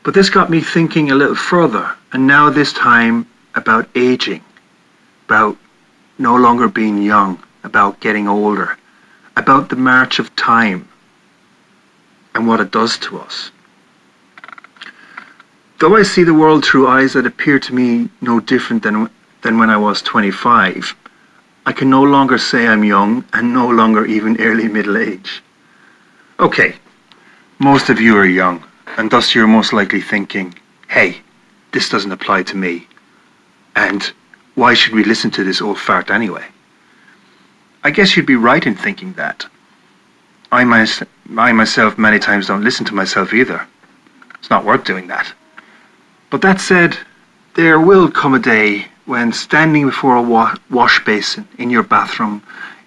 But 0.04 0.14
this 0.14 0.30
got 0.30 0.52
me 0.52 0.62
thinking 0.62 1.10
a 1.10 1.16
little 1.16 1.36
further, 1.36 1.96
and 2.14 2.28
now 2.28 2.52
this 2.52 2.72
time 2.72 3.26
about 3.56 3.90
aging, 3.96 4.44
about 5.26 5.58
no 6.20 6.36
longer 6.36 6.68
being 6.68 7.02
young, 7.02 7.42
about 7.64 8.00
getting 8.00 8.28
older, 8.28 8.78
about 9.36 9.70
the 9.70 9.76
march 9.76 10.20
of 10.20 10.36
time 10.36 10.88
and 12.36 12.48
what 12.48 12.60
it 12.60 12.70
does 12.70 13.00
to 13.00 13.18
us. 13.18 13.50
Though 15.80 15.96
I 15.96 16.04
see 16.04 16.24
the 16.24 16.36
world 16.42 16.64
through 16.64 16.88
eyes 16.88 17.14
that 17.14 17.26
appear 17.26 17.58
to 17.58 17.74
me 17.74 18.08
no 18.22 18.40
different 18.40 18.84
than, 18.84 19.10
than 19.42 19.58
when 19.58 19.72
I 19.72 19.78
was 19.78 20.04
25, 20.04 20.96
I 21.66 21.74
can 21.74 21.90
no 21.90 22.02
longer 22.02 22.38
say 22.38 22.68
I'm 22.68 22.84
young 22.84 23.24
and 23.34 23.54
no 23.54 23.68
longer 23.70 24.06
even 24.06 24.42
early 24.42 24.68
middle 24.68 24.98
age. 24.98 25.44
Okay, 26.40 26.76
most 27.60 27.90
of 27.90 28.02
you 28.02 28.18
are 28.18 28.26
young, 28.26 28.64
and 28.98 29.12
thus 29.12 29.36
you're 29.36 29.48
most 29.48 29.72
likely 29.74 30.02
thinking, 30.02 30.56
hey, 30.88 31.18
this 31.72 31.90
doesn't 31.90 32.12
apply 32.12 32.44
to 32.44 32.58
me. 32.58 32.88
And 33.76 34.12
why 34.56 34.74
should 34.74 34.94
we 34.94 35.04
listen 35.04 35.30
to 35.32 35.44
this 35.44 35.62
old 35.62 35.80
fart 35.80 36.10
anyway? 36.10 36.46
I 37.84 37.92
guess 37.92 38.16
you'd 38.16 38.26
be 38.26 38.36
right 38.36 38.66
in 38.66 38.76
thinking 38.76 39.14
that. 39.14 39.46
I, 40.52 40.64
mys- 40.64 41.04
I 41.38 41.52
myself 41.54 41.98
many 41.98 42.20
times 42.20 42.48
don't 42.48 42.64
listen 42.64 42.86
to 42.88 42.96
myself 42.96 43.34
either. 43.34 43.66
It's 44.40 44.50
not 44.50 44.66
worth 44.66 44.84
doing 44.84 45.08
that. 45.08 45.32
But 46.32 46.42
that 46.42 46.60
said, 46.60 46.98
there 47.54 47.80
will 47.80 48.10
come 48.10 48.34
a 48.34 48.40
day 48.40 48.88
when 49.06 49.34
standing 49.34 49.86
before 49.86 50.16
a 50.16 50.22
wa- 50.22 50.56
wash 50.70 51.04
basin 51.04 51.48
in 51.58 51.70
your 51.70 51.84
bathroom, 51.84 52.44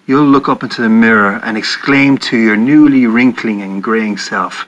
you'll 0.07 0.25
look 0.25 0.47
up 0.47 0.63
into 0.63 0.81
the 0.81 0.89
mirror 0.89 1.41
and 1.43 1.57
exclaim 1.57 2.17
to 2.17 2.37
your 2.37 2.55
newly 2.55 3.05
wrinkling 3.05 3.61
and 3.61 3.83
graying 3.83 4.17
self, 4.17 4.67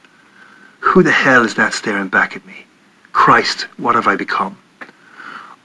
Who 0.79 1.03
the 1.03 1.11
hell 1.11 1.45
is 1.45 1.55
that 1.55 1.73
staring 1.73 2.07
back 2.09 2.35
at 2.35 2.45
me? 2.45 2.65
Christ, 3.13 3.63
what 3.77 3.95
have 3.95 4.07
I 4.07 4.15
become? 4.15 4.57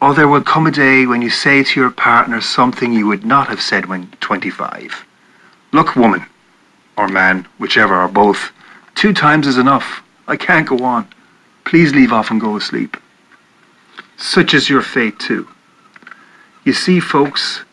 Or 0.01 0.14
there 0.14 0.28
will 0.28 0.43
come 0.43 0.66
a 0.66 0.70
day 0.70 1.07
when 1.07 1.22
you 1.22 1.30
say 1.30 1.62
to 1.62 1.80
your 1.80 1.91
partner 1.91 2.41
something 2.41 2.93
you 2.93 3.07
would 3.07 3.24
not 3.24 3.49
have 3.49 3.62
said 3.62 3.87
when 3.87 4.11
25. 4.20 5.05
Look, 5.72 5.95
woman, 5.95 6.26
or 6.97 7.09
man, 7.09 7.47
whichever 7.59 7.95
or 8.01 8.09
both. 8.09 8.51
Two 8.95 9.12
times 9.12 9.47
is 9.47 9.59
enough. 9.59 10.03
I 10.26 10.37
can't 10.37 10.68
go 10.68 10.85
on. 10.85 11.07
Please 11.64 11.95
leave 11.95 12.12
off 12.12 12.30
and 12.30 12.41
go 12.41 12.59
to 12.59 12.64
sleep. 12.64 12.97
Such 14.16 14.55
is 14.55 14.68
your 14.68 14.83
fate, 14.83 15.18
too. 15.18 15.49
You 16.64 16.72
see, 16.72 17.00
folks, 17.00 17.64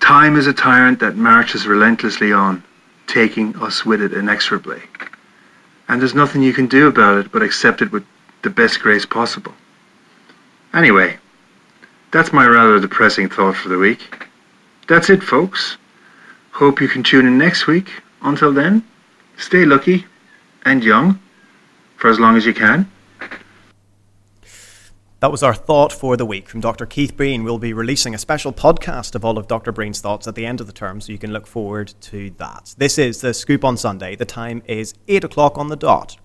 time 0.00 0.36
is 0.36 0.46
a 0.46 0.52
tyrant 0.52 0.98
that 1.00 1.16
marches 1.16 1.66
relentlessly 1.66 2.32
on, 2.32 2.64
taking 3.06 3.54
us 3.56 3.84
with 3.84 4.02
it 4.02 4.12
inexorably. 4.12 4.82
And 5.88 6.00
there's 6.00 6.14
nothing 6.14 6.42
you 6.42 6.52
can 6.52 6.66
do 6.66 6.88
about 6.88 7.18
it 7.18 7.32
but 7.32 7.42
accept 7.42 7.82
it 7.82 7.92
with 7.92 8.04
the 8.42 8.50
best 8.50 8.80
grace 8.80 9.06
possible. 9.06 9.54
Anyway, 10.74 11.18
that's 12.10 12.32
my 12.32 12.46
rather 12.46 12.80
depressing 12.80 13.28
thought 13.28 13.56
for 13.56 13.68
the 13.68 13.78
week. 13.78 14.26
That's 14.88 15.08
it, 15.08 15.22
folks. 15.22 15.76
Hope 16.52 16.80
you 16.80 16.88
can 16.88 17.02
tune 17.02 17.26
in 17.26 17.38
next 17.38 17.66
week. 17.66 17.90
Until 18.22 18.52
then, 18.52 18.84
stay 19.38 19.64
lucky 19.64 20.06
and 20.64 20.84
young 20.84 21.18
for 21.96 22.10
as 22.10 22.18
long 22.18 22.36
as 22.36 22.44
you 22.44 22.52
can. 22.52 22.90
That 25.22 25.30
was 25.30 25.44
our 25.44 25.54
thought 25.54 25.92
for 25.92 26.16
the 26.16 26.26
week 26.26 26.48
from 26.48 26.60
Dr. 26.60 26.84
Keith 26.84 27.16
Breen. 27.16 27.44
We'll 27.44 27.56
be 27.56 27.72
releasing 27.72 28.12
a 28.12 28.18
special 28.18 28.52
podcast 28.52 29.14
of 29.14 29.24
all 29.24 29.38
of 29.38 29.46
Dr. 29.46 29.70
Breen's 29.70 30.00
thoughts 30.00 30.26
at 30.26 30.34
the 30.34 30.44
end 30.44 30.60
of 30.60 30.66
the 30.66 30.72
term, 30.72 31.00
so 31.00 31.12
you 31.12 31.18
can 31.18 31.32
look 31.32 31.46
forward 31.46 31.94
to 32.00 32.30
that. 32.38 32.74
This 32.76 32.98
is 32.98 33.20
the 33.20 33.32
Scoop 33.32 33.64
on 33.64 33.76
Sunday. 33.76 34.16
The 34.16 34.24
time 34.24 34.64
is 34.66 34.94
8 35.06 35.22
o'clock 35.22 35.58
on 35.58 35.68
the 35.68 35.76
dot. 35.76 36.16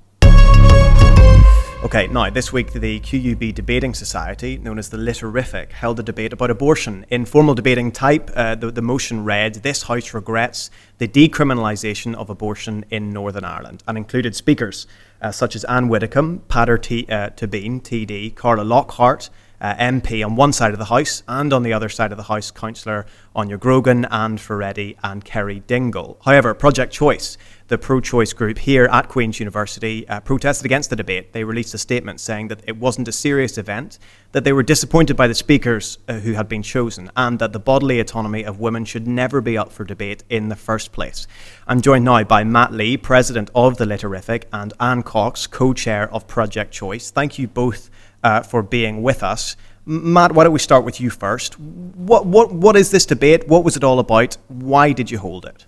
Okay, 1.84 2.08
now 2.08 2.28
this 2.32 2.52
week 2.52 2.74
the 2.74 3.00
QUB 3.02 3.54
Debating 3.54 3.94
Society, 3.94 4.58
known 4.58 4.80
as 4.80 4.90
the 4.90 4.98
Literific, 4.98 5.74
held 5.74 6.00
a 6.00 6.04
debate 6.04 6.34
about 6.34 6.50
abortion. 6.50 7.06
In 7.12 7.24
formal 7.24 7.54
debating 7.54 7.92
type, 7.92 8.32
uh, 8.36 8.56
the, 8.56 8.72
the 8.72 8.82
motion 8.82 9.24
read, 9.24 9.54
This 9.54 9.84
House 9.84 10.16
regrets 10.16 10.72
the 10.98 11.08
decriminalisation 11.08 12.16
of 12.16 12.32
abortion 12.32 12.84
in 12.90 13.14
Northern 13.14 13.44
Ireland, 13.44 13.84
and 13.88 13.96
included 13.96 14.36
speakers 14.36 14.88
uh, 15.22 15.32
such 15.32 15.56
as 15.56 15.64
Anne 15.66 15.88
Widdecombe, 15.88 16.44
Peadar, 16.48 16.78
uh, 16.78 17.30
Tóibín, 17.32 17.82
TD, 17.82 18.36
Carla 18.36 18.64
Lockhart, 18.64 19.30
uh, 19.60 19.76
MP 19.76 20.24
on 20.26 20.36
one 20.36 20.54
side 20.54 20.74
of 20.74 20.80
the 20.80 20.86
House, 20.86 21.24
and 21.28 21.52
on 21.52 21.64
the 21.64 21.74
other 21.74 21.90
side 21.90 22.12
of 22.12 22.18
the 22.18 22.24
House, 22.24 22.52
Councillor 22.52 23.06
Áine 23.36 23.60
Grogan, 23.60 24.06
Ann 24.06 24.38
Furedi, 24.38 24.96
and 25.04 25.26
Kerry 25.26 25.60
Dingle. 25.62 26.20
However, 26.24 26.54
Project 26.54 26.94
Choice, 26.94 27.38
the 27.68 27.78
pro 27.78 28.00
choice 28.00 28.34
group 28.34 28.58
here 28.58 28.86
at 28.86 29.10
Queen's 29.10 29.40
University, 29.40 30.08
uh, 30.08 30.20
protested 30.22 30.66
against 30.66 30.90
the 30.90 30.96
debate. 30.96 31.34
They 31.34 31.44
released 31.44 31.74
a 31.74 31.78
statement 31.78 32.20
saying 32.20 32.48
that 32.48 32.62
it 32.66 32.78
wasn't 32.78 33.08
a 33.08 33.12
serious 33.12 33.58
event, 33.58 34.00
that 34.32 34.44
they 34.44 34.54
were 34.54 34.64
disappointed 34.64 35.18
by 35.18 35.28
the 35.28 35.34
speakers 35.34 35.98
uh, 36.08 36.14
who 36.20 36.34
had 36.34 36.48
been 36.48 36.64
chosen, 36.64 37.12
and 37.16 37.40
that 37.40 37.54
the 37.54 37.60
bodily 37.60 38.00
autonomy 38.00 38.44
of 38.44 38.60
women 38.60 38.86
should 38.86 39.08
never 39.08 39.42
be 39.42 39.58
up 39.58 39.72
for 39.72 39.84
debate 39.84 40.24
in 40.30 40.50
the 40.50 40.56
first 40.56 40.92
place. 40.92 41.28
I'm 41.68 41.82
joined 41.82 42.06
now 42.06 42.24
by 42.24 42.44
Matt 42.44 42.72
Lee, 42.72 42.96
President 42.96 43.50
of 43.54 43.78
the 43.78 43.86
Literific, 43.86 44.44
and 44.54 44.74
Anne 44.80 45.04
Cox, 45.04 45.48
co 45.48 45.74
chair 45.74 46.12
of 46.14 46.28
Project 46.28 46.72
Choice. 46.72 47.12
Thank 47.12 47.38
you 47.38 47.48
both 47.48 47.90
uh, 48.24 48.42
for 48.42 48.64
being 48.64 49.02
with 49.02 49.24
us. 49.24 49.58
Matt, 49.86 50.34
why 50.34 50.44
don't 50.44 50.52
we 50.52 50.60
start 50.60 50.84
with 50.84 51.00
you 51.00 51.10
first? 51.10 51.58
What, 51.60 52.26
what, 52.26 52.52
what 52.52 52.76
is 52.76 52.92
this 52.92 53.06
debate? 53.06 53.48
What 53.48 53.64
was 53.64 53.78
it 53.78 53.86
all 53.86 54.00
about? 54.00 54.36
Why 54.50 54.92
did 54.92 55.10
you 55.10 55.18
hold 55.18 55.46
it? 55.46 55.66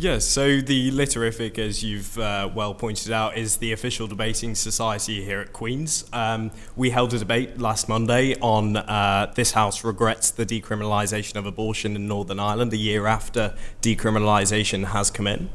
Yes, 0.00 0.24
so 0.24 0.62
the 0.62 0.90
Literific, 0.92 1.58
as 1.58 1.84
you've 1.84 2.18
uh, 2.18 2.48
well 2.54 2.72
pointed 2.72 3.12
out, 3.12 3.36
is 3.36 3.58
the 3.58 3.72
official 3.72 4.06
debating 4.06 4.54
society 4.54 5.22
here 5.22 5.40
at 5.40 5.52
Queen's. 5.52 6.06
Um, 6.10 6.52
we 6.74 6.88
held 6.88 7.12
a 7.12 7.18
debate 7.18 7.58
last 7.58 7.86
Monday 7.86 8.34
on 8.40 8.78
uh, 8.78 9.30
This 9.36 9.52
House 9.52 9.84
regrets 9.84 10.30
the 10.30 10.46
decriminalisation 10.46 11.36
of 11.36 11.44
abortion 11.44 11.96
in 11.96 12.08
Northern 12.08 12.40
Ireland 12.40 12.72
a 12.72 12.78
year 12.78 13.06
after 13.06 13.54
decriminalisation 13.82 14.86
has 14.86 15.10
come 15.10 15.26
in. 15.26 15.50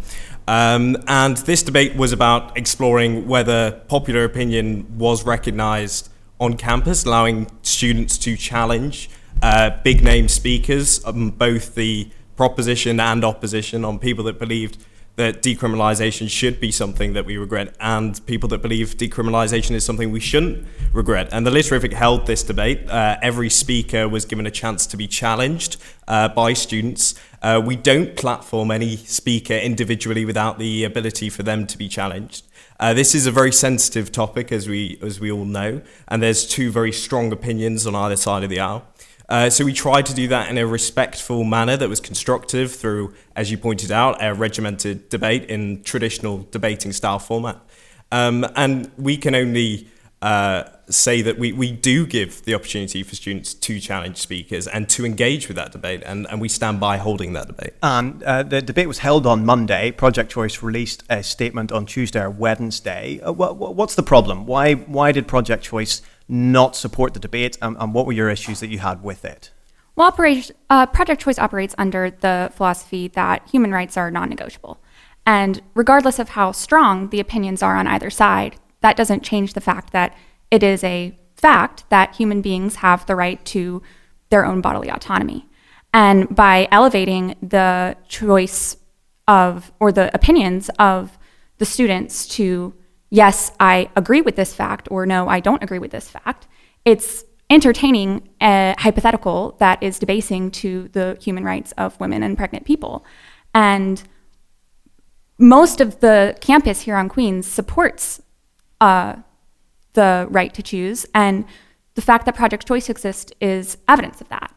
Um, 0.47 0.97
and 1.07 1.37
this 1.37 1.63
debate 1.63 1.95
was 1.95 2.13
about 2.13 2.55
exploring 2.55 3.27
whether 3.27 3.71
popular 3.87 4.25
opinion 4.25 4.99
was 4.99 5.25
recognised 5.25 6.11
on 6.39 6.55
campus, 6.55 7.03
allowing 7.03 7.47
students 7.63 8.15
to 8.19 8.37
challenge 8.37 9.09
uh, 9.41 9.71
big 9.83 10.03
name 10.03 10.27
speakers, 10.27 11.03
um, 11.03 11.31
both 11.31 11.73
the 11.73 12.11
proposition 12.35 12.99
and 12.99 13.23
opposition 13.23 13.85
on 13.85 13.99
people 13.99 14.23
that 14.25 14.39
believed 14.39 14.77
that 15.15 15.41
decriminalisation 15.41 16.29
should 16.29 16.59
be 16.59 16.71
something 16.71 17.13
that 17.13 17.25
we 17.25 17.37
regret 17.37 17.73
and 17.79 18.25
people 18.25 18.49
that 18.49 18.61
believe 18.61 18.97
decriminalisation 18.97 19.71
is 19.71 19.85
something 19.85 20.11
we 20.11 20.19
shouldn't 20.19 20.67
regret. 20.91 21.29
And 21.31 21.47
the 21.47 21.51
Literific 21.51 21.93
held 21.93 22.27
this 22.27 22.43
debate. 22.43 22.89
Uh, 22.89 23.17
every 23.21 23.49
speaker 23.49 24.09
was 24.09 24.25
given 24.25 24.45
a 24.45 24.51
chance 24.51 24.85
to 24.87 24.97
be 24.97 25.07
challenged 25.07 25.77
uh, 26.07 26.27
by 26.29 26.51
students. 26.53 27.15
Uh, 27.41 27.61
we 27.63 27.77
don't 27.77 28.17
platform 28.17 28.71
any 28.71 28.97
speaker 28.97 29.53
individually 29.53 30.25
without 30.25 30.59
the 30.59 30.83
ability 30.83 31.29
for 31.29 31.43
them 31.43 31.65
to 31.67 31.77
be 31.77 31.87
challenged. 31.87 32.45
Uh, 32.77 32.93
this 32.93 33.15
is 33.15 33.25
a 33.25 33.31
very 33.31 33.53
sensitive 33.53 34.11
topic, 34.11 34.51
as 34.51 34.67
we 34.67 34.99
as 35.01 35.17
we 35.17 35.31
all 35.31 35.45
know, 35.45 35.81
and 36.09 36.21
there's 36.21 36.45
two 36.45 36.69
very 36.69 36.91
strong 36.91 37.31
opinions 37.31 37.87
on 37.87 37.95
either 37.95 38.17
side 38.17 38.43
of 38.43 38.49
the 38.49 38.59
aisle. 38.59 38.85
Uh, 39.27 39.49
so 39.49 39.65
we 39.65 39.73
tried 39.73 40.05
to 40.05 40.13
do 40.13 40.27
that 40.27 40.49
in 40.49 40.57
a 40.57 40.67
respectful 40.67 41.43
manner 41.43 41.75
that 41.77 41.89
was 41.89 41.99
constructive 41.99 42.73
through, 42.73 43.13
as 43.35 43.49
you 43.49 43.57
pointed 43.57 43.91
out, 43.91 44.23
a 44.23 44.33
regimented 44.33 45.09
debate 45.09 45.45
in 45.45 45.81
traditional 45.83 46.47
debating 46.51 46.91
style 46.91 47.19
format. 47.19 47.57
Um, 48.11 48.45
and 48.55 48.91
we 48.97 49.17
can 49.17 49.33
only 49.33 49.87
uh, 50.21 50.63
say 50.89 51.21
that 51.21 51.37
we, 51.37 51.51
we 51.51 51.71
do 51.71 52.05
give 52.05 52.43
the 52.45 52.53
opportunity 52.53 53.03
for 53.03 53.15
students 53.15 53.53
to 53.53 53.79
challenge 53.79 54.17
speakers 54.17 54.67
and 54.67 54.87
to 54.89 55.05
engage 55.05 55.47
with 55.47 55.57
that 55.57 55.71
debate, 55.71 56.03
and, 56.05 56.27
and 56.29 56.39
we 56.39 56.47
stand 56.47 56.79
by 56.79 56.97
holding 56.97 57.33
that 57.33 57.47
debate. 57.47 57.73
And 57.81 58.21
uh, 58.23 58.43
the 58.43 58.61
debate 58.61 58.87
was 58.87 58.99
held 58.99 59.25
on 59.25 59.45
Monday. 59.45 59.91
Project 59.91 60.31
Choice 60.31 60.61
released 60.61 61.03
a 61.09 61.23
statement 61.23 61.71
on 61.71 61.85
Tuesday 61.85 62.21
or 62.21 62.29
Wednesday. 62.29 63.19
Uh, 63.21 63.31
what, 63.31 63.57
what's 63.57 63.95
the 63.95 64.03
problem? 64.03 64.45
Why, 64.45 64.73
why 64.73 65.11
did 65.11 65.27
Project 65.27 65.63
Choice 65.63 66.01
not 66.27 66.75
support 66.75 67.13
the 67.13 67.19
debate, 67.19 67.57
and, 67.61 67.77
and 67.79 67.93
what 67.93 68.05
were 68.05 68.13
your 68.13 68.29
issues 68.29 68.59
that 68.59 68.67
you 68.67 68.79
had 68.79 69.03
with 69.03 69.25
it? 69.25 69.51
Well, 69.95 70.13
uh, 70.69 70.85
Project 70.87 71.21
Choice 71.21 71.39
operates 71.39 71.75
under 71.77 72.09
the 72.09 72.51
philosophy 72.53 73.07
that 73.09 73.47
human 73.49 73.71
rights 73.71 73.95
are 73.95 74.11
non 74.11 74.29
negotiable. 74.29 74.79
And 75.25 75.61
regardless 75.73 76.19
of 76.19 76.29
how 76.29 76.51
strong 76.51 77.09
the 77.09 77.19
opinions 77.19 77.63
are 77.63 77.75
on 77.75 77.87
either 77.87 78.09
side, 78.09 78.57
that 78.81 78.97
doesn't 78.97 79.23
change 79.23 79.53
the 79.53 79.61
fact 79.61 79.93
that 79.93 80.15
it 80.51 80.61
is 80.63 80.83
a 80.83 81.17
fact 81.35 81.89
that 81.89 82.15
human 82.15 82.41
beings 82.41 82.75
have 82.75 83.05
the 83.05 83.15
right 83.15 83.43
to 83.45 83.81
their 84.29 84.45
own 84.45 84.61
bodily 84.61 84.89
autonomy. 84.89 85.47
And 85.93 86.33
by 86.35 86.67
elevating 86.71 87.35
the 87.41 87.95
choice 88.07 88.77
of, 89.27 89.71
or 89.79 89.91
the 89.91 90.13
opinions 90.13 90.69
of 90.77 91.17
the 91.57 91.65
students 91.65 92.27
to 92.27 92.73
yes, 93.15 93.51
I 93.59 93.89
agree 93.95 94.21
with 94.21 94.35
this 94.35 94.53
fact, 94.53 94.87
or 94.91 95.05
no, 95.05 95.29
I 95.29 95.39
don't 95.39 95.63
agree 95.63 95.79
with 95.79 95.91
this 95.91 96.09
fact. 96.09 96.47
It's 96.83 97.23
entertaining 97.49 98.27
a 98.41 98.75
hypothetical 98.77 99.55
that 99.59 99.81
is 99.81 99.99
debasing 99.99 100.51
to 100.51 100.89
the 100.89 101.17
human 101.21 101.45
rights 101.45 101.71
of 101.77 101.97
women 101.99 102.23
and 102.23 102.37
pregnant 102.37 102.65
people. 102.65 103.05
And 103.53 104.03
most 105.37 105.79
of 105.79 105.99
the 106.01 106.35
campus 106.41 106.81
here 106.81 106.97
on 106.97 107.07
Queens 107.07 107.47
supports 107.47 108.21
uh, 108.81 109.15
the 109.93 110.27
right 110.29 110.53
to 110.53 110.61
choose. 110.61 111.05
And 111.13 111.45
the 111.93 112.01
fact 112.01 112.25
that 112.25 112.35
Project 112.35 112.67
Choice 112.67 112.89
exists 112.89 113.31
is 113.39 113.77
evidence 113.87 114.19
of 114.19 114.27
that. 114.29 114.53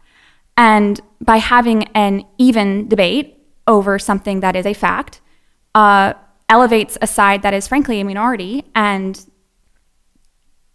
And 0.57 1.01
by 1.21 1.37
having 1.37 1.85
an 1.95 2.25
even 2.39 2.89
debate 2.89 3.37
over 3.69 3.99
something 4.01 4.41
that 4.41 4.57
is 4.57 4.67
a 4.67 4.75
fact, 4.75 5.21
uh, 5.77 6.15
elevates 6.49 6.96
a 7.03 7.07
side 7.07 7.42
that 7.42 7.55
is 7.55 7.68
frankly 7.68 8.01
a 8.01 8.05
minority 8.05 8.64
and 8.74 9.26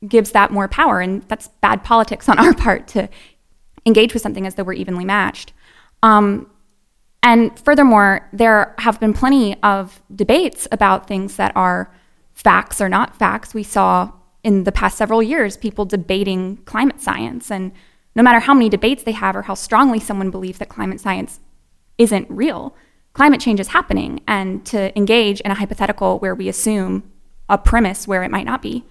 gives 0.08 0.32
that 0.32 0.52
more 0.52 0.68
power. 0.68 1.00
And 1.00 1.24
that's 1.24 1.48
bad 1.62 1.84
politics 1.84 2.30
on 2.30 2.40
our 2.46 2.54
part 2.54 2.88
to 2.90 3.10
engage 3.86 4.14
with 4.14 4.22
something 4.22 4.46
as 4.46 4.56
though 4.56 4.64
we're 4.64 4.74
evenly 4.74 5.06
matched. 5.06 5.54
Um, 6.02 6.50
and 7.22 7.58
furthermore, 7.58 8.28
there 8.34 8.76
have 8.80 9.00
been 9.00 9.14
plenty 9.14 9.62
of 9.64 10.02
debates 10.14 10.68
about 10.72 11.08
things 11.08 11.38
that 11.38 11.56
are 11.56 11.94
facts 12.34 12.82
or 12.82 12.90
not 12.90 13.18
facts. 13.18 13.54
We 13.54 13.64
saw 13.64 14.12
in 14.44 14.66
the 14.66 14.72
past 14.72 14.98
several 14.98 15.24
years 15.24 15.56
people 15.56 15.86
debating 15.86 16.58
climate 16.66 17.00
science. 17.02 17.50
And 17.50 17.72
no 18.16 18.24
matter 18.24 18.40
how 18.40 18.54
many 18.54 18.68
debates 18.68 19.04
they 19.04 19.14
have 19.14 19.36
or 19.36 19.44
how 19.44 19.54
strongly 19.54 20.00
someone 20.00 20.32
believes 20.32 20.60
that 20.60 20.68
climate 20.68 21.00
science 21.00 21.40
isn't 21.98 22.30
real, 22.30 22.76
climate 23.14 23.40
change 23.40 23.60
is 23.60 23.70
happening 23.70 24.22
and 24.28 24.66
to 24.66 24.96
engage 24.98 25.40
in 25.42 25.52
a 25.52 25.56
hypothetical 25.56 26.20
where 26.20 26.36
we 26.36 26.50
assume 26.50 27.04
a 27.48 27.58
premise 27.58 28.08
where 28.08 28.24
it 28.24 28.32
might 28.32 28.46
not 28.46 28.62
be 28.62 28.84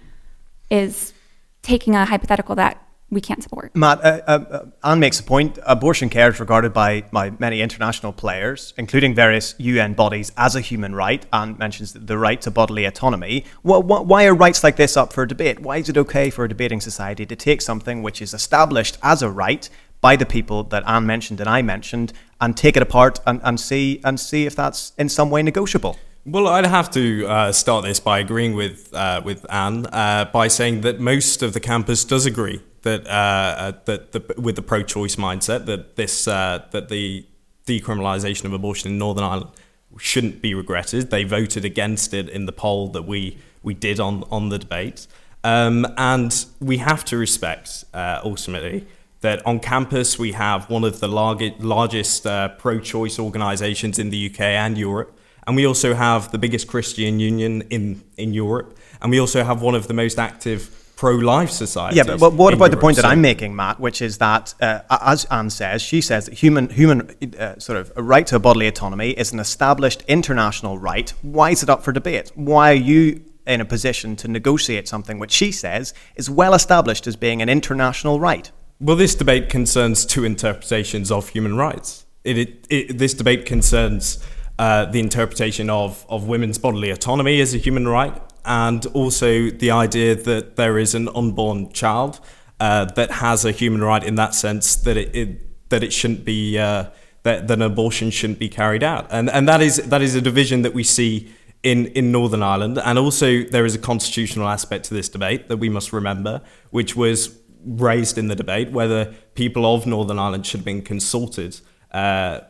is 0.69 1.13
taking 1.61 1.95
a 1.95 2.05
hypothetical 2.05 2.55
that 2.55 2.79
we 3.13 3.21
can't 3.21 3.43
support. 3.43 3.75
Matt, 3.75 4.03
uh, 4.03 4.21
uh, 4.25 4.65
Anne 4.83 4.99
makes 4.99 5.19
a 5.19 5.23
point. 5.23 5.59
Abortion 5.65 6.09
care 6.09 6.29
is 6.29 6.39
regarded 6.39 6.73
by, 6.73 7.01
by 7.11 7.31
many 7.37 7.61
international 7.61 8.11
players, 8.11 8.73
including 8.77 9.13
various 9.13 9.55
UN 9.59 9.93
bodies, 9.93 10.31
as 10.35 10.55
a 10.55 10.61
human 10.61 10.95
right. 10.95 11.23
Anne 11.31 11.55
mentions 11.59 11.93
the 11.93 12.17
right 12.17 12.41
to 12.41 12.49
bodily 12.49 12.85
autonomy. 12.85 13.45
why 13.61 14.25
are 14.25 14.33
rights 14.33 14.63
like 14.63 14.77
this 14.77 14.97
up 14.97 15.13
for 15.13 15.25
debate? 15.25 15.59
Why 15.59 15.77
is 15.77 15.89
it 15.89 15.97
okay 15.97 16.29
for 16.29 16.45
a 16.45 16.49
debating 16.49 16.81
society 16.81 17.25
to 17.27 17.35
take 17.35 17.61
something 17.61 18.01
which 18.01 18.21
is 18.21 18.33
established 18.33 18.97
as 19.03 19.21
a 19.21 19.29
right 19.29 19.69
by 20.03 20.17
the 20.17 20.25
people 20.25 20.65
that 20.65 20.83
Anne 20.85 21.05
mentioned 21.05 21.39
and 21.39 21.49
I 21.49 21.61
mentioned 21.61 22.11
and 22.41 22.57
take 22.57 22.75
it 22.75 22.83
apart 22.83 23.21
and, 23.25 23.39
and 23.43 23.57
see 23.57 24.01
and 24.03 24.19
see 24.19 24.45
if 24.45 24.53
that's 24.53 24.91
in 24.97 25.07
some 25.07 25.29
way 25.31 25.41
negotiable. 25.41 25.97
Well, 26.25 26.47
I'd 26.47 26.65
have 26.65 26.91
to 26.91 27.25
uh, 27.25 27.51
start 27.53 27.85
this 27.85 27.99
by 28.01 28.19
agreeing 28.19 28.53
with 28.53 28.93
uh, 28.93 29.21
with 29.23 29.45
Anne 29.49 29.87
uh, 29.87 30.25
by 30.31 30.49
saying 30.49 30.81
that 30.81 30.99
most 30.99 31.41
of 31.41 31.53
the 31.53 31.59
campus 31.59 32.03
does 32.05 32.25
agree 32.25 32.61
that 32.81 33.07
uh, 33.07 33.09
uh, 33.09 33.71
that 33.85 34.11
the, 34.11 34.21
with 34.37 34.55
the 34.55 34.61
pro-choice 34.61 35.15
mindset 35.15 35.65
that 35.65 35.95
this 35.95 36.27
uh, 36.27 36.65
that 36.71 36.89
the 36.89 37.25
decriminalisation 37.65 38.43
of 38.43 38.53
abortion 38.53 38.91
in 38.91 38.97
Northern 38.97 39.23
Ireland 39.23 39.51
shouldn't 39.97 40.41
be 40.41 40.53
regretted. 40.53 41.11
They 41.11 41.23
voted 41.23 41.63
against 41.63 42.13
it 42.13 42.27
in 42.27 42.45
the 42.45 42.53
poll 42.53 42.89
that 42.89 43.03
we 43.03 43.37
we 43.63 43.73
did 43.73 44.01
on 44.01 44.23
on 44.29 44.49
the 44.49 44.59
debate, 44.59 45.07
um, 45.45 45.87
and 45.97 46.45
we 46.59 46.77
have 46.77 47.05
to 47.05 47.15
respect 47.17 47.85
ultimately 47.93 48.85
that 49.23 49.45
on 49.45 49.59
campus 49.59 50.17
we 50.17 50.31
have 50.33 50.69
one 50.69 50.83
of 50.83 50.99
the 51.01 51.07
large, 51.07 51.53
largest 51.59 52.23
pro-choice 52.59 53.17
organisations 53.19 53.99
in 53.99 54.11
the 54.11 54.29
UK 54.29 54.39
and 54.41 54.77
Europe 54.77 55.19
and 55.47 55.55
we 55.55 55.65
also 55.65 55.93
have 55.93 56.31
the 56.31 56.37
biggest 56.37 56.67
Christian 56.67 57.19
union 57.19 57.63
in, 57.69 58.03
in 58.17 58.33
Europe. 58.33 58.77
And 59.01 59.11
we 59.11 59.19
also 59.19 59.43
have 59.43 59.61
one 59.61 59.75
of 59.75 59.87
the 59.87 59.93
most 59.93 60.17
active 60.17 60.93
pro-life 60.95 61.49
societies. 61.49 61.97
Yeah, 61.97 62.03
but, 62.03 62.19
but 62.19 62.33
what 62.33 62.53
about 62.53 62.65
Europe? 62.65 62.79
the 62.79 62.81
point 62.81 62.95
that 62.97 63.05
I'm 63.05 63.21
making, 63.21 63.55
Matt, 63.55 63.79
which 63.79 64.01
is 64.01 64.19
that, 64.19 64.53
uh, 64.61 64.81
as 64.89 65.25
Anne 65.25 65.49
says, 65.49 65.81
she 65.81 65.99
says 65.99 66.25
that 66.25 66.35
human 66.35 66.69
human 66.69 67.09
uh, 67.37 67.59
sort 67.59 67.77
of 67.77 67.91
right 67.97 68.25
to 68.27 68.39
bodily 68.39 68.67
autonomy 68.67 69.11
is 69.11 69.33
an 69.33 69.39
established 69.39 70.03
international 70.07 70.77
right. 70.77 71.09
Why 71.21 71.49
is 71.49 71.61
it 71.61 71.69
up 71.69 71.83
for 71.83 71.91
debate? 71.91 72.31
Why 72.35 72.71
are 72.71 72.75
you 72.75 73.23
in 73.45 73.59
a 73.59 73.65
position 73.65 74.15
to 74.15 74.29
negotiate 74.29 74.87
something 74.87 75.19
which 75.19 75.31
she 75.31 75.51
says 75.51 75.93
is 76.15 76.29
well 76.29 76.53
established 76.53 77.05
as 77.07 77.17
being 77.17 77.41
an 77.41 77.49
international 77.49 78.21
right? 78.21 78.49
Well, 78.83 78.97
this 78.97 79.15
debate 79.15 79.47
concerns 79.47 80.05
two 80.05 80.25
interpretations 80.25 81.09
of 81.09 81.29
human 81.29 81.55
rights. 81.55 82.05
It, 82.25 82.37
it, 82.37 82.67
it, 82.69 82.97
this 82.97 83.13
debate 83.13 83.45
concerns 83.45 84.21
uh, 84.59 84.83
the 84.83 84.99
interpretation 84.99 85.69
of, 85.69 86.05
of 86.09 86.27
women's 86.27 86.57
bodily 86.57 86.89
autonomy 86.89 87.39
as 87.39 87.53
a 87.55 87.57
human 87.59 87.87
right, 87.87 88.21
and 88.43 88.85
also 88.87 89.49
the 89.49 89.71
idea 89.71 90.15
that 90.15 90.57
there 90.57 90.77
is 90.77 90.95
an 90.95 91.07
unborn 91.15 91.71
child 91.71 92.19
uh, 92.59 92.83
that 92.95 93.09
has 93.09 93.45
a 93.45 93.53
human 93.53 93.81
right 93.81 94.03
in 94.03 94.15
that 94.15 94.35
sense 94.35 94.75
that 94.75 94.97
it, 94.97 95.15
it 95.15 95.69
that 95.69 95.81
it 95.81 95.93
shouldn't 95.93 96.25
be 96.25 96.59
uh, 96.59 96.87
that, 97.23 97.47
that 97.47 97.53
an 97.53 97.61
abortion 97.61 98.09
shouldn't 98.09 98.39
be 98.39 98.49
carried 98.49 98.83
out, 98.83 99.07
and 99.11 99.29
and 99.29 99.47
that 99.47 99.61
is 99.61 99.77
that 99.77 100.01
is 100.01 100.13
a 100.13 100.21
division 100.21 100.61
that 100.63 100.73
we 100.73 100.83
see 100.83 101.31
in, 101.63 101.87
in 101.87 102.11
Northern 102.11 102.43
Ireland, 102.43 102.77
and 102.77 102.99
also 102.99 103.43
there 103.43 103.65
is 103.65 103.75
a 103.75 103.79
constitutional 103.79 104.49
aspect 104.49 104.85
to 104.85 104.93
this 104.93 105.07
debate 105.07 105.47
that 105.47 105.57
we 105.57 105.69
must 105.69 105.93
remember, 105.93 106.41
which 106.71 106.97
was 106.97 107.39
raised 107.65 108.17
in 108.17 108.27
the 108.27 108.35
debate 108.35 108.71
whether 108.71 109.13
people 109.35 109.65
of 109.65 109.85
Northern 109.85 110.19
Ireland 110.19 110.45
should 110.45 110.59
have 110.59 110.65
been 110.65 110.81
consulted. 110.81 111.59
Uh, 111.91 112.41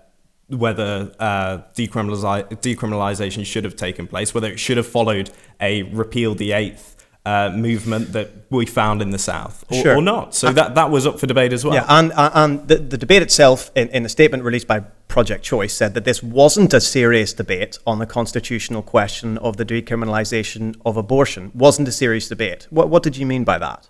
whether 0.50 1.12
uh, 1.20 1.60
decriminalisation 1.74 3.46
should 3.46 3.64
have 3.64 3.76
taken 3.76 4.08
place, 4.08 4.34
whether 4.34 4.50
it 4.52 4.60
should 4.60 4.78
have 4.78 4.86
followed 4.88 5.30
a 5.60 5.84
repeal 5.84 6.36
the 6.36 6.52
eighth 6.52 6.96
uh, 7.26 7.50
movement 7.56 8.12
that 8.12 8.30
we 8.50 8.66
found 8.66 9.02
in 9.02 9.12
the 9.12 9.18
south, 9.18 9.64
or, 9.72 9.82
Sure. 9.82 9.96
or 9.98 10.02
not. 10.02 10.36
So 10.36 10.52
that 10.52 10.76
that 10.76 10.92
was 10.92 11.08
up 11.08 11.20
for 11.20 11.26
debate 11.26 11.54
as 11.54 11.64
well. 11.64 11.74
Yeah, 11.74 11.86
and, 11.88 12.12
and- 12.16 12.34
and 12.36 12.68
the, 12.68 12.76
the 12.76 12.98
debate 12.98 13.22
itself, 13.22 13.72
in, 13.76 13.88
in 13.90 14.06
a 14.06 14.10
statement 14.10 14.44
released 14.44 14.68
by 14.68 14.82
Project 15.08 15.44
Choice, 15.46 15.74
said 15.74 15.94
that 15.94 16.04
this 16.04 16.22
wasn't 16.22 16.74
a 16.74 16.82
serious 16.82 17.32
debate 17.34 17.80
on 17.88 18.00
the 18.00 18.06
constitutional 18.06 18.82
question 18.82 19.38
of 19.38 19.56
the 19.56 19.66
decriminalisation 19.66 20.76
of 20.86 20.98
abortion. 20.98 21.52
Wasn't 21.56 21.88
a 21.88 21.92
serious 21.94 22.28
debate. 22.28 22.68
What, 22.70 22.90
what 22.90 23.02
did 23.04 23.16
you 23.16 23.26
mean 23.26 23.46
by 23.46 23.58
that? 23.60 23.88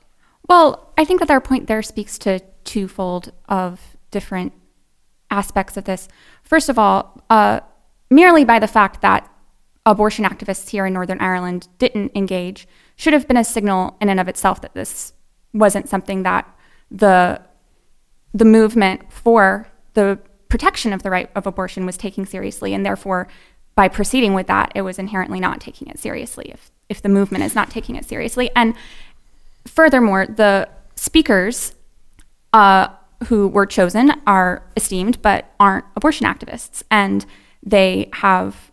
Well, 0.49 0.91
I 0.97 1.05
think 1.05 1.19
that 1.19 1.31
our 1.31 1.41
point 1.41 1.67
there 1.67 1.81
speaks 1.81 2.17
to 2.19 2.39
twofold 2.63 3.31
of 3.47 3.97
different 4.11 4.53
aspects 5.31 5.77
of 5.77 5.85
this. 5.85 6.07
First 6.43 6.69
of 6.69 6.77
all, 6.77 7.23
uh, 7.29 7.61
merely 8.09 8.43
by 8.45 8.59
the 8.59 8.67
fact 8.67 9.01
that 9.01 9.29
abortion 9.85 10.25
activists 10.25 10.69
here 10.69 10.85
in 10.85 10.93
Northern 10.93 11.19
Ireland 11.19 11.67
didn't 11.77 12.11
engage 12.15 12.67
should 12.95 13.13
have 13.13 13.27
been 13.27 13.37
a 13.37 13.43
signal 13.43 13.97
in 13.99 14.09
and 14.09 14.19
of 14.19 14.27
itself 14.27 14.61
that 14.61 14.73
this 14.73 15.13
wasn't 15.53 15.89
something 15.89 16.23
that 16.23 16.47
the 16.89 17.41
the 18.35 18.45
movement 18.45 19.11
for 19.11 19.67
the 19.93 20.17
protection 20.49 20.91
of 20.93 21.03
the 21.03 21.09
right 21.09 21.29
of 21.35 21.45
abortion 21.45 21.85
was 21.85 21.97
taking 21.97 22.25
seriously, 22.25 22.73
and 22.73 22.85
therefore, 22.85 23.27
by 23.75 23.87
proceeding 23.87 24.33
with 24.33 24.47
that, 24.47 24.71
it 24.75 24.81
was 24.81 24.97
inherently 24.97 25.39
not 25.39 25.59
taking 25.59 25.87
it 25.87 25.99
seriously. 25.99 26.49
If 26.49 26.71
if 26.89 27.01
the 27.01 27.09
movement 27.09 27.43
is 27.43 27.55
not 27.55 27.69
taking 27.69 27.95
it 27.95 28.05
seriously, 28.05 28.51
and 28.55 28.75
furthermore, 29.65 30.25
the 30.27 30.69
speakers 30.95 31.73
uh, 32.53 32.87
who 33.27 33.47
were 33.47 33.65
chosen 33.65 34.11
are 34.27 34.63
esteemed 34.77 35.21
but 35.21 35.51
aren't 35.59 35.85
abortion 35.95 36.27
activists, 36.27 36.83
and 36.91 37.25
they 37.65 38.09
have 38.13 38.71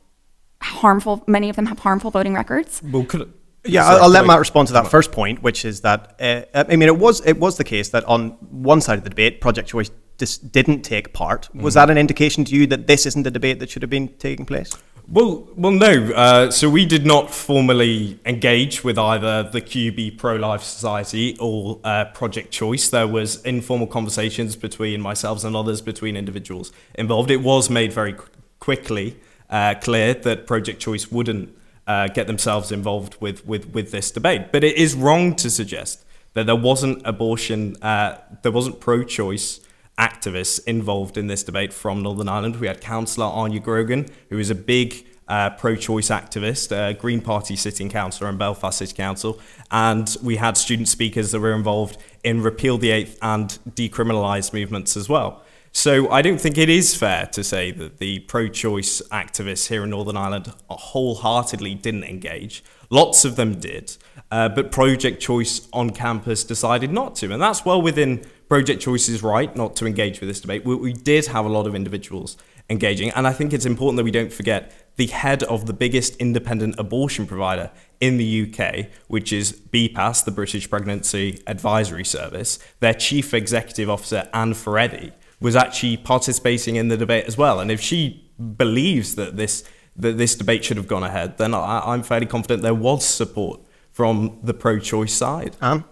harmful. 0.62 1.22
Many 1.26 1.48
of 1.48 1.56
them 1.56 1.66
have 1.66 1.78
harmful 1.78 2.10
voting 2.10 2.34
records. 2.34 2.82
Well, 2.84 3.04
could, 3.04 3.32
Yeah, 3.64 3.82
Sorry, 3.84 3.96
I'll, 3.96 4.02
I'll 4.04 4.10
let 4.10 4.26
Matt 4.26 4.38
respond 4.38 4.68
to 4.68 4.74
that 4.74 4.88
first 4.88 5.12
point, 5.12 5.42
which 5.42 5.64
is 5.64 5.80
that 5.82 6.16
uh, 6.20 6.64
I 6.68 6.76
mean, 6.76 6.88
it 6.88 6.98
was 6.98 7.24
it 7.26 7.38
was 7.38 7.56
the 7.56 7.64
case 7.64 7.90
that 7.90 8.04
on 8.04 8.30
one 8.50 8.80
side 8.80 8.98
of 8.98 9.04
the 9.04 9.10
debate, 9.10 9.40
Project 9.40 9.68
Choice 9.68 9.90
dis- 10.18 10.38
didn't 10.38 10.82
take 10.82 11.12
part. 11.12 11.48
Was 11.54 11.72
Mhm. 11.72 11.76
that 11.76 11.90
an 11.90 11.98
indication 11.98 12.44
to 12.46 12.54
you 12.54 12.66
that 12.68 12.86
this 12.86 13.06
isn't 13.06 13.26
a 13.26 13.30
debate 13.30 13.58
that 13.60 13.70
should 13.70 13.82
have 13.82 13.90
been 13.90 14.08
taking 14.18 14.44
place? 14.46 14.70
Well, 15.12 15.48
well, 15.56 15.72
no. 15.72 16.12
Uh, 16.12 16.52
so 16.52 16.70
we 16.70 16.86
did 16.86 17.04
not 17.04 17.34
formally 17.34 18.20
engage 18.24 18.84
with 18.84 18.96
either 18.96 19.42
the 19.42 19.60
QB 19.60 20.18
Pro 20.18 20.36
Life 20.36 20.62
Society 20.62 21.36
or 21.40 21.80
uh, 21.82 22.04
Project 22.14 22.52
Choice. 22.52 22.88
There 22.90 23.08
was 23.08 23.42
informal 23.42 23.88
conversations 23.88 24.54
between 24.54 25.00
myself 25.00 25.42
and 25.42 25.56
others, 25.56 25.80
between 25.80 26.16
individuals 26.16 26.70
involved. 26.94 27.28
It 27.32 27.38
was 27.42 27.68
made 27.68 27.92
very 27.92 28.12
qu- 28.12 28.28
quickly 28.60 29.16
uh, 29.50 29.74
clear 29.82 30.14
that 30.14 30.46
Project 30.46 30.80
Choice 30.80 31.10
wouldn't 31.10 31.56
uh, 31.88 32.06
get 32.06 32.28
themselves 32.28 32.70
involved 32.70 33.16
with, 33.20 33.44
with, 33.44 33.70
with 33.74 33.90
this 33.90 34.12
debate. 34.12 34.52
But 34.52 34.62
it 34.62 34.76
is 34.76 34.94
wrong 34.94 35.34
to 35.36 35.50
suggest 35.50 36.04
that 36.34 36.46
there 36.46 36.54
wasn't 36.54 37.02
abortion, 37.04 37.74
uh, 37.82 38.18
there 38.42 38.52
wasn't 38.52 38.78
pro-choice 38.78 39.58
activists 39.98 40.60
involved 40.66 41.16
in 41.16 41.26
this 41.26 41.42
debate 41.42 41.72
from 41.72 42.02
Northern 42.02 42.28
Ireland. 42.28 42.56
We 42.56 42.66
had 42.66 42.80
Councillor 42.80 43.26
Áine 43.26 43.62
Grogan, 43.62 44.06
who 44.30 44.38
is 44.38 44.50
a 44.50 44.54
big 44.54 45.06
uh, 45.28 45.50
pro-choice 45.50 46.08
activist, 46.08 46.72
uh, 46.76 46.92
Green 46.94 47.20
Party 47.20 47.54
sitting 47.54 47.88
councillor 47.88 48.28
in 48.28 48.36
Belfast 48.36 48.78
City 48.78 48.94
Council, 48.94 49.38
and 49.70 50.16
we 50.22 50.36
had 50.36 50.56
student 50.56 50.88
speakers 50.88 51.30
that 51.30 51.40
were 51.40 51.54
involved 51.54 51.98
in 52.24 52.42
Repeal 52.42 52.78
the 52.78 52.90
Eighth 52.90 53.16
and 53.22 53.58
decriminalise 53.70 54.52
movements 54.52 54.96
as 54.96 55.08
well. 55.08 55.42
So 55.72 56.10
I 56.10 56.20
don't 56.20 56.40
think 56.40 56.58
it 56.58 56.68
is 56.68 56.96
fair 56.96 57.26
to 57.26 57.44
say 57.44 57.70
that 57.70 57.98
the 57.98 58.18
pro-choice 58.20 59.02
activists 59.12 59.68
here 59.68 59.84
in 59.84 59.90
Northern 59.90 60.16
Ireland 60.16 60.52
wholeheartedly 60.68 61.74
didn't 61.76 62.04
engage. 62.04 62.64
Lots 62.90 63.24
of 63.24 63.36
them 63.36 63.60
did, 63.60 63.96
uh, 64.32 64.48
but 64.48 64.72
Project 64.72 65.22
Choice 65.22 65.68
on 65.72 65.90
campus 65.90 66.42
decided 66.42 66.90
not 66.90 67.14
to, 67.16 67.32
and 67.32 67.40
that's 67.40 67.64
well 67.64 67.80
within 67.80 68.24
Project 68.50 68.82
Choice's 68.82 69.22
right 69.22 69.54
not 69.54 69.76
to 69.76 69.86
engage 69.86 70.18
with 70.18 70.28
this 70.28 70.40
debate. 70.40 70.64
We, 70.64 70.74
we 70.74 70.92
did 70.92 71.26
have 71.26 71.46
a 71.46 71.48
lot 71.48 71.68
of 71.68 71.76
individuals 71.76 72.36
engaging, 72.68 73.10
and 73.10 73.24
I 73.28 73.32
think 73.32 73.52
it's 73.52 73.64
important 73.64 73.96
that 73.98 74.02
we 74.02 74.10
don't 74.10 74.32
forget 74.32 74.72
the 74.96 75.06
head 75.06 75.44
of 75.44 75.66
the 75.66 75.72
biggest 75.72 76.16
independent 76.16 76.74
abortion 76.76 77.28
provider 77.28 77.70
in 78.00 78.16
the 78.16 78.50
UK, 78.50 78.88
which 79.06 79.32
is 79.32 79.52
BPAS, 79.52 80.24
the 80.24 80.32
British 80.32 80.68
Pregnancy 80.68 81.40
Advisory 81.46 82.04
Service. 82.04 82.58
Their 82.80 82.92
chief 82.92 83.32
executive 83.32 83.88
officer, 83.88 84.28
Ann 84.34 84.54
Furedi, 84.54 85.12
was 85.40 85.54
actually 85.54 85.98
participating 85.98 86.74
in 86.74 86.88
the 86.88 86.96
debate 86.96 87.26
as 87.26 87.38
well. 87.38 87.60
And 87.60 87.70
if 87.70 87.80
she 87.80 88.32
believes 88.56 89.14
that 89.14 89.36
this 89.36 89.62
that 89.94 90.18
this 90.18 90.34
debate 90.34 90.64
should 90.64 90.76
have 90.76 90.88
gone 90.88 91.04
ahead, 91.04 91.38
then 91.38 91.54
I, 91.54 91.82
I'm 91.86 92.02
fairly 92.02 92.26
confident 92.26 92.62
there 92.62 92.74
was 92.74 93.04
support 93.04 93.60
from 93.92 94.40
the 94.42 94.54
pro-choice 94.54 95.12
side. 95.12 95.56
Anne? 95.60 95.84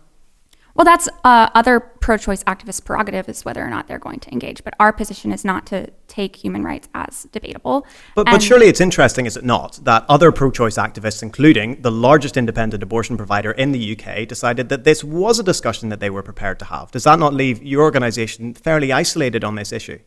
Well, 0.78 0.84
that's 0.84 1.08
uh, 1.24 1.50
other 1.54 1.80
pro-choice 1.80 2.44
activists' 2.44 2.82
prerogative 2.82 3.28
is 3.28 3.44
whether 3.44 3.62
or 3.62 3.68
not 3.68 3.88
they're 3.88 3.98
going 3.98 4.20
to 4.20 4.32
engage. 4.32 4.64
But 4.64 4.74
our 4.80 4.92
position 4.92 5.32
is 5.32 5.44
not 5.44 5.66
to 5.66 5.88
take 6.06 6.36
human 6.36 6.62
rights 6.62 6.88
as 6.94 7.24
debatable. 7.32 7.84
But, 8.14 8.26
but 8.26 8.42
surely 8.42 8.68
it's 8.68 8.80
interesting, 8.80 9.26
is 9.26 9.36
it 9.36 9.44
not, 9.44 9.80
that 9.82 10.06
other 10.08 10.32
pro 10.32 10.50
choice 10.50 10.78
activists, 10.78 11.22
including 11.22 11.82
the 11.82 11.90
largest 11.90 12.36
independent 12.36 12.82
abortion 12.82 13.16
provider 13.16 13.50
in 13.50 13.72
the 13.72 13.98
UK, 13.98 14.26
decided 14.26 14.68
that 14.70 14.84
this 14.84 15.02
was 15.02 15.38
a 15.38 15.42
discussion 15.42 15.88
that 15.88 15.98
they 15.98 16.10
were 16.10 16.22
prepared 16.22 16.60
to 16.60 16.64
have? 16.66 16.92
Does 16.92 17.04
that 17.04 17.18
not 17.18 17.34
leave 17.34 17.60
your 17.62 17.82
organisation 17.82 18.54
fairly 18.54 18.92
isolated 18.92 19.42
on 19.42 19.56
this 19.56 19.72
issue? 19.72 19.98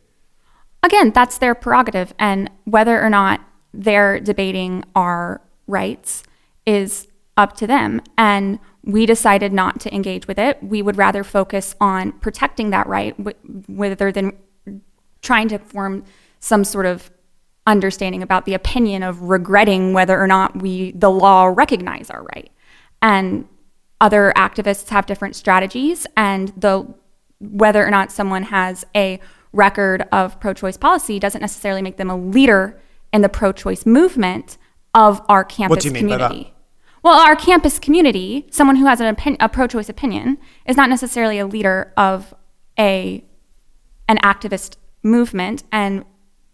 again, 0.82 1.10
that's 1.10 1.38
their 1.38 1.54
prerogative, 1.54 2.12
and 2.18 2.50
whether 2.64 3.00
or 3.02 3.10
not 3.10 3.40
they're 3.72 4.20
debating 4.20 4.84
our 4.94 5.40
rights 5.66 6.22
is 6.66 7.08
up 7.36 7.56
to 7.56 7.66
them. 7.66 8.00
And 8.18 8.58
we 8.84 9.06
decided 9.06 9.52
not 9.52 9.80
to 9.80 9.94
engage 9.94 10.26
with 10.26 10.38
it. 10.38 10.62
We 10.62 10.82
would 10.82 10.96
rather 10.96 11.22
focus 11.22 11.74
on 11.80 12.12
protecting 12.12 12.70
that 12.70 12.86
right, 12.86 13.16
w- 13.16 13.64
rather 13.68 14.10
than 14.10 14.36
trying 15.20 15.48
to 15.48 15.58
form 15.58 16.04
some 16.40 16.64
sort 16.64 16.86
of 16.86 17.10
understanding 17.66 18.22
about 18.22 18.44
the 18.44 18.54
opinion 18.54 19.04
of 19.04 19.22
regretting 19.22 19.92
whether 19.92 20.20
or 20.20 20.26
not 20.26 20.60
we 20.60 20.90
the 20.92 21.10
law 21.10 21.46
recognize 21.46 22.10
our 22.10 22.24
right. 22.34 22.50
And 23.00 23.46
other 24.00 24.32
activists 24.36 24.88
have 24.88 25.06
different 25.06 25.36
strategies 25.36 26.06
and 26.16 26.52
the 26.56 26.92
whether 27.38 27.86
or 27.86 27.90
not 27.90 28.10
someone 28.10 28.44
has 28.44 28.84
a 28.96 29.20
record 29.52 30.06
of 30.12 30.38
pro-choice 30.40 30.76
policy 30.76 31.18
doesn't 31.18 31.40
necessarily 31.40 31.82
make 31.82 31.96
them 31.98 32.10
a 32.10 32.16
leader 32.16 32.80
in 33.12 33.22
the 33.22 33.28
pro-choice 33.28 33.84
movement 33.86 34.58
of 34.94 35.20
our 35.28 35.44
campus 35.44 35.82
do 35.82 35.88
you 35.88 35.94
mean 35.94 36.08
by 36.08 36.16
that? 36.16 36.28
community. 36.28 36.54
Well, 37.02 37.18
our 37.18 37.34
campus 37.34 37.78
community, 37.78 38.46
someone 38.50 38.76
who 38.76 38.86
has 38.86 39.00
an 39.00 39.16
a 39.40 39.48
pro-choice 39.48 39.88
opinion, 39.88 40.38
is 40.66 40.76
not 40.76 40.88
necessarily 40.88 41.38
a 41.38 41.46
leader 41.46 41.92
of 41.96 42.34
a 42.78 43.24
an 44.08 44.18
activist 44.18 44.76
movement. 45.02 45.64
And 45.72 46.04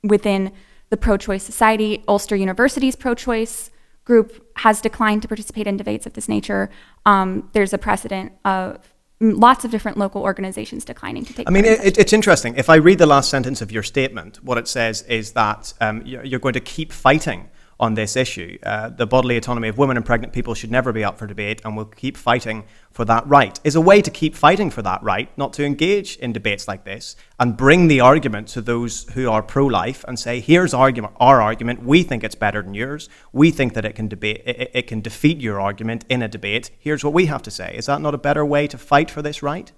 within 0.02 0.52
the 0.90 0.96
pro-choice 0.96 1.42
society, 1.42 2.02
Ulster 2.08 2.36
University's 2.36 2.96
pro-choice 2.96 3.70
group 4.04 4.46
has 4.56 4.80
declined 4.80 5.20
to 5.22 5.28
participate 5.28 5.66
in 5.66 5.76
debates 5.76 6.06
of 6.06 6.14
this 6.14 6.28
nature. 6.28 6.70
Um, 7.04 7.50
there's 7.52 7.74
a 7.74 7.78
precedent 7.78 8.32
of 8.44 8.94
lots 9.20 9.64
of 9.64 9.70
different 9.70 9.98
local 9.98 10.22
organizations 10.22 10.84
declining 10.84 11.24
to 11.26 11.34
take. 11.34 11.46
I 11.46 11.50
mean, 11.50 11.66
it, 11.66 11.98
it's 11.98 12.12
interesting. 12.12 12.54
If 12.56 12.70
I 12.70 12.76
read 12.76 12.98
the 12.98 13.06
last 13.06 13.28
sentence 13.28 13.60
of 13.60 13.70
your 13.70 13.82
statement, 13.82 14.42
what 14.42 14.56
it 14.56 14.66
says 14.66 15.02
is 15.02 15.32
that 15.32 15.74
um, 15.80 16.02
you're 16.06 16.38
going 16.38 16.54
to 16.54 16.60
keep 16.60 16.90
fighting 16.92 17.50
on 17.80 17.94
this 17.94 18.16
issue. 18.16 18.58
Uh, 18.62 18.88
the 18.88 19.06
bodily 19.06 19.36
autonomy 19.36 19.68
of 19.68 19.78
women 19.78 19.96
and 19.96 20.04
pregnant 20.04 20.32
people 20.32 20.54
should 20.54 20.70
never 20.70 20.92
be 20.92 21.04
up 21.04 21.18
for 21.18 21.26
debate, 21.26 21.60
and 21.64 21.76
we'll 21.76 21.84
keep 21.84 22.16
fighting 22.16 22.64
for 22.90 23.04
that 23.04 23.26
right. 23.26 23.60
Is 23.64 23.76
a 23.76 23.80
way 23.80 24.02
to 24.02 24.10
keep 24.10 24.34
fighting 24.34 24.70
for 24.70 24.82
that 24.82 25.02
right 25.02 25.30
not 25.38 25.52
to 25.54 25.64
engage 25.64 26.16
in 26.16 26.32
debates 26.32 26.66
like 26.66 26.84
this 26.84 27.16
and 27.38 27.56
bring 27.56 27.88
the 27.88 28.00
argument 28.00 28.48
to 28.48 28.60
those 28.60 29.08
who 29.14 29.30
are 29.30 29.42
pro-life 29.42 30.04
and 30.08 30.18
say, 30.18 30.40
"Here's 30.40 30.74
argument, 30.74 31.14
our 31.20 31.40
argument. 31.40 31.84
We 31.84 32.02
think 32.02 32.24
it's 32.24 32.34
better 32.34 32.62
than 32.62 32.74
yours. 32.74 33.08
We 33.32 33.50
think 33.50 33.74
that 33.74 33.84
it 33.84 33.94
can 33.94 34.08
debate, 34.08 34.42
it, 34.44 34.70
it 34.74 34.86
can 34.86 35.00
defeat 35.00 35.40
your 35.40 35.60
argument 35.60 36.04
in 36.08 36.22
a 36.22 36.28
debate. 36.28 36.70
Here's 36.78 37.04
what 37.04 37.14
we 37.14 37.26
have 37.26 37.42
to 37.42 37.50
say." 37.50 37.74
Is 37.76 37.86
that 37.86 38.00
not 38.00 38.14
a 38.14 38.18
better 38.18 38.44
way 38.44 38.66
to 38.66 38.78
fight 38.78 39.10
for 39.10 39.22
this 39.22 39.42
right? 39.42 39.72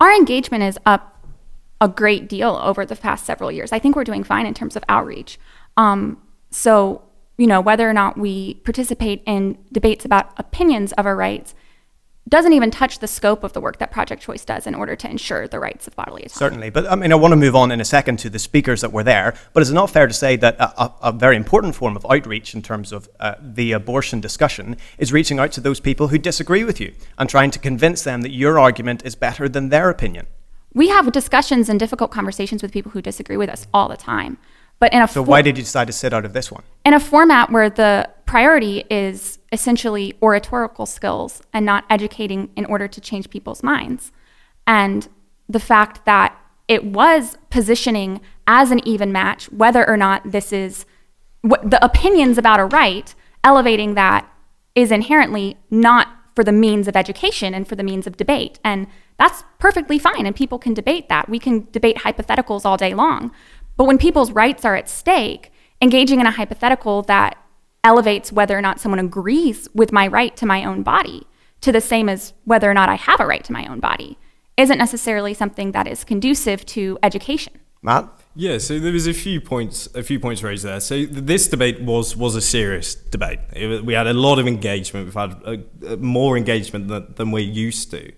our 0.00 0.12
engagement 0.12 0.62
is 0.62 0.78
up 0.84 1.26
a 1.80 1.88
great 1.88 2.28
deal 2.28 2.60
over 2.62 2.86
the 2.86 2.96
past 2.96 3.24
several 3.24 3.50
years. 3.50 3.72
I 3.72 3.78
think 3.78 3.96
we're 3.96 4.04
doing 4.04 4.24
fine 4.24 4.46
in 4.46 4.54
terms 4.54 4.76
of 4.76 4.84
outreach. 4.88 5.38
Um, 5.76 6.20
so, 6.50 7.02
you 7.36 7.46
know, 7.46 7.60
whether 7.60 7.88
or 7.88 7.92
not 7.92 8.16
we 8.16 8.54
participate 8.54 9.22
in 9.26 9.58
debates 9.72 10.04
about 10.04 10.32
opinions 10.38 10.92
of 10.92 11.06
our 11.06 11.16
rights 11.16 11.54
doesn't 12.28 12.54
even 12.54 12.70
touch 12.70 13.00
the 13.00 13.06
scope 13.06 13.44
of 13.44 13.52
the 13.52 13.60
work 13.60 13.78
that 13.78 13.90
Project 13.90 14.22
Choice 14.22 14.44
does 14.44 14.66
in 14.66 14.74
order 14.74 14.96
to 14.96 15.10
ensure 15.10 15.46
the 15.46 15.60
rights 15.60 15.86
of 15.86 15.94
bodily 15.94 16.22
autonomy. 16.22 16.38
Certainly, 16.38 16.70
but 16.70 16.90
I 16.90 16.94
mean, 16.94 17.12
I 17.12 17.16
want 17.16 17.32
to 17.32 17.36
move 17.36 17.54
on 17.54 17.70
in 17.70 17.80
a 17.82 17.84
second 17.84 18.18
to 18.20 18.30
the 18.30 18.38
speakers 18.38 18.80
that 18.80 18.92
were 18.92 19.02
there. 19.02 19.34
But 19.52 19.62
is 19.62 19.70
it 19.70 19.74
not 19.74 19.90
fair 19.90 20.06
to 20.06 20.12
say 20.14 20.36
that 20.36 20.56
a, 20.58 20.92
a, 21.02 21.12
very 21.12 21.36
important 21.36 21.74
form 21.74 21.96
of 21.96 22.06
outreach 22.08 22.54
in 22.54 22.62
terms 22.62 22.92
of 22.92 23.10
uh, 23.20 23.34
the 23.40 23.72
abortion 23.72 24.20
discussion 24.20 24.76
is 24.96 25.12
reaching 25.12 25.38
out 25.38 25.52
to 25.52 25.60
those 25.60 25.80
people 25.80 26.08
who 26.08 26.18
disagree 26.18 26.64
with 26.64 26.80
you 26.80 26.94
and 27.18 27.28
trying 27.28 27.50
to 27.50 27.58
convince 27.58 28.02
them 28.02 28.22
that 28.22 28.30
your 28.30 28.58
argument 28.58 29.04
is 29.04 29.14
better 29.14 29.46
than 29.46 29.68
their 29.68 29.90
opinion? 29.90 30.26
We 30.72 30.88
have 30.88 31.12
discussions 31.12 31.68
and 31.68 31.78
difficult 31.78 32.10
conversations 32.10 32.62
with 32.62 32.72
people 32.72 32.92
who 32.92 33.02
disagree 33.02 33.36
with 33.36 33.50
us 33.50 33.66
all 33.74 33.88
the 33.88 33.98
time. 33.98 34.38
But 34.80 34.92
in 34.92 35.00
a 35.02 35.08
So 35.08 35.24
fo- 35.24 35.30
why 35.30 35.42
did 35.42 35.56
you 35.56 35.64
decide 35.64 35.86
to 35.86 35.92
sit 35.92 36.12
out 36.12 36.24
of 36.24 36.32
this 36.32 36.50
one? 36.50 36.62
in 36.84 36.92
a 36.94 37.00
format 37.00 37.50
where 37.50 37.70
the 37.70 38.08
priority 38.26 38.84
is 38.90 39.38
essentially 39.52 40.14
oratorical 40.22 40.86
skills 40.86 41.42
and 41.52 41.64
not 41.64 41.84
educating 41.88 42.50
in 42.56 42.64
order 42.66 42.88
to 42.88 43.00
change 43.00 43.30
people's 43.30 43.62
minds. 43.62 44.12
And 44.66 45.08
the 45.48 45.60
fact 45.60 46.04
that 46.04 46.36
it 46.68 46.84
was 46.84 47.38
positioning 47.50 48.20
as 48.46 48.70
an 48.70 48.86
even 48.86 49.12
match, 49.12 49.50
whether 49.52 49.86
or 49.88 49.96
not 49.96 50.32
this 50.32 50.52
is 50.52 50.84
what 51.42 51.70
the 51.70 51.82
opinions 51.84 52.38
about 52.38 52.60
a 52.60 52.64
right, 52.64 53.14
elevating 53.44 53.94
that 53.94 54.26
is 54.74 54.90
inherently 54.90 55.56
not 55.70 56.08
for 56.34 56.42
the 56.42 56.52
means 56.52 56.88
of 56.88 56.96
education 56.96 57.54
and 57.54 57.68
for 57.68 57.76
the 57.76 57.82
means 57.84 58.06
of 58.06 58.16
debate. 58.16 58.58
And 58.64 58.86
that's 59.18 59.44
perfectly 59.60 59.98
fine, 59.98 60.26
and 60.26 60.34
people 60.34 60.58
can 60.58 60.74
debate 60.74 61.08
that. 61.08 61.28
We 61.28 61.38
can 61.38 61.68
debate 61.70 61.98
hypotheticals 61.98 62.64
all 62.64 62.76
day 62.76 62.94
long. 62.94 63.30
But 63.76 63.84
when 63.84 63.98
people's 63.98 64.30
rights 64.32 64.64
are 64.64 64.76
at 64.76 64.88
stake, 64.88 65.52
engaging 65.82 66.20
in 66.20 66.26
a 66.26 66.30
hypothetical 66.30 67.02
that 67.02 67.36
elevates 67.82 68.32
whether 68.32 68.56
or 68.56 68.62
not 68.62 68.80
someone 68.80 68.98
agrees 68.98 69.68
with 69.74 69.92
my 69.92 70.06
right 70.06 70.36
to 70.36 70.46
my 70.46 70.64
own 70.64 70.82
body 70.82 71.26
to 71.60 71.72
the 71.72 71.80
same 71.80 72.08
as 72.08 72.32
whether 72.44 72.70
or 72.70 72.74
not 72.74 72.88
I 72.88 72.94
have 72.94 73.20
a 73.20 73.26
right 73.26 73.44
to 73.44 73.52
my 73.52 73.66
own 73.66 73.80
body 73.80 74.18
isn't 74.56 74.78
necessarily 74.78 75.34
something 75.34 75.72
that 75.72 75.86
is 75.86 76.04
conducive 76.04 76.64
to 76.66 76.98
education. 77.02 77.52
Matt? 77.82 78.08
Yeah, 78.36 78.58
so 78.58 78.78
there 78.78 78.92
was 78.92 79.06
a 79.06 79.12
few 79.12 79.40
points, 79.40 79.88
a 79.94 80.02
few 80.02 80.18
points 80.18 80.42
raised 80.42 80.64
there. 80.64 80.80
So 80.80 81.04
this 81.04 81.48
debate 81.48 81.82
was 81.82 82.16
was 82.16 82.34
a 82.34 82.40
serious 82.40 82.94
debate. 82.94 83.40
It, 83.52 83.84
we 83.84 83.94
had 83.94 84.06
a 84.06 84.14
lot 84.14 84.38
of 84.38 84.46
engagement. 84.46 85.06
We've 85.06 85.14
had 85.14 85.36
uh 85.44 85.56
uh 85.86 85.96
more 85.96 86.36
engagement 86.36 86.88
than, 86.88 87.12
than 87.14 87.30
we're 87.30 87.44
used 87.44 87.90
to, 87.90 88.12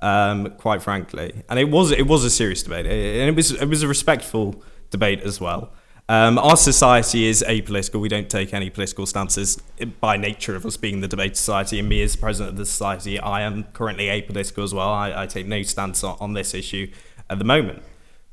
um, 0.00 0.50
quite 0.58 0.82
frankly. 0.82 1.44
And 1.48 1.58
it 1.58 1.70
was 1.70 1.92
it 1.92 2.06
was 2.06 2.24
a 2.24 2.30
serious 2.30 2.62
debate, 2.62 2.86
and 2.86 3.28
it 3.28 3.36
was 3.36 3.52
it 3.52 3.68
was 3.68 3.82
a 3.82 3.88
respectful 3.88 4.64
debate 4.90 5.20
as 5.22 5.40
well. 5.40 5.72
Um, 6.10 6.38
our 6.38 6.56
society 6.56 7.28
is 7.28 7.44
apolitical. 7.46 8.00
We 8.00 8.08
don't 8.08 8.28
take 8.28 8.52
any 8.52 8.68
political 8.68 9.06
stances 9.06 9.62
by 10.00 10.16
nature 10.16 10.56
of 10.56 10.66
us 10.66 10.76
being 10.76 11.02
the 11.02 11.06
debate 11.06 11.36
society. 11.36 11.78
And 11.78 11.88
me 11.88 12.02
as 12.02 12.16
president 12.16 12.54
of 12.54 12.56
the 12.56 12.66
society, 12.66 13.20
I 13.20 13.42
am 13.42 13.62
currently 13.72 14.06
apolitical 14.06 14.64
as 14.64 14.74
well. 14.74 14.88
I, 14.88 15.22
I 15.22 15.26
take 15.28 15.46
no 15.46 15.62
stance 15.62 16.02
on, 16.02 16.16
on 16.18 16.32
this 16.32 16.52
issue 16.52 16.90
at 17.28 17.38
the 17.38 17.44
moment. 17.44 17.84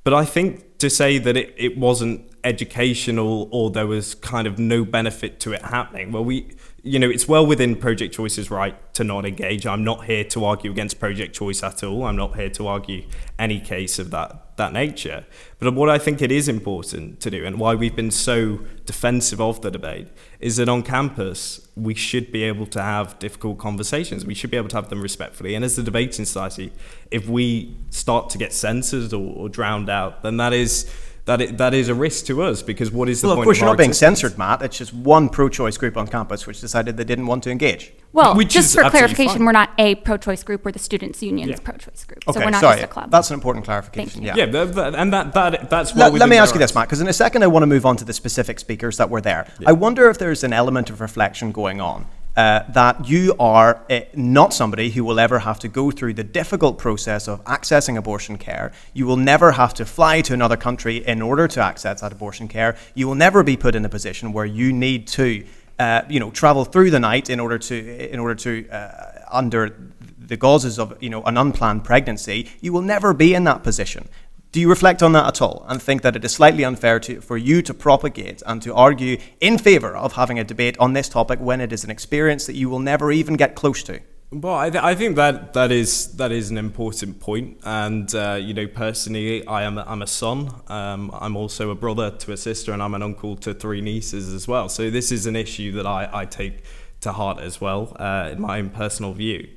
But 0.03 0.15
I 0.15 0.25
think 0.25 0.79
to 0.79 0.89
say 0.89 1.19
that 1.19 1.37
it, 1.37 1.53
it 1.55 1.77
wasn't 1.77 2.27
educational 2.43 3.47
or 3.51 3.69
there 3.69 3.85
was 3.85 4.15
kind 4.15 4.47
of 4.47 4.57
no 4.57 4.83
benefit 4.83 5.39
to 5.41 5.53
it 5.53 5.61
happening, 5.61 6.11
well, 6.11 6.25
we, 6.25 6.49
you 6.81 6.97
know, 6.97 7.09
it's 7.11 7.27
well 7.27 7.45
within 7.45 7.75
Project 7.75 8.15
Choice's 8.15 8.49
right 8.49 8.75
to 8.95 9.03
not 9.03 9.23
engage. 9.23 9.67
I'm 9.67 9.83
not 9.83 10.05
here 10.05 10.23
to 10.23 10.45
argue 10.45 10.71
against 10.71 10.99
Project 10.99 11.35
Choice 11.35 11.61
at 11.61 11.83
all. 11.83 12.05
I'm 12.05 12.15
not 12.15 12.35
here 12.35 12.49
to 12.49 12.65
argue 12.65 13.03
any 13.37 13.59
case 13.59 13.99
of 13.99 14.09
that 14.09 14.46
that 14.57 14.73
nature. 14.73 15.25
But 15.59 15.73
what 15.73 15.89
I 15.89 15.97
think 15.97 16.21
it 16.21 16.31
is 16.31 16.47
important 16.47 17.19
to 17.21 17.31
do, 17.31 17.45
and 17.45 17.59
why 17.59 17.75
we've 17.75 17.95
been 17.95 18.11
so 18.11 18.59
defensive 18.85 19.39
of 19.39 19.61
the 19.61 19.71
debate, 19.71 20.07
is 20.39 20.57
that 20.57 20.67
on 20.69 20.83
campus 20.83 21.67
we 21.75 21.93
should 21.93 22.31
be 22.31 22.43
able 22.43 22.65
to 22.67 22.81
have 22.81 23.17
difficult 23.19 23.57
conversations. 23.57 24.25
We 24.25 24.33
should 24.33 24.51
be 24.51 24.57
able 24.57 24.69
to 24.69 24.75
have 24.75 24.89
them 24.89 25.01
respectfully. 25.01 25.55
And 25.55 25.63
as 25.63 25.75
the 25.75 25.83
debating 25.83 26.25
society, 26.25 26.71
if 27.09 27.27
we 27.27 27.75
start 27.89 28.29
to 28.31 28.37
get 28.37 28.53
censored 28.53 29.13
or, 29.13 29.35
or 29.35 29.49
drowned 29.49 29.89
out, 29.89 30.23
then 30.23 30.37
that 30.37 30.53
is 30.53 30.91
that 31.27 31.41
it, 31.41 31.57
that 31.57 31.73
is 31.73 31.89
a 31.89 31.93
risk 31.95 32.25
to 32.25 32.41
us 32.41 32.61
because 32.63 32.89
what 32.91 33.07
is 33.09 33.21
the 33.21 33.27
Well, 33.27 33.35
point? 33.35 33.43
of 33.43 33.47
course, 33.47 33.57
of 33.57 33.61
you're 33.61 33.69
not 33.69 33.77
being 33.77 33.89
existence? 33.91 34.19
censored, 34.21 34.37
Matt. 34.39 34.61
It's 34.63 34.77
just 34.77 34.93
one 34.93 35.29
pro 35.29 35.47
choice 35.49 35.77
group 35.77 35.95
on 35.95 36.07
campus 36.07 36.47
which 36.47 36.59
decided 36.59 36.97
they 36.97 37.03
didn't 37.03 37.27
want 37.27 37.43
to 37.43 37.51
engage. 37.51 37.93
Well, 38.13 38.35
Which 38.35 38.49
just 38.49 38.73
for 38.73 38.89
clarification, 38.89 39.37
fine. 39.39 39.45
we're 39.45 39.51
not 39.51 39.69
a 39.77 39.93
pro-choice 39.95 40.41
group. 40.41 40.65
We're 40.65 40.71
the 40.71 40.79
Students' 40.79 41.21
Union's 41.21 41.51
Yeah. 41.51 41.57
pro-choice 41.61 42.05
group. 42.05 42.23
Okay, 42.27 42.39
so 42.39 42.43
we're 42.45 42.49
not 42.51 42.61
sorry. 42.61 42.77
just 42.77 42.85
a 42.85 42.87
club. 42.87 43.11
That's 43.11 43.29
an 43.29 43.35
important 43.35 43.65
clarification. 43.65 44.21
you. 44.23 44.27
Yeah. 44.29 44.35
Yeah, 44.37 44.45
that, 44.47 44.73
that- 44.75 44.95
and 44.95 45.13
that, 45.13 45.33
that 45.33 45.69
that's 45.69 45.93
Let, 45.95 46.11
well 46.13 46.19
let 46.21 46.29
me 46.29 46.37
ask 46.37 46.55
you 46.55 46.59
this, 46.59 46.73
Matt, 46.73 46.87
because 46.87 47.01
in 47.01 47.07
a 47.09 47.13
second 47.13 47.43
I 47.43 47.47
want 47.47 47.61
to 47.63 47.67
move 47.67 47.85
on 47.85 47.95
to 47.97 48.05
the 48.05 48.13
specific 48.13 48.59
speakers 48.59 48.97
that 48.97 49.09
were 49.11 49.21
there. 49.21 49.45
I 49.67 49.73
wonder 49.73 50.09
if 50.09 50.17
there's 50.17 50.43
an 50.43 50.53
element 50.53 50.89
of 50.89 50.99
reflection 51.01 51.51
going 51.51 51.79
on. 51.81 52.07
Uh, 52.37 52.63
that 52.69 53.09
you 53.09 53.35
are 53.39 53.83
uh, 53.89 53.99
not 54.13 54.53
somebody 54.53 54.91
who 54.91 55.03
will 55.03 55.19
ever 55.19 55.39
have 55.39 55.57
to 55.57 55.67
go 55.67 55.89
through 55.89 56.13
the 56.13 56.23
difficult 56.23 56.77
process 56.77 57.27
of 57.27 57.43
accessing 57.45 57.97
abortion 57.97 58.37
care. 58.37 58.71
You 58.93 59.07
will 59.07 59.17
never 59.17 59.53
have 59.53 59.73
to 59.73 59.85
fly 59.85 60.21
to 60.21 60.35
another 60.35 60.55
country 60.55 60.97
in 60.97 61.23
order 61.23 61.47
to 61.47 61.61
access 61.61 62.01
that 62.01 62.11
abortion 62.11 62.47
care. 62.47 62.77
You 62.93 63.07
will 63.07 63.15
never 63.15 63.41
be 63.41 63.57
put 63.57 63.73
in 63.73 63.83
a 63.85 63.89
position 63.89 64.33
where 64.33 64.45
you 64.45 64.71
need 64.71 65.07
to, 65.07 65.47
uh, 65.79 66.03
you 66.07 66.19
know, 66.19 66.29
travel 66.29 66.63
through 66.63 66.91
the 66.91 66.99
night 66.99 67.31
in 67.31 67.39
order 67.39 67.57
to, 67.57 68.13
in 68.13 68.19
order 68.19 68.35
to, 68.35 68.69
uh, 68.69 69.25
under 69.31 69.75
the 70.19 70.37
causes 70.37 70.77
of, 70.77 70.95
you 71.01 71.09
know, 71.09 71.23
an 71.23 71.37
unplanned 71.37 71.85
pregnancy. 71.85 72.51
You 72.61 72.71
will 72.71 72.83
never 72.83 73.15
be 73.15 73.33
in 73.33 73.45
that 73.45 73.63
position. 73.63 74.07
Do 74.51 74.61
you 74.61 74.69
reflect 74.69 75.03
on 75.03 75.11
that 75.11 75.27
at 75.27 75.41
all 75.41 75.65
and 75.67 75.81
think 75.81 76.01
that 76.03 76.15
it 76.15 76.23
is 76.23 76.31
slightly 76.31 76.63
unfair 76.63 76.99
to, 77.01 77.21
for 77.21 77.37
you 77.37 77.61
to 77.61 77.73
propagate 77.73 78.41
and 78.45 78.61
to 78.61 78.73
argue 78.73 79.17
in 79.41 79.57
favour 79.57 79.95
of 79.95 80.13
having 80.13 80.39
a 80.39 80.43
debate 80.43 80.77
on 80.79 80.93
this 80.93 81.09
topic 81.09 81.39
when 81.39 81.59
it 81.59 81.73
is 81.73 81.83
an 81.83 81.89
experience 81.89 82.45
that 82.45 82.55
you 82.55 82.69
will 82.69 82.79
never 82.79 83.11
even 83.11 83.35
get 83.35 83.55
close 83.55 83.83
to? 83.83 83.99
Well, 84.29 84.55
I, 84.55 84.69
th- 84.69 84.83
I 84.83 84.93
think 84.93 85.15
that 85.15 85.53
that 85.53 85.71
is 85.71 86.17
that 86.17 86.33
is 86.33 86.51
an 86.51 86.57
important 86.57 87.21
point, 87.21 87.59
and 87.63 88.13
uh, 88.13 88.37
you 88.41 88.53
know, 88.53 88.67
personally, 88.67 89.47
I 89.47 89.63
am 89.63 89.77
a, 89.77 89.85
I'm 89.87 90.01
a 90.01 90.07
son. 90.07 90.53
Um, 90.67 91.11
I'm 91.13 91.37
also 91.37 91.69
a 91.69 91.75
brother 91.75 92.11
to 92.11 92.33
a 92.33 92.37
sister, 92.37 92.73
and 92.73 92.83
I'm 92.83 92.93
an 92.93 93.01
uncle 93.01 93.37
to 93.37 93.53
three 93.53 93.79
nieces 93.79 94.33
as 94.33 94.45
well. 94.45 94.67
So 94.67 94.89
this 94.89 95.13
is 95.13 95.27
an 95.27 95.37
issue 95.37 95.71
that 95.73 95.87
I, 95.87 96.09
I 96.11 96.25
take 96.25 96.63
to 97.01 97.13
heart 97.13 97.39
as 97.39 97.61
well, 97.61 97.95
uh, 97.99 98.29
in 98.33 98.41
my 98.41 98.59
own 98.59 98.69
personal 98.69 99.13
view. 99.13 99.47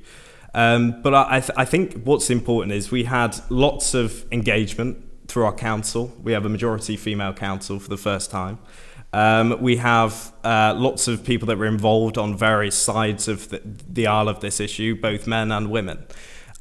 Um, 0.53 1.01
but 1.01 1.13
I, 1.13 1.37
I, 1.37 1.39
th- 1.39 1.51
I 1.57 1.65
think 1.65 2.03
what's 2.03 2.29
important 2.29 2.73
is 2.73 2.91
we 2.91 3.05
had 3.05 3.37
lots 3.49 3.93
of 3.93 4.25
engagement 4.31 4.97
through 5.27 5.45
our 5.45 5.55
council. 5.55 6.11
We 6.21 6.33
have 6.33 6.45
a 6.45 6.49
majority 6.49 6.97
female 6.97 7.33
council 7.33 7.79
for 7.79 7.89
the 7.89 7.97
first 7.97 8.31
time. 8.31 8.59
Um, 9.13 9.61
we 9.61 9.77
have 9.77 10.33
uh, 10.43 10.73
lots 10.77 11.07
of 11.07 11.23
people 11.23 11.47
that 11.47 11.57
were 11.57 11.65
involved 11.65 12.17
on 12.17 12.37
various 12.37 12.77
sides 12.77 13.27
of 13.27 13.49
the, 13.49 13.61
the 13.89 14.07
aisle 14.07 14.29
of 14.29 14.39
this 14.39 14.59
issue, 14.59 14.95
both 14.95 15.27
men 15.27 15.51
and 15.51 15.69
women. 15.69 16.05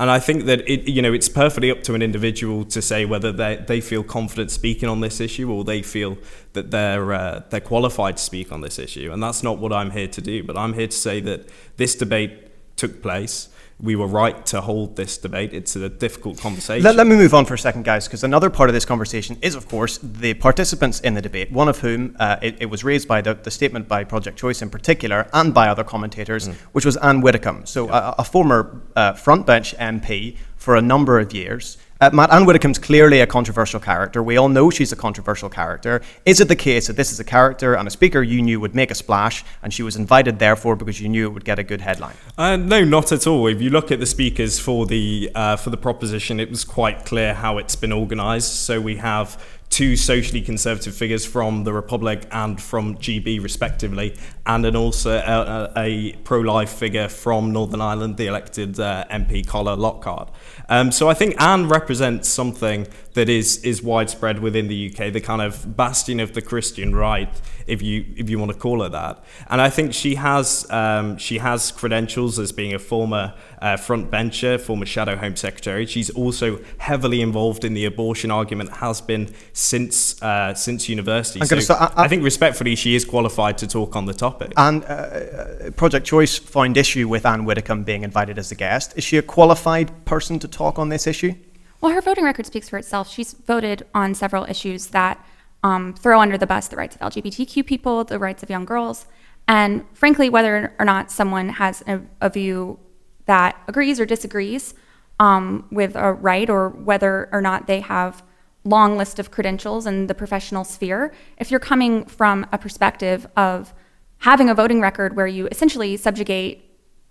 And 0.00 0.10
I 0.10 0.18
think 0.18 0.46
that 0.46 0.66
it, 0.68 0.88
you 0.88 1.02
know, 1.02 1.12
it's 1.12 1.28
perfectly 1.28 1.70
up 1.70 1.82
to 1.82 1.94
an 1.94 2.00
individual 2.00 2.64
to 2.64 2.80
say 2.80 3.04
whether 3.04 3.32
they, 3.32 3.56
they 3.56 3.80
feel 3.82 4.02
confident 4.02 4.50
speaking 4.50 4.88
on 4.88 5.00
this 5.00 5.20
issue 5.20 5.52
or 5.52 5.62
they 5.62 5.82
feel 5.82 6.16
that 6.54 6.70
they're, 6.70 7.12
uh, 7.12 7.42
they're 7.50 7.60
qualified 7.60 8.16
to 8.16 8.22
speak 8.22 8.50
on 8.50 8.62
this 8.62 8.78
issue. 8.78 9.12
And 9.12 9.22
that's 9.22 9.42
not 9.42 9.58
what 9.58 9.74
I'm 9.74 9.90
here 9.90 10.08
to 10.08 10.20
do. 10.22 10.42
But 10.42 10.56
I'm 10.56 10.72
here 10.72 10.86
to 10.86 10.96
say 10.96 11.20
that 11.20 11.50
this 11.76 11.94
debate 11.94 12.76
took 12.76 13.02
place. 13.02 13.50
We 13.82 13.96
were 13.96 14.06
right 14.06 14.44
to 14.46 14.60
hold 14.60 14.96
this 14.96 15.16
debate. 15.16 15.54
It's 15.54 15.74
a 15.76 15.88
difficult 15.88 16.38
conversation. 16.38 16.84
Let, 16.84 16.96
let 16.96 17.06
me 17.06 17.16
move 17.16 17.32
on 17.32 17.46
for 17.46 17.54
a 17.54 17.58
second, 17.58 17.84
guys, 17.84 18.06
because 18.06 18.24
another 18.24 18.50
part 18.50 18.68
of 18.68 18.74
this 18.74 18.84
conversation 18.84 19.38
is, 19.40 19.54
of 19.54 19.68
course, 19.68 19.98
the 19.98 20.34
participants 20.34 21.00
in 21.00 21.14
the 21.14 21.22
debate, 21.22 21.50
one 21.50 21.68
of 21.68 21.78
whom 21.78 22.14
uh, 22.18 22.36
it, 22.42 22.56
it, 22.60 22.66
was 22.66 22.84
raised 22.84 23.08
by 23.08 23.20
the, 23.20 23.34
the, 23.34 23.50
statement 23.50 23.88
by 23.88 24.04
Project 24.04 24.38
Choice 24.38 24.60
in 24.60 24.68
particular 24.68 25.28
and 25.32 25.54
by 25.54 25.68
other 25.68 25.84
commentators, 25.84 26.48
mm. 26.48 26.54
which 26.72 26.84
was 26.84 26.96
Anne 26.98 27.20
Widdecombe. 27.22 27.64
So, 27.64 27.86
yeah. 27.86 28.10
a, 28.10 28.20
a, 28.20 28.24
former 28.24 28.82
uh, 28.96 29.14
frontbench 29.14 29.74
MP 29.76 30.36
for 30.56 30.76
a 30.76 30.82
number 30.82 31.18
of 31.18 31.32
years. 31.32 31.78
Uh, 32.02 32.08
Matt 32.14 32.32
Anne 32.32 32.46
Widdecombe's 32.46 32.78
clearly 32.78 33.20
a 33.20 33.26
controversial 33.26 33.78
character. 33.78 34.22
We 34.22 34.38
all 34.38 34.48
know 34.48 34.70
she's 34.70 34.90
a 34.90 34.96
controversial 34.96 35.50
character. 35.50 36.00
Is 36.24 36.40
it 36.40 36.48
the 36.48 36.56
case 36.56 36.86
that 36.86 36.96
this 36.96 37.12
is 37.12 37.20
a 37.20 37.24
character 37.24 37.74
and 37.74 37.86
a 37.86 37.90
speaker 37.90 38.22
you 38.22 38.40
knew 38.40 38.58
would 38.58 38.74
make 38.74 38.90
a 38.90 38.94
splash, 38.94 39.44
and 39.62 39.70
she 39.70 39.82
was 39.82 39.96
invited 39.96 40.38
therefore 40.38 40.76
because 40.76 40.98
you 40.98 41.10
knew 41.10 41.26
it 41.26 41.34
would 41.34 41.44
get 41.44 41.58
a 41.58 41.62
good 41.62 41.82
headline? 41.82 42.14
Uh, 42.38 42.56
no, 42.56 42.84
not 42.84 43.12
at 43.12 43.26
all. 43.26 43.46
If 43.48 43.60
you 43.60 43.68
look 43.68 43.92
at 43.92 44.00
the 44.00 44.06
speakers 44.06 44.58
for 44.58 44.86
the 44.86 45.30
uh, 45.34 45.56
for 45.56 45.68
the 45.68 45.76
proposition, 45.76 46.40
it 46.40 46.48
was 46.48 46.64
quite 46.64 47.04
clear 47.04 47.34
how 47.34 47.58
it's 47.58 47.76
been 47.76 47.92
organised. 47.92 48.64
So 48.64 48.80
we 48.80 48.96
have 48.96 49.38
two 49.70 49.96
socially 49.96 50.40
conservative 50.42 50.94
figures 50.94 51.24
from 51.24 51.62
the 51.64 51.72
Republic 51.72 52.26
and 52.32 52.60
from 52.60 52.96
GB, 52.96 53.42
respectively, 53.42 54.16
and 54.44 54.64
then 54.64 54.74
also 54.74 55.12
a, 55.12 55.72
a 55.76 56.12
pro-life 56.24 56.70
figure 56.70 57.08
from 57.08 57.52
Northern 57.52 57.80
Ireland, 57.80 58.16
the 58.16 58.26
elected 58.26 58.78
uh, 58.80 59.04
MP 59.10 59.46
Carla 59.46 59.74
Lockhart. 59.74 60.30
Um, 60.70 60.92
so 60.92 61.08
I 61.08 61.14
think 61.14 61.40
Anne 61.42 61.68
represents 61.68 62.28
something 62.28 62.86
that 63.14 63.28
is 63.28 63.62
is 63.64 63.82
widespread 63.82 64.38
within 64.38 64.68
the 64.68 64.90
UK, 64.90 65.12
the 65.12 65.20
kind 65.20 65.42
of 65.42 65.76
bastion 65.76 66.20
of 66.20 66.34
the 66.34 66.42
Christian 66.42 66.94
right, 66.94 67.28
if 67.66 67.82
you 67.82 68.04
if 68.16 68.30
you 68.30 68.38
want 68.38 68.52
to 68.52 68.58
call 68.58 68.82
it 68.82 68.92
that. 68.92 69.22
And 69.48 69.60
I 69.60 69.70
think 69.70 69.92
she 69.94 70.14
has 70.14 70.70
um, 70.70 71.16
she 71.18 71.38
has 71.38 71.72
credentials 71.72 72.38
as 72.38 72.52
being 72.52 72.74
a 72.74 72.78
former 72.78 73.34
uh, 73.60 73.76
front 73.76 74.10
bencher, 74.10 74.58
former 74.58 74.86
shadow 74.86 75.16
Home 75.16 75.36
Secretary. 75.36 75.86
She's 75.86 76.10
also 76.10 76.60
heavily 76.78 77.20
involved 77.20 77.64
in 77.64 77.74
the 77.74 77.84
abortion 77.84 78.30
argument, 78.30 78.70
has 78.76 79.00
been 79.00 79.32
since 79.52 80.22
uh, 80.22 80.54
since 80.54 80.88
university. 80.88 81.44
So 81.44 81.58
start, 81.58 81.92
I, 81.96 82.02
I, 82.02 82.04
I, 82.04 82.08
think 82.08 82.22
respectfully, 82.22 82.76
she 82.76 82.94
is 82.94 83.04
qualified 83.04 83.58
to 83.58 83.66
talk 83.66 83.96
on 83.96 84.06
the 84.06 84.14
topic. 84.14 84.52
And 84.56 84.84
uh, 84.84 84.86
uh, 84.86 85.70
Project 85.72 86.06
Choice 86.06 86.38
found 86.38 86.76
issue 86.76 87.08
with 87.08 87.26
Anne 87.26 87.44
Widdecombe 87.44 87.82
being 87.82 88.04
invited 88.04 88.38
as 88.38 88.52
a 88.52 88.54
guest. 88.54 88.94
Is 88.96 89.04
she 89.04 89.16
a 89.16 89.22
qualified 89.22 90.04
person 90.04 90.38
to 90.38 90.48
talk 90.48 90.78
on 90.78 90.88
this 90.88 91.06
issue? 91.06 91.34
Well, 91.80 91.92
her 91.92 92.00
voting 92.02 92.24
record 92.24 92.46
speaks 92.46 92.68
for 92.68 92.78
itself. 92.78 93.10
She's 93.10 93.32
voted 93.32 93.86
on 93.94 94.14
several 94.14 94.44
issues 94.44 94.88
that 94.88 95.24
um, 95.62 95.94
throw 95.94 96.20
under 96.20 96.36
the 96.36 96.46
bus 96.46 96.68
the 96.68 96.76
rights 96.76 96.96
of 96.96 97.00
LGBTQ 97.00 97.64
people, 97.66 98.04
the 98.04 98.18
rights 98.18 98.42
of 98.42 98.50
young 98.50 98.64
girls, 98.64 99.06
and 99.48 99.84
frankly, 99.94 100.28
whether 100.28 100.74
or 100.78 100.84
not 100.84 101.10
someone 101.10 101.48
has 101.48 101.82
a, 101.86 102.00
a 102.20 102.30
view 102.30 102.78
that 103.26 103.56
agrees 103.66 103.98
or 103.98 104.06
disagrees 104.06 104.74
um, 105.18 105.66
with 105.70 105.96
a 105.96 106.12
right, 106.12 106.48
or 106.48 106.70
whether 106.70 107.28
or 107.32 107.40
not 107.40 107.66
they 107.66 107.80
have 107.80 108.22
a 108.64 108.68
long 108.68 108.96
list 108.96 109.18
of 109.18 109.30
credentials 109.30 109.86
in 109.86 110.06
the 110.06 110.14
professional 110.14 110.64
sphere, 110.64 111.12
if 111.38 111.50
you're 111.50 111.60
coming 111.60 112.04
from 112.04 112.46
a 112.52 112.58
perspective 112.58 113.26
of 113.36 113.74
having 114.18 114.48
a 114.48 114.54
voting 114.54 114.80
record 114.80 115.16
where 115.16 115.26
you 115.26 115.46
essentially 115.48 115.96
subjugate 115.96 116.64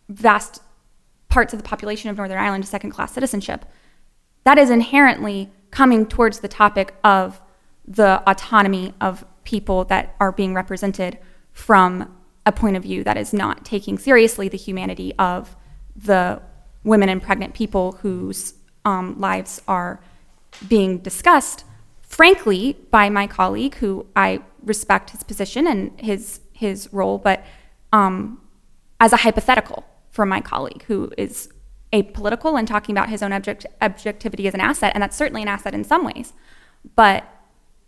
vast 0.10 0.62
parts 1.28 1.54
of 1.54 1.60
the 1.60 1.64
population 1.64 2.10
of 2.10 2.18
Northern 2.18 2.38
Ireland 2.38 2.64
to 2.64 2.70
second 2.70 2.92
class 2.92 3.14
citizenship, 3.14 3.66
that 4.44 4.58
is 4.58 4.70
inherently 4.70 5.52
coming 5.72 6.06
towards 6.06 6.40
the 6.40 6.48
topic 6.48 6.96
of 7.04 7.42
the 7.88 8.22
autonomy 8.30 8.94
of 9.02 9.26
people 9.44 9.84
that 9.86 10.16
are 10.20 10.32
being 10.32 10.54
represented 10.54 11.18
from 11.52 12.16
a 12.46 12.52
point 12.52 12.78
of 12.78 12.84
view 12.84 13.04
that 13.04 13.18
is 13.18 13.34
not 13.34 13.66
taking 13.66 13.98
seriously 13.98 14.48
the 14.48 14.58
humanity 14.58 15.14
of 15.20 15.56
the 15.96 16.42
women 16.84 17.10
and 17.10 17.22
pregnant 17.22 17.54
people 17.54 17.94
whose 18.02 18.54
um, 18.86 19.20
lives 19.20 19.62
are 19.68 20.00
being 20.68 20.98
discussed, 21.00 21.66
frankly, 22.02 22.78
by 22.92 23.10
my 23.10 23.28
colleague, 23.28 23.76
who 23.76 24.06
I 24.16 24.42
respect 24.64 25.12
his 25.12 25.24
position 25.24 25.68
and 25.68 26.00
his 26.00 26.42
his 26.54 26.92
role, 26.92 27.18
but 27.18 27.46
um, 27.94 28.42
as 29.00 29.14
a 29.14 29.18
hypothetical 29.18 29.86
for 30.10 30.26
my 30.26 30.42
colleague 30.42 30.84
who 30.84 31.10
is 31.18 31.50
apolitical 31.92 32.58
and 32.58 32.68
talking 32.68 32.96
about 32.96 33.10
his 33.10 33.24
own 33.24 33.34
object, 33.34 33.66
objectivity 33.82 34.48
as 34.48 34.54
an 34.54 34.62
asset, 34.62 34.92
and 34.94 35.02
that's 35.02 35.18
certainly 35.18 35.42
an 35.42 35.48
asset 35.48 35.74
in 35.74 35.84
some 35.84 36.06
ways. 36.06 36.34
But 36.96 37.24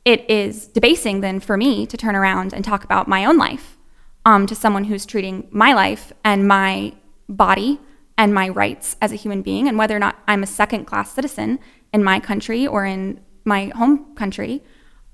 it 0.04 0.28
is 0.30 0.68
debasing 0.68 1.22
then 1.22 1.40
for 1.40 1.58
me 1.58 1.86
to 1.86 1.98
turn 1.98 2.16
around 2.16 2.54
and 2.54 2.66
talk 2.66 2.84
about 2.84 3.08
my 3.08 3.26
own 3.26 3.38
life 3.38 3.78
um, 4.26 4.48
to 4.48 4.56
someone 4.56 4.86
who's 4.86 5.06
treating 5.06 5.48
my 5.52 5.74
life 5.74 6.12
and 6.24 6.48
my 6.48 6.94
body 7.30 7.80
and 8.18 8.34
my 8.34 8.50
rights 8.50 8.96
as 9.02 9.12
a 9.12 9.16
human 9.16 9.42
being, 9.42 9.68
and 9.68 9.78
whether 9.78 9.96
or 9.96 10.00
not 10.00 10.20
I'm 10.28 10.44
a 10.44 10.48
second 10.48 10.86
class 10.86 11.12
citizen 11.12 11.60
in 11.94 12.04
my 12.04 12.20
country 12.20 12.68
or 12.68 12.86
in 12.86 13.20
my 13.46 13.68
home 13.76 14.16
country. 14.16 14.64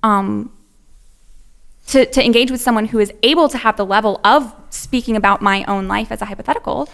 Um, 0.03 0.51
to, 1.87 2.05
to 2.05 2.23
engage 2.23 2.51
with 2.51 2.61
someone 2.61 2.85
who 2.85 2.99
is 2.99 3.13
able 3.23 3.47
to 3.49 3.57
have 3.57 3.77
the 3.77 3.85
level 3.85 4.19
of 4.23 4.53
speaking 4.69 5.15
about 5.15 5.41
my 5.41 5.63
own 5.65 5.87
life 5.87 6.11
as 6.11 6.21
a 6.21 6.25
hypothetical 6.25 6.89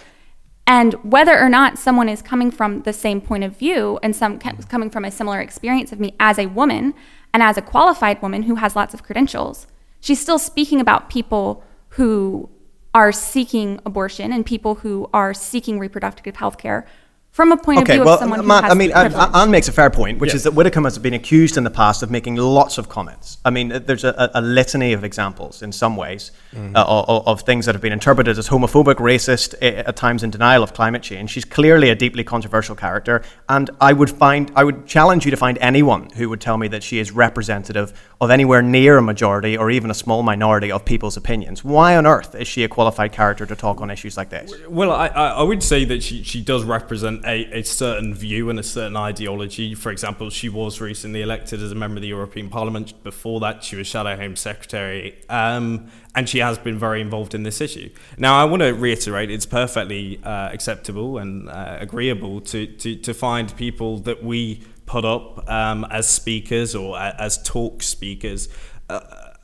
and 0.65 0.93
whether 1.03 1.37
or 1.37 1.49
not 1.49 1.77
someone 1.77 2.07
is 2.07 2.21
coming 2.21 2.49
from 2.49 2.83
the 2.83 2.93
same 2.93 3.19
point 3.19 3.43
of 3.43 3.57
view 3.57 3.99
and 4.01 4.15
some 4.15 4.39
coming 4.39 4.89
from 4.89 5.05
a 5.05 5.11
similar 5.11 5.39
experience 5.39 5.91
of 5.91 5.99
me 5.99 6.15
as 6.19 6.39
a 6.39 6.45
woman 6.47 6.93
and 7.33 7.43
as 7.43 7.57
a 7.57 7.61
qualified 7.61 8.21
woman 8.21 8.43
who 8.43 8.55
has 8.55 8.75
lots 8.75 8.93
of 8.93 9.03
credentials, 9.03 9.67
she's 9.99 10.21
still 10.21 10.39
speaking 10.39 10.79
about 10.79 11.09
people 11.09 11.63
who 11.89 12.49
are 12.93 13.11
seeking 13.11 13.79
abortion 13.85 14.31
and 14.31 14.45
people 14.45 14.75
who 14.75 15.09
are 15.13 15.33
seeking 15.33 15.79
reproductive 15.79 16.35
health 16.35 16.57
care 16.57 16.85
from 17.33 17.51
a 17.51 17.57
point 17.57 17.79
okay, 17.79 17.93
of 17.93 17.97
view 17.97 18.05
well, 18.05 18.13
of 18.13 18.19
someone 18.19 18.45
Matt, 18.45 18.63
who 18.63 18.67
has 18.67 18.71
I 18.71 18.77
mean, 18.77 18.91
privilege. 18.91 19.29
Anne 19.33 19.49
makes 19.49 19.67
a 19.67 19.71
fair 19.71 19.89
point, 19.89 20.19
which 20.19 20.35
is 20.35 20.43
that 20.43 20.53
Widdecombe 20.53 20.83
has 20.83 20.99
been 20.99 21.15
accused 21.15 21.57
in 21.57 21.63
the 21.63 21.71
past 21.71 22.03
of 22.03 22.11
making 22.11 22.35
lots 22.35 22.77
of 22.77 22.89
comments. 22.89 23.39
I 23.43 23.49
mean, 23.49 23.69
there's 23.69 24.03
a, 24.03 24.29
a 24.35 24.41
litany 24.41 24.93
of 24.93 25.03
examples 25.03 25.63
in 25.63 25.71
some 25.71 25.95
ways 25.95 26.31
mm-hmm. 26.53 26.75
uh, 26.75 26.83
of, 26.85 27.27
of, 27.27 27.41
things 27.41 27.65
that 27.65 27.73
have 27.73 27.81
been 27.81 27.91
interpreted 27.91 28.37
as 28.37 28.49
homophobic, 28.49 28.97
racist, 28.97 29.55
at 29.63 29.95
times 29.95 30.21
in 30.21 30.29
denial 30.29 30.61
of 30.61 30.75
climate 30.75 31.01
change. 31.01 31.31
She's 31.31 31.43
clearly 31.43 31.89
a 31.89 31.95
deeply 31.95 32.23
controversial 32.23 32.75
character, 32.75 33.23
and 33.49 33.71
I 33.81 33.93
would 33.93 34.11
find, 34.11 34.51
I 34.55 34.63
would 34.63 34.85
challenge 34.85 35.25
you 35.25 35.31
to 35.31 35.37
find 35.37 35.57
anyone 35.57 36.11
who 36.11 36.29
would 36.29 36.39
tell 36.39 36.59
me 36.59 36.67
that 36.67 36.83
she 36.83 36.99
is 36.99 37.11
representative 37.11 37.99
of 38.21 38.29
anywhere 38.29 38.61
near 38.61 38.99
a 38.99 39.01
majority 39.01 39.57
or 39.57 39.71
even 39.71 39.89
a 39.89 39.95
small 39.95 40.21
minority 40.21 40.71
of 40.71 40.85
people's 40.85 41.17
opinions. 41.17 41.63
Why 41.63 41.97
on 41.97 42.05
earth 42.05 42.35
is 42.35 42.47
she 42.47 42.63
a 42.63 42.67
qualified 42.67 43.11
character 43.11 43.47
to 43.47 43.55
talk 43.55 43.81
on 43.81 43.89
issues 43.89 44.17
like 44.17 44.29
this? 44.29 44.53
Well, 44.69 44.91
I, 44.91 45.07
I 45.07 45.41
would 45.41 45.63
say 45.63 45.83
that 45.85 46.03
she, 46.03 46.21
she 46.21 46.39
does 46.39 46.63
represent 46.63 47.22
a, 47.25 47.59
a 47.59 47.63
certain 47.63 48.13
view 48.13 48.49
and 48.49 48.59
a 48.59 48.63
certain 48.63 48.95
ideology. 48.95 49.75
For 49.75 49.91
example, 49.91 50.29
she 50.29 50.49
was 50.49 50.81
recently 50.81 51.21
elected 51.21 51.61
as 51.61 51.71
a 51.71 51.75
member 51.75 51.97
of 51.97 52.01
the 52.01 52.07
European 52.07 52.49
Parliament. 52.49 53.03
Before 53.03 53.39
that, 53.39 53.63
she 53.63 53.75
was 53.75 53.87
Shadow 53.87 54.15
Home 54.15 54.35
Secretary. 54.35 55.21
Um, 55.29 55.89
and 56.15 56.29
she 56.29 56.39
has 56.39 56.57
been 56.57 56.77
very 56.77 57.01
involved 57.01 57.33
in 57.33 57.43
this 57.43 57.61
issue. 57.61 57.89
Now, 58.17 58.39
I 58.39 58.45
want 58.45 58.61
to 58.61 58.71
reiterate 58.71 59.31
it's 59.31 59.45
perfectly 59.45 60.19
uh, 60.23 60.49
acceptable 60.51 61.17
and 61.17 61.49
uh, 61.49 61.77
agreeable 61.79 62.41
to, 62.41 62.67
to, 62.67 62.95
to 62.95 63.13
find 63.13 63.55
people 63.55 63.99
that 63.99 64.23
we 64.23 64.63
put 64.85 65.05
up 65.05 65.49
um, 65.49 65.85
as 65.89 66.07
speakers 66.07 66.75
or 66.75 66.99
as 66.99 67.41
talk 67.43 67.81
speakers, 67.81 68.49
uh, 68.89 68.99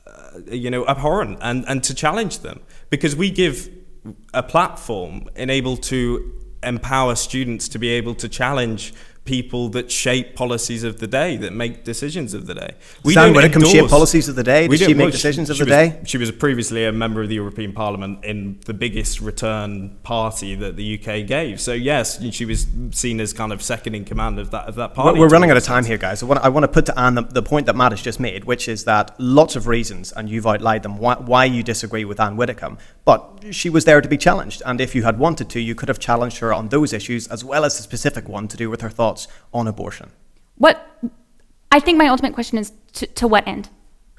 uh, 0.06 0.40
you 0.50 0.70
know, 0.70 0.86
abhorrent 0.86 1.38
and, 1.40 1.64
and 1.66 1.82
to 1.84 1.94
challenge 1.94 2.40
them 2.40 2.60
because 2.90 3.16
we 3.16 3.30
give 3.30 3.68
a 4.32 4.42
platform 4.42 5.28
enabled 5.36 5.82
to 5.82 6.39
empower 6.62 7.14
students 7.14 7.68
to 7.68 7.78
be 7.78 7.88
able 7.88 8.14
to 8.16 8.28
challenge 8.28 8.92
people 9.24 9.68
that 9.68 9.92
shape 9.92 10.34
policies 10.34 10.82
of 10.82 10.98
the 10.98 11.06
day, 11.06 11.36
that 11.36 11.52
make 11.52 11.84
decisions 11.84 12.34
of 12.34 12.46
the 12.46 12.54
day. 12.54 12.74
We 13.04 13.14
Sam 13.14 13.32
Widdecombe 13.32 13.64
shape 13.64 13.88
policies 13.88 14.28
of 14.28 14.34
the 14.34 14.42
day? 14.42 14.66
Did 14.66 14.80
she 14.80 14.94
make 14.94 15.12
decisions 15.12 15.50
of 15.50 15.58
the 15.58 15.64
was, 15.64 15.70
day? 15.70 16.00
She 16.04 16.18
was 16.18 16.32
previously 16.32 16.84
a 16.84 16.92
member 16.92 17.22
of 17.22 17.28
the 17.28 17.34
European 17.34 17.72
Parliament 17.72 18.24
in 18.24 18.58
the 18.64 18.74
biggest 18.74 19.20
return 19.20 19.98
party 20.02 20.54
that 20.56 20.76
the 20.76 20.98
UK 20.98 21.26
gave. 21.26 21.60
So 21.60 21.72
yes, 21.72 22.20
she 22.32 22.44
was 22.44 22.66
seen 22.90 23.20
as 23.20 23.32
kind 23.32 23.52
of 23.52 23.62
second 23.62 23.94
in 23.94 24.04
command 24.04 24.38
of 24.38 24.50
that 24.50 24.66
of 24.66 24.74
that 24.76 24.94
party. 24.94 25.20
We're 25.20 25.28
running 25.28 25.50
out 25.50 25.56
of 25.56 25.64
time 25.64 25.84
here, 25.84 25.98
guys. 25.98 26.22
I 26.22 26.26
want, 26.26 26.40
I 26.40 26.48
want 26.48 26.64
to 26.64 26.68
put 26.68 26.86
to 26.86 26.98
Anne 26.98 27.14
the, 27.14 27.22
the, 27.22 27.42
point 27.42 27.66
that 27.66 27.76
Matt 27.76 27.92
has 27.92 28.02
just 28.02 28.20
made, 28.20 28.44
which 28.44 28.68
is 28.68 28.84
that 28.84 29.14
lots 29.18 29.54
of 29.54 29.66
reasons, 29.66 30.12
and 30.12 30.28
you've 30.28 30.46
outlined 30.46 30.82
them, 30.82 30.98
why, 30.98 31.14
why 31.14 31.44
you 31.44 31.62
disagree 31.62 32.04
with 32.04 32.18
Anne 32.20 32.36
Widdecombe, 32.36 32.78
but 33.10 33.52
she 33.52 33.68
was 33.68 33.84
there 33.86 34.00
to 34.00 34.08
be 34.08 34.16
challenged, 34.16 34.62
and 34.64 34.80
if 34.80 34.94
you 34.94 35.02
had 35.02 35.18
wanted 35.18 35.48
to, 35.50 35.58
you 35.60 35.74
could 35.74 35.88
have 35.88 35.98
challenged 35.98 36.38
her 36.38 36.54
on 36.54 36.68
those 36.68 36.92
issues 36.92 37.26
as 37.26 37.44
well 37.44 37.64
as 37.64 37.76
the 37.76 37.82
specific 37.82 38.28
one 38.28 38.46
to 38.46 38.56
do 38.56 38.70
with 38.70 38.82
her 38.82 38.88
thoughts 38.88 39.26
on 39.52 39.66
abortion. 39.66 40.12
What 40.58 40.76
I 41.72 41.80
think 41.80 41.98
my 41.98 42.06
ultimate 42.06 42.34
question 42.34 42.56
is 42.56 42.72
to, 42.92 43.08
to 43.08 43.26
what 43.26 43.48
end? 43.48 43.68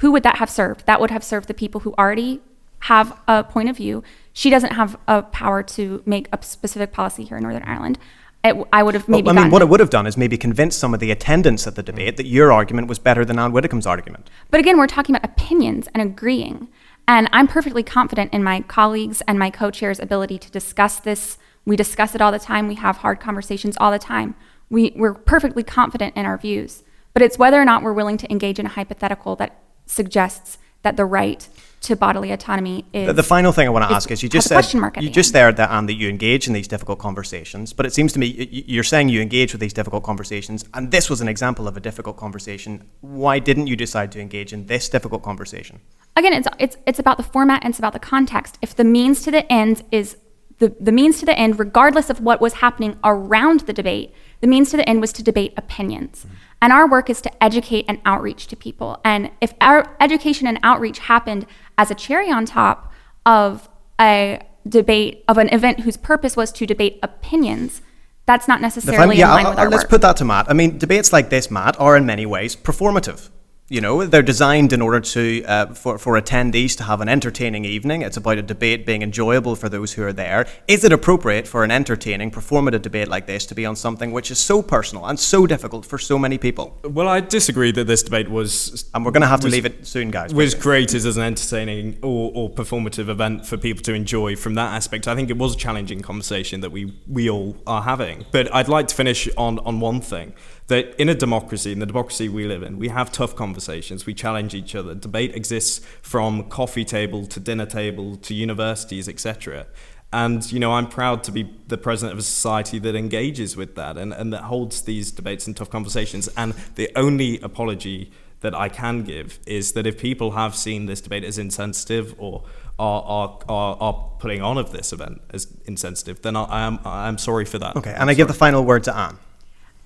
Who 0.01 0.11
would 0.11 0.23
that 0.23 0.39
have 0.39 0.49
served? 0.49 0.85
That 0.87 0.99
would 0.99 1.09
have 1.09 1.23
served 1.23 1.47
the 1.47 1.53
people 1.53 1.79
who 1.81 1.93
already 1.97 2.41
have 2.79 3.17
a 3.29 3.45
point 3.45 3.69
of 3.69 3.77
view. 3.77 4.03
She 4.33 4.49
doesn't 4.49 4.73
have 4.73 4.97
a 5.07 5.21
power 5.21 5.63
to 5.63 6.03
make 6.05 6.27
a 6.33 6.43
specific 6.43 6.91
policy 6.91 7.23
here 7.23 7.37
in 7.37 7.43
Northern 7.43 7.63
Ireland. 7.63 7.97
I 8.43 8.83
would 8.83 8.95
have 8.95 9.07
maybe. 9.07 9.27
Well, 9.27 9.39
I 9.39 9.43
mean, 9.43 9.51
what 9.51 9.61
it 9.61 9.69
would 9.69 9.79
have 9.79 9.91
done 9.91 10.05
is 10.05 10.17
maybe 10.17 10.37
convince 10.37 10.75
some 10.75 10.93
of 10.93 10.99
the 10.99 11.11
attendants 11.11 11.65
at 11.65 11.75
the 11.75 11.83
debate 11.83 12.17
that 12.17 12.25
your 12.25 12.51
argument 12.51 12.89
was 12.89 12.99
better 12.99 13.23
than 13.23 13.39
Anne 13.39 13.53
Widdecombe's 13.53 13.85
argument. 13.85 14.29
But 14.49 14.59
again, 14.59 14.77
we're 14.77 14.87
talking 14.87 15.15
about 15.15 15.29
opinions 15.31 15.87
and 15.93 16.01
agreeing. 16.01 16.67
And 17.07 17.27
I'm 17.31 17.47
perfectly 17.47 17.83
confident 17.83 18.33
in 18.33 18.43
my 18.43 18.61
colleagues 18.61 19.21
and 19.27 19.37
my 19.37 19.49
co 19.49 19.71
chairs' 19.71 19.99
ability 19.99 20.37
to 20.39 20.51
discuss 20.51 20.99
this 20.99 21.37
We 21.63 21.75
discuss 21.75 22.15
it 22.15 22.21
all 22.21 22.31
the 22.31 22.39
time. 22.39 22.67
We 22.67 22.75
have 22.75 22.97
hard 22.97 23.19
conversations 23.19 23.77
all 23.79 23.91
the 23.91 23.99
time. 23.99 24.35
We, 24.69 24.93
we're 24.95 25.13
perfectly 25.13 25.63
confident 25.63 26.15
in 26.15 26.25
our 26.25 26.37
views. 26.37 26.83
But 27.13 27.21
it's 27.21 27.37
whether 27.37 27.61
or 27.61 27.65
not 27.65 27.83
we're 27.83 27.93
willing 27.93 28.17
to 28.17 28.31
engage 28.31 28.57
in 28.57 28.65
a 28.65 28.69
hypothetical 28.69 29.35
that 29.35 29.61
suggests 29.85 30.57
that 30.81 30.97
the 30.97 31.05
right 31.05 31.47
to 31.81 31.95
bodily 31.95 32.31
autonomy 32.31 32.85
is. 32.93 33.13
The, 33.13 33.23
final 33.23 33.51
thing 33.51 33.65
I 33.65 33.71
want 33.71 33.89
to 33.89 33.93
ask 33.93 34.11
is 34.11 34.21
you 34.21 34.29
just 34.29 34.47
said 34.47 34.63
you 35.01 35.09
just 35.09 35.33
there 35.33 35.51
that 35.51 35.71
and 35.71 35.89
that 35.89 35.95
you 35.95 36.09
engage 36.09 36.47
in 36.47 36.53
these 36.53 36.67
difficult 36.67 36.99
conversations, 36.99 37.73
but 37.73 37.85
it 37.85 37.93
seems 37.93 38.13
to 38.13 38.19
me 38.19 38.27
you're 38.51 38.83
saying 38.83 39.09
you 39.09 39.21
engage 39.21 39.51
with 39.51 39.61
these 39.61 39.73
difficult 39.73 40.03
conversations, 40.03 40.63
and 40.73 40.91
this 40.91 41.09
was 41.09 41.21
an 41.21 41.27
example 41.27 41.67
of 41.67 41.75
a 41.75 41.79
difficult 41.79 42.17
conversation. 42.17 42.87
Why 43.01 43.39
didn't 43.39 43.67
you 43.67 43.75
decide 43.75 44.11
to 44.13 44.19
engage 44.19 44.53
in 44.53 44.67
this 44.67 44.89
difficult 44.89 45.23
conversation? 45.23 45.79
Again, 46.15 46.33
it's 46.33 46.47
it's 46.59 46.77
it's 46.85 46.99
about 46.99 47.17
the 47.17 47.23
format 47.23 47.63
and 47.63 47.71
it's 47.71 47.79
about 47.79 47.93
the 47.93 47.99
context. 47.99 48.59
If 48.61 48.75
the 48.75 48.83
means 48.83 49.23
to 49.23 49.31
the 49.31 49.51
end 49.51 49.83
is 49.91 50.17
the, 50.61 50.75
the 50.79 50.91
means 50.91 51.19
to 51.19 51.25
the 51.25 51.37
end, 51.37 51.57
regardless 51.57 52.11
of 52.11 52.21
what 52.21 52.39
was 52.39 52.53
happening 52.53 52.99
around 53.03 53.61
the 53.61 53.73
debate, 53.73 54.13
the 54.41 54.47
means 54.47 54.69
to 54.69 54.77
the 54.77 54.87
end 54.87 55.01
was 55.01 55.11
to 55.13 55.23
debate 55.23 55.53
opinions. 55.57 56.19
Mm-hmm. 56.19 56.35
And 56.61 56.71
our 56.71 56.87
work 56.87 57.09
is 57.09 57.21
to 57.21 57.43
educate 57.43 57.85
and 57.87 57.99
outreach 58.05 58.45
to 58.47 58.55
people. 58.55 59.01
And 59.03 59.31
if 59.41 59.55
our 59.59 59.95
education 59.99 60.45
and 60.45 60.59
outreach 60.61 60.99
happened 60.99 61.47
as 61.77 61.91
a 61.91 61.95
cherry 61.95 62.31
on 62.31 62.45
top 62.45 62.91
of 63.25 63.69
a 63.99 64.41
debate, 64.67 65.23
of 65.27 65.37
an 65.37 65.49
event 65.53 65.81
whose 65.81 65.97
purpose 65.97 66.35
was 66.35 66.51
to 66.53 66.65
debate 66.65 66.99
opinions, 67.03 67.81
that's 68.25 68.47
not 68.47 68.61
necessarily 68.61 69.17
yeah, 69.17 69.37
in 69.37 69.43
line 69.43 69.49
with 69.49 69.59
our 69.59 69.69
let's 69.69 69.83
work. 69.83 69.89
put 69.89 70.01
that 70.01 70.17
to 70.17 70.25
Matt. 70.25 70.49
I 70.49 70.53
mean, 70.53 70.77
debates 70.77 71.11
like 71.11 71.29
this, 71.29 71.49
Matt, 71.49 71.79
are 71.79 71.97
in 71.97 72.05
many 72.05 72.25
ways 72.25 72.55
performative. 72.55 73.29
You 73.71 73.79
know, 73.79 74.05
they're 74.05 74.21
designed 74.21 74.73
in 74.73 74.81
order 74.81 74.99
to 74.99 75.45
uh, 75.45 75.67
for, 75.67 75.97
for 75.97 76.19
attendees 76.19 76.75
to 76.75 76.83
have 76.83 76.99
an 76.99 77.07
entertaining 77.07 77.63
evening. 77.63 78.01
It's 78.01 78.17
about 78.17 78.37
a 78.37 78.41
debate 78.41 78.85
being 78.85 79.01
enjoyable 79.01 79.55
for 79.55 79.69
those 79.69 79.93
who 79.93 80.03
are 80.03 80.11
there. 80.11 80.45
Is 80.67 80.83
it 80.83 80.91
appropriate 80.91 81.47
for 81.47 81.63
an 81.63 81.71
entertaining, 81.71 82.31
performative 82.31 82.81
debate 82.81 83.07
like 83.07 83.27
this 83.27 83.45
to 83.45 83.55
be 83.55 83.65
on 83.65 83.77
something 83.77 84.11
which 84.11 84.29
is 84.29 84.39
so 84.39 84.61
personal 84.61 85.05
and 85.05 85.17
so 85.17 85.47
difficult 85.47 85.85
for 85.85 85.97
so 85.97 86.19
many 86.19 86.37
people? 86.37 86.77
Well, 86.83 87.07
I 87.07 87.21
disagree 87.21 87.71
that 87.71 87.87
this 87.87 88.03
debate 88.03 88.29
was. 88.29 88.89
And 88.93 89.05
we're 89.05 89.11
going 89.11 89.21
to 89.21 89.27
have 89.27 89.39
to 89.39 89.47
was, 89.47 89.53
leave 89.53 89.65
it 89.65 89.87
soon, 89.87 90.11
guys. 90.11 90.33
Was 90.33 90.53
created 90.53 91.05
as 91.05 91.15
an 91.15 91.23
entertaining 91.23 91.97
or, 92.01 92.29
or 92.35 92.49
performative 92.49 93.07
event 93.07 93.45
for 93.45 93.55
people 93.55 93.83
to 93.83 93.93
enjoy 93.93 94.35
from 94.35 94.55
that 94.55 94.73
aspect. 94.73 95.07
I 95.07 95.15
think 95.15 95.29
it 95.29 95.37
was 95.37 95.55
a 95.55 95.57
challenging 95.57 96.01
conversation 96.01 96.59
that 96.59 96.73
we, 96.73 96.93
we 97.07 97.29
all 97.29 97.55
are 97.65 97.83
having. 97.83 98.25
But 98.33 98.53
I'd 98.53 98.67
like 98.67 98.89
to 98.89 98.95
finish 98.95 99.29
on, 99.37 99.59
on 99.59 99.79
one 99.79 100.01
thing 100.01 100.33
that 100.71 100.95
in 100.97 101.09
a 101.09 101.13
democracy, 101.13 101.73
in 101.73 101.79
the 101.79 101.85
democracy 101.85 102.29
we 102.29 102.45
live 102.45 102.63
in, 102.63 102.79
we 102.79 102.87
have 102.87 103.11
tough 103.11 103.35
conversations, 103.35 104.05
we 104.05 104.13
challenge 104.13 104.55
each 104.55 104.73
other. 104.73 104.95
Debate 104.95 105.35
exists 105.35 105.85
from 106.01 106.47
coffee 106.49 106.85
table 106.85 107.25
to 107.25 107.41
dinner 107.41 107.65
table 107.65 108.15
to 108.15 108.33
universities, 108.33 109.09
etc. 109.09 109.67
And 110.13 110.49
you 110.49 110.59
know, 110.59 110.71
I'm 110.71 110.87
proud 110.87 111.25
to 111.25 111.31
be 111.31 111.53
the 111.67 111.77
president 111.77 112.13
of 112.13 112.19
a 112.19 112.23
society 112.23 112.79
that 112.79 112.95
engages 112.95 113.57
with 113.57 113.75
that 113.75 113.97
and, 113.97 114.13
and 114.13 114.31
that 114.31 114.43
holds 114.43 114.83
these 114.83 115.11
debates 115.11 115.45
and 115.45 115.57
tough 115.57 115.69
conversations. 115.69 116.29
And 116.37 116.53
the 116.75 116.89
only 116.95 117.41
apology 117.41 118.09
that 118.39 118.55
I 118.55 118.69
can 118.69 119.03
give 119.03 119.39
is 119.45 119.73
that 119.73 119.85
if 119.85 119.99
people 119.99 120.31
have 120.31 120.55
seen 120.55 120.85
this 120.85 121.01
debate 121.01 121.25
as 121.25 121.37
insensitive 121.37 122.15
or 122.17 122.45
are, 122.79 123.01
are, 123.03 123.39
are, 123.49 123.77
are 123.79 124.11
putting 124.19 124.41
on 124.41 124.57
of 124.57 124.71
this 124.71 124.93
event 124.93 125.21
as 125.31 125.47
insensitive, 125.65 126.21
then 126.21 126.37
I, 126.37 126.43
I 126.43 126.61
am 126.61 126.79
I 126.85 127.09
am 127.09 127.17
sorry 127.17 127.45
for 127.45 127.59
that. 127.59 127.75
Okay, 127.75 127.93
and 127.93 128.09
I 128.09 128.13
give 128.13 128.29
the 128.29 128.33
final 128.33 128.63
word 128.63 128.85
to 128.85 128.95
Anne. 128.95 129.17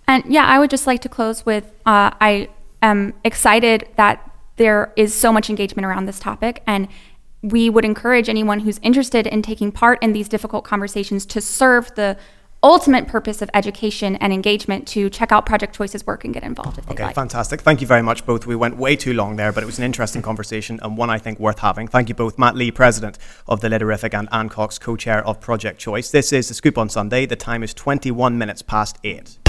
And 0.08 0.24
yeah, 0.28 0.46
I 0.46 0.60
would 0.60 0.70
just 0.70 0.88
like 0.88 1.02
to 1.02 1.10
close 1.10 1.46
with 1.46 1.66
uh, 1.86 2.12
I 2.20 2.50
am 2.82 3.14
excited 3.24 3.88
that 3.96 4.32
there 4.58 4.94
is 4.96 5.14
so 5.14 5.32
much 5.32 5.50
engagement 5.50 5.86
around 5.86 6.06
this 6.06 6.20
topic. 6.20 6.64
And 6.68 6.88
we 7.42 7.70
would 7.70 7.86
encourage 7.86 8.30
anyone 8.30 8.62
who's 8.62 8.80
interested 8.80 9.28
in 9.28 9.42
taking 9.42 9.72
part 9.72 10.02
in 10.02 10.14
these 10.14 10.28
difficult 10.28 10.64
conversations 10.64 11.26
to 11.28 11.42
serve 11.42 11.94
the 11.96 12.18
ultimate 12.64 13.08
purpose 13.08 13.44
of 13.44 13.50
education 13.54 14.16
and 14.16 14.34
engagement 14.34 14.88
to 14.88 15.08
check 15.08 15.32
out 15.32 15.46
Project 15.46 15.76
Choice's 15.76 16.04
work 16.08 16.26
and 16.26 16.34
get 16.34 16.42
involved 16.44 16.80
if 16.80 16.86
they 16.88 16.94
okay, 16.94 17.04
like. 17.04 17.14
fantastic. 17.14 17.62
Thank 17.62 17.80
you 17.80 17.86
very 17.86 18.02
much, 18.02 18.26
both. 18.26 18.48
We 18.48 18.56
went 18.56 18.78
way 18.78 18.96
too 18.96 19.14
long 19.14 19.36
there, 19.36 19.52
but 19.52 19.62
it 19.62 19.68
was 19.68 19.78
an 19.78 19.86
interesting 19.86 20.24
conversation 20.24 20.80
and 20.82 20.98
one 20.98 21.12
I 21.12 21.20
think 21.20 21.40
worth 21.40 21.60
having. 21.60 21.88
Thank 21.88 22.10
you 22.10 22.16
both. 22.16 22.40
Matt 22.40 22.56
Lee, 22.56 22.72
President 22.72 23.20
of 23.48 23.62
the 23.62 23.70
Literific, 23.70 24.18
and 24.18 24.28
Anne 24.32 24.50
Cox, 24.50 24.80
Co 24.80 24.96
Chair 24.96 25.24
of 25.28 25.40
Project 25.40 25.80
Choice. 25.80 26.10
This 26.10 26.34
is 26.34 26.48
The 26.48 26.56
Scoop 26.56 26.80
on 26.80 26.90
Sunday. 26.90 27.28
The 27.28 27.36
time 27.36 27.62
is 27.62 27.74
21 27.76 28.36
minutes 28.36 28.64
past 28.64 28.98
8. 29.04 29.45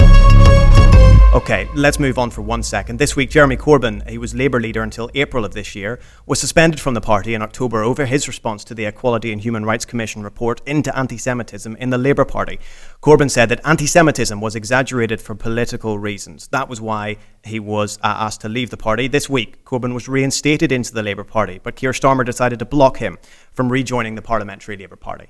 Okay, 1.37 1.69
let's 1.75 1.99
move 1.99 2.17
on 2.17 2.31
for 2.31 2.41
one 2.41 2.63
second. 2.63 2.97
This 2.97 3.15
week, 3.15 3.29
Jeremy 3.29 3.57
Corbyn, 3.57 4.09
he 4.09 4.17
was 4.17 4.33
Labour 4.33 4.59
leader 4.59 4.81
until 4.81 5.11
April 5.13 5.45
of 5.45 5.53
this 5.53 5.75
year, 5.75 5.99
was 6.25 6.39
suspended 6.39 6.79
from 6.79 6.95
the 6.95 6.99
party 6.99 7.35
in 7.35 7.43
October 7.43 7.83
over 7.83 8.07
his 8.07 8.27
response 8.27 8.63
to 8.63 8.73
the 8.73 8.85
Equality 8.85 9.31
and 9.31 9.41
Human 9.41 9.63
Rights 9.63 9.85
Commission 9.85 10.23
report 10.23 10.61
into 10.65 10.97
anti 10.97 11.15
Semitism 11.15 11.75
in 11.75 11.91
the 11.91 11.97
Labour 11.99 12.25
Party. 12.25 12.59
Corbyn 13.03 13.29
said 13.29 13.49
that 13.49 13.61
anti 13.63 13.85
Semitism 13.85 14.41
was 14.41 14.55
exaggerated 14.55 15.21
for 15.21 15.35
political 15.35 15.99
reasons. 15.99 16.47
That 16.47 16.69
was 16.69 16.81
why 16.81 17.17
he 17.43 17.59
was 17.59 17.99
uh, 17.99 18.15
asked 18.17 18.41
to 18.41 18.49
leave 18.49 18.71
the 18.71 18.75
party. 18.75 19.07
This 19.07 19.29
week, 19.29 19.63
Corbyn 19.63 19.93
was 19.93 20.09
reinstated 20.09 20.71
into 20.71 20.91
the 20.91 21.03
Labour 21.03 21.23
Party, 21.23 21.59
but 21.61 21.75
Keir 21.75 21.91
Starmer 21.91 22.25
decided 22.25 22.57
to 22.59 22.65
block 22.65 22.97
him 22.97 23.19
from 23.53 23.71
rejoining 23.71 24.15
the 24.15 24.23
Parliamentary 24.23 24.75
Labour 24.75 24.95
Party. 24.95 25.27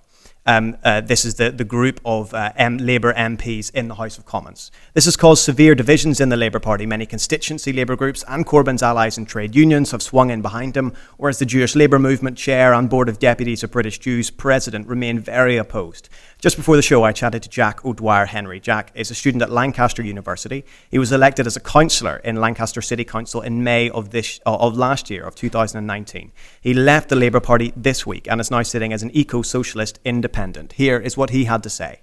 Um, 0.48 0.78
uh, 0.82 1.02
this 1.02 1.26
is 1.26 1.36
the, 1.36 1.52
the 1.52 1.66
group 1.66 2.00
of 2.06 2.34
uh, 2.34 2.54
M- 2.56 2.78
Labour 2.78 3.14
MPs 3.14 3.70
in 3.76 3.90
the 3.90 3.96
House 3.96 4.18
of 4.18 4.26
Commons. 4.26 4.72
This 4.94 5.04
has 5.04 5.18
caused 5.18 5.44
severe 5.44 5.76
divisions 5.76 6.22
in 6.22 6.30
the 6.30 6.38
Labour 6.38 6.62
Party. 6.62 6.86
Many 6.86 7.06
constituency 7.06 7.74
Labour 7.74 7.98
groups 7.98 8.24
and 8.30 8.46
Corbyn's 8.46 8.82
allies 8.82 9.18
and 9.18 9.28
trade 9.28 9.56
unions 9.56 9.92
have 9.92 10.02
swung 10.02 10.30
in 10.30 10.42
behind 10.42 10.78
him, 10.78 10.94
whereas 11.18 11.40
the 11.40 11.46
Jewish 11.46 11.76
Labour 11.76 12.00
Movement 12.00 12.38
chair 12.38 12.74
and 12.74 12.90
Board 12.90 13.10
of 13.10 13.20
Deputies 13.20 13.62
of 13.62 13.72
British 13.72 14.00
Jews 14.00 14.32
president 14.32 14.88
remain 14.88 15.20
very 15.20 15.58
opposed. 15.58 16.08
Just 16.40 16.56
before 16.56 16.78
the 16.78 16.82
show, 16.82 17.04
I 17.04 17.12
chatted 17.12 17.44
to 17.44 17.50
Jack 17.50 17.84
O'Dwyer 17.84 18.28
Henry. 18.28 18.62
Jack 18.62 18.92
is 18.96 19.12
a 19.12 19.16
student 19.16 19.42
at 19.42 19.52
Lancaster 19.52 20.04
University. 20.04 20.64
He 20.90 21.00
was 21.00 21.12
elected 21.12 21.46
as 21.46 21.58
a 21.58 21.60
councillor 21.60 22.22
in 22.24 22.38
Lancaster 22.38 22.82
City 22.82 23.04
Council 23.04 23.42
in 23.42 23.66
May 23.66 23.90
of 23.90 24.12
this 24.12 24.40
uh, 24.46 24.56
of 24.56 24.78
last 24.78 25.10
year, 25.10 25.26
of 25.26 25.36
2019. 25.36 26.32
He 26.62 26.74
left 26.74 27.10
the 27.10 27.18
Labour 27.18 27.42
Party 27.42 27.74
this 27.76 28.06
week 28.06 28.30
and 28.30 28.40
is 28.40 28.50
now 28.50 28.62
sitting 28.62 28.94
as 28.94 29.04
an 29.04 29.12
eco-socialist 29.14 30.00
independent. 30.06 30.37
Here 30.74 31.00
is 31.00 31.18
what 31.18 31.32
he 31.32 31.46
had 31.46 31.64
to 31.64 31.70
say. 31.70 32.02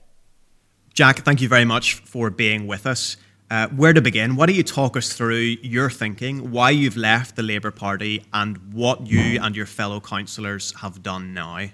Jack, 0.93 1.20
thank 1.20 1.40
you 1.40 1.48
very 1.48 1.65
much 1.65 1.94
for 1.94 2.31
being 2.31 2.66
with 2.66 2.85
us. 2.85 3.16
Uh, 3.48 3.69
where 3.69 3.93
to 3.93 4.01
begin? 4.01 4.35
Why 4.35 4.47
don't 4.47 4.56
you 4.56 4.65
talk 4.65 4.97
us 4.97 5.12
through 5.12 5.56
your 5.62 5.89
thinking, 5.89 6.51
why 6.51 6.70
you've 6.70 6.97
left 6.97 7.36
the 7.36 7.44
Labour 7.44 7.70
Party, 7.70 8.24
and 8.32 8.73
what 8.73 9.06
you 9.06 9.39
and 9.40 9.55
your 9.55 9.66
fellow 9.66 10.01
councillors 10.01 10.74
have 10.81 11.01
done 11.01 11.32
now? 11.32 11.66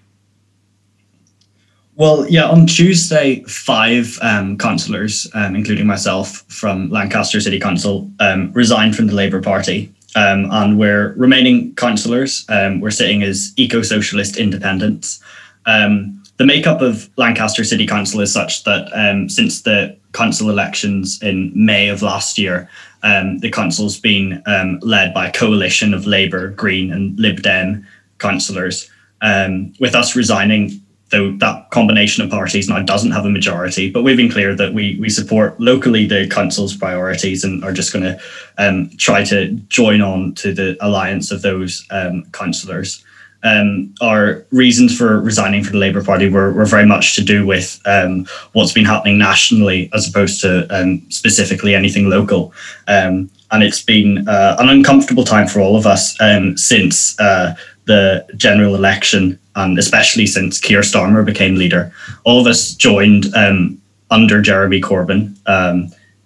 Well, 1.94 2.28
yeah, 2.28 2.44
on 2.44 2.66
Tuesday, 2.66 3.42
five 3.44 4.18
um, 4.20 4.58
councillors, 4.58 5.26
um, 5.32 5.56
including 5.56 5.86
myself 5.86 6.44
from 6.48 6.90
Lancaster 6.90 7.40
City 7.40 7.58
Council, 7.58 8.10
um, 8.20 8.52
resigned 8.52 8.96
from 8.96 9.06
the 9.06 9.14
Labour 9.14 9.40
Party. 9.40 9.90
Um, 10.14 10.50
and 10.50 10.78
we're 10.78 11.14
remaining 11.14 11.74
councillors. 11.76 12.44
Um, 12.50 12.80
we're 12.80 12.90
sitting 12.90 13.22
as 13.22 13.54
eco 13.56 13.80
socialist 13.80 14.36
independents. 14.36 15.22
Um, 15.66 16.19
the 16.40 16.46
makeup 16.46 16.80
of 16.80 17.10
Lancaster 17.18 17.64
City 17.64 17.86
Council 17.86 18.18
is 18.22 18.32
such 18.32 18.64
that 18.64 18.88
since 19.28 19.60
the 19.60 19.94
council 20.14 20.48
elections 20.48 21.22
in 21.22 21.52
May 21.54 21.88
of 21.88 22.00
last 22.00 22.38
year, 22.38 22.66
the 23.02 23.50
council's 23.52 24.00
been 24.00 24.42
led 24.80 25.12
by 25.12 25.26
a 25.28 25.32
coalition 25.32 25.92
of 25.92 26.06
Labour, 26.06 26.48
Green, 26.48 26.90
and 26.94 27.20
Lib 27.20 27.42
Dem 27.42 27.86
councillors. 28.16 28.90
with 29.20 29.94
us 29.94 30.16
resigning, 30.16 30.80
though 31.10 31.30
that 31.32 31.68
combination 31.72 32.24
of 32.24 32.30
parties 32.30 32.70
now 32.70 32.80
doesn't 32.80 33.10
have 33.10 33.26
a 33.26 33.30
majority. 33.30 33.90
But 33.90 34.02
we've 34.02 34.16
been 34.16 34.32
clear 34.32 34.54
that 34.54 34.72
we 34.72 34.96
we 34.98 35.10
support 35.10 35.60
locally 35.60 36.06
the 36.06 36.26
council's 36.26 36.74
priorities 36.74 37.44
and 37.44 37.62
are 37.62 37.74
just 37.74 37.92
going 37.92 38.06
to 38.06 38.18
um, 38.56 38.88
try 38.96 39.24
to 39.24 39.50
join 39.68 40.00
on 40.00 40.32
to 40.36 40.54
the 40.54 40.78
alliance 40.80 41.30
of 41.30 41.42
those 41.42 41.86
um, 41.90 42.24
councillors. 42.32 43.04
Um, 43.42 43.94
our 44.00 44.44
reasons 44.50 44.96
for 44.96 45.20
resigning 45.20 45.64
from 45.64 45.72
the 45.72 45.78
Labour 45.78 46.04
Party 46.04 46.28
were, 46.28 46.52
were 46.52 46.66
very 46.66 46.86
much 46.86 47.14
to 47.16 47.24
do 47.24 47.46
with 47.46 47.80
um, 47.86 48.26
what's 48.52 48.72
been 48.72 48.84
happening 48.84 49.18
nationally 49.18 49.90
as 49.94 50.08
opposed 50.08 50.40
to 50.42 50.66
um, 50.68 51.02
specifically 51.10 51.74
anything 51.74 52.08
local. 52.10 52.52
Um, 52.86 53.30
and 53.50 53.62
it's 53.62 53.82
been 53.82 54.28
uh, 54.28 54.56
an 54.58 54.68
uncomfortable 54.68 55.24
time 55.24 55.48
for 55.48 55.60
all 55.60 55.76
of 55.76 55.86
us 55.86 56.20
um, 56.20 56.56
since 56.56 57.18
uh, 57.18 57.54
the 57.86 58.26
general 58.36 58.74
election 58.74 59.38
and 59.56 59.78
especially 59.78 60.26
since 60.26 60.60
Keir 60.60 60.80
Starmer 60.80 61.24
became 61.24 61.56
leader. 61.56 61.92
All 62.24 62.40
of 62.40 62.46
us 62.46 62.74
joined 62.74 63.34
um, 63.34 63.80
under 64.10 64.40
Jeremy 64.40 64.80
Corbyn, 64.80 65.36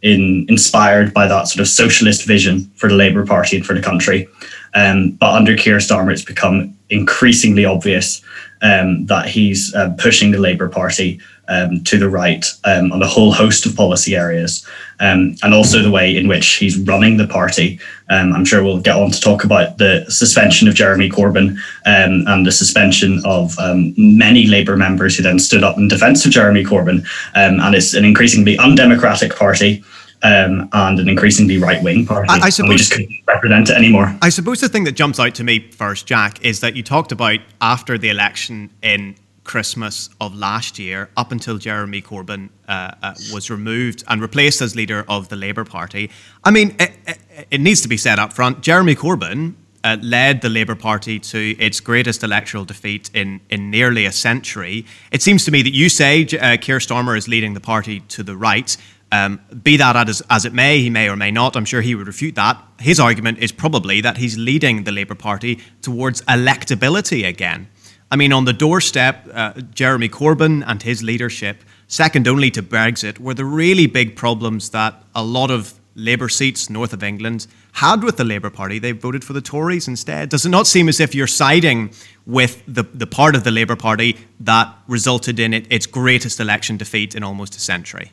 in 0.03 0.45
inspired 0.51 1.15
by 1.15 1.27
that 1.27 1.49
sort 1.49 1.61
of 1.61 1.69
socialist 1.69 2.27
vision 2.27 2.71
for 2.77 2.91
the 2.91 2.95
Labour 2.95 3.25
Party 3.25 3.57
and 3.57 3.65
for 3.65 3.73
the 3.73 3.81
country. 3.81 4.29
But 4.75 5.35
under 5.35 5.57
Keir 5.57 5.79
Starmer, 5.79 6.13
it's 6.13 6.23
become 6.23 6.77
increasingly 6.95 7.65
obvious 7.65 8.23
um, 8.63 9.05
that 9.07 9.29
he's 9.29 9.75
uh, 9.75 9.95
pushing 9.99 10.31
the 10.31 10.39
Labour 10.39 10.69
Party 10.69 11.21
um, 11.49 11.85
to 11.85 11.99
the 11.99 12.09
right 12.09 12.47
um, 12.65 12.91
on 12.93 13.03
a 13.03 13.07
whole 13.07 13.31
host 13.31 13.67
of 13.67 13.77
policy 13.77 14.17
areas, 14.17 14.67
um, 15.01 15.37
and 15.43 15.53
also 15.53 15.83
the 15.83 15.91
way 15.91 16.17
in 16.17 16.27
which 16.27 16.55
he's 16.55 16.79
running 16.79 17.19
the 17.19 17.27
party. 17.27 17.79
Um, 18.09 18.33
I'm 18.33 18.47
sure 18.47 18.63
we'll 18.63 18.81
get 18.81 18.97
on 18.97 19.11
to 19.11 19.21
talk 19.21 19.45
about 19.45 19.77
the 19.77 20.07
suspension 20.09 20.69
of 20.69 20.75
Jeremy 20.75 21.11
Corbyn 21.11 21.59
and 21.85 22.47
the 22.47 22.53
suspension 22.53 23.21
of 23.27 23.55
many 23.99 24.47
Labour 24.47 24.77
members 24.77 25.17
who 25.17 25.23
then 25.23 25.39
stood 25.39 25.63
up 25.63 25.77
in 25.77 25.89
defence 25.89 26.25
of 26.25 26.33
Jeremy 26.33 26.65
Corbyn. 26.65 27.07
and 27.35 27.75
it's 27.75 27.93
an 27.93 28.07
increasingly 28.07 28.57
undemocratic 28.57 29.37
party. 29.37 29.85
Um, 30.25 30.71
and 30.73 30.99
an 30.99 31.07
increasingly 31.07 31.59
right 31.59 31.83
wing 31.83 32.07
party. 32.07 32.31
I, 32.31 32.47
I 32.47 32.49
suppose, 32.49 32.71
we 32.71 32.77
just 32.77 32.93
couldn't 32.93 33.13
represent 33.27 33.69
it 33.69 33.77
anymore. 33.77 34.17
I 34.23 34.31
suppose 34.31 34.59
the 34.59 34.71
thing 34.71 34.85
that 34.85 34.93
jumps 34.93 35.21
out 35.21 35.35
to 35.35 35.45
me 35.45 35.71
first, 35.71 36.07
Jack, 36.07 36.43
is 36.43 36.61
that 36.61 36.75
you 36.75 36.83
talked 36.83 37.13
about 37.13 37.41
after 37.61 37.99
the 37.99 38.09
election 38.09 38.71
in 38.81 39.17
Christmas 39.45 40.09
of 40.21 40.35
last 40.35 40.79
year, 40.79 41.11
up 41.17 41.31
until 41.31 41.59
Jeremy 41.59 42.01
Corbyn 42.01 42.49
uh, 42.67 42.93
uh, 43.03 43.15
was 43.33 43.51
removed 43.51 44.03
and 44.09 44.23
replaced 44.23 44.63
as 44.63 44.75
leader 44.75 45.05
of 45.09 45.29
the 45.29 45.37
Labour 45.37 45.65
Party. 45.65 46.11
I 46.43 46.51
mean, 46.51 46.75
it, 46.81 46.93
it, 47.07 47.19
it 47.51 47.61
needs 47.61 47.83
to 47.83 47.89
be 47.89 47.99
said 47.99 48.19
up 48.19 48.33
front 48.33 48.63
Jeremy 48.63 48.95
Corbyn 48.95 49.55
uh, 49.85 49.99
led 50.01 50.41
the 50.41 50.49
Labour 50.49 50.75
Party 50.75 51.21
to 51.21 51.57
its 51.59 51.79
greatest 51.79 52.25
electoral 52.25 52.65
defeat 52.65 53.11
in, 53.13 53.41
in 53.51 53.71
nearly 53.71 54.07
a 54.07 54.13
century. 54.13 54.87
It 55.13 55.21
seems 55.21 55.45
to 55.45 55.51
me 55.51 55.61
that 55.63 55.75
you 55.75 55.91
say 55.91 56.23
uh, 56.25 56.57
Keir 56.57 56.79
Starmer 56.79 57.17
is 57.17 57.29
leading 57.29 57.53
the 57.53 57.61
party 57.61 58.01
to 58.01 58.23
the 58.23 58.37
right. 58.37 58.75
Um, 59.13 59.41
be 59.63 59.77
that 59.77 60.09
as, 60.09 60.23
as 60.29 60.45
it 60.45 60.53
may, 60.53 60.81
he 60.81 60.91
may 60.91 61.09
or 61.09 61.17
may 61.17 61.31
not, 61.31 61.57
I'm 61.57 61.65
sure 61.65 61.81
he 61.81 61.95
would 61.95 62.07
refute 62.07 62.35
that. 62.35 62.61
His 62.81 62.99
argument 62.99 63.39
is 63.39 63.53
probably 63.53 64.01
that 64.01 64.17
he's 64.17 64.37
leading 64.37 64.85
the 64.85 64.93
Labour 64.93 65.15
Party 65.15 65.61
towards 65.83 66.23
electability 66.23 67.27
again. 67.27 67.69
I 68.11 68.17
mean, 68.17 68.33
on 68.33 68.45
the 68.45 68.53
doorstep, 68.53 69.29
uh, 69.33 69.53
Jeremy 69.73 70.09
Corbyn 70.09 70.65
and 70.67 70.83
his 70.83 71.03
leadership, 71.03 71.65
second 71.87 72.29
only 72.29 72.51
to 72.53 72.63
Brexit, 72.63 73.19
were 73.19 73.35
the 73.35 73.45
really 73.45 73.87
big 73.87 74.17
problems 74.17 74.71
that 74.71 75.03
a 75.15 75.25
lot 75.25 75.51
of 75.51 75.75
Labour 75.97 76.29
seats 76.29 76.69
north 76.69 76.93
of 76.93 77.03
England 77.03 77.47
had 77.73 78.03
with 78.03 78.17
the 78.17 78.25
Labour 78.25 78.51
Party. 78.51 78.79
They 78.79 78.93
voted 78.93 79.25
for 79.25 79.33
the 79.33 79.41
Tories 79.41 79.87
instead. 79.87 80.29
Does 80.29 80.45
it 80.45 80.49
not 80.49 80.67
seem 80.67 80.89
as 80.89 81.01
if 81.01 81.15
you're 81.15 81.27
siding 81.27 81.93
with 82.27 82.63
the, 82.67 82.83
the 82.83 83.07
part 83.07 83.37
of 83.37 83.45
the 83.45 83.51
Labour 83.51 83.77
Party 83.77 84.17
that 84.41 84.75
resulted 84.89 85.39
in 85.39 85.55
it, 85.55 85.67
its 85.71 85.87
greatest 85.87 86.41
election 86.41 86.77
defeat 86.77 87.15
in 87.15 87.23
almost 87.23 87.55
a 87.57 87.61
century? 87.61 88.11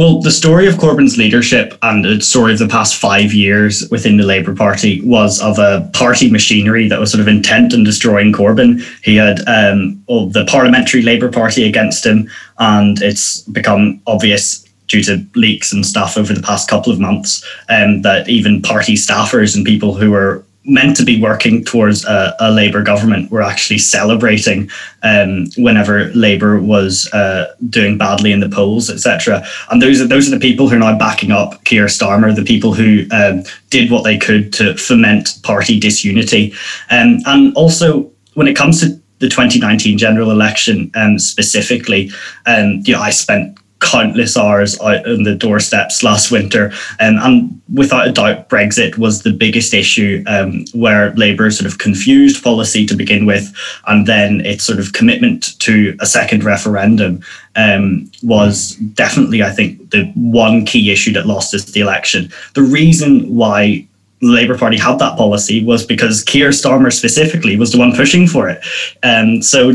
Well, 0.00 0.22
the 0.22 0.30
story 0.30 0.66
of 0.66 0.76
Corbyn's 0.76 1.18
leadership 1.18 1.76
and 1.82 2.02
the 2.02 2.22
story 2.22 2.54
of 2.54 2.58
the 2.58 2.66
past 2.66 2.96
five 2.96 3.34
years 3.34 3.86
within 3.90 4.16
the 4.16 4.24
Labour 4.24 4.54
Party 4.54 5.02
was 5.02 5.42
of 5.42 5.58
a 5.58 5.90
party 5.92 6.30
machinery 6.30 6.88
that 6.88 6.98
was 6.98 7.10
sort 7.12 7.20
of 7.20 7.28
intent 7.28 7.74
on 7.74 7.84
destroying 7.84 8.32
Corbyn. 8.32 8.82
He 9.04 9.16
had 9.16 9.46
um, 9.46 10.02
well, 10.08 10.24
the 10.24 10.46
Parliamentary 10.46 11.02
Labour 11.02 11.30
Party 11.30 11.68
against 11.68 12.06
him, 12.06 12.30
and 12.58 13.02
it's 13.02 13.42
become 13.42 14.00
obvious 14.06 14.64
due 14.86 15.02
to 15.02 15.22
leaks 15.34 15.70
and 15.70 15.84
stuff 15.84 16.16
over 16.16 16.32
the 16.32 16.40
past 16.40 16.66
couple 16.66 16.90
of 16.90 16.98
months 16.98 17.46
um, 17.68 18.00
that 18.00 18.26
even 18.26 18.62
party 18.62 18.94
staffers 18.94 19.54
and 19.54 19.66
people 19.66 19.92
who 19.92 20.12
were 20.12 20.42
meant 20.64 20.96
to 20.96 21.04
be 21.04 21.20
working 21.20 21.64
towards 21.64 22.04
a, 22.04 22.34
a 22.38 22.50
Labour 22.50 22.82
government 22.82 23.30
were 23.30 23.42
actually 23.42 23.78
celebrating 23.78 24.70
um, 25.02 25.46
whenever 25.56 26.12
Labour 26.14 26.60
was 26.60 27.10
uh, 27.12 27.54
doing 27.70 27.96
badly 27.96 28.32
in 28.32 28.40
the 28.40 28.48
polls, 28.48 28.90
etc. 28.90 29.44
And 29.70 29.80
those 29.80 30.00
are 30.00 30.06
those 30.06 30.28
are 30.28 30.36
the 30.36 30.40
people 30.40 30.68
who 30.68 30.76
are 30.76 30.80
now 30.80 30.98
backing 30.98 31.30
up 31.30 31.64
Keir 31.64 31.86
Starmer, 31.86 32.34
the 32.34 32.44
people 32.44 32.74
who 32.74 33.06
um, 33.10 33.42
did 33.70 33.90
what 33.90 34.04
they 34.04 34.18
could 34.18 34.52
to 34.54 34.76
foment 34.76 35.38
party 35.42 35.80
disunity, 35.80 36.52
um, 36.90 37.20
and 37.26 37.54
also 37.54 38.10
when 38.34 38.46
it 38.46 38.56
comes 38.56 38.80
to 38.80 39.00
the 39.20 39.28
2019 39.28 39.98
general 39.98 40.30
election 40.30 40.90
um, 40.94 41.18
specifically, 41.18 42.10
um, 42.46 42.82
you 42.84 42.94
know, 42.94 43.00
I 43.00 43.10
spent 43.10 43.59
countless 43.80 44.36
hours 44.36 44.80
out 44.80 45.06
on 45.06 45.22
the 45.22 45.34
doorsteps 45.34 46.02
last 46.02 46.30
winter. 46.30 46.72
Um, 47.00 47.18
and 47.18 47.62
without 47.72 48.08
a 48.08 48.12
doubt, 48.12 48.48
Brexit 48.48 48.98
was 48.98 49.22
the 49.22 49.32
biggest 49.32 49.74
issue 49.74 50.22
um, 50.26 50.64
where 50.74 51.14
Labour 51.14 51.50
sort 51.50 51.70
of 51.70 51.78
confused 51.78 52.42
policy 52.42 52.86
to 52.86 52.94
begin 52.94 53.26
with, 53.26 53.52
and 53.86 54.06
then 54.06 54.44
its 54.44 54.64
sort 54.64 54.78
of 54.78 54.92
commitment 54.92 55.58
to 55.60 55.96
a 56.00 56.06
second 56.06 56.44
referendum 56.44 57.22
um, 57.56 58.10
was 58.22 58.76
definitely, 58.94 59.42
I 59.42 59.50
think, 59.50 59.90
the 59.90 60.04
one 60.14 60.64
key 60.64 60.90
issue 60.90 61.12
that 61.14 61.26
lost 61.26 61.54
us 61.54 61.64
the 61.64 61.80
election. 61.80 62.30
The 62.54 62.62
reason 62.62 63.34
why 63.34 63.86
Labour 64.22 64.58
Party 64.58 64.76
had 64.76 64.98
that 64.98 65.16
policy 65.16 65.64
was 65.64 65.84
because 65.84 66.22
Keir 66.22 66.50
Starmer 66.50 66.92
specifically 66.92 67.56
was 67.56 67.72
the 67.72 67.78
one 67.78 67.94
pushing 67.94 68.26
for 68.26 68.48
it. 68.48 68.62
Um, 69.02 69.40
so 69.42 69.70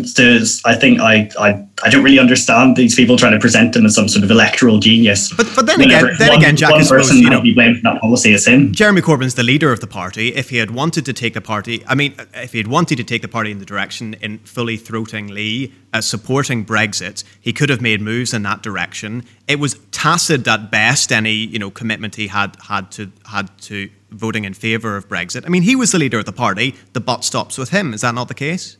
I 0.66 0.76
think 0.76 1.00
I, 1.00 1.30
I 1.40 1.65
I 1.84 1.90
don't 1.90 2.04
really 2.04 2.20
understand 2.20 2.78
these 2.78 2.96
people 2.96 3.18
trying 3.18 3.34
to 3.34 3.40
present 3.40 3.76
him 3.76 3.86
as 3.86 3.96
some 3.96 4.08
sort 4.08 4.24
of 4.24 4.32
electoral 4.32 4.80
genius. 4.80 5.34
But 5.34 5.48
but 5.56 5.66
then 5.66 5.82
again, 5.82 6.16
then 6.18 6.30
one, 6.30 6.38
again, 6.38 6.56
Jack, 6.56 6.72
one 6.72 6.80
I 6.80 6.84
suppose, 6.84 7.08
person 7.08 7.18
you 7.18 7.30
know, 7.30 7.42
be 7.42 7.54
blamed 7.54 7.78
for 7.78 7.84
that 7.84 8.00
policy 8.00 8.34
is 8.34 8.48
him. 8.48 8.72
Jeremy 8.72 9.02
Corbyn's 9.02 9.36
the 9.36 9.44
leader 9.44 9.74
of 9.74 9.82
the 9.82 9.88
party. 9.88 10.34
If 10.34 10.50
he 10.50 10.58
had 10.58 10.72
wanted 10.72 11.06
to 11.06 11.14
take 11.14 11.34
the 11.34 11.42
party, 11.42 11.84
I 11.86 11.96
mean, 11.96 12.16
if 12.34 12.54
he 12.54 12.60
had 12.60 12.68
wanted 12.68 12.96
to 12.98 13.04
take 13.04 13.22
the 13.22 13.28
party 13.28 13.52
in 13.52 13.60
the 13.60 13.66
direction 13.66 14.14
in 14.22 14.40
fully 14.40 14.78
throatingly 14.78 15.74
uh, 15.94 16.00
supporting 16.00 16.66
Brexit, 16.66 17.26
he 17.42 17.52
could 17.52 17.70
have 17.70 17.82
made 17.82 18.00
moves 18.00 18.34
in 18.34 18.44
that 18.44 18.64
direction. 18.64 19.24
It 19.48 19.60
was 19.60 19.78
tacit 19.92 20.48
at 20.48 20.72
best 20.72 21.12
any 21.12 21.34
you 21.34 21.60
know 21.60 21.70
commitment 21.70 22.16
he 22.16 22.28
had 22.28 22.56
had 22.68 22.90
to 22.92 23.12
had 23.26 23.56
to 23.64 23.90
voting 24.12 24.46
in 24.46 24.54
favour 24.54 24.96
of 24.96 25.10
Brexit. 25.10 25.46
I 25.46 25.50
mean, 25.50 25.64
he 25.64 25.76
was 25.76 25.92
the 25.92 26.00
leader 26.00 26.20
of 26.20 26.26
the 26.26 26.32
party. 26.32 26.76
The 26.94 27.02
butt 27.02 27.26
stops 27.26 27.58
with 27.58 27.72
him. 27.72 27.94
Is 27.94 28.00
that 28.02 28.16
not 28.16 28.30
the 28.30 28.34
case? 28.34 28.78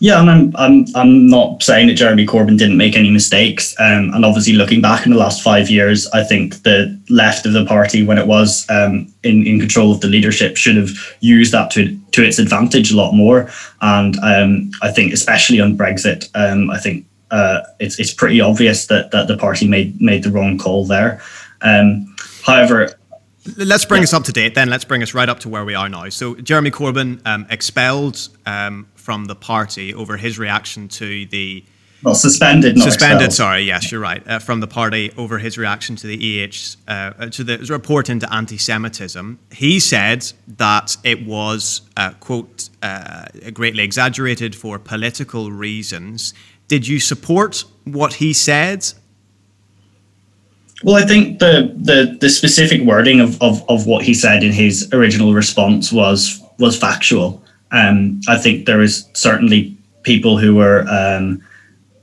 Yeah, 0.00 0.20
and 0.20 0.30
I'm 0.30 0.56
I'm 0.56 0.86
I'm 0.94 1.26
not 1.26 1.62
saying 1.62 1.88
that 1.88 1.94
Jeremy 1.94 2.24
Corbyn 2.24 2.56
didn't 2.56 2.76
make 2.76 2.96
any 2.96 3.10
mistakes. 3.10 3.74
Um, 3.80 4.12
and 4.14 4.24
obviously, 4.24 4.52
looking 4.52 4.80
back 4.80 5.04
in 5.04 5.12
the 5.12 5.18
last 5.18 5.42
five 5.42 5.68
years, 5.68 6.06
I 6.08 6.22
think 6.22 6.62
the 6.62 6.98
left 7.10 7.46
of 7.46 7.52
the 7.52 7.64
party, 7.64 8.04
when 8.04 8.18
it 8.18 8.26
was 8.26 8.64
um, 8.70 9.12
in 9.24 9.44
in 9.44 9.58
control 9.58 9.90
of 9.90 10.00
the 10.00 10.06
leadership, 10.06 10.56
should 10.56 10.76
have 10.76 10.90
used 11.20 11.52
that 11.52 11.70
to 11.72 11.98
to 12.12 12.24
its 12.24 12.38
advantage 12.38 12.92
a 12.92 12.96
lot 12.96 13.12
more. 13.12 13.50
And 13.80 14.16
um, 14.20 14.70
I 14.82 14.92
think, 14.92 15.12
especially 15.12 15.60
on 15.60 15.76
Brexit, 15.76 16.28
um, 16.34 16.70
I 16.70 16.78
think 16.78 17.04
uh, 17.32 17.62
it's 17.80 17.98
it's 17.98 18.14
pretty 18.14 18.40
obvious 18.40 18.86
that 18.86 19.10
that 19.10 19.26
the 19.26 19.36
party 19.36 19.66
made 19.66 20.00
made 20.00 20.22
the 20.22 20.30
wrong 20.30 20.58
call 20.58 20.84
there. 20.84 21.20
Um, 21.62 22.14
however, 22.44 22.94
Let's 23.56 23.84
bring 23.84 24.02
yeah. 24.02 24.04
us 24.04 24.12
up 24.12 24.24
to 24.24 24.32
date 24.32 24.54
then. 24.54 24.68
Let's 24.68 24.84
bring 24.84 25.02
us 25.02 25.14
right 25.14 25.28
up 25.28 25.40
to 25.40 25.48
where 25.48 25.64
we 25.64 25.74
are 25.74 25.88
now. 25.88 26.08
So, 26.10 26.34
Jeremy 26.34 26.70
Corbyn 26.70 27.26
um, 27.26 27.46
expelled 27.48 28.28
um, 28.44 28.86
from 29.08 29.24
the 29.24 29.34
party 29.34 29.94
over 29.94 30.18
his 30.18 30.38
reaction 30.38 30.86
to 30.86 31.24
the. 31.24 31.64
Well, 32.02 32.14
suspended, 32.14 32.76
suspended. 32.78 33.28
Expelled. 33.28 33.32
Sorry, 33.32 33.62
yes, 33.62 33.90
you're 33.90 34.02
right. 34.02 34.22
Uh, 34.28 34.38
from 34.38 34.60
the 34.60 34.66
party 34.66 35.10
over 35.16 35.38
his 35.38 35.56
reaction 35.56 35.96
to 35.96 36.06
the 36.06 36.18
EH 36.22 36.76
uh, 36.86 37.30
to 37.30 37.42
the 37.42 37.56
report 37.70 38.10
into 38.10 38.30
anti-Semitism, 38.30 39.38
he 39.50 39.80
said 39.80 40.30
that 40.46 40.98
it 41.04 41.24
was 41.24 41.80
uh, 41.96 42.10
quote 42.20 42.68
uh, 42.82 43.24
greatly 43.54 43.82
exaggerated 43.82 44.54
for 44.54 44.78
political 44.78 45.52
reasons. 45.52 46.34
Did 46.68 46.86
you 46.86 47.00
support 47.00 47.64
what 47.84 48.12
he 48.14 48.34
said? 48.34 48.92
Well, 50.84 50.96
I 51.02 51.06
think 51.06 51.38
the 51.38 51.72
the, 51.74 52.18
the 52.20 52.28
specific 52.28 52.82
wording 52.82 53.20
of, 53.20 53.40
of, 53.40 53.64
of 53.70 53.86
what 53.86 54.04
he 54.04 54.12
said 54.12 54.42
in 54.42 54.52
his 54.52 54.92
original 54.92 55.32
response 55.32 55.90
was 55.90 56.42
was 56.58 56.76
factual. 56.76 57.42
Um, 57.70 58.20
I 58.28 58.38
think 58.38 58.66
there 58.66 58.80
is 58.80 59.08
certainly 59.14 59.76
people 60.02 60.38
who 60.38 60.54
were 60.54 60.86
um, 60.88 61.42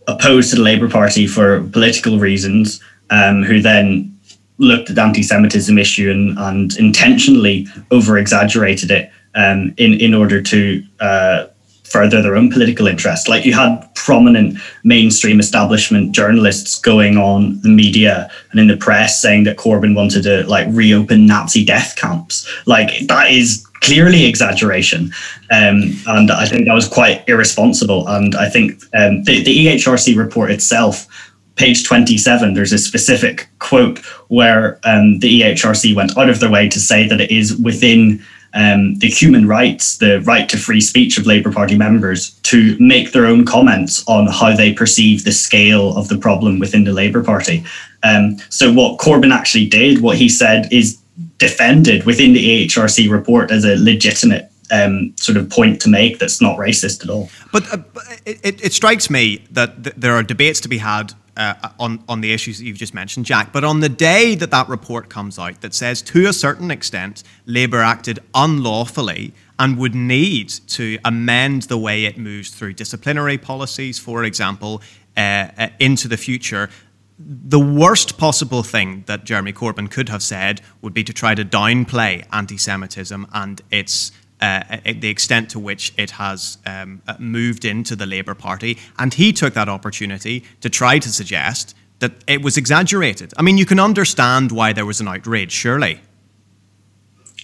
opposed 0.08 0.52
to 0.52 0.58
the 0.58 0.62
Labour 0.62 0.90
Party 0.90 1.28
for 1.28 1.64
political 1.70 2.20
reasons, 2.20 2.82
um, 3.10 3.44
who 3.44 3.62
then 3.62 4.12
looked 4.58 4.90
at 4.90 4.96
the 4.96 5.02
anti-Semitism 5.02 5.78
issue 5.78 6.12
and, 6.12 6.38
and 6.38 6.78
intentionally 6.78 7.68
over-exaggerated 7.92 8.92
it 8.92 9.12
um, 9.36 9.74
in 9.78 9.94
in 9.96 10.14
order 10.14 10.42
to 10.42 10.84
uh, 11.00 11.48
further 11.96 12.22
their 12.22 12.36
own 12.36 12.52
political 12.52 12.88
interest. 12.88 13.30
Like 13.30 13.46
you 13.46 13.54
had 13.54 13.88
prominent 13.96 14.58
mainstream 14.84 15.40
establishment 15.40 16.12
journalists 16.12 16.78
going 16.78 17.16
on 17.16 17.62
the 17.62 17.70
media 17.70 18.30
and 18.52 18.60
in 18.60 18.68
the 18.68 18.76
press 18.76 19.22
saying 19.22 19.46
that 19.46 19.56
Corbyn 19.56 19.96
wanted 19.96 20.24
to 20.24 20.46
like 20.46 20.68
reopen 20.72 21.26
Nazi 21.26 21.64
death 21.64 21.96
camps. 21.96 22.46
Like 22.66 23.08
that 23.08 23.32
is 23.32 23.66
clearly 23.76 24.26
exaggeration. 24.26 25.14
Um, 25.52 25.94
and 26.08 26.32
I 26.32 26.46
think 26.48 26.66
that 26.66 26.74
was 26.74 26.90
quite 26.90 27.24
irresponsible. 27.30 28.06
And 28.10 28.36
I 28.36 28.50
think 28.50 28.74
um, 28.94 29.24
the, 29.24 29.42
the 29.42 29.68
EHRC 29.68 30.18
report 30.18 30.52
itself 30.52 31.08
page 31.56 31.86
27, 31.86 32.56
there's 32.56 32.74
a 32.74 32.78
specific 32.78 33.48
quote 33.60 34.00
where 34.28 34.82
um, 34.84 35.20
the 35.20 35.42
EHRC 35.42 35.96
went 35.96 36.18
out 36.18 36.30
of 36.30 36.42
their 36.42 36.52
way 36.52 36.68
to 36.68 36.80
say 36.82 37.08
that 37.08 37.22
it 37.22 37.32
is 37.32 37.56
within 37.56 38.22
um, 38.56 38.96
the 38.96 39.10
human 39.10 39.48
rights, 39.48 39.98
the 39.98 40.22
right 40.22 40.48
to 40.50 40.58
free 40.58 40.82
speech 40.82 41.18
of 41.18 41.28
Labour 41.28 41.52
Party 41.52 41.78
members 41.78 42.32
to 42.44 42.78
make 42.80 43.12
their 43.12 43.26
own 43.26 43.46
comments 43.46 44.04
on 44.08 44.28
how 44.28 44.56
they 44.56 44.74
perceive 44.74 45.26
the 45.26 45.34
scale 45.34 45.96
of 45.98 46.08
the 46.08 46.18
problem 46.18 46.58
within 46.58 46.86
the 46.86 46.94
Labour 46.94 47.22
Party. 47.22 47.64
Um, 48.04 48.38
so, 48.50 48.72
what 48.72 49.00
Corbyn 49.00 49.34
actually 49.34 49.68
did, 49.68 50.02
what 50.02 50.18
he 50.18 50.30
said, 50.30 50.72
is 50.72 50.98
defended 51.38 52.06
within 52.06 52.34
the 52.34 52.68
EHRC 52.68 53.10
report 53.12 53.52
as 53.52 53.66
a 53.66 53.76
legitimate 53.76 54.50
um, 54.72 55.14
sort 55.18 55.38
of 55.38 55.50
point 55.50 55.82
to 55.82 55.90
make 55.90 56.20
that's 56.20 56.42
not 56.42 56.58
racist 56.58 57.04
at 57.04 57.10
all. 57.10 57.30
But 57.52 57.72
uh, 57.72 57.78
it, 58.26 58.40
it, 58.44 58.66
it, 58.66 58.74
strikes 58.74 59.10
me 59.10 59.46
that 59.52 59.84
th- 59.84 59.96
there 59.98 60.14
are 60.14 60.24
debates 60.24 60.60
to 60.62 60.68
be 60.68 60.80
had 60.80 61.14
uh, 61.38 61.70
on, 61.80 62.04
on 62.08 62.22
the 62.22 62.32
issues 62.32 62.60
that 62.60 62.66
you've 62.66 62.78
just 62.78 62.94
mentioned, 62.94 63.26
Jack. 63.26 63.52
But 63.52 63.64
on 63.64 63.80
the 63.80 63.90
day 63.90 64.36
that 64.36 64.52
that 64.52 64.70
report 64.70 65.10
comes 65.10 65.38
out 65.38 65.62
that 65.62 65.74
says, 65.74 66.02
to 66.04 66.28
a 66.28 66.34
certain 66.34 66.72
extent, 66.72 67.24
Labour 67.46 67.82
acted 67.82 68.20
unlawfully 68.34 69.34
and 69.60 69.78
would 69.78 69.96
need 69.96 70.50
to 70.50 70.98
amend 71.06 71.64
the 71.64 71.78
way 71.78 72.06
it 72.06 72.18
moves 72.18 72.50
through 72.50 72.74
disciplinary 72.74 73.38
policies, 73.38 74.00
for 74.00 74.24
example, 74.24 74.82
uh, 75.16 75.48
uh, 75.58 75.68
into 75.80 76.08
the 76.08 76.18
future. 76.18 76.70
The 77.18 77.60
worst 77.60 78.18
possible 78.18 78.64
thing 78.64 79.04
that 79.08 79.24
Jeremy 79.24 79.54
Corbyn 79.54 79.90
could 79.90 80.10
have 80.10 80.22
said 80.22 80.60
would 80.82 80.94
be 80.94 81.04
to 81.06 81.14
try 81.14 81.34
to 81.34 81.46
downplay 81.46 82.26
anti 82.34 82.58
Semitism 82.58 83.26
and 83.34 83.62
its 83.72 84.12
uh, 84.42 84.78
the 84.86 85.10
extent 85.10 85.50
to 85.52 85.60
which 85.60 85.94
it 85.98 86.12
has 86.12 86.58
um, 86.66 87.02
uh, 87.08 87.16
moved 87.20 87.66
into 87.66 87.96
the 87.96 88.06
Labour 88.06 88.36
Party. 88.36 88.78
And 89.00 89.14
he 89.14 89.32
took 89.32 89.54
that 89.54 89.70
opportunity 89.70 90.44
to 90.62 90.70
try 90.70 91.00
to 91.00 91.10
suggest 91.10 91.76
that 92.00 92.12
it 92.28 92.42
was 92.42 92.58
exaggerated. 92.58 93.34
I 93.38 93.42
mean, 93.42 93.58
you 93.58 93.66
can 93.66 93.80
understand 93.80 94.52
why 94.52 94.74
there 94.74 94.86
was 94.86 95.00
an 95.00 95.08
outrage, 95.08 95.52
surely. 95.52 96.02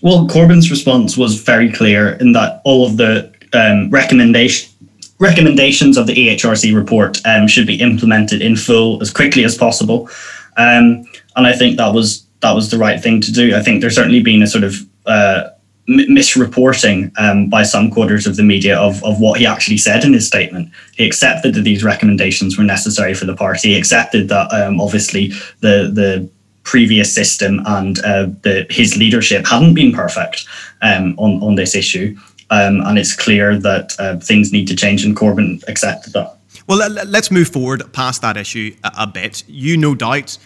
Well, 0.02 0.28
Corbyn's 0.28 0.70
response 0.72 1.16
was 1.16 1.42
very 1.42 1.72
clear 1.72 2.14
in 2.14 2.34
that 2.34 2.62
all 2.66 2.86
of 2.86 2.98
the 2.98 3.32
um, 3.54 3.90
recommendation, 3.90 4.72
recommendations 5.20 5.96
of 5.96 6.08
the 6.08 6.14
EHRC 6.14 6.76
report 6.76 7.20
um, 7.26 7.48
should 7.48 7.68
be 7.68 7.80
implemented 7.80 8.42
in 8.42 8.56
full 8.56 9.02
as 9.02 9.12
quickly 9.12 9.46
as 9.46 9.56
possible, 9.58 10.10
um, 10.58 11.06
and 11.36 11.48
I 11.48 11.54
think 11.54 11.78
that 11.78 11.94
was 11.94 12.26
that 12.42 12.54
was 12.54 12.72
the 12.72 12.80
right 12.80 13.00
thing 13.00 13.22
to 13.22 13.32
do. 13.32 13.56
I 13.56 13.62
think 13.62 13.82
there's 13.82 13.96
certainly 13.96 14.24
been 14.24 14.42
a 14.42 14.48
sort 14.48 14.64
of 14.64 14.76
uh, 15.06 15.50
misreporting 15.88 17.12
um, 17.18 17.50
by 17.50 17.64
some 17.64 17.90
quarters 17.90 18.28
of 18.28 18.36
the 18.36 18.44
media 18.44 18.78
of, 18.78 19.04
of 19.04 19.20
what 19.20 19.40
he 19.40 19.46
actually 19.46 19.78
said 19.78 20.04
in 20.04 20.14
his 20.14 20.28
statement. 20.28 20.70
He 20.96 21.06
accepted 21.06 21.56
that 21.56 21.62
these 21.62 21.84
recommendations 21.84 22.58
were 22.58 22.64
necessary 22.64 23.14
for 23.14 23.26
the 23.26 23.36
party. 23.36 23.70
He 23.70 23.78
accepted 23.78 24.30
that 24.30 24.54
um, 24.54 24.80
obviously 24.80 25.30
the 25.60 25.92
the 25.94 26.30
previous 26.64 27.14
system 27.14 27.62
and 27.66 28.00
uh, 28.06 28.28
the, 28.44 28.68
his 28.70 28.96
leadership 28.96 29.48
hadn't 29.48 29.74
been 29.74 29.92
perfect 29.92 30.46
um, 30.84 31.16
on, 31.18 31.42
on 31.42 31.56
this 31.56 31.76
issue. 31.76 32.16
Um, 32.52 32.82
and 32.82 33.00
it's 33.00 33.16
clear 33.16 33.58
that 33.58 33.96
uh, 33.98 34.18
things 34.18 34.52
need 34.52 34.68
to 34.68 34.76
change, 34.76 35.06
and 35.06 35.16
Corbyn 35.16 35.64
accepted 35.70 36.14
that. 36.14 36.38
Well, 36.68 36.90
let's 36.90 37.32
move 37.32 37.48
forward 37.48 37.82
past 37.94 38.22
that 38.22 38.36
issue 38.38 38.76
a, 38.84 38.92
a 39.00 39.08
bit. 39.08 39.44
You, 39.48 39.78
no 39.78 39.96
doubt, 39.96 40.38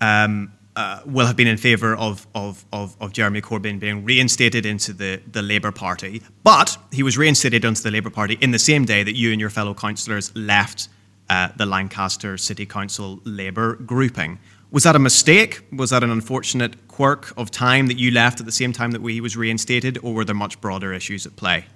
um, 0.00 0.52
uh, 0.76 1.00
will 1.04 1.26
have 1.26 1.36
been 1.36 1.46
in 1.46 1.56
favour 1.56 1.94
of, 1.96 2.26
of, 2.34 2.64
of, 2.72 2.96
of, 3.00 3.12
Jeremy 3.12 3.42
Corbyn 3.42 3.78
being 3.78 4.04
reinstated 4.04 4.64
into 4.64 4.92
the, 4.92 5.20
the 5.30 5.42
Labour 5.42 5.70
Party, 5.70 6.22
but 6.44 6.78
he 6.90 7.02
was 7.02 7.18
reinstated 7.18 7.64
into 7.64 7.82
the 7.82 7.90
Labour 7.90 8.10
Party 8.10 8.38
in 8.40 8.52
the 8.52 8.58
same 8.58 8.84
day 8.84 9.02
that 9.02 9.14
you 9.14 9.32
and 9.32 9.40
your 9.40 9.50
fellow 9.50 9.74
councillors 9.74 10.34
left 10.34 10.88
uh, 11.28 11.48
the 11.56 11.66
Lancaster 11.66 12.38
City 12.38 12.64
Council 12.64 13.20
Labour 13.24 13.76
grouping. 13.76 14.38
Was 14.70 14.84
that 14.84 14.96
a 14.96 14.98
mistake? 14.98 15.62
Was 15.72 15.90
that 15.90 16.02
an 16.02 16.10
unfortunate 16.10 16.88
quirk 16.88 17.34
of 17.36 17.50
time 17.50 17.88
that 17.88 17.98
you 17.98 18.10
left 18.10 18.40
at 18.40 18.46
the 18.46 18.52
same 18.52 18.72
time 18.72 18.92
that 18.92 19.02
he 19.02 19.20
was 19.20 19.36
reinstated, 19.36 19.98
or 20.02 20.14
were 20.14 20.24
there 20.24 20.34
much 20.34 20.60
broader 20.62 20.94
issues 20.94 21.26
at 21.26 21.36
play? 21.36 21.66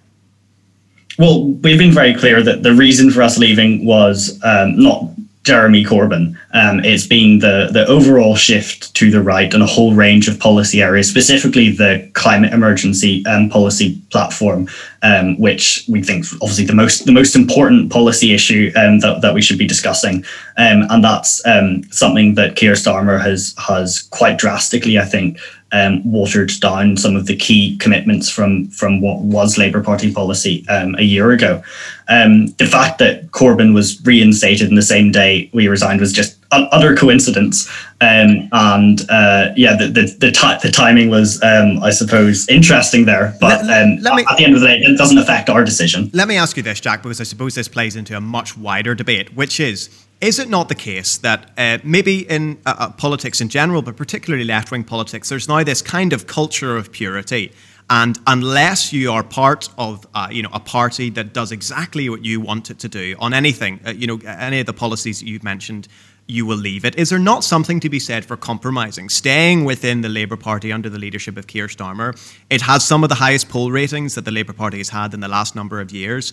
Well, 1.18 1.44
we've 1.44 1.78
been 1.78 1.92
very 1.92 2.14
clear 2.14 2.42
that 2.42 2.62
the 2.62 2.72
reason 2.72 3.10
for 3.10 3.22
us 3.22 3.38
leaving 3.38 3.84
was 3.84 4.40
um, 4.42 4.82
not 4.82 5.10
Jeremy 5.46 5.84
Corbyn. 5.84 6.36
Um, 6.54 6.80
it's 6.84 7.06
been 7.06 7.38
the 7.38 7.68
the 7.70 7.86
overall 7.86 8.34
shift 8.34 8.92
to 8.96 9.12
the 9.12 9.22
right 9.22 9.54
on 9.54 9.62
a 9.62 9.66
whole 9.66 9.94
range 9.94 10.26
of 10.26 10.40
policy 10.40 10.82
areas, 10.82 11.08
specifically 11.08 11.70
the 11.70 12.10
climate 12.14 12.52
emergency 12.52 13.24
um, 13.26 13.48
policy 13.48 14.02
platform, 14.10 14.68
um, 15.02 15.38
which 15.38 15.84
we 15.88 16.02
think 16.02 16.24
obviously 16.42 16.64
the 16.64 16.74
most 16.74 17.06
the 17.06 17.12
most 17.12 17.36
important 17.36 17.92
policy 17.92 18.34
issue 18.34 18.72
um, 18.74 18.98
that, 18.98 19.20
that 19.22 19.34
we 19.34 19.40
should 19.40 19.56
be 19.56 19.68
discussing, 19.68 20.24
um, 20.56 20.82
and 20.90 21.04
that's 21.04 21.46
um, 21.46 21.84
something 21.92 22.34
that 22.34 22.56
Keir 22.56 22.72
Starmer 22.72 23.20
has 23.20 23.54
has 23.56 24.02
quite 24.10 24.38
drastically, 24.38 24.98
I 24.98 25.04
think, 25.04 25.38
um, 25.72 26.02
watered 26.10 26.50
down 26.60 26.96
some 26.96 27.16
of 27.16 27.26
the 27.26 27.36
key 27.36 27.76
commitments 27.78 28.30
from 28.30 28.68
from 28.68 29.00
what 29.00 29.20
was 29.20 29.58
Labour 29.58 29.82
Party 29.82 30.12
policy 30.12 30.66
um, 30.68 30.94
a 30.96 31.02
year 31.02 31.32
ago. 31.32 31.62
Um, 32.08 32.46
the 32.58 32.66
fact 32.66 32.98
that 32.98 33.32
Corbyn 33.32 33.74
was 33.74 34.00
reinstated 34.04 34.68
in 34.68 34.76
the 34.76 34.82
same 34.82 35.10
day 35.10 35.50
we 35.52 35.66
resigned 35.66 36.00
was 36.00 36.12
just 36.12 36.36
utter 36.52 36.94
coincidence. 36.94 37.68
Um, 38.00 38.48
and 38.52 39.00
uh, 39.10 39.52
yeah, 39.56 39.76
the 39.76 39.88
the 39.88 40.16
the, 40.18 40.30
t- 40.30 40.58
the 40.62 40.70
timing 40.70 41.10
was, 41.10 41.42
um, 41.42 41.82
I 41.82 41.90
suppose, 41.90 42.48
interesting 42.48 43.06
there. 43.06 43.34
But 43.40 43.60
um, 43.62 43.98
let 44.02 44.14
me, 44.14 44.24
at 44.30 44.36
the 44.36 44.44
end 44.44 44.54
of 44.54 44.60
the 44.60 44.66
day, 44.66 44.78
it 44.78 44.96
doesn't 44.98 45.18
affect 45.18 45.48
our 45.50 45.64
decision. 45.64 46.10
Let 46.12 46.28
me 46.28 46.36
ask 46.36 46.56
you 46.56 46.62
this, 46.62 46.80
Jack, 46.80 47.02
because 47.02 47.20
I 47.20 47.24
suppose 47.24 47.54
this 47.54 47.68
plays 47.68 47.96
into 47.96 48.16
a 48.16 48.20
much 48.20 48.56
wider 48.56 48.94
debate, 48.94 49.34
which 49.34 49.58
is 49.58 50.05
is 50.20 50.38
it 50.38 50.48
not 50.48 50.68
the 50.68 50.74
case 50.74 51.18
that 51.18 51.50
uh, 51.58 51.78
maybe 51.84 52.28
in 52.28 52.58
uh, 52.64 52.74
uh 52.78 52.90
politics 52.90 53.40
in 53.40 53.48
general, 53.48 53.82
but 53.82 53.96
particularly 53.96 54.44
left 54.44 54.70
wing 54.70 54.84
politics, 54.84 55.28
there's 55.28 55.48
now 55.48 55.62
this 55.62 55.82
kind 55.82 56.12
of 56.12 56.26
culture 56.26 56.76
of 56.76 56.90
purity? 56.92 57.52
And 57.88 58.18
unless 58.26 58.92
you 58.92 59.12
are 59.12 59.22
part 59.22 59.68
of, 59.78 60.06
uh, 60.12 60.28
you 60.30 60.42
know, 60.42 60.48
a 60.52 60.58
party 60.58 61.08
that 61.10 61.32
does 61.32 61.52
exactly 61.52 62.08
what 62.08 62.24
you 62.24 62.40
want 62.40 62.70
it 62.70 62.80
to 62.80 62.88
do 62.88 63.14
on 63.20 63.32
anything, 63.32 63.78
uh, 63.86 63.90
you 63.90 64.08
know, 64.08 64.18
any 64.26 64.58
of 64.58 64.66
the 64.66 64.72
policies 64.72 65.20
that 65.20 65.28
you've 65.28 65.44
mentioned, 65.44 65.86
you 66.26 66.44
will 66.44 66.56
leave 66.56 66.84
it. 66.84 66.96
Is 66.96 67.10
there 67.10 67.20
not 67.20 67.44
something 67.44 67.78
to 67.80 67.88
be 67.88 68.00
said 68.00 68.24
for 68.24 68.36
compromising, 68.36 69.08
staying 69.08 69.64
within 69.64 70.00
the 70.00 70.08
Labour 70.08 70.36
Party 70.36 70.72
under 70.72 70.88
the 70.88 70.98
leadership 70.98 71.36
of 71.36 71.46
Keir 71.46 71.68
Starmer? 71.68 72.18
It 72.50 72.62
has 72.62 72.84
some 72.84 73.04
of 73.04 73.08
the 73.08 73.14
highest 73.14 73.48
poll 73.48 73.70
ratings 73.70 74.16
that 74.16 74.24
the 74.24 74.32
Labour 74.32 74.52
Party 74.52 74.78
has 74.78 74.88
had 74.88 75.14
in 75.14 75.20
the 75.20 75.28
last 75.28 75.54
number 75.54 75.80
of 75.80 75.92
years 75.92 76.32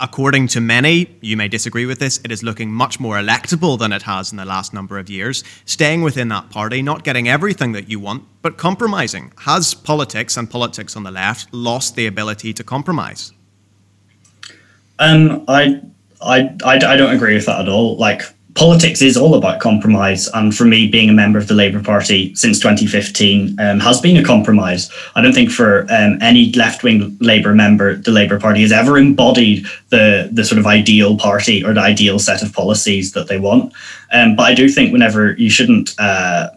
according 0.00 0.48
to 0.48 0.60
many, 0.60 1.16
you 1.20 1.36
may 1.36 1.48
disagree 1.48 1.86
with 1.86 1.98
this, 1.98 2.20
it 2.24 2.30
is 2.30 2.42
looking 2.42 2.70
much 2.70 3.00
more 3.00 3.16
electable 3.16 3.78
than 3.78 3.92
it 3.92 4.02
has 4.02 4.30
in 4.30 4.36
the 4.36 4.44
last 4.44 4.74
number 4.74 4.98
of 4.98 5.08
years. 5.08 5.44
Staying 5.64 6.02
within 6.02 6.28
that 6.28 6.50
party, 6.50 6.82
not 6.82 7.04
getting 7.04 7.28
everything 7.28 7.72
that 7.72 7.88
you 7.88 8.00
want, 8.00 8.24
but 8.42 8.56
compromising. 8.56 9.32
Has 9.38 9.74
politics 9.74 10.36
and 10.36 10.50
politics 10.50 10.96
on 10.96 11.02
the 11.02 11.10
left 11.10 11.52
lost 11.52 11.96
the 11.96 12.06
ability 12.06 12.52
to 12.54 12.64
compromise? 12.64 13.32
Um, 14.98 15.44
I, 15.48 15.82
I, 16.20 16.56
I, 16.64 16.74
I 16.74 16.96
don't 16.96 17.14
agree 17.14 17.34
with 17.34 17.46
that 17.46 17.60
at 17.60 17.68
all. 17.68 17.96
Like, 17.96 18.22
politics 18.56 19.02
is 19.02 19.16
all 19.16 19.34
about 19.34 19.60
compromise. 19.60 20.28
And 20.28 20.54
for 20.54 20.64
me, 20.64 20.88
being 20.88 21.10
a 21.10 21.12
member 21.12 21.38
of 21.38 21.46
the 21.46 21.54
Labour 21.54 21.82
Party 21.82 22.34
since 22.34 22.58
2015 22.58 23.60
um, 23.60 23.80
has 23.80 24.00
been 24.00 24.16
a 24.16 24.24
compromise. 24.24 24.90
I 25.14 25.20
don't 25.20 25.34
think 25.34 25.50
for 25.50 25.82
um, 25.90 26.18
any 26.22 26.50
left 26.52 26.82
wing 26.82 27.16
Labour 27.20 27.54
member, 27.54 27.96
the 27.96 28.10
Labour 28.10 28.40
Party 28.40 28.62
has 28.62 28.72
ever 28.72 28.98
embodied 28.98 29.66
the, 29.90 30.28
the 30.32 30.44
sort 30.44 30.58
of 30.58 30.66
ideal 30.66 31.16
party 31.18 31.62
or 31.64 31.74
the 31.74 31.80
ideal 31.80 32.18
set 32.18 32.42
of 32.42 32.52
policies 32.52 33.12
that 33.12 33.28
they 33.28 33.38
want. 33.38 33.72
Um, 34.10 34.34
but 34.34 34.44
I 34.44 34.54
do 34.54 34.68
think 34.68 34.92
whenever 34.92 35.32
you 35.34 35.50
shouldn't. 35.50 35.94
Uh, 35.98 36.50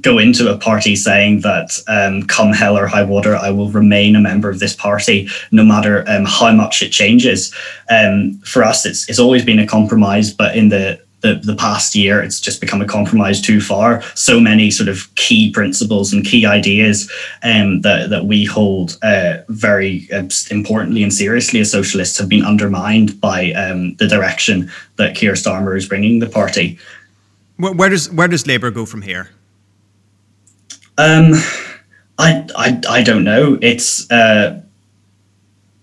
go 0.00 0.18
into 0.18 0.50
a 0.50 0.56
party 0.56 0.96
saying 0.96 1.40
that 1.40 1.78
um, 1.88 2.22
come 2.24 2.52
hell 2.52 2.76
or 2.76 2.86
high 2.86 3.02
water, 3.04 3.36
I 3.36 3.50
will 3.50 3.70
remain 3.70 4.16
a 4.16 4.20
member 4.20 4.48
of 4.48 4.58
this 4.58 4.74
party 4.74 5.28
no 5.52 5.62
matter 5.62 6.04
um, 6.08 6.24
how 6.24 6.50
much 6.52 6.82
it 6.82 6.90
changes. 6.90 7.54
Um, 7.90 8.38
for 8.40 8.64
us, 8.64 8.86
it's 8.86 9.08
it's 9.08 9.18
always 9.20 9.44
been 9.44 9.58
a 9.58 9.66
compromise, 9.66 10.32
but 10.32 10.56
in 10.56 10.68
the 10.68 11.03
the, 11.24 11.40
the 11.42 11.56
past 11.56 11.94
year, 11.94 12.22
it's 12.22 12.38
just 12.38 12.60
become 12.60 12.82
a 12.82 12.86
compromise 12.86 13.40
too 13.40 13.60
far. 13.60 14.02
So 14.14 14.38
many 14.38 14.70
sort 14.70 14.90
of 14.90 15.12
key 15.14 15.50
principles 15.50 16.12
and 16.12 16.22
key 16.24 16.44
ideas 16.44 17.10
um, 17.42 17.80
that, 17.80 18.10
that 18.10 18.26
we 18.26 18.44
hold 18.44 18.98
uh, 19.02 19.38
very 19.48 20.06
uh, 20.12 20.28
importantly 20.50 21.02
and 21.02 21.12
seriously 21.12 21.60
as 21.60 21.70
socialists 21.72 22.18
have 22.18 22.28
been 22.28 22.44
undermined 22.44 23.18
by 23.22 23.52
um, 23.52 23.94
the 23.96 24.06
direction 24.06 24.70
that 24.96 25.16
Keir 25.16 25.32
Starmer 25.32 25.76
is 25.76 25.88
bringing 25.88 26.18
the 26.18 26.28
party. 26.28 26.78
Where, 27.56 27.72
where 27.72 27.88
does 27.88 28.12
where 28.12 28.28
does 28.28 28.46
Labour 28.46 28.70
go 28.70 28.84
from 28.84 29.00
here? 29.02 29.30
Um, 30.98 31.32
I, 32.18 32.46
I 32.54 32.80
I 32.88 33.02
don't 33.02 33.24
know. 33.24 33.58
It's 33.62 34.10
uh, 34.10 34.60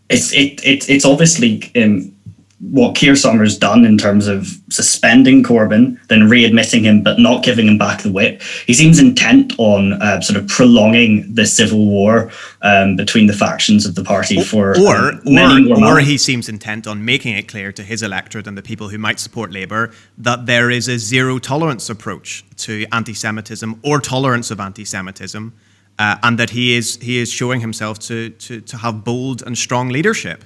it's 0.09 0.33
it, 0.33 0.63
it 0.63 0.89
it's 0.89 1.05
obviously 1.05 1.71
um, 1.81 2.13
what 2.61 2.95
Keir 2.95 3.13
Starmer's 3.13 3.57
done 3.57 3.85
in 3.85 3.97
terms 3.97 4.27
of 4.27 4.47
suspending 4.69 5.41
Corbyn, 5.41 5.97
then 6.07 6.29
readmitting 6.29 6.81
him, 6.81 7.01
but 7.01 7.17
not 7.17 7.43
giving 7.43 7.67
him 7.67 7.77
back 7.77 8.01
the 8.01 8.11
whip. 8.11 8.41
He 8.67 8.73
seems 8.73 8.99
intent 8.99 9.53
on 9.57 9.93
uh, 9.93 10.21
sort 10.21 10.37
of 10.37 10.47
prolonging 10.47 11.33
the 11.33 11.47
civil 11.47 11.85
war 11.85 12.31
um, 12.61 12.95
between 12.95 13.25
the 13.25 13.33
factions 13.33 13.85
of 13.85 13.95
the 13.95 14.03
party 14.03 14.41
for 14.41 14.77
or 14.79 15.13
um, 15.13 15.71
or, 15.71 15.95
or 15.95 15.99
he 15.99 16.17
seems 16.17 16.47
intent 16.47 16.85
on 16.85 17.03
making 17.03 17.35
it 17.35 17.47
clear 17.47 17.71
to 17.71 17.83
his 17.83 18.03
electorate 18.03 18.45
and 18.45 18.57
the 18.57 18.61
people 18.61 18.89
who 18.89 18.99
might 18.99 19.19
support 19.19 19.51
Labour 19.51 19.91
that 20.19 20.45
there 20.45 20.69
is 20.69 20.87
a 20.87 20.99
zero 20.99 21.39
tolerance 21.39 21.89
approach 21.89 22.45
to 22.57 22.85
anti-Semitism 22.91 23.79
or 23.83 23.99
tolerance 23.99 24.51
of 24.51 24.59
anti-Semitism, 24.59 25.51
uh, 25.97 26.15
and 26.21 26.37
that 26.37 26.51
he 26.51 26.75
is 26.75 26.97
he 26.97 27.17
is 27.17 27.31
showing 27.31 27.59
himself 27.59 27.97
to 27.97 28.29
to 28.29 28.61
to 28.61 28.77
have 28.77 29.03
bold 29.03 29.41
and 29.41 29.57
strong 29.57 29.89
leadership. 29.89 30.43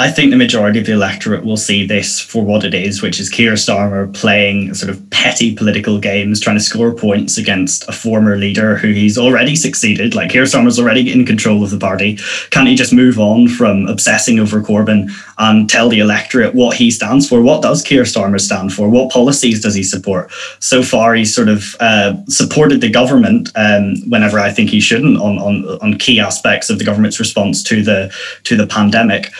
I 0.00 0.12
think 0.12 0.30
the 0.30 0.36
majority 0.36 0.78
of 0.78 0.86
the 0.86 0.92
electorate 0.92 1.44
will 1.44 1.56
see 1.56 1.84
this 1.84 2.20
for 2.20 2.44
what 2.44 2.62
it 2.62 2.72
is, 2.72 3.02
which 3.02 3.18
is 3.18 3.28
Keir 3.28 3.54
Starmer 3.54 4.14
playing 4.14 4.72
sort 4.74 4.90
of 4.90 5.10
petty 5.10 5.52
political 5.52 5.98
games, 5.98 6.38
trying 6.40 6.54
to 6.56 6.62
score 6.62 6.94
points 6.94 7.36
against 7.36 7.88
a 7.88 7.92
former 7.92 8.36
leader 8.36 8.76
who 8.76 8.92
he's 8.92 9.18
already 9.18 9.56
succeeded. 9.56 10.14
Like 10.14 10.30
Keir 10.30 10.44
Starmer's 10.44 10.78
already 10.78 11.12
in 11.12 11.26
control 11.26 11.64
of 11.64 11.70
the 11.70 11.78
party. 11.78 12.16
Can't 12.50 12.68
he 12.68 12.76
just 12.76 12.92
move 12.92 13.18
on 13.18 13.48
from 13.48 13.88
obsessing 13.88 14.38
over 14.38 14.60
Corbyn 14.60 15.10
and 15.38 15.68
tell 15.68 15.88
the 15.88 15.98
electorate 15.98 16.54
what 16.54 16.76
he 16.76 16.92
stands 16.92 17.28
for? 17.28 17.42
What 17.42 17.62
does 17.62 17.82
Keir 17.82 18.04
Starmer 18.04 18.40
stand 18.40 18.72
for? 18.72 18.88
What 18.88 19.10
policies 19.10 19.60
does 19.60 19.74
he 19.74 19.82
support? 19.82 20.30
So 20.60 20.84
far, 20.84 21.16
he's 21.16 21.34
sort 21.34 21.48
of 21.48 21.74
uh, 21.80 22.14
supported 22.26 22.80
the 22.82 22.90
government 22.90 23.50
um, 23.56 23.96
whenever 24.08 24.38
I 24.38 24.52
think 24.52 24.70
he 24.70 24.78
shouldn't 24.78 25.20
on, 25.20 25.38
on 25.38 25.64
on 25.82 25.98
key 25.98 26.20
aspects 26.20 26.70
of 26.70 26.78
the 26.78 26.84
government's 26.84 27.18
response 27.18 27.64
to 27.64 27.82
the 27.82 28.14
to 28.44 28.56
the 28.56 28.66
pandemic. 28.68 29.32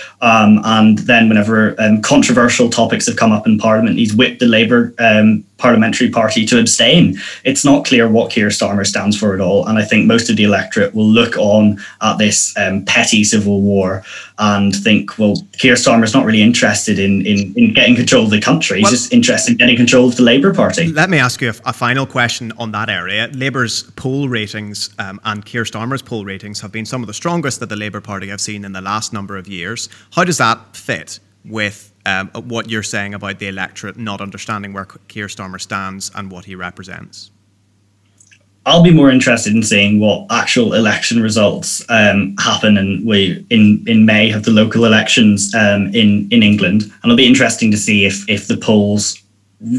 Um, 0.57 0.62
and 0.65 0.99
then, 0.99 1.29
whenever 1.29 1.75
um, 1.79 2.01
controversial 2.01 2.70
topics 2.70 3.07
have 3.07 3.16
come 3.16 3.33
up 3.33 3.47
in 3.47 3.59
Parliament, 3.59 3.99
he's 3.99 4.15
whipped 4.15 4.41
the 4.41 4.47
Labour 4.47 4.95
um, 4.99 5.45
parliamentary 5.59 6.09
party 6.09 6.47
to 6.47 6.59
abstain. 6.59 7.19
It's 7.45 7.65
not 7.65 7.85
clear 7.85 8.09
what 8.09 8.31
Keir 8.31 8.49
Starmer 8.49 8.87
stands 8.87 9.19
for 9.19 9.35
at 9.35 9.41
all. 9.41 9.67
And 9.67 9.79
I 9.79 9.85
think 9.85 10.07
most 10.07 10.31
of 10.31 10.37
the 10.37 10.45
electorate 10.45 10.95
will 10.95 11.07
look 11.07 11.37
on 11.37 11.79
at 12.01 12.17
this 12.17 12.57
um, 12.57 12.85
petty 12.85 13.25
civil 13.25 13.61
war 13.61 14.03
and 14.39 14.75
think, 14.75 15.19
well, 15.19 15.35
Keir 15.59 15.75
Starmer's 15.75 16.15
not 16.15 16.25
really 16.25 16.43
interested 16.43 16.99
in, 16.99 17.27
in, 17.27 17.53
in 17.57 17.75
getting 17.75 17.97
control 17.97 18.25
of 18.25 18.31
the 18.31 18.41
country. 18.41 18.79
He's 18.79 18.85
well, 18.85 18.93
just 18.93 19.13
interested 19.13 19.53
in 19.53 19.57
getting 19.59 19.77
control 19.77 20.09
of 20.09 20.17
the 20.17 20.23
Labour 20.23 20.55
Party. 20.55 20.93
Let 20.93 21.11
me 21.11 21.19
ask 21.19 21.43
you 21.43 21.51
a, 21.51 21.55
a 21.67 21.73
final 21.73 22.07
question 22.07 22.53
on 22.57 22.73
that 22.73 22.89
area. 22.89 23.29
Labour's 23.35 23.83
poll 23.97 24.29
ratings 24.29 24.91
um, 24.99 25.21
and 25.25 25.45
Keir 25.45 25.65
Starmer's 25.65 26.03
poll 26.03 26.25
ratings 26.25 26.61
have 26.61 26.73
been 26.73 26.87
some 26.87 27.03
of 27.03 27.09
the 27.09 27.15
strongest 27.15 27.61
that 27.61 27.69
the 27.69 27.77
Labour 27.77 28.01
Party 28.01 28.29
have 28.29 28.41
seen 28.41 28.65
in 28.65 28.73
the 28.73 28.81
last 28.81 29.13
number 29.13 29.37
of 29.37 29.49
years. 29.49 29.89
How 30.13 30.23
does 30.23 30.39
that 30.39 30.77
fit 30.77 31.19
with 31.45 31.93
um, 32.09 32.29
what 32.49 32.71
you're 32.71 32.83
saying 32.83 33.15
about 33.15 33.39
the 33.39 33.49
electorate 33.49 33.97
not 33.97 34.21
understanding 34.21 34.73
where 34.73 34.87
Keir 34.87 35.27
Starmer 35.27 35.61
stands 35.61 36.11
and 36.15 36.31
what 36.31 36.45
he 36.47 36.55
represents? 36.55 37.31
I'll 38.67 38.83
be 38.83 38.93
more 38.93 39.11
interested 39.11 39.55
in 39.55 39.63
seeing 39.63 39.99
what 39.99 40.27
actual 40.31 40.75
election 40.75 41.23
results 41.23 41.85
um, 41.89 42.37
happen, 42.39 42.77
and 42.77 43.07
we 43.07 43.47
in 43.49 43.83
in 43.87 44.05
May 44.05 44.31
have 44.31 44.43
the 44.43 44.51
local 44.51 44.85
elections 44.85 45.55
um, 45.55 45.87
in 45.95 46.29
in 46.31 46.43
England, 46.43 46.83
and 46.83 47.05
it'll 47.05 47.17
be 47.17 47.27
interesting 47.27 47.71
to 47.71 47.79
see 47.79 48.05
if 48.05 48.29
if 48.29 48.47
the 48.47 48.59
polls 48.59 49.23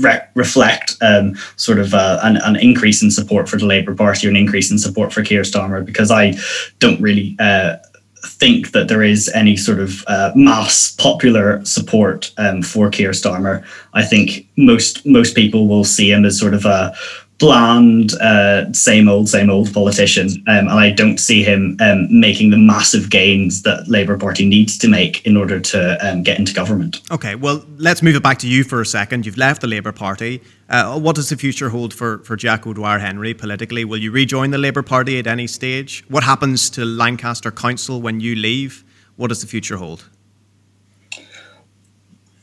re- 0.01 0.27
reflect 0.33 0.97
um, 1.01 1.35
sort 1.55 1.79
of 1.79 1.93
uh, 1.93 2.19
an, 2.23 2.37
an 2.37 2.55
increase 2.55 3.03
in 3.03 3.11
support 3.11 3.47
for 3.47 3.57
the 3.57 3.65
Labour 3.65 3.93
Party 3.93 4.25
or 4.25 4.31
an 4.31 4.35
increase 4.35 4.71
in 4.71 4.79
support 4.79 5.13
for 5.13 5.23
Keir 5.23 5.43
Starmer, 5.43 5.85
because 5.85 6.09
I 6.11 6.33
don't 6.79 6.99
really. 7.01 7.35
Uh, 7.39 7.77
think 8.25 8.71
that 8.71 8.87
there 8.87 9.03
is 9.03 9.29
any 9.29 9.55
sort 9.55 9.79
of 9.79 10.03
uh, 10.07 10.31
mass 10.35 10.91
popular 10.91 11.63
support 11.65 12.31
um, 12.37 12.61
for 12.61 12.89
Keir 12.89 13.11
Starmer. 13.11 13.63
I 13.93 14.03
think 14.03 14.47
most 14.57 15.05
most 15.05 15.35
people 15.35 15.67
will 15.67 15.83
see 15.83 16.11
him 16.11 16.25
as 16.25 16.39
sort 16.39 16.53
of 16.53 16.65
a 16.65 16.93
bland, 17.39 18.13
uh, 18.21 18.71
same 18.73 19.07
old, 19.07 19.29
same 19.29 19.49
old 19.49 19.73
politician, 19.73 20.27
um, 20.47 20.67
and 20.67 20.69
I 20.69 20.91
don't 20.91 21.17
see 21.17 21.41
him 21.41 21.77
um, 21.79 22.07
making 22.19 22.51
the 22.51 22.57
massive 22.57 23.09
gains 23.09 23.63
that 23.63 23.87
Labour 23.87 24.17
Party 24.17 24.45
needs 24.45 24.77
to 24.79 24.87
make 24.87 25.25
in 25.25 25.37
order 25.37 25.59
to 25.59 26.07
um, 26.07 26.21
get 26.21 26.37
into 26.37 26.53
government. 26.53 27.01
Okay, 27.11 27.35
well, 27.35 27.65
let's 27.77 28.03
move 28.03 28.15
it 28.15 28.23
back 28.23 28.39
to 28.39 28.47
you 28.47 28.63
for 28.63 28.81
a 28.81 28.85
second. 28.85 29.25
You've 29.25 29.37
left 29.37 29.61
the 29.61 29.67
Labour 29.67 29.93
Party. 29.93 30.41
Uh, 30.69 30.99
what 30.99 31.15
does 31.15 31.29
the 31.29 31.37
future 31.37 31.69
hold 31.69 31.93
for, 31.93 32.19
for 32.19 32.35
Jack 32.35 32.67
O'Dwyer 32.67 32.99
Henry 32.99 33.33
politically? 33.33 33.85
Will 33.85 33.97
you 33.97 34.11
rejoin 34.11 34.51
the 34.51 34.57
Labour 34.57 34.83
Party 34.83 35.17
at 35.17 35.25
any 35.25 35.47
stage? 35.47 36.03
What 36.09 36.23
happens 36.23 36.69
to 36.71 36.85
Lancaster 36.85 37.51
Council 37.51 38.01
when 38.01 38.19
you 38.19 38.35
leave? 38.35 38.83
What 39.15 39.29
does 39.29 39.41
the 39.41 39.47
future 39.47 39.77
hold? 39.77 40.05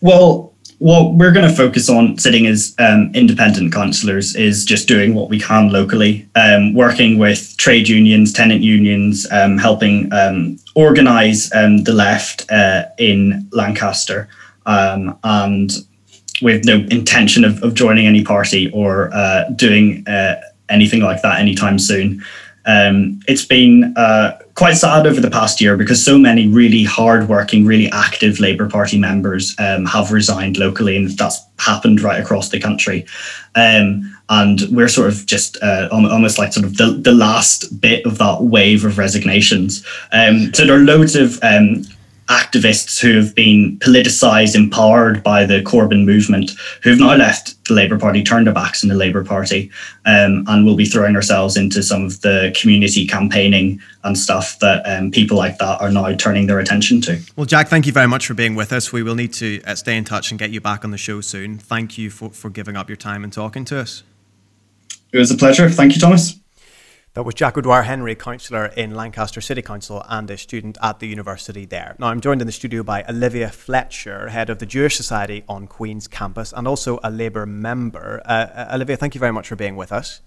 Well, 0.00 0.55
what 0.78 1.14
we're 1.14 1.32
going 1.32 1.48
to 1.48 1.54
focus 1.54 1.88
on 1.88 2.18
sitting 2.18 2.46
as 2.46 2.74
um, 2.78 3.10
independent 3.14 3.72
councillors 3.72 4.36
is 4.36 4.64
just 4.64 4.86
doing 4.86 5.14
what 5.14 5.30
we 5.30 5.40
can 5.40 5.70
locally, 5.70 6.28
um, 6.34 6.74
working 6.74 7.18
with 7.18 7.56
trade 7.56 7.88
unions, 7.88 8.32
tenant 8.32 8.62
unions, 8.62 9.26
um, 9.30 9.56
helping 9.56 10.12
um, 10.12 10.58
organise 10.74 11.54
um, 11.54 11.84
the 11.84 11.92
left 11.92 12.50
uh, 12.50 12.84
in 12.98 13.48
Lancaster. 13.52 14.28
Um, 14.66 15.18
and 15.24 15.72
with 16.42 16.64
no 16.66 16.74
intention 16.90 17.44
of, 17.44 17.62
of 17.62 17.72
joining 17.72 18.06
any 18.06 18.22
party 18.22 18.70
or 18.72 19.14
uh, 19.14 19.48
doing 19.50 20.06
uh, 20.06 20.40
anything 20.68 21.00
like 21.00 21.22
that 21.22 21.40
anytime 21.40 21.78
soon. 21.78 22.22
It's 22.66 23.44
been 23.46 23.94
uh, 23.96 24.38
quite 24.56 24.74
sad 24.74 25.06
over 25.06 25.20
the 25.20 25.30
past 25.30 25.60
year 25.60 25.76
because 25.76 26.02
so 26.04 26.18
many 26.18 26.48
really 26.48 26.82
hardworking, 26.82 27.66
really 27.66 27.90
active 27.92 28.40
Labour 28.40 28.68
Party 28.68 28.98
members 28.98 29.54
um, 29.58 29.84
have 29.84 30.10
resigned 30.10 30.56
locally, 30.56 30.96
and 30.96 31.10
that's 31.10 31.40
happened 31.58 32.00
right 32.00 32.20
across 32.20 32.48
the 32.48 32.58
country. 32.58 33.06
Um, 33.54 34.16
and 34.28 34.62
we're 34.70 34.88
sort 34.88 35.08
of 35.08 35.26
just 35.26 35.62
uh, 35.62 35.88
almost 35.92 36.38
like 36.38 36.52
sort 36.52 36.66
of 36.66 36.78
the, 36.78 36.86
the 36.86 37.12
last 37.12 37.80
bit 37.80 38.04
of 38.06 38.18
that 38.18 38.42
wave 38.42 38.84
of 38.84 38.98
resignations. 38.98 39.86
Um, 40.10 40.52
so 40.52 40.66
there 40.66 40.76
are 40.76 40.84
loads 40.84 41.14
of 41.14 41.38
um, 41.42 41.84
activists 42.28 43.00
who 43.00 43.16
have 43.16 43.34
been 43.34 43.78
politicised, 43.78 44.54
empowered 44.54 45.22
by 45.22 45.44
the 45.44 45.62
Corbyn 45.62 46.04
movement, 46.04 46.52
who've 46.82 46.98
now 46.98 47.14
left 47.14 47.62
the 47.66 47.74
Labour 47.74 47.98
Party, 47.98 48.22
turned 48.22 48.46
their 48.46 48.54
backs 48.54 48.82
on 48.82 48.88
the 48.88 48.96
Labour 48.96 49.24
Party, 49.24 49.70
um, 50.06 50.44
and 50.48 50.64
will 50.64 50.76
be 50.76 50.84
throwing 50.84 51.14
ourselves 51.14 51.56
into 51.56 51.82
some 51.82 52.04
of 52.04 52.20
the 52.22 52.54
community 52.60 53.06
campaigning 53.06 53.80
and 54.04 54.18
stuff 54.18 54.58
that 54.58 54.82
um, 54.86 55.10
people 55.10 55.36
like 55.36 55.58
that 55.58 55.80
are 55.80 55.90
now 55.90 56.12
turning 56.14 56.46
their 56.46 56.58
attention 56.58 57.00
to. 57.02 57.20
Well, 57.36 57.46
Jack, 57.46 57.68
thank 57.68 57.86
you 57.86 57.92
very 57.92 58.08
much 58.08 58.26
for 58.26 58.34
being 58.34 58.54
with 58.54 58.72
us. 58.72 58.92
We 58.92 59.02
will 59.02 59.14
need 59.14 59.32
to 59.34 59.62
uh, 59.62 59.74
stay 59.74 59.96
in 59.96 60.04
touch 60.04 60.30
and 60.30 60.38
get 60.38 60.50
you 60.50 60.60
back 60.60 60.84
on 60.84 60.90
the 60.90 60.98
show 60.98 61.20
soon. 61.20 61.58
Thank 61.58 61.98
you 61.98 62.10
for, 62.10 62.30
for 62.30 62.50
giving 62.50 62.76
up 62.76 62.88
your 62.88 62.96
time 62.96 63.24
and 63.24 63.32
talking 63.32 63.64
to 63.66 63.78
us. 63.78 64.02
It 65.12 65.18
was 65.18 65.30
a 65.30 65.36
pleasure. 65.36 65.70
Thank 65.70 65.94
you, 65.94 66.00
Thomas. 66.00 66.38
That 67.16 67.22
was 67.22 67.34
Jack 67.34 67.56
O'Dwyer 67.56 67.80
Henry, 67.80 68.14
councillor 68.14 68.66
in 68.66 68.94
Lancaster 68.94 69.40
City 69.40 69.62
Council 69.62 70.04
and 70.06 70.30
a 70.30 70.36
student 70.36 70.76
at 70.82 70.98
the 70.98 71.06
university 71.08 71.64
there. 71.64 71.96
Now, 71.98 72.08
I'm 72.08 72.20
joined 72.20 72.42
in 72.42 72.46
the 72.46 72.52
studio 72.52 72.82
by 72.82 73.04
Olivia 73.08 73.48
Fletcher, 73.48 74.28
head 74.28 74.50
of 74.50 74.58
the 74.58 74.66
Jewish 74.66 74.96
Society 74.96 75.42
on 75.48 75.66
Queen's 75.66 76.08
campus, 76.08 76.52
and 76.52 76.68
also 76.68 77.00
a 77.02 77.10
Labour 77.10 77.46
member. 77.46 78.20
Uh, 78.26 78.28
uh, 78.28 78.70
Olivia, 78.74 78.98
thank 78.98 79.14
you 79.14 79.18
very 79.18 79.32
much 79.32 79.48
for 79.48 79.56
being 79.56 79.76
with 79.76 79.92
us. 79.92 80.20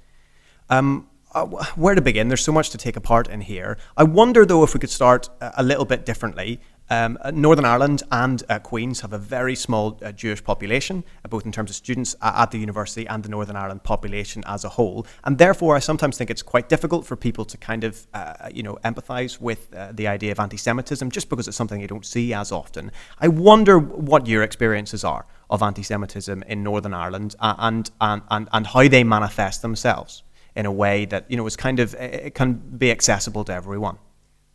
Um, 0.71 1.07
uh, 1.35 1.45
where 1.75 1.93
to 1.93 2.01
begin? 2.01 2.27
There's 2.27 2.43
so 2.43 2.51
much 2.51 2.71
to 2.71 2.77
take 2.79 2.95
apart 2.95 3.27
in 3.27 3.41
here. 3.41 3.77
I 3.95 4.01
wonder, 4.01 4.43
though, 4.43 4.63
if 4.63 4.73
we 4.73 4.79
could 4.79 4.89
start 4.89 5.29
a 5.39 5.61
little 5.61 5.85
bit 5.85 6.07
differently 6.07 6.59
um, 6.89 7.17
uh, 7.21 7.31
Northern 7.31 7.65
Ireland 7.65 8.03
and 8.11 8.43
uh, 8.49 8.59
Queens 8.59 9.01
have 9.01 9.13
a 9.13 9.17
very 9.17 9.55
small 9.55 9.99
uh, 10.01 10.11
Jewish 10.11 10.43
population, 10.43 11.03
uh, 11.23 11.27
both 11.27 11.45
in 11.45 11.51
terms 11.51 11.69
of 11.69 11.75
students 11.75 12.15
at 12.21 12.51
the 12.51 12.57
university 12.57 13.07
and 13.07 13.23
the 13.23 13.29
Northern 13.29 13.55
Ireland 13.55 13.83
population 13.83 14.43
as 14.45 14.63
a 14.63 14.69
whole. 14.69 15.05
And 15.23 15.37
therefore, 15.37 15.75
I 15.75 15.79
sometimes 15.79 16.17
think 16.17 16.29
it's 16.29 16.41
quite 16.41 16.69
difficult 16.69 17.05
for 17.05 17.15
people 17.15 17.45
to 17.45 17.57
kind 17.57 17.83
of, 17.83 18.07
uh, 18.13 18.49
you 18.51 18.63
know, 18.63 18.77
empathise 18.83 19.39
with 19.39 19.73
uh, 19.73 19.91
the 19.93 20.07
idea 20.07 20.31
of 20.31 20.39
anti-Semitism 20.39 21.11
just 21.11 21.29
because 21.29 21.47
it's 21.47 21.57
something 21.57 21.79
you 21.79 21.87
don't 21.87 22.05
see 22.05 22.33
as 22.33 22.51
often. 22.51 22.91
I 23.19 23.27
wonder 23.27 23.79
what 23.79 24.27
your 24.27 24.43
experiences 24.43 25.03
are 25.03 25.25
of 25.49 25.61
anti-Semitism 25.61 26.43
in 26.43 26.63
Northern 26.63 26.93
Ireland 26.93 27.35
and, 27.39 27.91
and, 27.99 28.21
and, 28.29 28.49
and 28.51 28.67
how 28.67 28.87
they 28.87 29.03
manifest 29.03 29.61
themselves 29.61 30.23
in 30.55 30.65
a 30.65 30.71
way 30.71 31.05
that, 31.05 31.29
you 31.29 31.37
know, 31.37 31.45
is 31.45 31.55
kind 31.55 31.79
of, 31.79 31.93
it 31.95 32.35
can 32.35 32.53
be 32.53 32.91
accessible 32.91 33.43
to 33.45 33.53
everyone. 33.53 33.97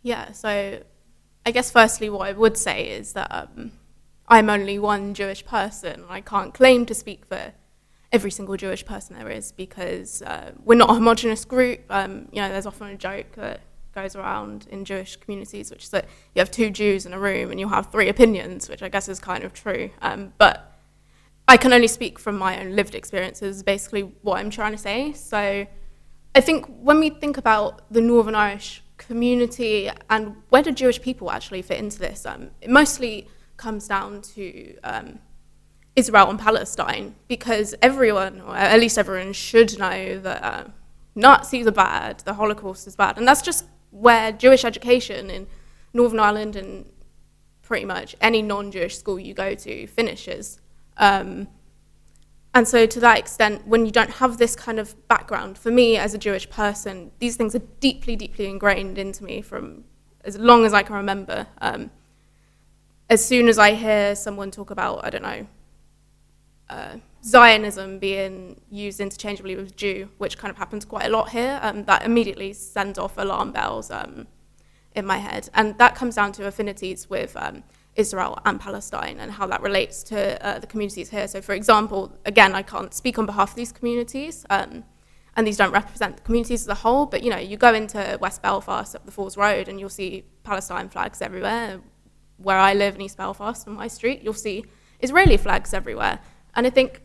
Yeah, 0.02 0.32
so 0.32 0.82
I 1.46 1.50
guess 1.50 1.70
firstly, 1.70 2.08
what 2.08 2.26
I 2.26 2.32
would 2.32 2.56
say 2.56 2.88
is 2.88 3.12
that 3.12 3.28
um, 3.30 3.72
I'm 4.28 4.48
only 4.48 4.78
one 4.78 5.14
Jewish 5.14 5.44
person. 5.44 6.04
I 6.08 6.20
can't 6.20 6.54
claim 6.54 6.86
to 6.86 6.94
speak 6.94 7.26
for 7.26 7.52
every 8.12 8.30
single 8.30 8.56
Jewish 8.56 8.86
person 8.86 9.16
there 9.16 9.28
is 9.28 9.52
because 9.52 10.22
uh, 10.22 10.52
we're 10.64 10.76
not 10.76 10.90
a 10.90 10.94
homogenous 10.94 11.44
group. 11.44 11.80
Um, 11.90 12.28
you 12.32 12.40
know, 12.40 12.48
there's 12.48 12.64
often 12.64 12.88
a 12.88 12.96
joke 12.96 13.32
that 13.32 13.60
goes 13.92 14.16
around 14.16 14.66
in 14.70 14.84
Jewish 14.84 15.16
communities, 15.16 15.70
which 15.70 15.84
is 15.84 15.90
that 15.90 16.06
you 16.34 16.40
have 16.40 16.50
two 16.50 16.70
Jews 16.70 17.06
in 17.06 17.12
a 17.12 17.18
room 17.18 17.50
and 17.50 17.58
you'll 17.58 17.68
have 17.70 17.90
three 17.90 18.08
opinions, 18.08 18.68
which 18.68 18.82
I 18.82 18.88
guess 18.88 19.08
is 19.08 19.18
kind 19.18 19.42
of 19.42 19.52
true. 19.52 19.90
Um, 20.00 20.32
but 20.38 20.78
I 21.46 21.56
can 21.56 21.72
only 21.72 21.88
speak 21.88 22.18
from 22.18 22.38
my 22.38 22.60
own 22.60 22.76
lived 22.76 22.94
experiences, 22.94 23.62
basically 23.62 24.02
what 24.22 24.38
I'm 24.38 24.50
trying 24.50 24.72
to 24.72 24.78
say. 24.78 25.12
So 25.12 25.66
I 26.34 26.40
think 26.40 26.66
when 26.66 27.00
we 27.00 27.10
think 27.10 27.36
about 27.36 27.82
the 27.92 28.00
Northern 28.00 28.34
Irish 28.36 28.83
community 29.06 29.90
and 30.10 30.36
where 30.50 30.62
do 30.62 30.72
Jewish 30.72 31.00
people 31.00 31.30
actually 31.30 31.62
fit 31.62 31.78
into 31.78 31.98
this? 31.98 32.26
Um, 32.26 32.50
it 32.60 32.70
mostly 32.70 33.28
comes 33.56 33.86
down 33.88 34.22
to 34.22 34.76
um, 34.82 35.18
Israel 35.96 36.30
and 36.30 36.38
Palestine 36.38 37.14
because 37.28 37.74
everyone, 37.82 38.40
or 38.40 38.56
at 38.56 38.78
least 38.80 38.98
everyone, 38.98 39.32
should 39.32 39.78
know 39.78 40.18
that 40.18 40.44
uh, 40.44 40.64
Nazis 41.14 41.66
are 41.66 41.72
bad, 41.72 42.20
the 42.20 42.34
Holocaust 42.34 42.86
is 42.86 42.96
bad, 42.96 43.18
and 43.18 43.26
that's 43.26 43.42
just 43.42 43.66
where 43.90 44.32
Jewish 44.32 44.64
education 44.64 45.30
in 45.30 45.46
Northern 45.92 46.18
Ireland 46.18 46.56
and 46.56 46.90
pretty 47.62 47.84
much 47.84 48.16
any 48.20 48.42
non-Jewish 48.42 48.98
school 48.98 49.18
you 49.18 49.34
go 49.34 49.54
to 49.54 49.86
finishes. 49.86 50.60
Um, 50.96 51.48
and 52.54 52.68
so, 52.68 52.86
to 52.86 53.00
that 53.00 53.18
extent, 53.18 53.66
when 53.66 53.84
you 53.84 53.90
don't 53.90 54.10
have 54.10 54.38
this 54.38 54.54
kind 54.54 54.78
of 54.78 54.94
background, 55.08 55.58
for 55.58 55.72
me 55.72 55.96
as 55.96 56.14
a 56.14 56.18
Jewish 56.18 56.48
person, 56.48 57.10
these 57.18 57.36
things 57.36 57.54
are 57.56 57.62
deeply, 57.80 58.14
deeply 58.14 58.46
ingrained 58.46 58.96
into 58.96 59.24
me 59.24 59.42
from 59.42 59.84
as 60.24 60.38
long 60.38 60.64
as 60.64 60.72
I 60.72 60.84
can 60.84 60.94
remember. 60.94 61.48
Um, 61.60 61.90
as 63.10 63.24
soon 63.24 63.48
as 63.48 63.58
I 63.58 63.74
hear 63.74 64.14
someone 64.14 64.52
talk 64.52 64.70
about, 64.70 65.04
I 65.04 65.10
don't 65.10 65.22
know, 65.22 65.46
uh, 66.70 66.96
Zionism 67.24 67.98
being 67.98 68.60
used 68.70 69.00
interchangeably 69.00 69.56
with 69.56 69.76
Jew, 69.76 70.08
which 70.18 70.38
kind 70.38 70.50
of 70.50 70.56
happens 70.56 70.84
quite 70.84 71.06
a 71.06 71.10
lot 71.10 71.30
here, 71.30 71.58
um, 71.60 71.84
that 71.84 72.04
immediately 72.04 72.52
sends 72.52 72.98
off 72.98 73.18
alarm 73.18 73.50
bells 73.50 73.90
um, 73.90 74.28
in 74.94 75.04
my 75.04 75.18
head. 75.18 75.50
And 75.54 75.76
that 75.78 75.94
comes 75.94 76.14
down 76.14 76.32
to 76.32 76.46
affinities 76.46 77.10
with 77.10 77.36
um, 77.36 77.64
Israel 77.96 78.38
and 78.44 78.60
Palestine 78.60 79.18
and 79.20 79.30
how 79.30 79.46
that 79.46 79.62
relates 79.62 80.02
to 80.04 80.44
uh, 80.44 80.58
the 80.58 80.66
communities 80.66 81.10
here. 81.10 81.28
So, 81.28 81.40
for 81.40 81.54
example, 81.54 82.16
again, 82.24 82.54
I 82.54 82.62
can't 82.62 82.92
speak 82.92 83.18
on 83.18 83.26
behalf 83.26 83.50
of 83.50 83.56
these 83.56 83.72
communities, 83.72 84.44
um, 84.50 84.84
and 85.36 85.46
these 85.46 85.56
don't 85.56 85.72
represent 85.72 86.16
the 86.16 86.22
communities 86.22 86.62
as 86.62 86.68
a 86.68 86.74
whole, 86.74 87.06
but 87.06 87.22
you 87.22 87.30
know, 87.30 87.38
you 87.38 87.56
go 87.56 87.74
into 87.74 88.18
West 88.20 88.42
Belfast 88.42 88.94
up 88.94 89.04
the 89.04 89.12
Falls 89.12 89.36
Road 89.36 89.68
and 89.68 89.80
you'll 89.80 89.88
see 89.88 90.24
Palestine 90.44 90.88
flags 90.88 91.20
everywhere. 91.20 91.80
Where 92.36 92.58
I 92.58 92.74
live 92.74 92.96
in 92.96 93.00
East 93.00 93.16
Belfast 93.16 93.66
on 93.66 93.74
my 93.74 93.88
street, 93.88 94.22
you'll 94.22 94.32
see 94.34 94.64
Israeli 95.00 95.36
flags 95.36 95.72
everywhere. 95.72 96.20
And 96.54 96.66
I 96.66 96.70
think 96.70 97.00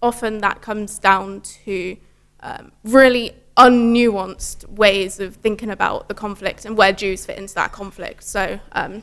often 0.00 0.38
that 0.38 0.60
comes 0.60 0.98
down 0.98 1.40
to 1.64 1.96
um, 2.40 2.72
really 2.84 3.32
unnuanced 3.56 4.68
ways 4.68 5.20
of 5.20 5.36
thinking 5.36 5.70
about 5.70 6.08
the 6.08 6.14
conflict 6.14 6.64
and 6.64 6.76
where 6.76 6.92
Jews 6.92 7.26
fit 7.26 7.38
into 7.38 7.54
that 7.54 7.72
conflict. 7.72 8.22
So, 8.24 8.58
um, 8.72 9.02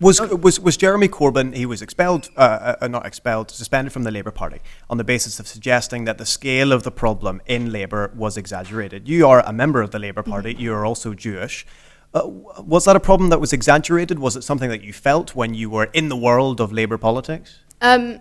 was 0.00 0.20
was 0.20 0.60
was 0.60 0.76
Jeremy 0.76 1.08
Corbyn? 1.08 1.54
He 1.54 1.66
was 1.66 1.82
expelled, 1.82 2.30
uh, 2.36 2.74
uh, 2.80 2.88
not 2.88 3.06
expelled, 3.06 3.50
suspended 3.50 3.92
from 3.92 4.04
the 4.04 4.10
Labour 4.10 4.30
Party 4.30 4.60
on 4.90 4.98
the 4.98 5.04
basis 5.04 5.40
of 5.40 5.46
suggesting 5.46 6.04
that 6.04 6.18
the 6.18 6.26
scale 6.26 6.72
of 6.72 6.82
the 6.82 6.90
problem 6.90 7.40
in 7.46 7.72
Labour 7.72 8.12
was 8.16 8.36
exaggerated. 8.36 9.08
You 9.08 9.28
are 9.28 9.40
a 9.46 9.52
member 9.52 9.80
of 9.80 9.90
the 9.90 9.98
Labour 9.98 10.22
Party. 10.22 10.52
Mm-hmm. 10.52 10.62
You 10.62 10.74
are 10.74 10.84
also 10.84 11.14
Jewish. 11.14 11.66
Uh, 12.14 12.26
was 12.26 12.86
that 12.86 12.96
a 12.96 13.00
problem 13.00 13.28
that 13.30 13.40
was 13.40 13.52
exaggerated? 13.52 14.18
Was 14.18 14.34
it 14.34 14.42
something 14.42 14.70
that 14.70 14.82
you 14.82 14.92
felt 14.92 15.34
when 15.34 15.52
you 15.54 15.68
were 15.68 15.90
in 15.92 16.08
the 16.08 16.16
world 16.16 16.60
of 16.60 16.72
Labour 16.72 16.96
politics? 16.96 17.58
Um, 17.80 18.20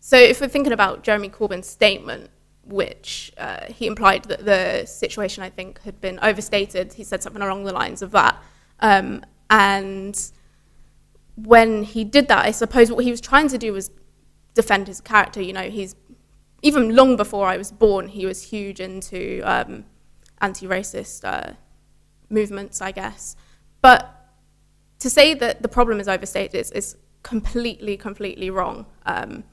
so, 0.00 0.16
if 0.16 0.40
we're 0.40 0.48
thinking 0.48 0.72
about 0.72 1.02
Jeremy 1.02 1.30
Corbyn's 1.30 1.66
statement, 1.66 2.30
which 2.64 3.32
uh, 3.38 3.64
he 3.68 3.86
implied 3.86 4.24
that 4.24 4.44
the 4.44 4.86
situation, 4.86 5.42
I 5.42 5.50
think, 5.50 5.80
had 5.82 6.00
been 6.00 6.18
overstated, 6.20 6.92
he 6.92 7.04
said 7.04 7.22
something 7.22 7.42
along 7.42 7.64
the 7.64 7.72
lines 7.72 8.02
of 8.02 8.10
that. 8.10 8.36
Um, 8.80 9.24
and 9.50 10.30
when 11.36 11.84
he 11.84 12.04
did 12.04 12.28
that, 12.28 12.44
I 12.44 12.50
suppose 12.50 12.90
what 12.90 13.04
he 13.04 13.10
was 13.10 13.20
trying 13.20 13.48
to 13.48 13.58
do 13.58 13.72
was 13.72 13.90
defend 14.54 14.88
his 14.88 15.00
character. 15.00 15.40
You 15.40 15.52
know, 15.52 15.70
he's 15.70 15.94
even 16.62 16.94
long 16.94 17.16
before 17.16 17.46
I 17.46 17.56
was 17.56 17.70
born, 17.70 18.08
he 18.08 18.26
was 18.26 18.42
huge 18.42 18.80
into 18.80 19.40
um, 19.44 19.84
anti-racist 20.40 21.24
uh, 21.24 21.52
movements, 22.28 22.82
I 22.82 22.90
guess. 22.90 23.36
But 23.80 24.14
to 24.98 25.08
say 25.08 25.34
that 25.34 25.62
the 25.62 25.68
problem 25.68 26.00
is 26.00 26.08
overstated 26.08 26.58
is, 26.60 26.72
is 26.72 26.96
completely, 27.22 27.96
completely 27.96 28.50
wrong. 28.50 28.86
Um, 29.06 29.44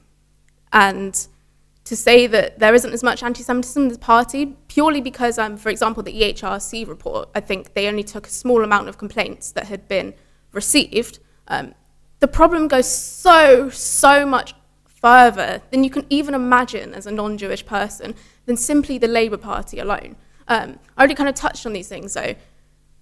and 0.72 1.26
to 1.86 1.94
say 1.94 2.26
that 2.26 2.58
there 2.58 2.74
isn't 2.74 2.92
as 2.92 3.02
much 3.04 3.22
anti-Semitism 3.22 3.84
in 3.84 3.88
the 3.88 3.98
party 3.98 4.56
purely 4.66 5.00
because, 5.00 5.38
um, 5.38 5.56
for 5.56 5.68
example, 5.68 6.02
the 6.02 6.12
EHRC 6.12 6.86
report, 6.86 7.28
I 7.34 7.40
think 7.40 7.74
they 7.74 7.86
only 7.86 8.02
took 8.02 8.26
a 8.26 8.30
small 8.30 8.64
amount 8.64 8.88
of 8.88 8.98
complaints 8.98 9.52
that 9.52 9.68
had 9.68 9.86
been 9.86 10.12
received. 10.52 11.20
Um, 11.46 11.74
the 12.18 12.26
problem 12.26 12.66
goes 12.66 12.90
so, 12.90 13.70
so 13.70 14.26
much 14.26 14.54
further 14.84 15.62
than 15.70 15.84
you 15.84 15.90
can 15.90 16.04
even 16.10 16.34
imagine 16.34 16.92
as 16.92 17.06
a 17.06 17.12
non-Jewish 17.12 17.64
person 17.66 18.16
than 18.46 18.56
simply 18.56 18.98
the 18.98 19.06
Labour 19.06 19.36
Party 19.36 19.78
alone. 19.78 20.16
Um, 20.48 20.80
I 20.96 21.02
already 21.02 21.14
kind 21.14 21.28
of 21.28 21.36
touched 21.36 21.66
on 21.66 21.72
these 21.72 21.88
things, 21.88 22.14
though. 22.14 22.34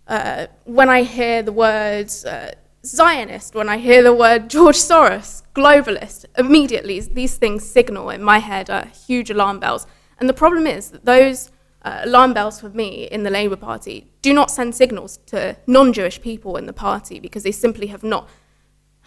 Uh, 0.06 0.47
when 0.65 0.90
I 0.90 1.05
hear 1.05 1.43
the 1.43 1.52
words 1.52 2.27
uh, 2.27 2.52
Zionist, 2.85 3.55
when 3.55 3.70
I 3.70 3.78
hear 3.78 4.02
the 4.02 4.12
word 4.12 4.51
George 4.55 4.77
Soros, 4.77 5.43
globalist, 5.55 6.26
immediately 6.36 7.01
these 7.01 7.36
things 7.36 7.68
signal 7.68 8.10
in 8.10 8.22
my 8.22 8.39
head 8.39 8.68
uh, 8.68 8.85
huge 8.86 9.31
alarm 9.31 9.60
bells. 9.60 9.86
And 10.18 10.28
the 10.28 10.35
problem 10.35 10.66
is 10.66 10.90
that 10.90 11.05
those 11.05 11.51
uh, 11.82 12.01
alarm 12.02 12.32
bells 12.32 12.60
for 12.60 12.70
me 12.70 13.05
in 13.05 13.22
the 13.22 13.31
Labour 13.31 13.56
Party 13.56 14.10
do 14.22 14.32
not 14.32 14.51
send 14.51 14.74
signals 14.74 15.18
to 15.26 15.56
non 15.66 15.93
Jewish 15.93 16.20
people 16.20 16.56
in 16.56 16.66
the 16.66 16.72
party 16.72 17.20
because 17.20 17.43
they 17.43 17.52
simply 17.52 17.89
have 17.89 18.02
not 18.02 18.28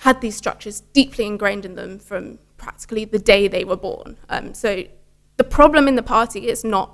had 0.01 0.21
these 0.21 0.35
structures 0.35 0.81
deeply 0.93 1.25
ingrained 1.25 1.65
in 1.65 1.75
them 1.75 1.97
from 1.99 2.39
practically 2.57 3.03
the 3.05 3.19
day 3.19 3.47
they 3.47 3.63
were 3.63 3.77
born. 3.77 4.17
Um, 4.29 4.53
so 4.53 4.83
the 5.37 5.43
problem 5.43 5.87
in 5.87 5.95
the 5.95 6.03
party 6.03 6.47
is 6.47 6.63
not 6.63 6.91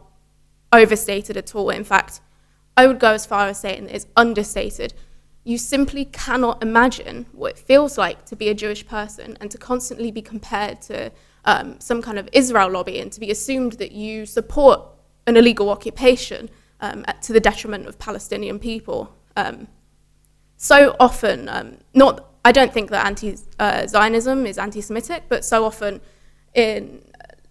overstated 0.72 1.38
at 1.38 1.54
all. 1.54 1.70
In 1.70 1.84
fact, 1.84 2.22
I 2.78 2.88
would 2.88 3.00
go 3.00 3.12
as 3.12 3.26
far 3.26 3.48
as 3.48 3.60
saying 3.60 3.90
it's 3.90 4.08
understated 4.16 4.94
you 5.44 5.58
simply 5.58 6.06
cannot 6.06 6.62
imagine 6.64 7.26
what 7.34 7.52
it 7.52 7.60
feels 7.60 7.98
like 7.98 8.26
to 8.26 8.36
be 8.36 8.50
a 8.50 8.54
Jewish 8.54 8.86
person 8.88 9.38
and 9.42 9.52
to 9.52 9.58
constantly 9.58 10.10
be 10.12 10.22
compared 10.22 10.82
to 10.84 11.12
um, 11.46 11.80
some 11.80 12.02
kind 12.02 12.18
of 12.18 12.30
Israel 12.32 12.72
lobby 12.72 13.00
and 13.00 13.12
to 13.12 13.20
be 13.20 13.30
assumed 13.30 13.74
that 13.74 13.92
you 13.92 14.26
support 14.26 14.82
an 15.28 15.36
illegal 15.36 15.70
occupation 15.70 16.50
um, 16.80 17.04
at, 17.08 17.22
to 17.24 17.34
the 17.34 17.40
detriment 17.40 17.88
of 17.88 18.00
Palestinian 18.00 18.60
people. 18.60 19.14
Um, 19.36 19.68
so 20.56 20.96
often, 21.00 21.50
um, 21.50 21.78
not 21.94 22.30
I 22.46 22.52
don't 22.52 22.74
think 22.74 22.90
that 22.92 23.06
anti-Zionism 23.06 24.44
uh, 24.44 24.50
is 24.50 24.58
anti-Semitic, 24.58 25.24
but 25.30 25.46
so 25.46 25.64
often 25.64 26.02
in 26.54 27.02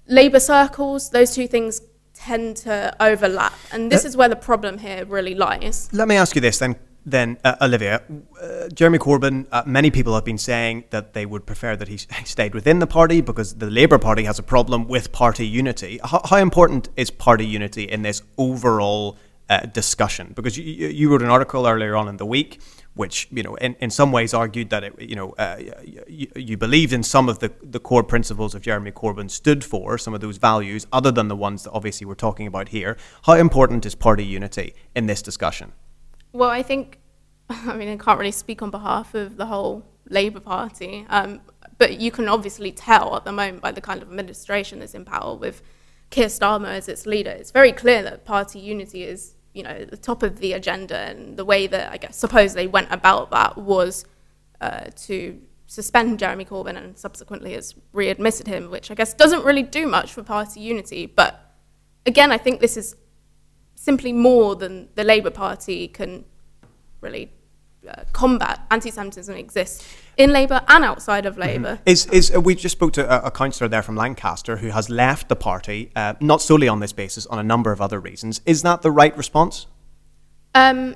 labour 0.06 0.40
circles, 0.40 1.10
those 1.10 1.34
two 1.34 1.46
things 1.46 1.80
tend 2.12 2.56
to 2.58 2.94
overlap, 3.00 3.54
and 3.72 3.90
this 3.90 4.04
uh, 4.04 4.08
is 4.08 4.16
where 4.16 4.28
the 4.28 4.36
problem 4.36 4.78
here 4.78 5.04
really 5.06 5.34
lies. 5.34 5.88
Let 5.92 6.08
me 6.08 6.16
ask 6.16 6.34
you 6.34 6.42
this 6.42 6.58
then 6.58 6.76
then 7.04 7.38
uh, 7.44 7.56
Olivia, 7.60 8.02
uh, 8.40 8.68
Jeremy 8.68 8.98
Corbyn, 8.98 9.46
uh, 9.50 9.62
many 9.66 9.90
people 9.90 10.14
have 10.14 10.24
been 10.24 10.38
saying 10.38 10.84
that 10.90 11.14
they 11.14 11.26
would 11.26 11.46
prefer 11.46 11.74
that 11.76 11.88
he 11.88 11.96
stayed 12.24 12.54
within 12.54 12.78
the 12.78 12.86
party 12.86 13.20
because 13.20 13.54
the 13.54 13.70
Labour 13.70 13.98
Party 13.98 14.24
has 14.24 14.38
a 14.38 14.42
problem 14.42 14.86
with 14.86 15.12
party 15.12 15.46
unity. 15.46 15.98
How, 16.04 16.20
how 16.24 16.36
important 16.36 16.88
is 16.96 17.10
party 17.10 17.44
unity 17.44 17.84
in 17.84 18.02
this 18.02 18.22
overall 18.38 19.18
uh, 19.50 19.60
discussion? 19.66 20.32
Because 20.34 20.56
you, 20.56 20.64
you, 20.64 21.10
wrote 21.10 21.22
an 21.22 21.28
article 21.28 21.66
earlier 21.66 21.96
on 21.96 22.06
in 22.06 22.18
the 22.18 22.26
week, 22.26 22.60
which 22.94 23.26
you 23.32 23.42
know, 23.42 23.56
in, 23.56 23.74
in 23.80 23.90
some 23.90 24.12
ways 24.12 24.32
argued 24.32 24.70
that 24.70 24.84
it, 24.84 25.00
you 25.00 25.16
know 25.16 25.32
uh, 25.32 25.56
you, 26.06 26.30
you 26.36 26.56
believed 26.56 26.92
in 26.92 27.02
some 27.02 27.28
of 27.28 27.40
the, 27.40 27.50
the 27.62 27.80
core 27.80 28.04
principles 28.04 28.54
of 28.54 28.62
Jeremy 28.62 28.92
Corbyn 28.92 29.28
stood 29.28 29.64
for, 29.64 29.98
some 29.98 30.14
of 30.14 30.20
those 30.20 30.36
values, 30.36 30.86
other 30.92 31.10
than 31.10 31.26
the 31.26 31.36
ones 31.36 31.64
that 31.64 31.72
obviously 31.72 32.06
we're 32.06 32.14
talking 32.14 32.46
about 32.46 32.68
here. 32.68 32.96
How 33.24 33.34
important 33.34 33.84
is 33.84 33.96
party 33.96 34.24
unity 34.24 34.74
in 34.94 35.06
this 35.06 35.20
discussion? 35.20 35.72
Well, 36.32 36.50
I 36.50 36.62
think, 36.62 36.98
I 37.50 37.74
mean, 37.76 37.88
I 37.88 37.96
can't 37.96 38.18
really 38.18 38.32
speak 38.32 38.62
on 38.62 38.70
behalf 38.70 39.14
of 39.14 39.36
the 39.36 39.46
whole 39.46 39.84
Labour 40.08 40.40
Party, 40.40 41.06
um, 41.08 41.40
but 41.78 42.00
you 42.00 42.10
can 42.10 42.28
obviously 42.28 42.72
tell 42.72 43.16
at 43.16 43.24
the 43.24 43.32
moment 43.32 43.62
by 43.62 43.72
the 43.72 43.80
kind 43.80 44.02
of 44.02 44.08
administration 44.08 44.78
that's 44.78 44.94
in 44.94 45.04
power 45.04 45.34
with 45.34 45.62
Keir 46.10 46.26
Starmer 46.26 46.68
as 46.68 46.88
its 46.88 47.06
leader. 47.06 47.30
It's 47.30 47.50
very 47.50 47.72
clear 47.72 48.02
that 48.02 48.24
party 48.24 48.58
unity 48.58 49.04
is, 49.04 49.34
you 49.54 49.62
know, 49.62 49.84
the 49.84 49.96
top 49.96 50.22
of 50.22 50.38
the 50.40 50.52
agenda, 50.52 50.96
and 50.96 51.36
the 51.36 51.44
way 51.44 51.66
that 51.66 51.92
I 51.92 51.96
guess 51.96 52.16
suppose 52.16 52.54
they 52.54 52.66
went 52.66 52.88
about 52.90 53.30
that 53.30 53.58
was 53.58 54.04
uh, 54.60 54.86
to 55.06 55.40
suspend 55.66 56.18
Jeremy 56.18 56.44
Corbyn 56.44 56.76
and 56.76 56.98
subsequently 56.98 57.54
has 57.54 57.74
readmitted 57.92 58.46
him, 58.46 58.70
which 58.70 58.90
I 58.90 58.94
guess 58.94 59.14
doesn't 59.14 59.44
really 59.44 59.62
do 59.62 59.86
much 59.86 60.12
for 60.12 60.22
party 60.22 60.60
unity. 60.60 61.06
But 61.06 61.54
again, 62.04 62.30
I 62.30 62.38
think 62.38 62.60
this 62.60 62.76
is 62.76 62.94
simply 63.82 64.12
more 64.12 64.54
than 64.54 64.88
the 64.94 65.02
Labour 65.02 65.30
Party 65.30 65.88
can 65.88 66.24
really 67.00 67.32
uh, 67.88 68.04
combat 68.12 68.60
anti-Semitism 68.70 69.34
exists 69.34 69.84
in 70.16 70.32
Labour 70.32 70.60
and 70.68 70.84
outside 70.84 71.26
of 71.26 71.34
mm-hmm. 71.34 71.42
Labour. 71.42 71.74
Mm-hmm. 71.74 71.88
Is 71.88 72.06
is 72.06 72.32
uh, 72.32 72.40
we 72.40 72.54
just 72.54 72.76
spoke 72.78 72.92
to 72.92 73.02
a, 73.04 73.26
a, 73.26 73.30
councillor 73.32 73.68
there 73.68 73.82
from 73.82 73.96
Lancaster 73.96 74.58
who 74.58 74.68
has 74.68 74.88
left 74.88 75.28
the 75.28 75.34
party, 75.34 75.90
uh, 75.96 76.14
not 76.20 76.40
solely 76.40 76.68
on 76.68 76.78
this 76.78 76.92
basis, 76.92 77.26
on 77.26 77.40
a 77.40 77.42
number 77.42 77.72
of 77.72 77.80
other 77.80 77.98
reasons. 77.98 78.40
Is 78.46 78.62
that 78.62 78.82
the 78.82 78.92
right 78.92 79.16
response? 79.16 79.66
Um, 80.54 80.94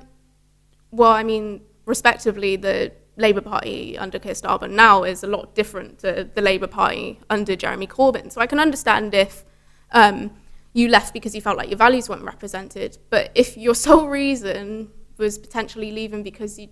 well, 0.91 1.11
I 1.11 1.23
mean, 1.23 1.63
respectively, 1.85 2.55
the 2.55 2.93
Labour 3.17 3.41
Party 3.41 3.97
under 3.97 4.17
Keir 4.17 4.33
Starmer 4.33 4.69
now 4.69 5.03
is 5.03 5.23
a 5.23 5.27
lot 5.27 5.55
different 5.55 5.99
to 5.99 6.29
the 6.33 6.41
Labour 6.41 6.67
Party 6.67 7.19
under 7.29 7.57
Jeremy 7.57 7.87
Corbyn. 7.87 8.31
So 8.31 8.39
I 8.39 8.47
can 8.47 8.59
understand 8.61 9.13
if. 9.13 9.43
Um, 9.91 10.31
you 10.77 10.87
left 10.89 11.11
because 11.11 11.33
you 11.33 11.41
felt 11.41 11.57
like 11.57 11.69
your 11.69 11.77
values 11.77 12.07
weren't 12.07 12.23
represented. 12.23 12.97
But 13.09 13.31
if 13.33 13.57
your 13.57 13.75
sole 13.85 14.07
reason 14.07 14.91
was 15.17 15.37
potentially 15.37 15.91
leaving 15.91 16.21
because 16.23 16.59
you 16.59 16.69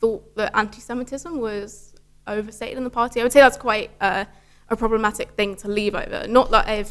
thought 0.00 0.34
that 0.36 0.56
anti-Semitism 0.56 1.38
was 1.38 1.94
overstated 2.26 2.76
in 2.76 2.84
the 2.84 2.90
party, 2.90 3.20
I 3.20 3.22
would 3.22 3.32
say 3.32 3.40
that's 3.40 3.56
quite 3.56 3.90
uh, 4.00 4.24
a 4.68 4.76
problematic 4.76 5.30
thing 5.32 5.54
to 5.56 5.68
leave 5.68 5.94
over. 5.94 6.26
Not 6.26 6.50
that 6.50 6.66
I 6.66 6.84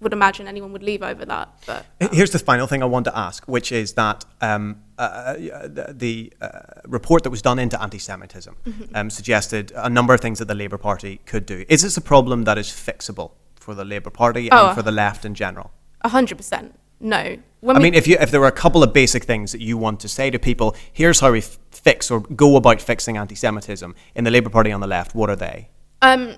would 0.00 0.12
imagine 0.12 0.46
anyone 0.46 0.72
would 0.72 0.82
leave 0.82 1.02
over 1.02 1.24
that. 1.24 1.48
But 1.66 1.86
um. 2.02 2.08
here's 2.12 2.32
the 2.32 2.38
final 2.38 2.66
thing 2.66 2.82
I 2.82 2.86
want 2.86 3.06
to 3.06 3.16
ask, 3.16 3.44
which 3.46 3.72
is 3.72 3.94
that 3.94 4.26
um, 4.42 4.82
uh, 4.98 5.34
the, 5.34 5.94
the 5.96 6.32
uh, 6.40 6.48
report 6.86 7.22
that 7.22 7.30
was 7.30 7.40
done 7.40 7.58
into 7.58 7.80
anti-Semitism 7.80 8.56
mm-hmm. 8.66 8.96
um, 8.96 9.08
suggested 9.08 9.72
a 9.74 9.88
number 9.88 10.12
of 10.12 10.20
things 10.20 10.38
that 10.40 10.48
the 10.48 10.54
Labour 10.54 10.78
Party 10.78 11.20
could 11.24 11.46
do. 11.46 11.64
Is 11.68 11.80
this 11.80 11.96
a 11.96 12.02
problem 12.02 12.44
that 12.44 12.58
is 12.58 12.66
fixable? 12.68 13.32
For 13.62 13.74
the 13.74 13.84
Labour 13.84 14.10
Party 14.10 14.50
oh, 14.50 14.66
and 14.66 14.76
for 14.76 14.82
the 14.82 14.92
left 14.92 15.24
in 15.24 15.34
general? 15.34 15.72
A 16.02 16.08
hundred 16.08 16.36
percent. 16.36 16.74
no. 17.00 17.36
When 17.60 17.76
I 17.76 17.78
mean, 17.78 17.94
if 17.94 18.08
you 18.08 18.16
if 18.20 18.32
there 18.32 18.40
were 18.40 18.48
a 18.48 18.52
couple 18.52 18.82
of 18.82 18.92
basic 18.92 19.22
things 19.22 19.52
that 19.52 19.60
you 19.60 19.78
want 19.78 20.00
to 20.00 20.08
say 20.08 20.30
to 20.30 20.38
people, 20.38 20.74
here's 20.92 21.20
how 21.20 21.30
we 21.30 21.38
f- 21.38 21.58
fix 21.70 22.10
or 22.10 22.18
go 22.20 22.56
about 22.56 22.80
fixing 22.80 23.16
anti-Semitism 23.16 23.94
in 24.16 24.24
the 24.24 24.32
Labour 24.32 24.50
Party 24.50 24.72
on 24.72 24.80
the 24.80 24.88
left. 24.88 25.14
What 25.14 25.30
are 25.30 25.36
they? 25.36 25.68
Um. 26.02 26.34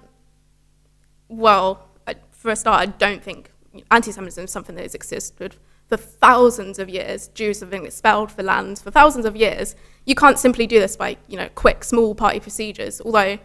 Well, 1.28 1.88
for 2.30 2.50
a 2.50 2.56
start, 2.56 2.80
I 2.82 2.86
don't 2.86 3.22
think 3.22 3.50
anti-Semitism 3.90 4.44
is 4.44 4.50
something 4.50 4.76
that 4.76 4.82
has 4.82 4.94
existed 4.94 5.56
for 5.86 5.96
thousands 5.96 6.78
of 6.78 6.90
years. 6.90 7.28
Jews 7.28 7.60
have 7.60 7.70
been 7.70 7.86
expelled 7.86 8.30
for 8.30 8.42
lands 8.42 8.82
for 8.82 8.90
thousands 8.90 9.24
of 9.24 9.34
years. 9.34 9.74
You 10.04 10.14
can't 10.14 10.38
simply 10.38 10.66
do 10.66 10.78
this 10.78 10.94
by 10.94 11.16
you 11.26 11.38
know 11.38 11.48
quick 11.54 11.84
small 11.84 12.14
party 12.14 12.38
procedures. 12.40 13.00
Although 13.00 13.38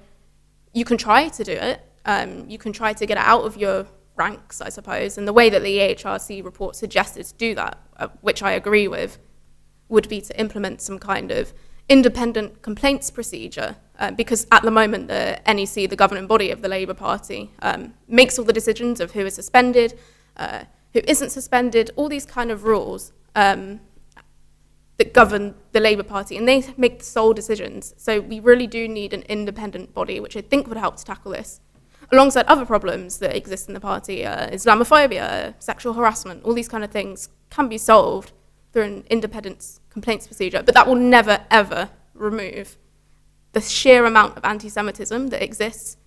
you 0.73 0.84
can 0.84 0.97
try 0.97 1.30
to 1.30 1.43
do 1.45 1.53
it. 1.53 1.81
Um, 2.06 2.50
you 2.50 2.58
can 2.58 2.74
try 2.74 2.94
to 2.94 3.06
get 3.06 3.18
it 3.18 3.24
out 3.24 3.44
of 3.44 3.58
your 3.58 3.88
ranks, 4.16 4.62
I 4.62 4.70
suppose. 4.70 5.18
And 5.18 5.28
the 5.28 5.34
way 5.34 5.50
that 5.50 5.64
the 5.64 5.78
EHRC 5.78 6.44
report 6.44 6.76
suggested 6.76 7.26
to 7.26 7.34
do 7.36 7.56
that, 7.56 7.78
uh, 7.98 8.10
which 8.22 8.44
I 8.44 8.52
agree 8.52 8.88
with, 8.88 9.18
would 9.88 10.08
be 10.08 10.22
to 10.22 10.40
implement 10.40 10.82
some 10.82 11.00
kind 11.00 11.32
of 11.32 11.54
independent 11.88 12.62
complaints 12.62 13.10
procedure. 13.10 13.76
Uh, 13.98 14.12
because 14.12 14.46
at 14.52 14.62
the 14.62 14.72
moment, 14.72 15.08
the 15.08 15.40
NEC, 15.48 15.90
the 15.90 15.96
governing 15.96 16.28
body 16.28 16.52
of 16.52 16.62
the 16.62 16.70
Labour 16.70 16.94
Party, 16.94 17.52
um, 17.62 17.94
makes 18.08 18.38
all 18.38 18.46
the 18.46 18.54
decisions 18.54 19.00
of 19.00 19.12
who 19.12 19.26
is 19.26 19.34
suspended, 19.34 19.98
uh, 20.38 20.64
who 20.94 21.02
isn't 21.06 21.32
suspended, 21.32 21.92
all 21.96 22.08
these 22.08 22.26
kind 22.26 22.52
of 22.52 22.64
rules 22.64 23.12
um, 23.36 23.80
that 24.98 25.14
govern 25.14 25.56
the 25.72 25.80
Labour 25.80 26.04
Party, 26.04 26.38
and 26.38 26.48
they 26.48 26.64
make 26.78 27.00
the 27.00 27.06
sole 27.06 27.34
decisions. 27.34 27.94
So 27.98 28.22
we 28.22 28.40
really 28.40 28.68
do 28.68 28.88
need 28.88 29.14
an 29.14 29.24
independent 29.24 29.94
body, 29.94 30.20
which 30.20 30.38
I 30.38 30.42
think 30.42 30.68
would 30.68 30.78
help 30.78 30.98
to 30.98 31.06
tackle 31.06 31.32
this 31.32 31.60
alongside 32.11 32.45
other 32.45 32.65
problems 32.65 33.19
that 33.19 33.36
exist 33.36 33.68
in 33.68 33.73
the 33.73 33.80
party, 33.80 34.26
uh, 34.26 34.49
Islamophobia, 34.49 35.53
sexual 35.60 35.94
harassment, 35.94 36.44
all 36.44 36.53
these 36.53 36.68
kind 36.68 36.84
of 36.84 36.91
things 36.91 37.30
can 37.49 37.68
be 37.68 37.77
solved 37.77 38.31
through 38.72 38.84
an 38.84 39.03
independent 39.10 39.80
complaints 39.90 40.27
procedure, 40.27 40.61
but 40.64 40.76
that 40.76 40.88
will 40.88 40.95
never, 40.95 41.45
ever 41.49 41.90
remove 42.14 42.77
the 43.53 43.61
sheer 43.61 44.06
amount 44.06 44.38
of 44.38 44.45
anti 44.45 44.69
Semitism 44.69 45.27
that 45.30 45.41
exists, 45.41 45.98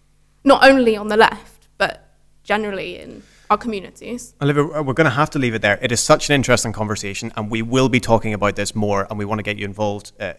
not 0.45 0.65
only 0.65 0.97
on 0.97 1.09
the 1.09 1.17
left, 1.17 1.69
but 1.79 2.15
generally 2.45 2.99
in 2.99 3.23
our 3.53 3.59
communities. 3.59 4.35
Olivia, 4.41 4.65
we're 4.83 4.95
going 4.95 5.05
to 5.05 5.19
have 5.23 5.31
to 5.31 5.39
leave 5.39 5.55
it 5.55 5.63
there. 5.63 5.79
It 5.83 5.93
is 5.93 6.01
such 6.01 6.31
an 6.31 6.35
interesting 6.35 6.73
conversation, 6.73 7.33
and 7.37 7.51
we 7.51 7.61
will 7.61 7.89
be 7.89 8.01
talking 8.01 8.33
about 8.35 8.57
this 8.57 8.75
more. 8.75 9.07
And 9.09 9.19
we 9.19 9.27
want 9.27 9.39
to 9.41 9.43
get 9.43 9.59
you 9.59 9.67
involved, 9.67 10.13
uh, 10.19 10.33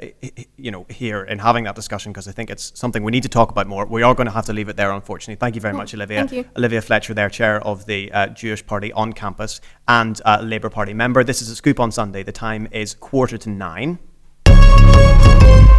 you 0.58 0.72
know, 0.72 0.86
here 0.90 1.24
in 1.24 1.40
having 1.40 1.64
that 1.66 1.76
discussion 1.76 2.12
because 2.12 2.28
I 2.28 2.32
think 2.32 2.50
it's 2.50 2.72
something 2.76 3.04
we 3.04 3.12
need 3.12 3.24
to 3.24 3.30
talk 3.30 3.52
about 3.52 3.68
more. 3.68 3.86
We 3.86 4.02
are 4.02 4.16
going 4.16 4.26
to 4.26 4.34
have 4.34 4.46
to 4.46 4.54
leave 4.54 4.68
it 4.68 4.78
there, 4.78 4.92
unfortunately. 4.92 5.36
Thank 5.36 5.56
you 5.56 5.62
very 5.62 5.76
much, 5.76 5.94
Olivia. 5.94 6.20
Thank 6.20 6.32
you. 6.32 6.46
Olivia 6.58 6.82
Fletcher, 6.82 7.14
there, 7.14 7.30
chair 7.30 7.62
of 7.62 7.86
the 7.86 8.12
uh, 8.12 8.28
Jewish 8.28 8.66
Party 8.66 8.92
on 8.94 9.14
campus 9.14 9.62
and 9.88 10.20
uh, 10.26 10.40
Labour 10.42 10.70
Party 10.70 10.94
member. 10.94 11.24
This 11.24 11.42
is 11.42 11.50
a 11.50 11.56
scoop 11.56 11.80
on 11.80 11.92
Sunday. 11.92 12.24
The 12.24 12.32
time 12.32 12.68
is 12.72 12.96
quarter 12.96 13.38
to 13.38 13.50
nine. 13.50 14.00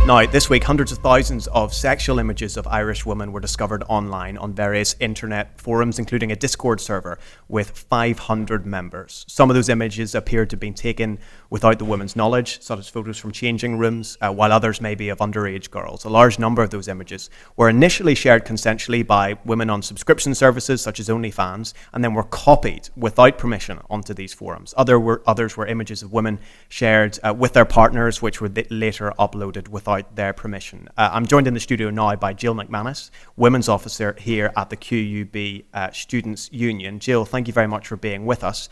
Now, 0.07 0.27
this 0.27 0.51
week, 0.51 0.65
hundreds 0.65 0.93
of 0.93 0.99
thousands 0.99 1.47
of 1.47 1.73
sexual 1.73 2.19
images 2.19 2.59
of 2.59 2.67
Irish 2.67 3.07
women 3.07 3.33
were 3.33 3.41
discovered 3.41 3.83
online 3.89 4.37
on 4.37 4.53
various 4.53 4.95
internet 5.01 5.59
forums, 5.59 5.99
including 5.99 6.31
a 6.31 6.37
Discord 6.37 6.83
server 6.83 7.19
with 7.49 7.71
500 7.71 8.67
members. 8.67 9.25
Some 9.29 9.49
of 9.49 9.55
those 9.57 9.71
images 9.71 10.15
appeared 10.15 10.51
to 10.51 10.57
have 10.57 10.61
been 10.61 10.75
taken 10.75 11.19
without 11.49 11.79
the 11.79 11.87
women's 11.87 12.17
knowledge, 12.17 12.61
such 12.61 12.81
as 12.81 12.89
photos 12.89 13.17
from 13.17 13.33
changing 13.33 13.79
rooms, 13.79 14.19
uh, 14.21 14.31
while 14.31 14.53
others 14.53 14.79
may 14.79 14.95
be 14.95 15.09
of 15.09 15.21
underage 15.21 15.71
girls. 15.71 16.05
A 16.05 16.11
large 16.11 16.39
number 16.39 16.63
of 16.63 16.69
those 16.69 16.87
images 16.87 17.31
were 17.57 17.71
initially 17.71 18.15
shared 18.15 18.45
consensually 18.45 19.07
by 19.07 19.39
women 19.47 19.71
on 19.71 19.81
subscription 19.81 20.35
services 20.35 20.83
such 20.83 21.01
as 21.01 21.09
OnlyFans, 21.09 21.73
and 21.95 22.05
then 22.05 22.13
were 22.13 22.25
copied 22.25 22.91
without 22.95 23.39
permission 23.39 23.81
onto 23.89 24.13
these 24.13 24.35
forums. 24.35 24.75
Other 24.77 25.01
were, 25.01 25.23
others 25.27 25.57
were 25.57 25.67
images 25.67 26.03
of 26.03 26.13
women 26.13 26.41
shared 26.69 27.19
uh, 27.27 27.33
with 27.33 27.55
their 27.55 27.65
partners, 27.65 28.21
which 28.21 28.43
were 28.43 28.53
later 28.69 29.11
uploaded 29.19 29.69
without 29.69 29.94
without 29.95 30.17
their 30.17 30.33
permission. 30.33 30.89
Uh, 30.97 31.11
I'm 31.13 31.27
joined 31.27 31.47
in 31.47 31.55
the 31.55 31.61
studio 31.61 31.91
now 31.91 32.15
by 32.17 32.33
Jill 32.33 32.55
McManus, 32.55 33.11
Women's 33.37 33.69
Officer 33.69 34.17
here 34.19 34.53
at 34.57 34.71
the 34.71 34.77
QUB 34.77 35.65
uh, 35.73 35.91
Students' 35.93 36.51
Union. 36.53 36.99
Jill, 36.99 37.25
thank 37.25 37.47
you 37.47 37.53
very 37.53 37.69
much 37.69 37.87
for 37.89 37.97
being 37.97 38.27
with 38.27 38.45
us. 38.45 38.69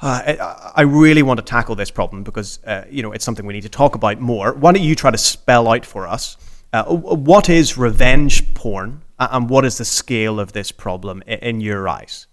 Uh, 0.00 0.72
I 0.74 0.82
really 0.82 1.22
want 1.22 1.38
to 1.38 1.44
tackle 1.44 1.76
this 1.76 1.90
problem 1.90 2.24
because 2.24 2.58
uh, 2.64 2.84
you 2.90 3.04
know 3.04 3.12
it's 3.12 3.24
something 3.24 3.46
we 3.46 3.52
need 3.52 3.62
to 3.62 3.68
talk 3.68 3.94
about 3.94 4.18
more. 4.18 4.52
Why 4.52 4.72
don't 4.72 4.82
you 4.82 4.96
try 4.96 5.12
to 5.12 5.18
spell 5.18 5.72
out 5.72 5.86
for 5.86 6.08
us 6.08 6.36
uh, 6.72 6.84
what 6.84 7.48
is 7.48 7.78
revenge 7.78 8.52
porn 8.54 9.02
and 9.20 9.48
what 9.48 9.64
is 9.64 9.78
the 9.78 9.84
scale 9.84 10.40
of 10.40 10.52
this 10.52 10.72
problem 10.72 11.22
in 11.28 11.60
your 11.60 11.88
eyes? 11.88 12.26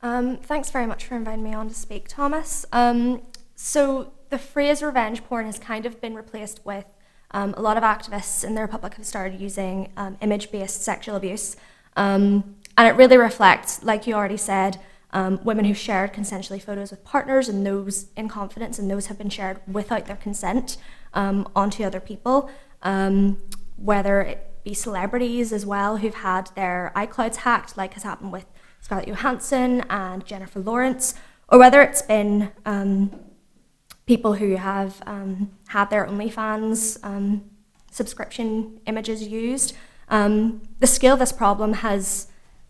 Um, 0.00 0.38
thanks 0.38 0.70
very 0.70 0.86
much 0.86 1.04
for 1.04 1.14
inviting 1.14 1.44
me 1.44 1.52
on 1.52 1.68
to 1.68 1.74
speak, 1.74 2.08
Thomas. 2.08 2.64
Um, 2.72 3.20
so 3.54 4.12
the 4.30 4.38
phrase 4.38 4.82
revenge 4.82 5.22
porn 5.24 5.44
has 5.44 5.58
kind 5.58 5.84
of 5.84 6.00
been 6.00 6.14
replaced 6.14 6.64
with 6.64 6.86
um, 7.32 7.54
a 7.56 7.62
lot 7.62 7.76
of 7.76 7.82
activists 7.82 8.44
in 8.44 8.54
the 8.54 8.60
Republic 8.60 8.94
have 8.94 9.06
started 9.06 9.40
using 9.40 9.90
um, 9.96 10.16
image 10.20 10.50
based 10.50 10.82
sexual 10.82 11.16
abuse. 11.16 11.56
Um, 11.96 12.56
and 12.76 12.88
it 12.88 12.96
really 12.96 13.16
reflects, 13.16 13.82
like 13.82 14.06
you 14.06 14.14
already 14.14 14.36
said, 14.36 14.80
um, 15.12 15.40
women 15.44 15.66
who've 15.66 15.76
shared 15.76 16.12
consensually 16.12 16.62
photos 16.62 16.90
with 16.90 17.04
partners 17.04 17.48
and 17.48 17.66
those 17.66 18.06
in 18.16 18.28
confidence, 18.28 18.78
and 18.78 18.90
those 18.90 19.06
have 19.06 19.18
been 19.18 19.28
shared 19.28 19.60
without 19.70 20.06
their 20.06 20.16
consent 20.16 20.78
um, 21.12 21.46
onto 21.54 21.84
other 21.84 22.00
people, 22.00 22.50
um, 22.82 23.36
whether 23.76 24.22
it 24.22 24.48
be 24.64 24.74
celebrities 24.74 25.52
as 25.52 25.66
well 25.66 25.98
who've 25.98 26.14
had 26.14 26.50
their 26.54 26.92
iClouds 26.96 27.36
hacked, 27.36 27.76
like 27.76 27.94
has 27.94 28.04
happened 28.04 28.32
with 28.32 28.46
Scarlett 28.80 29.08
Johansson 29.08 29.82
and 29.90 30.24
Jennifer 30.24 30.60
Lawrence, 30.60 31.14
or 31.48 31.58
whether 31.58 31.82
it's 31.82 32.02
been 32.02 32.50
people 34.06 34.34
who 34.34 34.56
have 34.56 35.02
um, 35.06 35.50
had 35.68 35.90
their 35.90 36.06
OnlyFans 36.06 36.98
um, 37.02 37.50
subscription 37.90 38.80
images 38.86 39.22
used. 39.22 39.74
Um, 40.08 40.62
the 40.80 40.86
scale 40.86 41.14
of 41.14 41.20
this 41.20 41.32
problem 41.32 41.74
has 41.74 42.28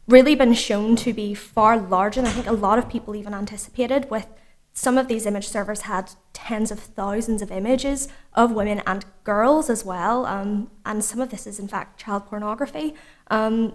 really 0.09 0.35
been 0.35 0.55
shown 0.55 0.97
to 0.97 1.13
be 1.13 1.35
far 1.35 1.79
larger 1.79 2.21
than 2.21 2.31
I 2.31 2.33
think 2.35 2.47
a 2.47 2.53
lot 2.53 2.79
of 2.79 2.89
people 2.89 3.17
even 3.17 3.35
anticipated. 3.35 4.11
With 4.11 4.27
some 4.73 4.99
of 4.99 5.09
these 5.09 5.27
image 5.27 5.49
servers 5.49 5.83
had 5.83 6.13
tens 6.33 6.71
of 6.71 6.79
thousands 6.79 7.43
of 7.43 7.51
images 7.51 8.09
of 8.35 8.53
women 8.53 8.83
and 8.87 9.05
girls 9.25 9.71
as 9.71 9.85
well, 9.85 10.27
um, 10.27 10.71
and 10.85 11.05
some 11.05 11.21
of 11.21 11.31
this 11.31 11.47
is 11.47 11.59
in 11.59 11.69
fact 11.69 12.01
child 12.01 12.27
pornography. 12.27 12.95
Um, 13.29 13.75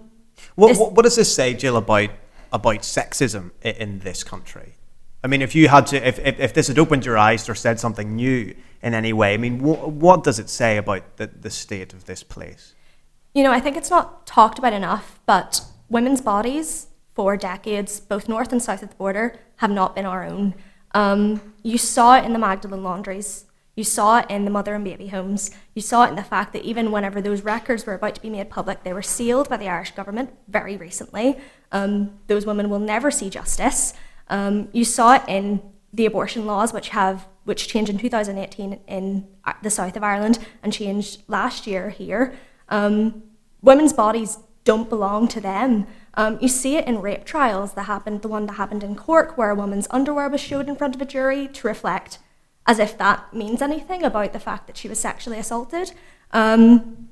what, 0.54 0.76
what, 0.76 0.92
what 0.92 1.02
does 1.02 1.16
this 1.16 1.34
say, 1.34 1.54
Jill, 1.54 1.76
about 1.76 2.10
about 2.52 2.78
sexism 2.78 3.50
in 3.62 3.98
this 4.00 4.24
country? 4.24 4.77
I 5.22 5.26
mean, 5.26 5.42
if 5.42 5.54
you 5.54 5.68
had 5.68 5.86
to, 5.88 6.06
if, 6.06 6.18
if, 6.20 6.38
if 6.38 6.54
this 6.54 6.68
had 6.68 6.78
opened 6.78 7.04
your 7.04 7.18
eyes 7.18 7.48
or 7.48 7.54
said 7.54 7.80
something 7.80 8.14
new 8.14 8.54
in 8.82 8.94
any 8.94 9.12
way, 9.12 9.34
I 9.34 9.36
mean, 9.36 9.58
wh- 9.60 9.88
what 9.88 10.22
does 10.22 10.38
it 10.38 10.48
say 10.48 10.76
about 10.76 11.16
the, 11.16 11.26
the 11.26 11.50
state 11.50 11.92
of 11.92 12.04
this 12.04 12.22
place? 12.22 12.74
You 13.34 13.42
know, 13.42 13.52
I 13.52 13.60
think 13.60 13.76
it's 13.76 13.90
not 13.90 14.26
talked 14.26 14.58
about 14.58 14.72
enough, 14.72 15.20
but 15.26 15.62
women's 15.88 16.20
bodies 16.20 16.86
for 17.14 17.36
decades, 17.36 17.98
both 17.98 18.28
north 18.28 18.52
and 18.52 18.62
south 18.62 18.82
of 18.82 18.90
the 18.90 18.94
border, 18.94 19.38
have 19.56 19.70
not 19.70 19.96
been 19.96 20.06
our 20.06 20.24
own. 20.24 20.54
Um, 20.94 21.54
you 21.62 21.78
saw 21.78 22.16
it 22.16 22.24
in 22.24 22.32
the 22.32 22.38
Magdalen 22.38 22.84
laundries. 22.84 23.44
You 23.74 23.84
saw 23.84 24.20
it 24.20 24.26
in 24.28 24.44
the 24.44 24.50
mother 24.50 24.74
and 24.74 24.84
baby 24.84 25.08
homes. 25.08 25.50
You 25.74 25.82
saw 25.82 26.04
it 26.04 26.10
in 26.10 26.16
the 26.16 26.24
fact 26.24 26.52
that 26.52 26.64
even 26.64 26.90
whenever 26.90 27.20
those 27.20 27.42
records 27.42 27.86
were 27.86 27.94
about 27.94 28.14
to 28.16 28.20
be 28.20 28.30
made 28.30 28.50
public, 28.50 28.82
they 28.82 28.92
were 28.92 29.02
sealed 29.02 29.48
by 29.48 29.56
the 29.56 29.68
Irish 29.68 29.92
government 29.92 30.30
very 30.48 30.76
recently. 30.76 31.38
Um, 31.70 32.18
those 32.28 32.46
women 32.46 32.70
will 32.70 32.80
never 32.80 33.10
see 33.10 33.30
justice. 33.30 33.94
Um, 34.28 34.68
you 34.72 34.84
saw 34.84 35.14
it 35.14 35.22
in 35.26 35.60
the 35.92 36.06
abortion 36.06 36.46
laws, 36.46 36.72
which 36.72 36.90
have 36.90 37.26
which 37.44 37.66
changed 37.66 37.90
in 37.90 37.96
2018 37.96 38.78
in 38.86 39.26
the 39.62 39.70
south 39.70 39.96
of 39.96 40.02
Ireland 40.02 40.38
and 40.62 40.70
changed 40.70 41.22
last 41.28 41.66
year 41.66 41.88
here. 41.88 42.34
Um, 42.68 43.22
women's 43.62 43.94
bodies 43.94 44.36
don't 44.64 44.90
belong 44.90 45.28
to 45.28 45.40
them. 45.40 45.86
Um, 46.12 46.38
you 46.42 46.48
see 46.48 46.76
it 46.76 46.86
in 46.86 47.00
rape 47.00 47.24
trials 47.24 47.72
that 47.72 47.84
happened, 47.84 48.20
the 48.20 48.28
one 48.28 48.44
that 48.46 48.54
happened 48.54 48.84
in 48.84 48.96
Cork, 48.96 49.38
where 49.38 49.48
a 49.48 49.54
woman's 49.54 49.86
underwear 49.90 50.28
was 50.28 50.42
showed 50.42 50.68
in 50.68 50.76
front 50.76 50.94
of 50.94 51.00
a 51.00 51.06
jury 51.06 51.48
to 51.48 51.66
reflect 51.66 52.18
as 52.66 52.78
if 52.78 52.98
that 52.98 53.32
means 53.32 53.62
anything 53.62 54.02
about 54.02 54.34
the 54.34 54.38
fact 54.38 54.66
that 54.66 54.76
she 54.76 54.88
was 54.88 55.00
sexually 55.00 55.38
assaulted. 55.38 55.92
Um, 56.32 57.08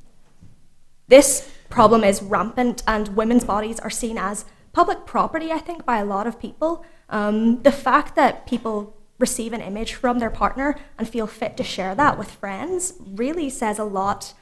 this 1.09 1.51
problem 1.71 2.05
is 2.05 2.23
rampant, 2.23 2.83
and 2.87 3.17
women's 3.17 3.45
bodies 3.45 3.81
are 3.81 3.89
seen 3.89 4.19
as 4.19 4.45
public 4.75 5.07
property, 5.07 5.51
I 5.51 5.59
think, 5.61 5.87
by 5.87 5.99
a 5.99 6.05
lot 6.05 6.27
of 6.27 6.39
people. 6.39 6.85
Um, 7.09 7.63
the 7.63 7.73
fact 7.73 8.17
that 8.17 8.47
people 8.47 8.97
receive 9.19 9.53
an 9.53 9.61
image 9.61 9.95
from 9.95 10.19
their 10.19 10.31
partner 10.31 10.77
and 10.99 11.09
feel 11.09 11.27
fit 11.27 11.57
to 11.57 11.65
share 11.65 11.95
that 11.95 12.19
with 12.19 12.31
friends 12.31 12.95
really 13.07 13.49
says 13.49 13.79
a 13.79 13.85
lot 13.85 14.35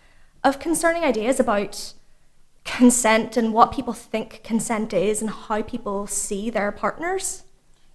of 0.42 0.58
concerning 0.58 1.04
ideas 1.04 1.38
about 1.38 1.94
consent 2.64 3.36
and 3.36 3.52
what 3.52 3.72
people 3.72 3.92
think 3.92 4.42
consent 4.42 4.92
is 4.92 5.20
and 5.20 5.30
how 5.30 5.62
people 5.62 6.06
see 6.06 6.50
their 6.50 6.72
partners. 6.72 7.44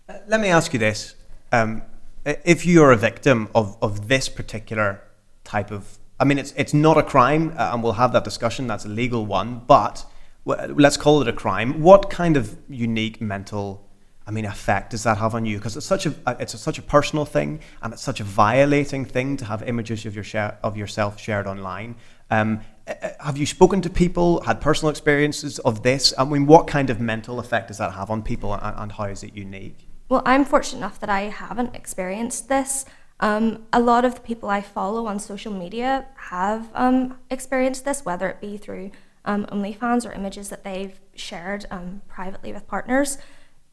Uh, 0.08 0.20
let 0.28 0.40
me 0.40 0.48
ask 0.48 0.74
you 0.74 0.80
this. 0.80 1.16
Um, 1.52 1.82
if 2.26 2.66
you're 2.66 2.92
a 2.92 2.98
victim 2.98 3.50
of, 3.56 3.78
of 3.82 4.08
this 4.08 4.30
particular 4.30 5.02
type 5.44 5.72
of, 5.72 5.98
I 6.20 6.26
mean, 6.26 6.38
it's, 6.38 6.54
it's 6.56 6.74
not 6.74 6.98
a 6.98 7.04
crime, 7.04 7.54
uh, 7.58 7.72
and 7.74 7.82
we'll 7.82 7.94
have 7.94 8.14
that 8.14 8.24
discussion, 8.24 8.68
that's 8.68 8.86
a 8.86 8.90
legal 8.90 9.26
one, 9.26 9.64
but 9.66 10.06
let's 10.46 10.98
call 10.98 11.22
it 11.22 11.28
a 11.28 11.34
crime. 11.34 11.82
What 11.82 12.10
kind 12.10 12.38
of 12.38 12.58
unique 12.70 13.20
mental 13.20 13.89
I 14.30 14.32
mean, 14.32 14.46
effect 14.46 14.92
does 14.92 15.02
that 15.06 15.18
have 15.18 15.34
on 15.34 15.48
you? 15.48 15.58
Because 15.58 15.76
it's 15.76 15.88
such 15.88 16.06
a 16.06 16.14
it's 16.40 16.54
a, 16.54 16.58
such 16.60 16.78
a 16.78 16.84
personal 16.84 17.26
thing, 17.26 17.62
and 17.82 17.92
it's 17.92 18.04
such 18.04 18.20
a 18.20 18.24
violating 18.24 19.04
thing 19.04 19.38
to 19.38 19.46
have 19.46 19.64
images 19.64 20.06
of 20.06 20.14
your 20.14 20.24
share, 20.24 20.60
of 20.62 20.78
yourself 20.78 21.20
shared 21.20 21.48
online. 21.48 21.96
Um, 22.30 22.62
eh, 22.86 22.94
eh, 23.02 23.14
have 23.22 23.40
you 23.40 23.48
spoken 23.48 23.82
to 23.82 23.90
people, 23.90 24.42
had 24.42 24.62
personal 24.62 24.92
experiences 24.92 25.58
of 25.58 25.82
this? 25.82 26.14
I 26.16 26.26
mean, 26.26 26.46
what 26.46 26.68
kind 26.68 26.92
of 26.92 27.00
mental 27.00 27.40
effect 27.40 27.70
does 27.70 27.80
that 27.80 27.94
have 27.94 28.12
on 28.12 28.22
people, 28.22 28.54
and, 28.54 28.62
and 28.78 28.92
how 28.92 29.06
is 29.06 29.24
it 29.24 29.34
unique? 29.34 29.88
Well, 30.10 30.22
I'm 30.28 30.46
fortunate 30.46 30.78
enough 30.78 31.00
that 31.00 31.10
I 31.10 31.22
haven't 31.22 31.76
experienced 31.76 32.50
this. 32.50 32.86
Um, 33.22 33.66
a 33.74 33.80
lot 33.80 34.06
of 34.06 34.14
the 34.14 34.22
people 34.22 34.48
I 34.48 34.62
follow 34.62 35.08
on 35.08 35.18
social 35.18 35.52
media 35.52 36.06
have 36.30 36.70
um, 36.76 37.18
experienced 37.32 37.84
this, 37.84 38.06
whether 38.06 38.30
it 38.30 38.40
be 38.40 38.58
through 38.58 38.92
um, 39.26 39.48
OnlyFans 39.48 40.08
or 40.08 40.14
images 40.14 40.50
that 40.50 40.64
they've 40.64 41.00
shared 41.16 41.66
um, 41.72 42.04
privately 42.08 42.54
with 42.54 42.68
partners 42.68 43.18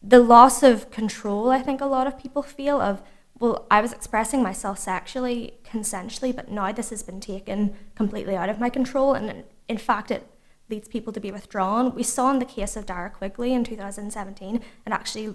the 0.06 0.20
loss 0.20 0.62
of 0.62 0.90
control 0.90 1.50
I 1.50 1.60
think 1.60 1.80
a 1.80 1.86
lot 1.86 2.06
of 2.06 2.18
people 2.18 2.42
feel 2.42 2.80
of 2.80 3.02
well 3.38 3.66
I 3.70 3.80
was 3.80 3.92
expressing 3.92 4.42
myself 4.42 4.78
sexually 4.78 5.54
consensually 5.64 6.34
but 6.34 6.50
now 6.50 6.70
this 6.72 6.90
has 6.90 7.02
been 7.02 7.20
taken 7.20 7.74
completely 7.94 8.36
out 8.36 8.48
of 8.48 8.60
my 8.60 8.70
control. 8.70 9.14
And 9.14 9.44
in 9.68 9.78
fact 9.78 10.10
it 10.10 10.26
leads 10.70 10.88
people 10.88 11.12
to 11.12 11.20
be 11.20 11.30
withdrawn. 11.30 11.94
We 11.94 12.02
saw 12.02 12.30
in 12.30 12.38
the 12.38 12.44
case 12.44 12.76
of 12.76 12.86
Dara 12.86 13.10
Quigley 13.10 13.52
in 13.52 13.64
2017 13.64 14.56
it 14.56 14.62
actually 14.86 15.34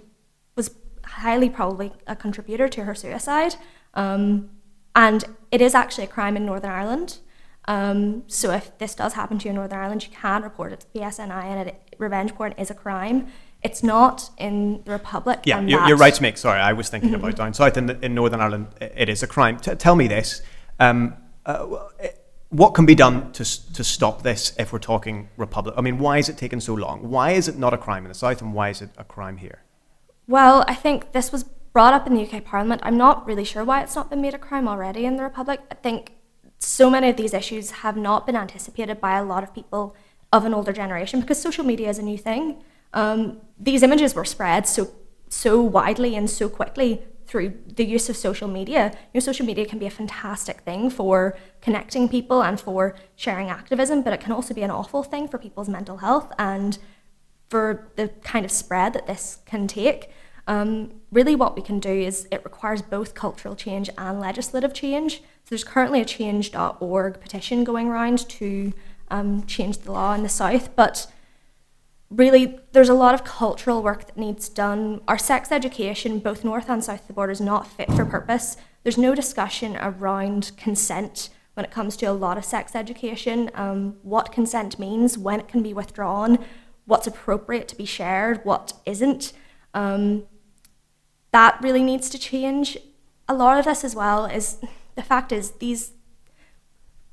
was 0.56 0.74
highly 1.04 1.50
probably 1.50 1.92
a 2.06 2.16
contributor 2.16 2.68
to 2.68 2.84
her 2.84 2.94
suicide. 2.94 3.56
Um, 3.94 4.50
and 4.94 5.24
it 5.50 5.60
is 5.60 5.74
actually 5.74 6.04
a 6.04 6.08
crime 6.08 6.36
in 6.36 6.46
Northern 6.46 6.70
Ireland. 6.70 7.18
Um, 7.66 8.24
so 8.26 8.50
if 8.50 8.76
this 8.78 8.94
does 8.94 9.14
happen 9.14 9.38
to 9.38 9.44
you 9.44 9.50
in 9.50 9.56
Northern 9.56 9.78
Ireland 9.78 10.04
you 10.04 10.10
can 10.10 10.42
report 10.42 10.72
it 10.72 10.80
to 10.80 10.92
the 10.92 11.00
PSNI 11.00 11.44
and 11.44 11.68
it, 11.68 11.94
revenge 11.98 12.34
porn 12.34 12.52
is 12.52 12.70
a 12.70 12.74
crime 12.74 13.28
it's 13.62 13.82
not 13.82 14.30
in 14.38 14.82
the 14.84 14.92
Republic. 14.92 15.40
Yeah, 15.44 15.60
you're, 15.60 15.86
you're, 15.86 15.96
right 15.96 16.14
to 16.14 16.22
make. 16.22 16.36
Sorry, 16.36 16.60
I 16.60 16.72
was 16.72 16.88
thinking 16.88 17.10
mm-hmm. 17.10 17.24
about 17.24 17.36
down 17.36 17.54
south 17.54 17.76
in, 17.76 17.90
in 18.02 18.14
Northern 18.14 18.40
Ireland. 18.40 18.68
It 18.80 19.08
is 19.08 19.22
a 19.22 19.26
crime. 19.26 19.58
T- 19.58 19.74
tell 19.74 19.94
me 19.94 20.08
this: 20.08 20.42
um, 20.80 21.14
uh, 21.46 21.66
what 22.48 22.74
can 22.74 22.86
be 22.86 22.94
done 22.94 23.32
to 23.32 23.72
to 23.72 23.84
stop 23.84 24.22
this? 24.22 24.52
If 24.58 24.72
we're 24.72 24.78
talking 24.78 25.28
Republic, 25.36 25.74
I 25.78 25.80
mean, 25.80 25.98
why 25.98 26.18
is 26.18 26.28
it 26.28 26.36
taking 26.36 26.60
so 26.60 26.74
long? 26.74 27.08
Why 27.08 27.32
is 27.32 27.48
it 27.48 27.56
not 27.56 27.72
a 27.72 27.78
crime 27.78 28.04
in 28.04 28.08
the 28.08 28.14
south, 28.14 28.42
and 28.42 28.52
why 28.52 28.70
is 28.70 28.82
it 28.82 28.90
a 28.98 29.04
crime 29.04 29.36
here? 29.36 29.62
Well, 30.26 30.64
I 30.66 30.74
think 30.74 31.12
this 31.12 31.30
was 31.30 31.44
brought 31.72 31.94
up 31.94 32.06
in 32.06 32.14
the 32.14 32.26
UK 32.26 32.44
Parliament. 32.44 32.82
I'm 32.84 32.96
not 32.96 33.26
really 33.26 33.44
sure 33.44 33.64
why 33.64 33.82
it's 33.82 33.94
not 33.94 34.10
been 34.10 34.20
made 34.20 34.34
a 34.34 34.38
crime 34.38 34.68
already 34.68 35.04
in 35.06 35.16
the 35.16 35.22
Republic. 35.22 35.60
I 35.70 35.74
think 35.74 36.12
so 36.58 36.90
many 36.90 37.08
of 37.08 37.16
these 37.16 37.34
issues 37.34 37.70
have 37.70 37.96
not 37.96 38.26
been 38.26 38.36
anticipated 38.36 39.00
by 39.00 39.16
a 39.18 39.24
lot 39.24 39.42
of 39.42 39.54
people 39.54 39.96
of 40.32 40.44
an 40.44 40.54
older 40.54 40.72
generation 40.72 41.20
because 41.20 41.40
social 41.40 41.64
media 41.64 41.88
is 41.88 41.98
a 41.98 42.02
new 42.02 42.18
thing. 42.18 42.62
Um, 42.92 43.40
these 43.58 43.82
images 43.82 44.14
were 44.14 44.24
spread 44.24 44.66
so 44.66 44.90
so 45.28 45.62
widely 45.62 46.14
and 46.14 46.28
so 46.28 46.48
quickly 46.48 47.02
through 47.26 47.54
the 47.66 47.84
use 47.84 48.10
of 48.10 48.16
social 48.16 48.48
media. 48.48 48.90
You 48.92 48.98
know, 49.14 49.20
social 49.20 49.46
media 49.46 49.64
can 49.64 49.78
be 49.78 49.86
a 49.86 49.90
fantastic 49.90 50.60
thing 50.60 50.90
for 50.90 51.36
connecting 51.62 52.08
people 52.08 52.42
and 52.42 52.60
for 52.60 52.94
sharing 53.16 53.48
activism, 53.48 54.02
but 54.02 54.12
it 54.12 54.20
can 54.20 54.32
also 54.32 54.52
be 54.52 54.62
an 54.62 54.70
awful 54.70 55.02
thing 55.02 55.28
for 55.28 55.38
people's 55.38 55.68
mental 55.68 55.98
health 55.98 56.30
and 56.38 56.78
for 57.48 57.90
the 57.96 58.08
kind 58.22 58.44
of 58.44 58.50
spread 58.50 58.92
that 58.92 59.06
this 59.06 59.38
can 59.46 59.66
take. 59.66 60.10
Um, 60.46 61.00
really, 61.10 61.34
what 61.34 61.56
we 61.56 61.62
can 61.62 61.78
do 61.78 61.90
is 61.90 62.28
it 62.30 62.44
requires 62.44 62.82
both 62.82 63.14
cultural 63.14 63.54
change 63.54 63.88
and 63.96 64.20
legislative 64.20 64.74
change. 64.74 65.18
So 65.18 65.50
there's 65.50 65.64
currently 65.64 66.00
a 66.00 66.04
change.org 66.04 67.20
petition 67.20 67.64
going 67.64 67.88
around 67.88 68.28
to 68.28 68.72
um, 69.10 69.46
change 69.46 69.78
the 69.78 69.92
law 69.92 70.12
in 70.14 70.22
the 70.22 70.28
South, 70.28 70.74
but 70.76 71.06
really 72.14 72.58
there's 72.72 72.88
a 72.88 72.94
lot 72.94 73.14
of 73.14 73.24
cultural 73.24 73.82
work 73.82 74.06
that 74.06 74.16
needs 74.16 74.48
done. 74.48 75.00
Our 75.08 75.18
sex 75.18 75.50
education, 75.50 76.18
both 76.18 76.44
north 76.44 76.68
and 76.68 76.82
south 76.82 77.02
of 77.02 77.06
the 77.06 77.12
border, 77.12 77.32
is 77.32 77.40
not 77.40 77.66
fit 77.66 77.92
for 77.92 78.04
purpose. 78.04 78.56
There's 78.82 78.98
no 78.98 79.14
discussion 79.14 79.76
around 79.76 80.52
consent 80.56 81.30
when 81.54 81.64
it 81.64 81.70
comes 81.70 81.96
to 81.98 82.06
a 82.06 82.12
lot 82.12 82.38
of 82.38 82.44
sex 82.44 82.74
education, 82.74 83.50
um, 83.54 83.96
what 84.02 84.32
consent 84.32 84.78
means, 84.78 85.18
when 85.18 85.40
it 85.40 85.48
can 85.48 85.62
be 85.62 85.74
withdrawn, 85.74 86.38
what's 86.86 87.06
appropriate 87.06 87.68
to 87.68 87.76
be 87.76 87.84
shared, 87.84 88.40
what 88.44 88.72
isn't. 88.86 89.32
Um, 89.74 90.24
that 91.30 91.58
really 91.62 91.82
needs 91.82 92.08
to 92.10 92.18
change. 92.18 92.78
A 93.28 93.34
lot 93.34 93.58
of 93.58 93.64
this 93.66 93.84
as 93.84 93.94
well 93.94 94.24
is 94.26 94.58
the 94.94 95.02
fact 95.02 95.30
is 95.30 95.52
these 95.52 95.92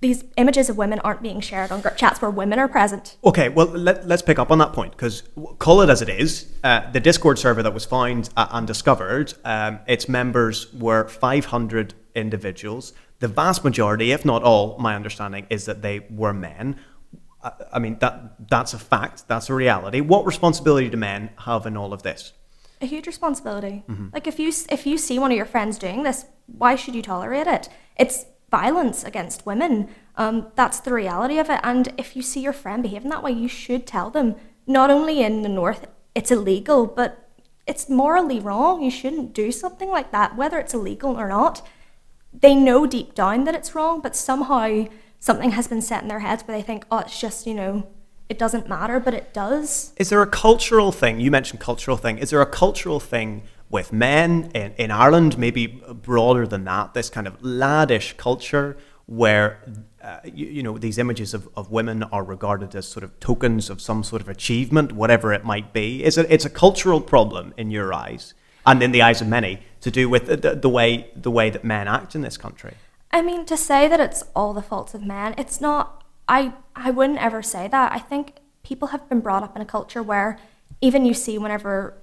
these 0.02 0.24
images 0.38 0.70
of 0.70 0.78
women 0.78 1.00
aren't 1.00 1.22
being 1.22 1.42
shared 1.42 1.72
on 1.72 1.82
group 1.82 1.98
chats 1.98 2.22
where 2.22 2.32
women 2.32 2.58
are 2.58 2.68
present. 2.68 3.18
Okay, 3.24 3.50
well, 3.50 3.68
let, 3.68 4.10
us 4.10 4.22
pick 4.22 4.40
up 4.40 4.50
on 4.50 4.58
that 4.60 4.72
point 4.72 4.92
because, 4.92 5.24
call 5.58 5.82
it 5.82 5.90
as 5.90 6.02
it 6.02 6.08
is, 6.08 6.52
uh, 6.64 6.90
the 6.92 7.02
Discord 7.02 7.38
server 7.38 7.62
that 7.62 7.74
was 7.74 7.86
found 7.86 8.30
uh, 8.38 8.48
and 8.52 8.66
discovered, 8.66 9.34
um, 9.44 9.80
its 9.88 10.08
members 10.08 10.74
were 10.74 11.08
500 11.08 11.94
individuals. 12.16 12.94
The 13.20 13.28
vast 13.28 13.66
majority, 13.66 14.14
if 14.14 14.24
not 14.24 14.42
all, 14.42 14.78
my 14.80 14.96
understanding 14.96 15.46
is 15.50 15.66
that 15.66 15.82
they 15.82 16.00
were 16.10 16.34
men. 16.34 16.78
I, 17.44 17.52
I 17.74 17.80
mean, 17.80 17.98
that 18.00 18.50
that's 18.50 18.74
a 18.74 18.80
fact, 18.80 19.28
that's 19.28 19.50
a 19.50 19.54
reality. 19.54 20.00
What 20.00 20.26
responsibility 20.26 20.90
do 20.90 20.98
men 20.98 21.32
have 21.40 21.66
in 21.66 21.76
all 21.76 21.92
of 21.92 22.04
this? 22.04 22.32
A 22.82 22.86
huge 22.86 23.08
responsibility. 23.08 23.84
Mm-hmm. 23.90 24.08
Like 24.14 24.28
if 24.28 24.40
you 24.40 24.54
if 24.70 24.86
you 24.86 24.98
see 24.98 25.20
one 25.20 25.32
of 25.32 25.38
your 25.38 25.46
friends 25.46 25.78
doing 25.78 26.04
this, 26.04 26.26
why 26.46 26.76
should 26.76 26.96
you 26.96 27.02
tolerate 27.02 27.48
it? 27.48 27.68
It's 27.98 28.26
violence 28.52 29.04
against 29.04 29.46
women. 29.46 29.90
Um, 30.16 30.48
that's 30.56 30.80
the 30.80 30.94
reality 30.94 31.40
of 31.40 31.50
it. 31.50 31.60
And 31.64 31.94
if 31.98 32.16
you 32.16 32.22
see 32.22 32.42
your 32.42 32.54
friend 32.54 32.84
behaving 32.84 33.10
that 33.10 33.24
way, 33.24 33.32
you 33.32 33.48
should 33.48 33.86
tell 33.86 34.10
them. 34.10 34.36
Not 34.68 34.92
only 34.92 35.22
in 35.22 35.42
the 35.42 35.50
north, 35.50 35.88
it's 36.14 36.32
illegal, 36.32 36.86
but 36.86 37.30
it's 37.66 37.90
morally 37.90 38.40
wrong. 38.40 38.82
You 38.82 38.92
shouldn't 38.92 39.34
do 39.34 39.52
something 39.52 39.90
like 39.90 40.12
that, 40.12 40.36
whether 40.36 40.60
it's 40.60 40.74
illegal 40.74 41.20
or 41.20 41.28
not. 41.28 41.66
They 42.34 42.56
know 42.56 42.86
deep 42.86 43.16
down 43.16 43.46
that 43.46 43.56
it's 43.56 43.74
wrong, 43.74 44.02
but 44.02 44.16
somehow 44.16 44.86
something 45.20 45.52
has 45.52 45.68
been 45.68 45.82
set 45.82 46.02
in 46.02 46.08
their 46.08 46.20
heads 46.20 46.44
where 46.44 46.58
they 46.58 46.64
think, 46.64 46.86
oh, 46.92 47.00
it's 47.00 47.20
just, 47.20 47.48
you 47.48 47.54
know, 47.54 47.88
it 48.30 48.38
doesn't 48.38 48.70
matter, 48.70 49.00
but 49.00 49.14
it 49.16 49.34
does. 49.34 49.94
Is 49.98 50.10
there 50.10 50.22
a 50.22 50.28
cultural 50.28 50.92
thing? 50.92 51.20
You 51.20 51.32
mentioned 51.32 51.60
cultural 51.60 51.98
thing. 51.98 52.20
Is 52.20 52.30
there 52.30 52.42
a 52.42 52.46
cultural 52.46 53.00
thing 53.00 53.44
with 53.70 53.94
men 53.94 54.52
in, 54.54 54.74
in 54.78 54.92
Ireland, 54.92 55.38
maybe 55.38 55.68
broader 55.68 56.48
than 56.48 56.64
that, 56.66 56.94
this 56.94 57.10
kind 57.10 57.28
of 57.28 57.40
laddish 57.42 58.18
culture 58.18 58.78
where 59.06 59.64
uh, 60.04 60.20
you, 60.24 60.46
you, 60.48 60.64
know 60.64 60.78
these 60.78 60.98
images 60.98 61.34
of, 61.34 61.50
of 61.56 61.72
women 61.72 62.04
are 62.04 62.24
regarded 62.24 62.76
as 62.76 62.88
sort 62.88 63.04
of 63.04 63.20
tokens 63.20 63.70
of 63.70 63.82
some 63.82 64.04
sort 64.04 64.22
of 64.22 64.30
achievement, 64.30 64.92
whatever 64.92 65.34
it 65.34 65.44
might 65.44 65.74
be. 65.74 66.04
Is 66.04 66.18
it, 66.18 66.28
it's 66.30 66.46
a 66.46 66.50
cultural 66.50 67.02
problem 67.02 67.54
in 67.58 67.72
your 67.72 67.94
eyes 67.94 68.34
and 68.66 68.84
in 68.84 68.92
the 68.92 69.02
eyes 69.02 69.22
of 69.22 69.28
many 69.28 69.62
to 69.82 69.90
do 69.92 70.08
with 70.10 70.28
the, 70.28 70.56
the 70.56 70.70
way 70.70 71.10
the 71.16 71.32
way 71.32 71.50
that 71.50 71.64
men 71.64 71.88
act 71.88 72.16
in 72.16 72.22
this 72.22 72.38
country. 72.38 72.76
I 73.12 73.22
mean, 73.22 73.46
to 73.46 73.58
say 73.58 73.88
that 73.88 74.00
it's 74.00 74.24
all 74.36 74.54
the 74.54 74.62
faults 74.62 74.94
of 74.94 75.02
men, 75.02 75.34
it's 75.38 75.60
not. 75.60 76.04
I 76.28 76.54
I 76.76 76.92
wouldn't 76.92 77.20
ever 77.20 77.42
say 77.42 77.68
that. 77.68 77.92
I 77.92 78.00
think 78.00 78.34
people 78.62 78.90
have 78.90 79.10
been 79.10 79.22
brought 79.22 79.42
up 79.42 79.56
in 79.56 79.62
a 79.62 79.66
culture 79.66 80.04
where 80.04 80.38
even 80.82 81.06
you 81.06 81.14
see 81.14 81.38
whenever 81.38 81.98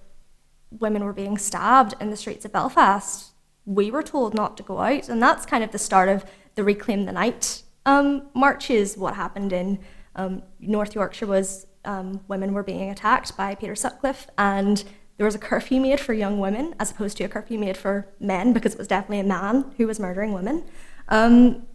women 0.71 1.05
were 1.05 1.13
being 1.13 1.39
stabbed 1.39 1.95
in 2.01 2.11
the 2.11 2.17
streets 2.17 2.45
of 2.45 2.53
Belfast, 2.53 3.33
we 3.65 3.91
were 3.91 4.03
told 4.03 4.35
not 4.35 4.57
to 4.57 4.63
go 4.63 4.79
out. 4.79 5.09
And 5.09 5.23
that's 5.23 5.47
kind 5.47 5.65
of 5.65 5.73
the 5.73 5.79
start 5.79 6.09
of 6.09 6.25
the 6.55 6.65
Reclaim 6.65 7.05
the 7.05 7.13
Night 7.13 7.63
um, 7.85 8.29
marches. 8.35 8.97
What 8.97 9.15
happened 9.15 9.53
in 9.53 9.79
um, 10.15 10.43
North 10.61 10.95
Yorkshire 10.95 11.27
was 11.27 11.67
um, 11.85 12.21
women 12.29 12.53
were 12.53 12.63
being 12.63 12.91
attacked 12.91 13.37
by 13.37 13.55
Peter 13.55 13.77
Sutcliffe, 13.77 14.27
and 14.37 14.83
there 15.17 15.25
was 15.25 15.35
a 15.35 15.39
curfew 15.39 15.81
made 15.81 16.01
for 16.01 16.13
young 16.13 16.39
women 16.39 16.75
as 16.79 16.91
opposed 16.91 17.17
to 17.19 17.25
a 17.25 17.29
curfew 17.29 17.59
made 17.59 17.77
for 17.77 18.09
men 18.21 18.53
because 18.53 18.73
it 18.75 18.79
was 18.79 18.89
definitely 18.89 19.21
a 19.21 19.25
man 19.25 19.73
who 19.77 19.87
was 19.87 19.99
murdering 19.99 20.33
women. 20.33 20.65
Um, 21.09 21.67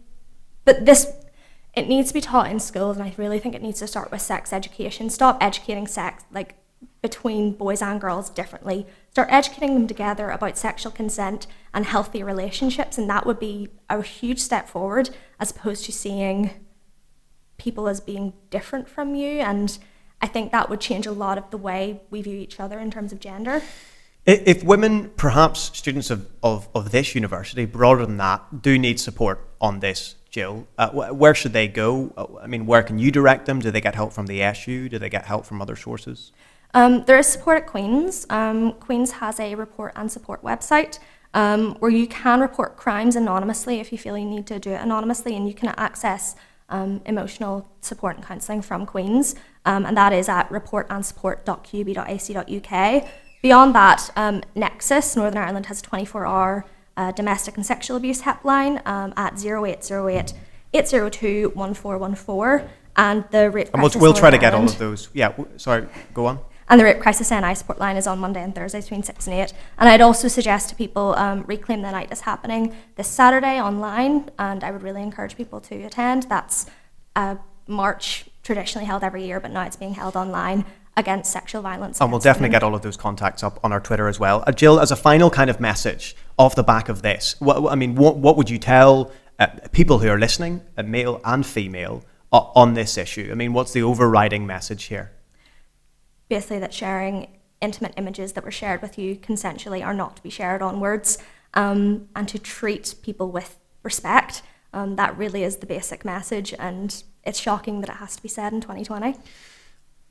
but 0.64 0.84
this 0.86 1.12
it 1.74 1.88
needs 1.88 2.08
to 2.08 2.14
be 2.14 2.20
taught 2.20 2.50
in 2.50 2.60
schools, 2.60 2.98
and 2.98 3.04
I 3.04 3.14
really 3.16 3.38
think 3.38 3.54
it 3.54 3.62
needs 3.62 3.78
to 3.78 3.86
start 3.86 4.10
with 4.10 4.20
sex 4.20 4.52
education. 4.52 5.08
Stop 5.08 5.38
educating 5.40 5.86
sex 5.86 6.24
like 6.30 6.54
between 7.02 7.52
boys 7.52 7.82
and 7.82 8.00
girls 8.00 8.30
differently. 8.30 8.86
Start 9.10 9.28
educating 9.30 9.74
them 9.74 9.86
together 9.88 10.30
about 10.30 10.56
sexual 10.56 10.92
consent 10.92 11.46
and 11.74 11.84
healthy 11.84 12.22
relationships, 12.22 12.96
and 12.96 13.10
that 13.10 13.26
would 13.26 13.40
be 13.40 13.68
a 13.90 14.00
huge 14.02 14.38
step 14.38 14.68
forward 14.68 15.10
as 15.40 15.50
opposed 15.50 15.84
to 15.84 15.92
seeing 15.92 16.50
people 17.58 17.88
as 17.88 18.00
being 18.00 18.32
different 18.50 18.88
from 18.88 19.14
you. 19.16 19.40
And 19.40 19.76
I 20.20 20.28
think 20.28 20.52
that 20.52 20.70
would 20.70 20.80
change 20.80 21.06
a 21.06 21.12
lot 21.12 21.38
of 21.38 21.50
the 21.50 21.58
way 21.58 22.00
we 22.10 22.22
view 22.22 22.38
each 22.38 22.60
other 22.60 22.78
in 22.78 22.90
terms 22.90 23.12
of 23.12 23.18
gender. 23.18 23.62
If 24.24 24.62
women, 24.62 25.10
perhaps 25.16 25.76
students 25.76 26.08
of, 26.08 26.28
of, 26.44 26.68
of 26.76 26.92
this 26.92 27.16
university, 27.16 27.64
broader 27.64 28.06
than 28.06 28.18
that, 28.18 28.62
do 28.62 28.78
need 28.78 29.00
support 29.00 29.48
on 29.60 29.80
this, 29.80 30.14
Jill, 30.30 30.68
uh, 30.78 30.90
where 30.90 31.34
should 31.34 31.52
they 31.52 31.66
go? 31.66 32.12
Uh, 32.16 32.26
I 32.40 32.46
mean, 32.46 32.64
where 32.64 32.84
can 32.84 33.00
you 33.00 33.10
direct 33.10 33.46
them? 33.46 33.58
Do 33.58 33.72
they 33.72 33.80
get 33.80 33.96
help 33.96 34.12
from 34.12 34.26
the 34.26 34.40
SU? 34.40 34.88
Do 34.88 35.00
they 35.00 35.10
get 35.10 35.26
help 35.26 35.44
from 35.44 35.60
other 35.60 35.74
sources? 35.74 36.30
Um, 36.74 37.04
there 37.04 37.18
is 37.18 37.26
support 37.26 37.58
at 37.58 37.66
Queen's. 37.66 38.26
Um, 38.30 38.72
Queen's 38.74 39.10
has 39.12 39.38
a 39.38 39.54
report 39.54 39.92
and 39.94 40.10
support 40.10 40.42
website 40.42 40.98
um, 41.34 41.74
where 41.76 41.90
you 41.90 42.06
can 42.06 42.40
report 42.40 42.76
crimes 42.76 43.16
anonymously 43.16 43.80
if 43.80 43.92
you 43.92 43.98
feel 43.98 44.16
you 44.16 44.24
need 44.24 44.46
to 44.46 44.58
do 44.58 44.70
it 44.70 44.80
anonymously, 44.80 45.36
and 45.36 45.46
you 45.46 45.52
can 45.54 45.74
access 45.76 46.34
um, 46.68 47.02
emotional 47.04 47.68
support 47.82 48.16
and 48.16 48.24
counselling 48.24 48.62
from 48.62 48.86
Queen's, 48.86 49.34
um, 49.66 49.84
and 49.84 49.96
that 49.96 50.12
is 50.12 50.28
at 50.28 50.48
reportandsupport.qub.ac.uk. 50.48 53.08
Beyond 53.42 53.74
that, 53.74 54.10
um, 54.16 54.42
Nexus, 54.54 55.16
Northern 55.16 55.42
Ireland 55.42 55.66
has 55.66 55.80
a 55.80 55.82
24 55.82 56.26
hour 56.26 56.64
uh, 56.96 57.10
domestic 57.12 57.56
and 57.56 57.66
sexual 57.66 57.96
abuse 57.96 58.22
helpline 58.22 58.80
um, 58.86 59.12
at 59.16 59.44
0808 59.44 60.32
802 60.72 61.50
1414. 61.54 62.68
And 62.94 63.24
the 63.30 63.50
rape 63.50 63.70
And 63.72 63.82
we'll, 63.82 63.90
we'll 63.96 64.12
try 64.12 64.28
to 64.30 64.36
get 64.36 64.52
all 64.54 64.64
of 64.64 64.76
those. 64.78 65.08
Yeah, 65.14 65.32
sorry, 65.56 65.88
go 66.12 66.26
on. 66.26 66.40
And 66.68 66.80
the 66.80 66.84
Rape 66.84 67.00
Crisis 67.00 67.30
NI 67.30 67.54
support 67.54 67.78
line 67.78 67.96
is 67.96 68.06
on 68.06 68.18
Monday 68.18 68.42
and 68.42 68.54
Thursday 68.54 68.80
between 68.80 69.02
6 69.02 69.26
and 69.26 69.36
8. 69.36 69.52
And 69.78 69.88
I'd 69.88 70.00
also 70.00 70.28
suggest 70.28 70.68
to 70.70 70.74
people 70.74 71.14
um, 71.16 71.44
Reclaim 71.46 71.82
the 71.82 71.90
Night 71.90 72.12
is 72.12 72.20
happening 72.20 72.74
this 72.96 73.08
Saturday 73.08 73.60
online, 73.60 74.30
and 74.38 74.64
I 74.64 74.70
would 74.70 74.82
really 74.82 75.02
encourage 75.02 75.36
people 75.36 75.60
to 75.60 75.82
attend. 75.84 76.24
That's 76.24 76.66
a 77.16 77.38
march 77.66 78.26
traditionally 78.42 78.86
held 78.86 79.04
every 79.04 79.24
year, 79.24 79.40
but 79.40 79.50
now 79.50 79.64
it's 79.64 79.76
being 79.76 79.94
held 79.94 80.16
online 80.16 80.64
against 80.96 81.32
sexual 81.32 81.62
violence. 81.62 82.00
And 82.00 82.10
we'll 82.10 82.20
definitely 82.20 82.46
women. 82.46 82.52
get 82.52 82.62
all 82.62 82.74
of 82.74 82.82
those 82.82 82.96
contacts 82.96 83.42
up 83.42 83.58
on 83.64 83.72
our 83.72 83.80
Twitter 83.80 84.08
as 84.08 84.20
well. 84.20 84.44
Uh, 84.46 84.52
Jill, 84.52 84.78
as 84.80 84.90
a 84.90 84.96
final 84.96 85.30
kind 85.30 85.48
of 85.48 85.60
message 85.60 86.14
off 86.38 86.54
the 86.54 86.62
back 86.62 86.88
of 86.88 87.02
this, 87.02 87.36
what, 87.38 87.70
I 87.70 87.74
mean, 87.74 87.94
what, 87.94 88.16
what 88.16 88.36
would 88.36 88.50
you 88.50 88.58
tell 88.58 89.10
uh, 89.38 89.46
people 89.72 89.98
who 89.98 90.08
are 90.08 90.18
listening, 90.18 90.62
uh, 90.76 90.82
male 90.82 91.20
and 91.24 91.46
female, 91.46 92.04
uh, 92.32 92.40
on 92.54 92.74
this 92.74 92.98
issue? 92.98 93.28
I 93.30 93.34
mean, 93.34 93.52
what's 93.52 93.72
the 93.72 93.82
overriding 93.82 94.46
message 94.46 94.84
here? 94.84 95.12
Basically 96.32 96.58
that 96.58 96.72
sharing 96.72 97.28
intimate 97.60 97.92
images 97.98 98.32
that 98.32 98.42
were 98.42 98.50
shared 98.50 98.80
with 98.80 98.96
you 98.96 99.14
consensually 99.16 99.84
are 99.84 99.92
not 99.92 100.16
to 100.16 100.22
be 100.22 100.30
shared 100.30 100.62
onwards 100.62 101.18
um, 101.52 102.08
and 102.16 102.26
to 102.26 102.38
treat 102.38 102.94
people 103.02 103.30
with 103.30 103.58
respect. 103.82 104.40
Um, 104.72 104.96
that 104.96 105.14
really 105.18 105.44
is 105.44 105.56
the 105.56 105.66
basic 105.66 106.06
message, 106.06 106.54
and 106.58 107.04
it's 107.22 107.38
shocking 107.38 107.82
that 107.82 107.90
it 107.90 107.96
has 107.96 108.16
to 108.16 108.22
be 108.22 108.30
said 108.30 108.54
in 108.54 108.62
2020. 108.62 109.14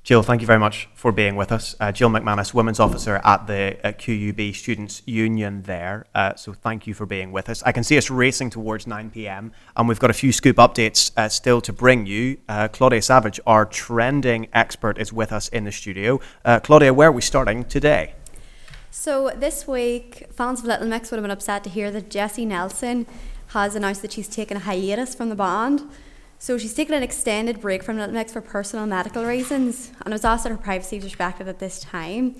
Jill, 0.03 0.23
thank 0.23 0.41
you 0.41 0.47
very 0.47 0.57
much 0.57 0.89
for 0.95 1.11
being 1.11 1.35
with 1.35 1.51
us. 1.51 1.75
Uh, 1.79 1.91
Jill 1.91 2.09
McManus, 2.09 2.55
Women's 2.55 2.79
Officer 2.79 3.21
at 3.23 3.45
the 3.45 3.77
uh, 3.83 3.91
QUB 3.91 4.55
Students 4.55 5.03
Union 5.05 5.61
there. 5.61 6.07
Uh, 6.15 6.33
so 6.33 6.53
thank 6.53 6.87
you 6.87 6.95
for 6.95 7.05
being 7.05 7.31
with 7.31 7.47
us. 7.47 7.61
I 7.63 7.71
can 7.71 7.83
see 7.83 7.99
us 7.99 8.09
racing 8.09 8.49
towards 8.49 8.87
9 8.87 9.11
pm, 9.11 9.51
and 9.77 9.87
we've 9.87 9.99
got 9.99 10.09
a 10.09 10.13
few 10.13 10.31
scoop 10.31 10.57
updates 10.57 11.11
uh, 11.17 11.29
still 11.29 11.61
to 11.61 11.71
bring 11.71 12.07
you. 12.07 12.37
Uh, 12.49 12.67
Claudia 12.67 13.03
Savage, 13.03 13.39
our 13.45 13.63
trending 13.63 14.47
expert, 14.53 14.97
is 14.97 15.13
with 15.13 15.31
us 15.31 15.49
in 15.49 15.65
the 15.65 15.71
studio. 15.71 16.19
Uh, 16.43 16.59
Claudia, 16.59 16.95
where 16.95 17.09
are 17.09 17.11
we 17.11 17.21
starting 17.21 17.63
today? 17.63 18.15
So 18.89 19.31
this 19.37 19.67
week, 19.67 20.25
fans 20.31 20.61
of 20.61 20.65
Little 20.65 20.87
Mix 20.87 21.11
would 21.11 21.17
have 21.17 21.23
been 21.23 21.29
upset 21.29 21.63
to 21.65 21.69
hear 21.69 21.91
that 21.91 22.09
Jesy 22.09 22.47
Nelson 22.47 23.05
has 23.49 23.75
announced 23.75 24.01
that 24.01 24.13
she's 24.13 24.27
taken 24.27 24.57
a 24.57 24.61
hiatus 24.61 25.13
from 25.13 25.29
the 25.29 25.35
band. 25.35 25.83
So 26.41 26.57
she's 26.57 26.73
taken 26.73 26.95
an 26.95 27.03
extended 27.03 27.61
break 27.61 27.83
from 27.83 27.97
Mix 28.13 28.33
for 28.33 28.41
personal 28.41 28.87
medical 28.87 29.23
reasons, 29.23 29.91
and 30.03 30.07
it 30.07 30.15
was 30.15 30.25
asked 30.25 30.43
that 30.43 30.49
her 30.49 30.57
privacy 30.57 30.95
was 30.95 31.03
respected 31.03 31.47
at 31.47 31.59
this 31.59 31.79
time. 31.79 32.35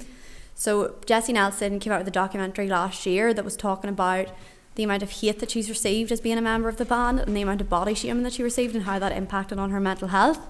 So 0.56 0.96
Jesy 1.06 1.34
Nelson 1.34 1.80
came 1.80 1.94
out 1.94 2.00
with 2.00 2.08
a 2.08 2.12
documentary 2.12 2.68
last 2.68 3.06
year 3.06 3.32
that 3.32 3.46
was 3.46 3.56
talking 3.56 3.92
about 3.92 4.30
the 4.74 4.82
amount 4.82 5.04
of 5.04 5.12
hate 5.12 5.38
that 5.38 5.52
she's 5.52 5.70
received 5.70 6.12
as 6.12 6.20
being 6.20 6.40
a 6.40 6.42
member 6.42 6.68
of 6.68 6.78
the 6.78 6.84
band 6.84 7.20
and 7.20 7.38
the 7.38 7.44
amount 7.44 7.62
of 7.62 7.70
body 7.70 7.94
shaming 7.94 8.24
that 8.24 8.34
she 8.34 8.42
received 8.42 8.74
and 8.74 8.86
how 8.86 8.98
that 8.98 9.12
impacted 9.12 9.60
on 9.60 9.70
her 9.70 9.80
mental 9.80 10.08
health. 10.08 10.48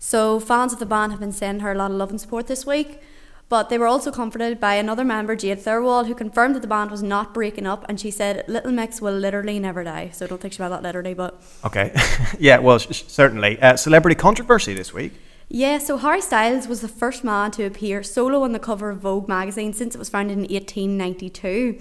So 0.00 0.40
fans 0.40 0.72
of 0.72 0.80
the 0.80 0.84
band 0.84 1.12
have 1.12 1.20
been 1.20 1.30
sending 1.30 1.62
her 1.62 1.70
a 1.70 1.76
lot 1.76 1.92
of 1.92 1.96
love 1.96 2.10
and 2.10 2.20
support 2.20 2.48
this 2.48 2.66
week. 2.66 3.00
But 3.48 3.70
they 3.70 3.78
were 3.78 3.86
also 3.86 4.10
comforted 4.10 4.60
by 4.60 4.74
another 4.74 5.04
member, 5.04 5.34
Jade 5.34 5.58
Thirlwall, 5.60 6.06
who 6.06 6.14
confirmed 6.14 6.54
that 6.54 6.60
the 6.60 6.68
band 6.68 6.90
was 6.90 7.02
not 7.02 7.32
breaking 7.32 7.66
up, 7.66 7.84
and 7.88 7.98
she 7.98 8.10
said 8.10 8.44
Little 8.46 8.72
Mix 8.72 9.00
will 9.00 9.14
literally 9.14 9.58
never 9.58 9.82
die. 9.84 10.10
So 10.12 10.26
I 10.26 10.28
don't 10.28 10.38
think 10.40 10.52
she 10.52 10.60
meant 10.60 10.72
that 10.72 10.82
literally, 10.82 11.14
but 11.14 11.40
Okay. 11.64 11.92
yeah, 12.38 12.58
well, 12.58 12.78
sh- 12.78 12.88
sh- 12.90 13.04
certainly. 13.08 13.58
Uh, 13.62 13.76
celebrity 13.76 14.14
controversy 14.16 14.74
this 14.74 14.92
week. 14.92 15.12
yeah. 15.48 15.78
So 15.78 15.96
Harry 15.96 16.20
Styles 16.20 16.68
was 16.68 16.82
the 16.82 16.88
first 16.88 17.24
man 17.24 17.50
to 17.52 17.64
appear 17.64 18.02
solo 18.02 18.42
on 18.42 18.52
the 18.52 18.58
cover 18.58 18.90
of 18.90 18.98
Vogue 18.98 19.28
magazine 19.28 19.72
since 19.72 19.94
it 19.94 19.98
was 19.98 20.10
founded 20.10 20.36
in 20.36 20.40
1892. 20.42 21.78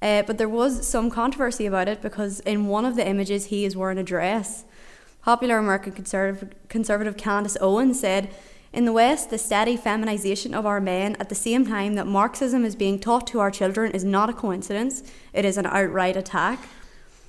Uh, 0.00 0.22
but 0.22 0.38
there 0.38 0.48
was 0.48 0.86
some 0.86 1.10
controversy 1.10 1.66
about 1.66 1.88
it 1.88 2.02
because 2.02 2.38
in 2.40 2.66
one 2.68 2.84
of 2.84 2.94
the 2.94 3.04
images 3.06 3.46
he 3.46 3.64
is 3.64 3.74
wearing 3.76 3.98
a 3.98 4.02
dress. 4.04 4.64
Popular 5.22 5.56
American 5.58 5.92
conservative, 5.92 6.54
conservative 6.68 7.16
Candace 7.16 7.56
Owens 7.60 7.98
said, 7.98 8.28
In 8.74 8.86
the 8.86 8.92
West, 8.92 9.30
the 9.30 9.38
steady 9.38 9.76
feminization 9.76 10.52
of 10.52 10.66
our 10.66 10.80
men 10.80 11.16
at 11.20 11.28
the 11.28 11.34
same 11.36 11.64
time 11.64 11.94
that 11.94 12.08
Marxism 12.08 12.64
is 12.64 12.74
being 12.74 12.98
taught 12.98 13.24
to 13.28 13.38
our 13.38 13.52
children 13.52 13.92
is 13.92 14.02
not 14.02 14.28
a 14.28 14.32
coincidence, 14.32 15.04
it 15.32 15.44
is 15.44 15.56
an 15.56 15.64
outright 15.64 16.16
attack. 16.16 16.58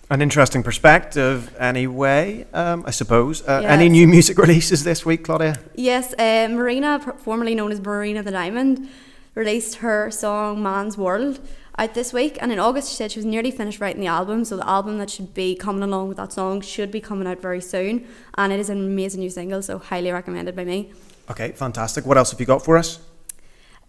An 0.10 0.24
interesting 0.24 0.64
perspective, 0.64 1.56
anyway, 1.60 2.48
um, 2.52 2.84
I 2.88 2.90
suppose. 2.90 3.44
Uh, 3.48 3.60
Yeah, 3.62 3.74
any 3.74 3.90
new 3.90 4.08
music 4.08 4.40
releases 4.40 4.84
this 4.84 5.06
week, 5.06 5.24
Claudia? 5.24 5.60
Yes, 5.76 6.16
uh, 6.18 6.48
Marina, 6.50 7.00
formerly 7.20 7.54
known 7.54 7.72
as 7.72 7.80
Marina 7.80 8.24
the 8.24 8.32
Diamond, 8.32 8.90
released 9.36 9.76
her 9.76 10.10
song 10.10 10.64
Man's 10.64 10.98
World 10.98 11.40
out 11.78 11.94
this 11.94 12.12
week. 12.12 12.40
And 12.42 12.52
in 12.52 12.58
August, 12.58 12.90
she 12.90 12.96
said 12.96 13.12
she 13.12 13.20
was 13.20 13.26
nearly 13.26 13.52
finished 13.52 13.80
writing 13.80 14.02
the 14.02 14.08
album. 14.08 14.46
So 14.46 14.58
the 14.58 14.68
album 14.68 14.98
that 14.98 15.12
should 15.12 15.36
be 15.36 15.56
coming 15.56 15.84
along 15.84 16.08
with 16.08 16.18
that 16.18 16.34
song 16.34 16.62
should 16.62 16.90
be 16.90 17.02
coming 17.02 17.28
out 17.28 17.40
very 17.40 17.62
soon. 17.62 18.08
And 18.36 18.52
it 18.52 18.60
is 18.60 18.70
an 18.70 18.80
amazing 18.80 19.20
new 19.20 19.30
single, 19.30 19.62
so 19.62 19.78
highly 19.78 20.12
recommended 20.12 20.56
by 20.56 20.64
me. 20.64 20.92
Okay, 21.30 21.52
fantastic. 21.54 22.06
What 22.06 22.18
else 22.18 22.32
have 22.32 22.40
you 22.40 22.46
got 22.46 22.64
for 22.64 22.78
us? 22.78 23.00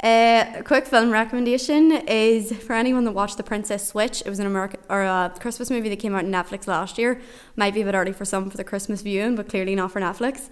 Uh, 0.02 0.44
a 0.56 0.62
quick 0.62 0.86
film 0.86 1.10
recommendation 1.10 1.92
is 2.06 2.52
for 2.52 2.74
anyone 2.74 3.04
that 3.04 3.12
watched 3.12 3.38
The 3.38 3.42
Princess 3.42 3.86
Switch. 3.86 4.22
It 4.24 4.28
was 4.28 4.38
an 4.38 4.46
American 4.46 4.80
or 4.90 5.02
a 5.02 5.32
Christmas 5.40 5.70
movie 5.70 5.88
that 5.88 5.98
came 5.98 6.14
out 6.14 6.24
on 6.24 6.30
Netflix 6.30 6.66
last 6.66 6.98
year. 6.98 7.20
Might 7.56 7.72
be 7.72 7.80
a 7.80 7.84
bit 7.84 7.94
early 7.94 8.12
for 8.12 8.26
some 8.26 8.50
for 8.50 8.56
the 8.56 8.64
Christmas 8.64 9.00
viewing, 9.00 9.36
but 9.36 9.48
clearly 9.48 9.74
not 9.74 9.92
for 9.92 10.00
Netflix. 10.00 10.50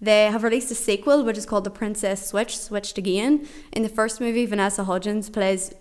They 0.00 0.24
have 0.24 0.42
released 0.42 0.70
a 0.70 0.74
sequel 0.74 1.24
which 1.24 1.36
is 1.36 1.46
called 1.46 1.64
The 1.64 1.70
Princess 1.70 2.26
Switch, 2.26 2.58
Switched 2.58 2.98
Again. 2.98 3.46
In 3.72 3.82
the 3.82 3.88
first 3.88 4.20
movie, 4.20 4.46
Vanessa 4.46 4.84
Hudgens 4.84 5.30
plays 5.30 5.72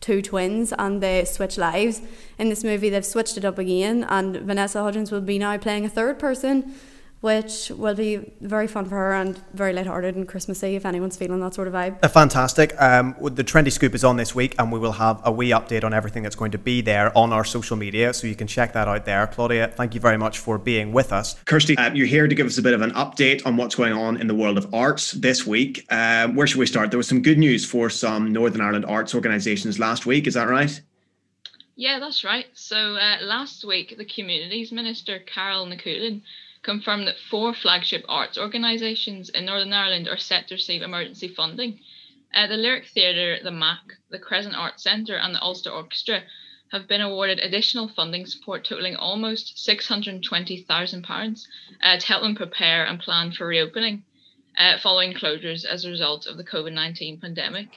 two 0.00 0.22
twins 0.22 0.72
and 0.78 1.02
they 1.02 1.24
switch 1.24 1.58
lives. 1.58 2.00
In 2.38 2.48
this 2.48 2.64
movie, 2.64 2.88
they've 2.88 3.04
switched 3.04 3.36
it 3.36 3.44
up 3.44 3.58
again, 3.58 4.04
and 4.08 4.36
Vanessa 4.36 4.82
Hudgens 4.82 5.12
will 5.12 5.20
be 5.20 5.38
now 5.38 5.56
playing 5.58 5.84
a 5.84 5.88
third 5.88 6.18
person, 6.18 6.74
which 7.20 7.70
will 7.70 7.94
be 7.94 8.32
very 8.40 8.68
fun 8.68 8.84
for 8.84 8.94
her 8.96 9.12
and 9.12 9.42
very 9.52 9.72
lighthearted 9.72 10.14
and 10.14 10.28
Christmassy 10.28 10.76
if 10.76 10.86
anyone's 10.86 11.16
feeling 11.16 11.40
that 11.40 11.54
sort 11.54 11.66
of 11.66 11.74
vibe. 11.74 11.98
Uh, 12.02 12.08
fantastic. 12.08 12.80
Um, 12.80 13.16
the 13.20 13.42
Trendy 13.42 13.72
Scoop 13.72 13.94
is 13.94 14.04
on 14.04 14.16
this 14.16 14.34
week, 14.34 14.54
and 14.58 14.70
we 14.70 14.78
will 14.78 14.92
have 14.92 15.20
a 15.24 15.32
wee 15.32 15.50
update 15.50 15.82
on 15.82 15.92
everything 15.92 16.22
that's 16.22 16.36
going 16.36 16.52
to 16.52 16.58
be 16.58 16.80
there 16.80 17.16
on 17.18 17.32
our 17.32 17.44
social 17.44 17.76
media, 17.76 18.14
so 18.14 18.26
you 18.26 18.36
can 18.36 18.46
check 18.46 18.72
that 18.72 18.86
out 18.86 19.04
there. 19.04 19.26
Claudia, 19.26 19.68
thank 19.68 19.94
you 19.94 20.00
very 20.00 20.16
much 20.16 20.38
for 20.38 20.58
being 20.58 20.92
with 20.92 21.12
us. 21.12 21.34
Kirsty, 21.44 21.76
uh, 21.76 21.92
you're 21.92 22.06
here 22.06 22.28
to 22.28 22.34
give 22.34 22.46
us 22.46 22.58
a 22.58 22.62
bit 22.62 22.74
of 22.74 22.82
an 22.82 22.92
update 22.92 23.44
on 23.44 23.56
what's 23.56 23.74
going 23.74 23.92
on 23.92 24.16
in 24.20 24.28
the 24.28 24.34
world 24.34 24.56
of 24.56 24.72
arts 24.72 25.12
this 25.12 25.46
week. 25.46 25.86
Um, 25.90 26.36
where 26.36 26.46
should 26.46 26.58
we 26.58 26.66
start? 26.66 26.90
There 26.90 26.98
was 26.98 27.08
some 27.08 27.22
good 27.22 27.38
news 27.38 27.64
for 27.64 27.90
some 27.90 28.32
Northern 28.32 28.60
Ireland 28.60 28.84
arts 28.86 29.14
organisations 29.14 29.78
last 29.78 30.06
week, 30.06 30.26
is 30.26 30.34
that 30.34 30.48
right? 30.48 30.80
Yeah, 31.74 31.98
that's 32.00 32.24
right. 32.24 32.46
So 32.54 32.76
uh, 32.96 33.18
last 33.22 33.64
week, 33.64 33.96
the 33.98 34.04
Communities 34.04 34.72
Minister, 34.72 35.20
Carál 35.20 35.68
Ní 35.68 35.80
Chuilín, 35.80 36.22
confirmed 36.62 37.06
that 37.06 37.18
four 37.18 37.54
flagship 37.54 38.04
arts 38.08 38.36
organisations 38.38 39.28
in 39.28 39.44
Northern 39.44 39.72
Ireland 39.72 40.08
are 40.08 40.16
set 40.16 40.48
to 40.48 40.54
receive 40.54 40.82
emergency 40.82 41.28
funding. 41.28 41.80
Uh, 42.34 42.46
the 42.46 42.56
Lyric 42.56 42.86
Theatre, 42.86 43.38
the 43.42 43.50
MAC, 43.50 43.94
the 44.10 44.18
Crescent 44.18 44.54
Arts 44.54 44.82
Centre, 44.82 45.16
and 45.16 45.34
the 45.34 45.42
Ulster 45.42 45.70
Orchestra 45.70 46.24
have 46.72 46.86
been 46.86 47.00
awarded 47.00 47.38
additional 47.38 47.88
funding 47.88 48.26
support 48.26 48.64
totaling 48.64 48.96
almost 48.96 49.56
£620,000 49.56 51.46
uh, 51.82 51.98
to 51.98 52.06
help 52.06 52.22
them 52.22 52.34
prepare 52.34 52.84
and 52.84 53.00
plan 53.00 53.32
for 53.32 53.46
reopening 53.46 54.04
uh, 54.58 54.76
following 54.78 55.14
closures 55.14 55.64
as 55.64 55.84
a 55.84 55.90
result 55.90 56.26
of 56.26 56.36
the 56.36 56.44
COVID 56.44 56.72
19 56.72 57.20
pandemic. 57.20 57.68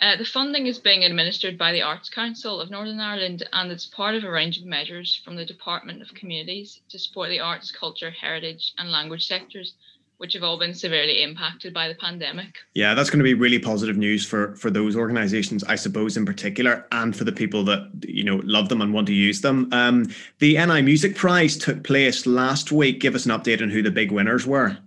Uh, 0.00 0.16
the 0.16 0.24
funding 0.24 0.66
is 0.66 0.78
being 0.78 1.04
administered 1.04 1.58
by 1.58 1.72
the 1.72 1.82
Arts 1.82 2.08
Council 2.08 2.60
of 2.60 2.70
Northern 2.70 3.00
Ireland 3.00 3.48
and 3.52 3.70
it's 3.70 3.86
part 3.86 4.14
of 4.14 4.24
a 4.24 4.30
range 4.30 4.58
of 4.58 4.64
measures 4.64 5.20
from 5.24 5.36
the 5.36 5.44
Department 5.44 6.02
of 6.02 6.14
Communities 6.14 6.80
to 6.88 6.98
support 6.98 7.30
the 7.30 7.40
arts, 7.40 7.70
culture, 7.70 8.10
heritage, 8.10 8.72
and 8.78 8.90
language 8.90 9.26
sectors, 9.26 9.74
which 10.18 10.34
have 10.34 10.42
all 10.42 10.58
been 10.58 10.74
severely 10.74 11.22
impacted 11.22 11.74
by 11.74 11.88
the 11.88 11.94
pandemic. 11.96 12.58
Yeah, 12.74 12.94
that's 12.94 13.10
going 13.10 13.18
to 13.18 13.24
be 13.24 13.34
really 13.34 13.58
positive 13.58 13.96
news 13.96 14.24
for 14.24 14.54
for 14.56 14.70
those 14.70 14.94
organisations, 14.94 15.64
I 15.64 15.74
suppose, 15.74 16.16
in 16.16 16.24
particular, 16.24 16.86
and 16.92 17.16
for 17.16 17.24
the 17.24 17.32
people 17.32 17.64
that 17.64 17.90
you 18.06 18.24
know 18.24 18.40
love 18.44 18.68
them 18.68 18.80
and 18.80 18.94
want 18.94 19.08
to 19.08 19.14
use 19.14 19.40
them. 19.40 19.68
Um, 19.72 20.06
the 20.38 20.64
NI 20.64 20.82
Music 20.82 21.16
Prize 21.16 21.56
took 21.56 21.82
place 21.82 22.24
last 22.26 22.70
week. 22.70 23.00
Give 23.00 23.14
us 23.14 23.26
an 23.26 23.32
update 23.32 23.62
on 23.62 23.70
who 23.70 23.82
the 23.82 23.90
big 23.90 24.12
winners 24.12 24.46
were. 24.46 24.78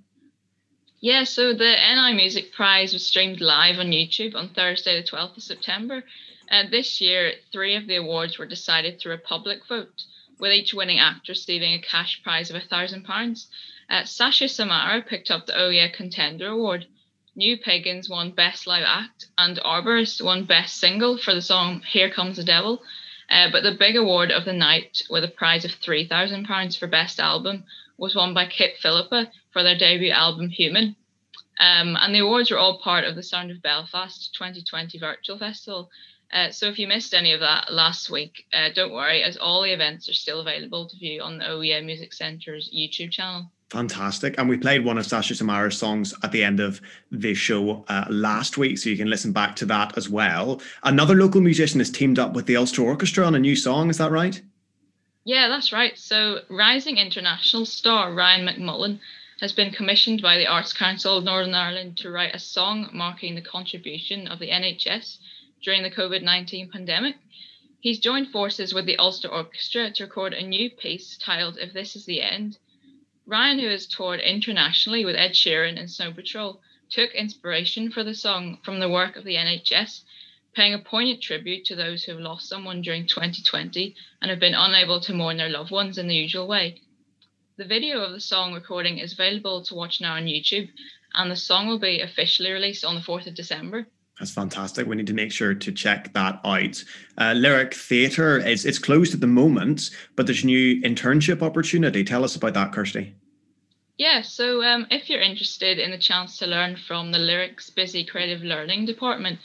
Yeah, 1.06 1.26
so 1.26 1.54
the 1.54 1.76
NI 1.76 2.16
Music 2.16 2.52
Prize 2.52 2.92
was 2.92 3.06
streamed 3.06 3.40
live 3.40 3.78
on 3.78 3.92
YouTube 3.92 4.34
on 4.34 4.50
Thursday, 4.50 5.00
the 5.00 5.08
12th 5.08 5.38
of 5.38 5.44
September. 5.44 6.04
And 6.48 6.72
this 6.72 7.00
year, 7.00 7.34
three 7.52 7.76
of 7.76 7.86
the 7.86 7.98
awards 7.98 8.40
were 8.40 8.48
decided 8.48 9.00
through 9.00 9.14
a 9.14 9.20
public 9.20 9.68
vote, 9.68 10.02
with 10.40 10.52
each 10.52 10.74
winning 10.74 10.98
act 10.98 11.30
receiving 11.30 11.76
a 11.76 11.80
cash 11.80 12.24
prize 12.24 12.50
of 12.50 12.60
£1,000. 12.60 13.46
Uh, 13.88 14.04
Sasha 14.04 14.48
Samara 14.48 15.04
picked 15.04 15.30
up 15.30 15.46
the 15.46 15.54
OEA 15.54 15.94
Contender 15.94 16.48
Award. 16.48 16.88
New 17.36 17.56
Pagans 17.56 18.10
won 18.10 18.32
Best 18.32 18.66
Live 18.66 18.86
Act, 18.88 19.28
and 19.38 19.60
Arborist 19.60 20.24
won 20.24 20.46
Best 20.46 20.78
Single 20.78 21.20
for 21.20 21.36
the 21.36 21.42
song 21.44 21.84
Here 21.88 22.10
Comes 22.10 22.38
the 22.38 22.44
Devil. 22.44 22.82
Uh, 23.30 23.52
but 23.52 23.62
the 23.62 23.76
big 23.78 23.96
award 23.96 24.32
of 24.32 24.44
the 24.44 24.54
night, 24.54 25.04
with 25.12 25.24
a 25.24 25.28
prize 25.28 25.66
of 25.66 25.80
£3,000 25.80 26.80
for 26.80 26.88
Best 26.88 27.20
Album, 27.20 27.64
was 27.96 28.16
won 28.16 28.34
by 28.34 28.48
Kitt 28.48 28.78
Philippa 28.80 29.32
for 29.56 29.64
their 29.64 29.78
debut 29.78 30.12
album 30.12 30.50
Human. 30.50 30.98
Um, 31.62 31.96
and 32.02 32.14
the 32.14 32.20
awards 32.20 32.52
were 32.52 32.58
all 32.58 32.80
part 32.80 33.06
of 33.06 33.16
the 33.16 33.24
Sound 33.24 33.52
of 33.52 33.62
Belfast 33.62 34.36
2020 34.38 35.00
Virtual 35.00 35.38
Festival. 35.38 35.90
Uh, 36.34 36.52
so 36.52 36.68
if 36.68 36.78
you 36.78 36.90
missed 36.90 37.14
any 37.14 37.32
of 37.32 37.40
that 37.40 37.72
last 37.72 38.10
week, 38.10 38.46
uh, 38.54 38.68
don't 38.76 38.92
worry, 38.92 39.24
as 39.24 39.38
all 39.38 39.64
the 39.64 39.72
events 39.72 40.10
are 40.10 40.14
still 40.14 40.42
available 40.42 40.90
to 40.90 40.98
view 40.98 41.22
on 41.22 41.38
the 41.38 41.46
OEA 41.46 41.86
Music 41.86 42.12
Centre's 42.12 42.70
YouTube 42.76 43.12
channel. 43.12 43.50
Fantastic. 43.70 44.38
And 44.38 44.50
we 44.50 44.58
played 44.58 44.84
one 44.84 44.98
of 44.98 45.06
Sasha 45.06 45.36
Samara's 45.36 45.78
songs 45.78 46.14
at 46.22 46.34
the 46.34 46.44
end 46.44 46.60
of 46.60 46.82
the 47.10 47.34
show 47.34 47.86
uh, 47.88 48.08
last 48.10 48.58
week, 48.58 48.78
so 48.78 48.90
you 48.90 48.98
can 48.98 49.10
listen 49.10 49.32
back 49.32 49.56
to 49.56 49.66
that 49.68 49.98
as 49.98 50.10
well. 50.10 50.62
Another 50.84 51.16
local 51.16 51.40
musician 51.40 51.80
has 51.80 51.90
teamed 51.90 52.20
up 52.20 52.34
with 52.34 52.46
the 52.46 52.58
Ulster 52.58 52.82
Orchestra 52.82 53.26
on 53.26 53.36
a 53.36 53.40
new 53.40 53.56
song, 53.56 53.90
is 53.90 54.00
that 54.00 54.12
right? 54.12 54.42
Yeah, 55.24 55.48
that's 55.48 55.72
right. 55.72 55.98
So, 55.98 56.40
rising 56.50 56.98
international 56.98 57.66
star 57.66 58.14
Ryan 58.14 58.46
McMullen 58.46 59.00
has 59.42 59.52
been 59.52 59.72
commissioned 59.72 60.22
by 60.22 60.38
the 60.38 60.48
Arts 60.48 60.72
Council 60.72 61.18
of 61.18 61.24
Northern 61.26 61.54
Ireland 61.54 61.98
to 61.98 62.10
write 62.10 62.34
a 62.34 62.40
song 62.40 62.90
marking 62.94 63.36
the 63.36 63.42
contribution 63.42 64.28
of 64.28 64.40
the 64.40 64.50
NHS 64.50 65.18
during 65.62 65.84
the 65.84 65.92
COVID 65.92 66.22
19 66.22 66.72
pandemic. 66.72 67.18
He's 67.82 68.00
joined 68.00 68.32
forces 68.32 68.74
with 68.74 68.86
the 68.86 68.98
Ulster 68.98 69.28
Orchestra 69.28 69.92
to 69.92 70.04
record 70.06 70.34
a 70.34 70.42
new 70.42 70.70
piece 70.70 71.18
titled 71.18 71.58
If 71.60 71.74
This 71.74 71.98
Is 71.98 72.06
the 72.06 72.22
End. 72.22 72.58
Ryan, 73.26 73.60
who 73.60 73.68
has 73.68 73.86
toured 73.86 74.22
internationally 74.22 75.04
with 75.04 75.16
Ed 75.16 75.32
Sheeran 75.32 75.78
and 75.78 75.92
Snow 75.92 76.14
Patrol, 76.14 76.62
took 76.90 77.14
inspiration 77.14 77.92
for 77.92 78.04
the 78.04 78.16
song 78.16 78.60
from 78.64 78.80
the 78.80 78.90
work 78.90 79.18
of 79.18 79.26
the 79.26 79.36
NHS, 79.36 80.02
paying 80.54 80.74
a 80.74 80.80
poignant 80.80 81.22
tribute 81.22 81.66
to 81.66 81.76
those 81.76 82.04
who 82.04 82.14
have 82.14 82.22
lost 82.22 82.48
someone 82.48 82.82
during 82.82 83.06
2020 83.06 83.96
and 84.22 84.32
have 84.32 84.40
been 84.40 84.56
unable 84.56 85.02
to 85.02 85.14
mourn 85.14 85.36
their 85.36 85.50
loved 85.50 85.72
ones 85.72 85.98
in 85.98 86.08
the 86.08 86.16
usual 86.16 86.48
way. 86.48 86.82
The 87.58 87.64
video 87.64 88.02
of 88.02 88.12
the 88.12 88.20
song 88.20 88.54
recording 88.54 88.98
is 88.98 89.14
available 89.14 89.64
to 89.64 89.76
watch 89.76 90.02
now 90.02 90.16
on 90.16 90.26
YouTube, 90.26 90.68
and 91.14 91.32
the 91.32 91.38
song 91.38 91.68
will 91.68 91.80
be 91.80 92.02
officially 92.02 92.52
released 92.52 92.84
on 92.84 92.96
the 92.96 93.02
4th 93.02 93.28
of 93.28 93.34
December. 93.34 93.88
That's 94.20 94.34
fantastic. 94.34 94.86
We 94.86 94.98
need 94.98 95.08
to 95.08 95.14
make 95.14 95.32
sure 95.32 95.54
to 95.54 95.72
check 95.72 96.12
that 96.12 96.42
out. 96.44 96.84
Uh, 97.18 97.32
Lyric 97.32 97.74
Theatre 97.74 98.38
is 98.40 98.66
it's 98.66 98.78
closed 98.78 99.14
at 99.14 99.22
the 99.22 99.28
moment, 99.28 99.92
but 100.18 100.26
there's 100.26 100.44
a 100.44 100.48
new 100.48 100.82
internship 100.82 101.42
opportunity. 101.42 102.04
Tell 102.04 102.26
us 102.26 102.36
about 102.36 102.56
that, 102.56 102.74
Kirsty. 102.74 103.16
Yeah, 103.98 104.22
so 104.22 104.62
um, 104.62 104.86
if 104.92 105.10
you're 105.10 105.22
interested 105.22 105.80
in 105.80 105.92
the 105.92 105.98
chance 105.98 106.38
to 106.40 106.48
learn 106.48 106.76
from 106.76 107.14
the 107.14 107.20
Lyrics 107.20 107.70
Busy 107.70 108.04
Creative 108.04 108.42
Learning 108.42 108.86
Department 108.86 109.40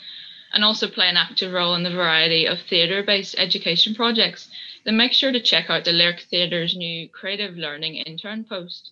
and 0.51 0.65
also 0.65 0.89
play 0.89 1.07
an 1.07 1.15
active 1.15 1.53
role 1.53 1.75
in 1.75 1.83
the 1.83 1.89
variety 1.89 2.45
of 2.45 2.59
theatre 2.69 3.03
based 3.03 3.35
education 3.37 3.95
projects, 3.95 4.49
then 4.83 4.97
make 4.97 5.13
sure 5.13 5.31
to 5.31 5.41
check 5.41 5.69
out 5.69 5.85
the 5.85 5.91
Lyric 5.91 6.27
Theatre's 6.29 6.75
new 6.75 7.07
Creative 7.09 7.55
Learning 7.55 7.95
intern 7.95 8.43
post. 8.43 8.91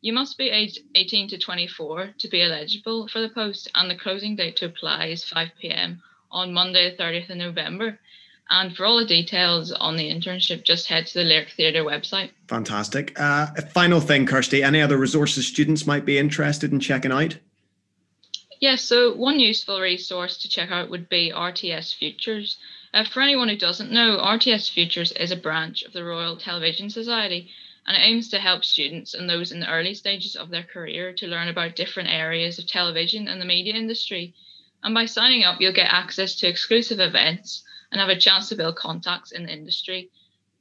You 0.00 0.12
must 0.12 0.38
be 0.38 0.48
aged 0.48 0.80
18 0.94 1.28
to 1.28 1.38
24 1.38 2.14
to 2.18 2.28
be 2.28 2.42
eligible 2.42 3.08
for 3.08 3.20
the 3.20 3.28
post, 3.28 3.70
and 3.74 3.90
the 3.90 3.96
closing 3.96 4.36
date 4.36 4.56
to 4.56 4.66
apply 4.66 5.06
is 5.06 5.24
5 5.24 5.48
pm 5.60 6.02
on 6.30 6.52
Monday, 6.52 6.96
30th 6.96 7.30
of 7.30 7.36
November. 7.36 7.98
And 8.48 8.76
for 8.76 8.84
all 8.84 8.98
the 8.98 9.06
details 9.06 9.70
on 9.70 9.96
the 9.96 10.10
internship, 10.10 10.64
just 10.64 10.88
head 10.88 11.06
to 11.06 11.14
the 11.14 11.24
Lyric 11.24 11.50
Theatre 11.50 11.84
website. 11.84 12.30
Fantastic. 12.48 13.18
Uh, 13.18 13.46
final 13.72 14.00
thing, 14.00 14.26
Kirsty, 14.26 14.62
any 14.62 14.80
other 14.80 14.96
resources 14.96 15.46
students 15.46 15.86
might 15.86 16.04
be 16.04 16.18
interested 16.18 16.72
in 16.72 16.80
checking 16.80 17.12
out? 17.12 17.36
Yeah, 18.58 18.76
so 18.76 19.14
one 19.14 19.38
useful 19.38 19.80
resource 19.80 20.36
to 20.38 20.48
check 20.48 20.70
out 20.70 20.90
would 20.90 21.08
be 21.08 21.32
RTS 21.34 21.94
Futures. 21.94 22.58
Uh, 22.92 23.04
for 23.04 23.22
anyone 23.22 23.48
who 23.48 23.56
doesn't 23.56 23.92
know, 23.92 24.18
RTS 24.18 24.68
Futures 24.68 25.12
is 25.12 25.30
a 25.30 25.36
branch 25.36 25.84
of 25.84 25.92
the 25.92 26.02
Royal 26.02 26.36
Television 26.36 26.90
Society 26.90 27.48
and 27.86 27.96
it 27.96 28.00
aims 28.00 28.28
to 28.28 28.38
help 28.40 28.64
students 28.64 29.14
and 29.14 29.30
those 29.30 29.52
in 29.52 29.60
the 29.60 29.70
early 29.70 29.94
stages 29.94 30.34
of 30.34 30.50
their 30.50 30.64
career 30.64 31.12
to 31.12 31.28
learn 31.28 31.46
about 31.46 31.76
different 31.76 32.08
areas 32.08 32.58
of 32.58 32.66
television 32.66 33.28
and 33.28 33.40
the 33.40 33.44
media 33.44 33.74
industry. 33.74 34.34
And 34.82 34.92
by 34.92 35.06
signing 35.06 35.44
up, 35.44 35.60
you'll 35.60 35.72
get 35.72 35.92
access 35.92 36.34
to 36.36 36.48
exclusive 36.48 36.98
events 36.98 37.62
and 37.92 38.00
have 38.00 38.10
a 38.10 38.18
chance 38.18 38.48
to 38.48 38.56
build 38.56 38.74
contacts 38.74 39.30
in 39.30 39.44
the 39.44 39.52
industry. 39.52 40.10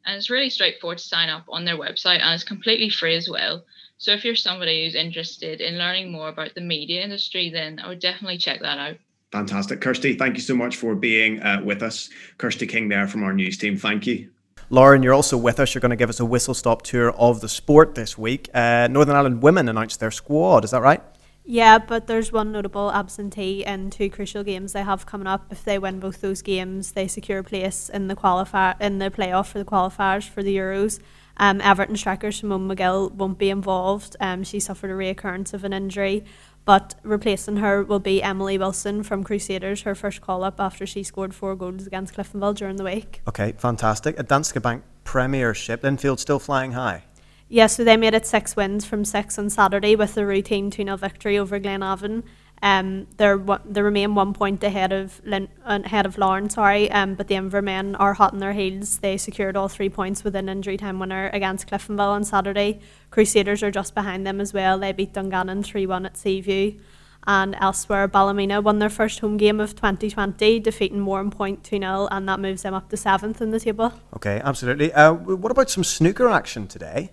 And 0.06 0.16
it's 0.16 0.30
really 0.30 0.52
straightforward 0.52 1.00
to 1.00 1.04
sign 1.04 1.30
up 1.30 1.46
on 1.50 1.66
their 1.66 1.78
website 1.78 2.22
and 2.22 2.34
it's 2.36 2.44
completely 2.44 2.90
free 2.90 3.16
as 3.16 3.28
well. 3.28 3.66
So 3.98 4.12
if 4.12 4.24
you're 4.24 4.36
somebody 4.36 4.86
who's 4.86 4.96
interested 4.96 5.62
in 5.62 5.80
learning 5.80 6.12
more 6.12 6.30
about 6.30 6.54
the 6.54 6.62
media 6.62 7.04
industry, 7.04 7.50
then 7.50 7.80
I 7.80 7.88
would 7.90 8.00
definitely 8.00 8.38
check 8.38 8.62
that 8.62 8.78
out. 8.78 8.98
Fantastic. 9.32 9.80
Kirsty, 9.82 10.16
thank 10.16 10.36
you 10.36 10.42
so 10.42 10.56
much 10.56 10.76
for 10.76 10.96
being 10.96 11.40
uh, 11.42 11.62
with 11.64 11.84
us. 11.84 12.10
Kirsty 12.38 12.66
King 12.66 12.90
there 12.90 13.08
from 13.08 13.24
our 13.24 13.34
news 13.34 13.58
team. 13.58 13.78
Thank 13.78 14.08
you. 14.08 14.30
Lauren, 14.72 15.02
you're 15.02 15.14
also 15.14 15.38
with 15.38 15.60
us. 15.60 15.74
You're 15.74 15.82
going 15.82 15.90
to 15.92 15.96
give 15.96 16.10
us 16.10 16.20
a 16.20 16.26
whistle 16.26 16.54
stop 16.54 16.84
tour 16.84 17.12
of 17.12 17.42
the 17.42 17.50
sport 17.50 17.96
this 17.96 18.18
week. 18.18 18.50
Uh, 18.54 18.88
Northern 18.90 19.16
Ireland 19.16 19.42
women 19.42 19.70
announced 19.70 20.00
their 20.00 20.12
squad. 20.12 20.64
Is 20.64 20.72
that 20.72 20.82
right? 20.82 21.02
Yeah, 21.44 21.80
but 21.80 22.06
there's 22.06 22.32
one 22.32 22.52
notable 22.52 22.92
absentee 22.92 23.66
in 23.66 23.90
two 23.90 24.12
crucial 24.12 24.44
games 24.44 24.74
they 24.74 24.84
have 24.84 25.08
coming 25.08 25.26
up. 25.26 25.48
If 25.50 25.64
they 25.64 25.80
win 25.80 26.00
both 26.00 26.22
those 26.22 26.44
games, 26.44 26.92
they 26.92 27.08
secure 27.08 27.40
a 27.40 27.44
place 27.44 27.90
in 27.90 28.08
the 28.08 28.16
qualifier 28.16 28.80
in 28.80 29.00
the 29.00 29.10
playoff 29.10 29.48
for 29.48 29.58
the 29.58 29.66
qualifiers 29.66 30.30
for 30.30 30.44
the 30.44 30.56
Euros. 30.56 31.00
Um, 31.38 31.62
Everton 31.62 31.96
striker 31.96 32.32
Simone 32.32 32.68
Magill 32.68 33.12
won't 33.12 33.40
be 33.40 33.50
involved. 33.50 34.16
Um, 34.20 34.44
she 34.44 34.60
suffered 34.60 34.92
a 34.92 34.94
reoccurrence 34.94 35.54
of 35.54 35.64
an 35.64 35.74
injury, 35.74 36.26
but 36.70 36.94
replacing 37.02 37.56
her 37.56 37.84
will 37.84 38.00
be 38.00 38.22
Emily 38.22 38.56
Wilson 38.56 39.02
from 39.02 39.24
Crusaders, 39.24 39.82
her 39.82 39.96
first 39.96 40.22
call 40.22 40.44
up 40.44 40.60
after 40.60 40.86
she 40.86 41.02
scored 41.02 41.34
four 41.34 41.56
goals 41.56 41.88
against 41.88 42.14
Cliftonville 42.14 42.54
during 42.54 42.76
the 42.76 42.84
week. 42.84 43.24
Okay, 43.28 43.54
fantastic. 43.54 44.20
A 44.20 44.24
Danske 44.24 44.62
Bank 44.62 44.84
Premiership, 45.04 45.82
Linfield 45.82 46.20
still 46.20 46.38
flying 46.38 46.74
high. 46.74 47.06
Yeah, 47.48 47.66
so 47.66 47.84
they 47.84 47.98
made 47.98 48.14
it 48.14 48.28
six 48.28 48.56
wins 48.56 48.86
from 48.86 49.04
six 49.04 49.40
on 49.40 49.50
Saturday 49.50 49.96
with 49.96 50.16
a 50.16 50.24
routine 50.24 50.70
2 50.70 50.84
0 50.84 50.98
victory 50.98 51.40
over 51.40 51.60
Glenavon. 51.60 52.22
Um, 52.62 53.08
they're 53.18 53.38
they 53.66 53.82
remain 53.82 54.16
one 54.16 54.34
point 54.34 54.64
ahead 54.64 54.92
of 54.92 55.22
Lin, 55.24 55.48
ahead 55.66 56.06
of 56.06 56.18
Larne, 56.18 56.50
sorry. 56.50 56.92
Um, 56.92 57.16
but 57.16 57.28
the 57.28 57.36
Invermen 57.36 57.96
are 58.00 58.14
hot 58.14 58.34
on 58.34 58.40
their 58.40 58.54
heels. 58.54 58.98
They 58.98 59.18
secured 59.18 59.56
all 59.56 59.68
three 59.68 59.90
points 59.90 60.24
with 60.24 60.36
an 60.36 60.50
injury 60.50 60.78
time 60.78 61.00
winner 61.00 61.30
against 61.32 61.68
Cliftonville 61.68 62.00
on 62.12 62.24
Saturday. 62.24 62.80
Crusaders 63.12 63.64
are 63.64 63.72
just 63.72 63.96
behind 63.96 64.28
them 64.28 64.42
as 64.42 64.54
well. 64.54 64.78
They 64.78 64.92
beat 64.92 65.14
Dungannon 65.14 65.64
three 65.64 65.86
one 65.86 66.06
at 66.06 66.18
Seaview. 66.18 66.80
And 67.28 67.56
elsewhere, 67.60 68.08
Ballymena 68.08 68.62
won 68.62 68.80
their 68.80 68.90
first 68.90 69.20
home 69.20 69.38
game 69.38 69.60
of 69.60 69.76
2020, 69.76 70.60
defeating 70.62 71.06
Warrenpoint 71.06 71.64
2 71.64 71.78
0, 71.78 72.08
and 72.12 72.28
that 72.30 72.40
moves 72.40 72.64
them 72.64 72.74
up 72.74 72.90
to 72.90 72.98
seventh 72.98 73.42
in 73.42 73.52
the 73.52 73.60
table. 73.60 73.94
Okay, 74.16 74.42
absolutely. 74.44 74.92
Uh, 74.94 75.14
what 75.14 75.52
about 75.52 75.70
some 75.70 75.84
snooker 75.84 76.30
action 76.30 76.66
today? 76.66 77.12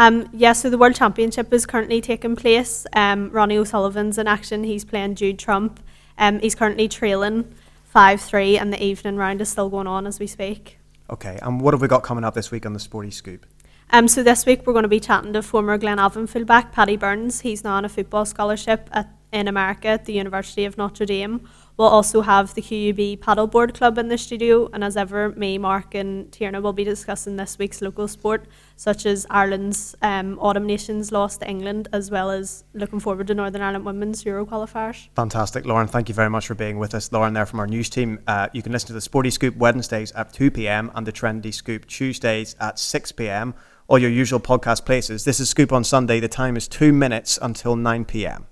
Um, 0.00 0.30
yeah, 0.32 0.54
so 0.54 0.70
the 0.70 0.78
World 0.78 0.94
Championship 0.94 1.52
is 1.52 1.66
currently 1.66 2.00
taking 2.00 2.34
place. 2.34 2.86
Um, 2.94 3.28
Ronnie 3.32 3.58
O'Sullivan's 3.58 4.16
in 4.16 4.26
action. 4.26 4.64
He's 4.64 4.82
playing 4.82 5.16
Judd 5.16 5.38
Trump. 5.38 5.78
Um, 6.16 6.40
he's 6.40 6.54
currently 6.54 6.88
trailing 6.88 7.54
5 7.84 8.18
3, 8.18 8.56
and 8.56 8.72
the 8.72 8.82
evening 8.82 9.16
round 9.16 9.42
is 9.42 9.50
still 9.50 9.68
going 9.68 9.86
on 9.86 10.06
as 10.06 10.18
we 10.18 10.26
speak. 10.26 10.78
Okay, 11.10 11.38
and 11.42 11.60
what 11.60 11.74
have 11.74 11.82
we 11.82 11.88
got 11.88 12.02
coming 12.02 12.24
up 12.24 12.32
this 12.32 12.50
week 12.50 12.64
on 12.64 12.72
the 12.72 12.80
Sporty 12.80 13.10
Scoop? 13.10 13.44
Um, 13.90 14.08
so 14.08 14.22
this 14.22 14.46
week 14.46 14.66
we're 14.66 14.72
going 14.72 14.84
to 14.84 14.88
be 14.88 15.00
chatting 15.00 15.34
to 15.34 15.42
former 15.42 15.76
Glenavon 15.76 16.26
fullback 16.26 16.72
Paddy 16.72 16.96
Burns. 16.96 17.42
He's 17.42 17.62
now 17.62 17.74
on 17.74 17.84
a 17.84 17.90
football 17.90 18.24
scholarship 18.24 18.88
at, 18.92 19.10
in 19.32 19.48
America 19.48 19.88
at 19.88 20.06
the 20.06 20.14
University 20.14 20.64
of 20.64 20.78
Notre 20.78 21.04
Dame. 21.04 21.46
We'll 21.80 21.88
also 21.88 22.20
have 22.20 22.52
the 22.52 22.60
QUB 22.60 23.20
Paddleboard 23.20 23.72
Club 23.72 23.96
in 23.96 24.08
the 24.08 24.18
studio, 24.18 24.68
and 24.74 24.84
as 24.84 24.98
ever, 24.98 25.30
me, 25.30 25.56
Mark, 25.56 25.94
and 25.94 26.30
Tierna 26.30 26.60
will 26.60 26.74
be 26.74 26.84
discussing 26.84 27.36
this 27.36 27.58
week's 27.58 27.80
local 27.80 28.06
sport, 28.06 28.44
such 28.76 29.06
as 29.06 29.26
Ireland's 29.30 29.96
um, 30.02 30.38
Autumn 30.40 30.66
Nations 30.66 31.10
loss 31.10 31.38
to 31.38 31.48
England, 31.48 31.88
as 31.90 32.10
well 32.10 32.30
as 32.30 32.64
looking 32.74 33.00
forward 33.00 33.28
to 33.28 33.34
Northern 33.34 33.62
Ireland 33.62 33.86
women's 33.86 34.26
Euro 34.26 34.44
qualifiers. 34.44 35.08
Fantastic, 35.16 35.64
Lauren. 35.64 35.88
Thank 35.88 36.10
you 36.10 36.14
very 36.14 36.28
much 36.28 36.48
for 36.48 36.54
being 36.54 36.78
with 36.78 36.94
us. 36.94 37.10
Lauren, 37.12 37.32
there 37.32 37.46
from 37.46 37.60
our 37.60 37.66
news 37.66 37.88
team. 37.88 38.18
Uh, 38.26 38.48
you 38.52 38.60
can 38.60 38.72
listen 38.72 38.88
to 38.88 38.92
the 38.92 39.00
Sporty 39.00 39.30
Scoop 39.30 39.56
Wednesdays 39.56 40.12
at 40.12 40.34
2 40.34 40.50
p.m. 40.50 40.92
and 40.94 41.06
the 41.06 41.12
Trendy 41.12 41.54
Scoop 41.54 41.86
Tuesdays 41.86 42.56
at 42.60 42.78
6 42.78 43.12
p.m. 43.12 43.54
All 43.88 43.98
your 43.98 44.10
usual 44.10 44.38
podcast 44.38 44.84
places. 44.84 45.24
This 45.24 45.40
is 45.40 45.48
Scoop 45.48 45.72
on 45.72 45.84
Sunday. 45.84 46.20
The 46.20 46.28
time 46.28 46.58
is 46.58 46.68
two 46.68 46.92
minutes 46.92 47.38
until 47.40 47.74
9 47.74 48.04
p.m. 48.04 48.48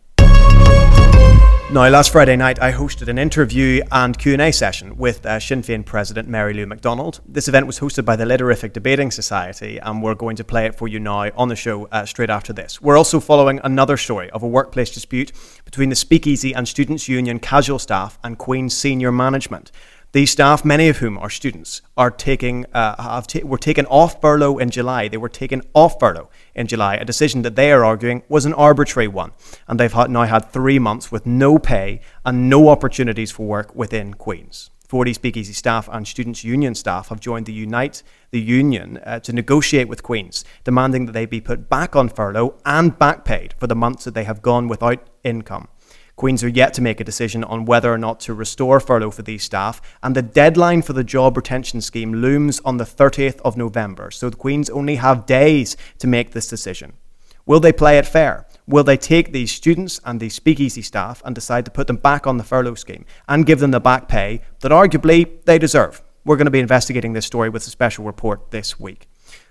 Now, 1.71 1.87
last 1.87 2.13
Friday 2.13 2.35
night, 2.35 2.59
I 2.63 2.73
hosted 2.73 3.09
an 3.09 3.19
interview 3.19 3.83
and 3.93 4.19
Q&A 4.19 4.53
session 4.53 4.97
with 4.97 5.27
uh, 5.27 5.39
Sinn 5.39 5.61
Féin 5.61 5.85
President 5.85 6.27
Mary 6.27 6.55
Lou 6.55 6.65
McDonald. 6.65 7.21
This 7.29 7.47
event 7.47 7.67
was 7.67 7.79
hosted 7.79 8.07
by 8.07 8.17
the 8.17 8.25
Literific 8.25 8.73
Debating 8.73 9.11
Society, 9.11 9.77
and 9.77 10.03
we're 10.03 10.15
going 10.15 10.37
to 10.37 10.45
play 10.45 10.65
it 10.65 10.75
for 10.75 10.89
you 10.89 10.99
now 10.99 11.31
on 11.37 11.49
the 11.49 11.57
show 11.57 11.87
uh, 11.93 12.07
straight 12.07 12.31
after 12.31 12.55
this. 12.55 12.81
We're 12.81 12.97
also 12.97 13.21
following 13.21 13.61
another 13.63 13.99
story 13.99 14.31
of 14.31 14.43
a 14.43 14.49
workplace 14.49 14.91
dispute 14.91 15.31
between 15.67 15.91
the 15.91 15.95
Speakeasy 15.95 16.55
and 16.55 16.67
Students' 16.67 17.07
Union 17.07 17.39
casual 17.39 17.79
staff 17.79 18.19
and 18.25 18.39
Queen's 18.39 18.75
senior 18.75 19.13
management. 19.13 19.71
These 20.13 20.31
staff, 20.31 20.65
many 20.65 20.89
of 20.89 20.99
whom 20.99 21.19
are 21.19 21.29
students, 21.29 21.83
are 21.95 22.11
taking 22.11 22.65
uh, 22.73 23.03
have 23.03 23.27
ta- 23.27 23.45
were 23.45 23.59
taken 23.59 23.85
off 23.87 24.23
furlough 24.23 24.57
in 24.57 24.71
July. 24.71 25.07
They 25.07 25.19
were 25.19 25.29
taken 25.29 25.61
off 25.75 26.01
furlough 26.01 26.31
in 26.55 26.67
July, 26.67 26.95
a 26.95 27.05
decision 27.05 27.43
that 27.43 27.57
they 27.57 27.71
are 27.73 27.85
arguing 27.85 28.23
was 28.27 28.47
an 28.47 28.55
arbitrary 28.55 29.09
one, 29.09 29.33
and 29.67 29.79
they've 29.79 29.93
had, 29.93 30.11
now 30.11 30.23
had 30.23 30.51
three 30.51 30.79
months 30.79 31.13
with 31.13 31.27
no 31.27 31.59
pay 31.59 32.01
and 32.25 32.49
no 32.49 32.71
opportunities 32.71 33.31
for 33.31 33.47
work 33.47 33.75
within 33.75 34.15
Queens. 34.15 34.71
40 34.89 35.13
Speakeasy 35.13 35.53
staff 35.53 35.87
and 35.93 36.09
Students' 36.09 36.43
Union 36.43 36.75
staff 36.75 37.11
have 37.11 37.21
joined 37.21 37.45
the 37.45 37.53
Unite 37.53 38.03
the 38.31 38.41
Union 38.41 38.99
uh, 39.05 39.21
to 39.21 39.35
negotiate 39.35 39.89
with 39.89 40.03
Queen's, 40.03 40.43
demanding 40.65 41.05
that 41.05 41.13
they 41.13 41.27
be 41.27 41.43
put 41.43 41.69
back 41.69 41.95
on 41.95 42.09
furlough 42.09 42.55
and 42.65 42.99
back 42.99 43.27
paid 43.27 43.53
for 43.59 43.67
the 43.67 43.77
months 43.77 44.05
that 44.05 44.15
they 44.15 44.25
have 44.25 44.41
gone 44.41 44.69
without 44.69 45.07
income. 45.23 45.69
Queens 46.19 46.43
are 46.43 46.49
yet 46.49 46.75
to 46.75 46.83
make 46.83 46.99
a 46.99 47.05
decision 47.05 47.45
on 47.45 47.65
whether 47.65 47.93
or 47.93 47.97
not 47.97 48.19
to 48.19 48.35
restore 48.35 48.81
furlough 48.81 49.13
for 49.13 49.23
these 49.23 49.45
staff, 49.45 49.81
and 50.03 50.17
the 50.17 50.21
deadline 50.21 50.83
for 50.83 50.93
the 50.93 51.05
job 51.05 51.37
retention 51.37 51.81
scheme 51.81 52.13
looms 52.13 52.61
on 52.65 52.77
the 52.77 52.85
30th 52.85 53.41
of 53.45 53.57
November, 53.57 54.11
so 54.11 54.29
the 54.29 54.37
Queens 54.37 54.69
only 54.69 54.97
have 54.97 55.27
days 55.27 55.77
to 56.01 56.09
make 56.09 56.33
this 56.33 56.49
decision. 56.49 56.95
Will 57.47 57.61
they 57.61 57.73
play 57.73 57.99
it 57.99 58.05
fair? 58.05 58.49
Will 58.67 58.83
they 58.83 58.97
take 58.97 59.31
these 59.31 59.53
students 59.53 60.01
and 60.05 60.19
these 60.19 60.35
speakeasy 60.35 60.83
staff 60.83 61.23
and 61.25 61.37
decide 61.37 61.65
to 61.67 61.71
put 61.71 61.87
them 61.87 61.97
back 61.97 62.27
on 62.27 62.37
the 62.37 62.43
furlough 62.43 62.75
scheme 62.75 63.05
and 63.29 63.47
give 63.47 63.61
them 63.61 63.71
the 63.71 63.79
back 63.79 64.09
pay 64.09 64.41
that 64.59 64.73
arguably 64.73 65.45
they 65.45 65.57
deserve? 65.57 66.03
We're 66.25 66.37
going 66.37 66.47
to 66.47 66.51
be 66.51 66.59
investigating 66.59 67.13
this 67.13 67.27
story 67.27 67.49
with 67.49 67.65
a 67.69 67.71
special 67.71 68.05
report 68.05 68.51
this 68.51 68.81
week. 68.81 69.08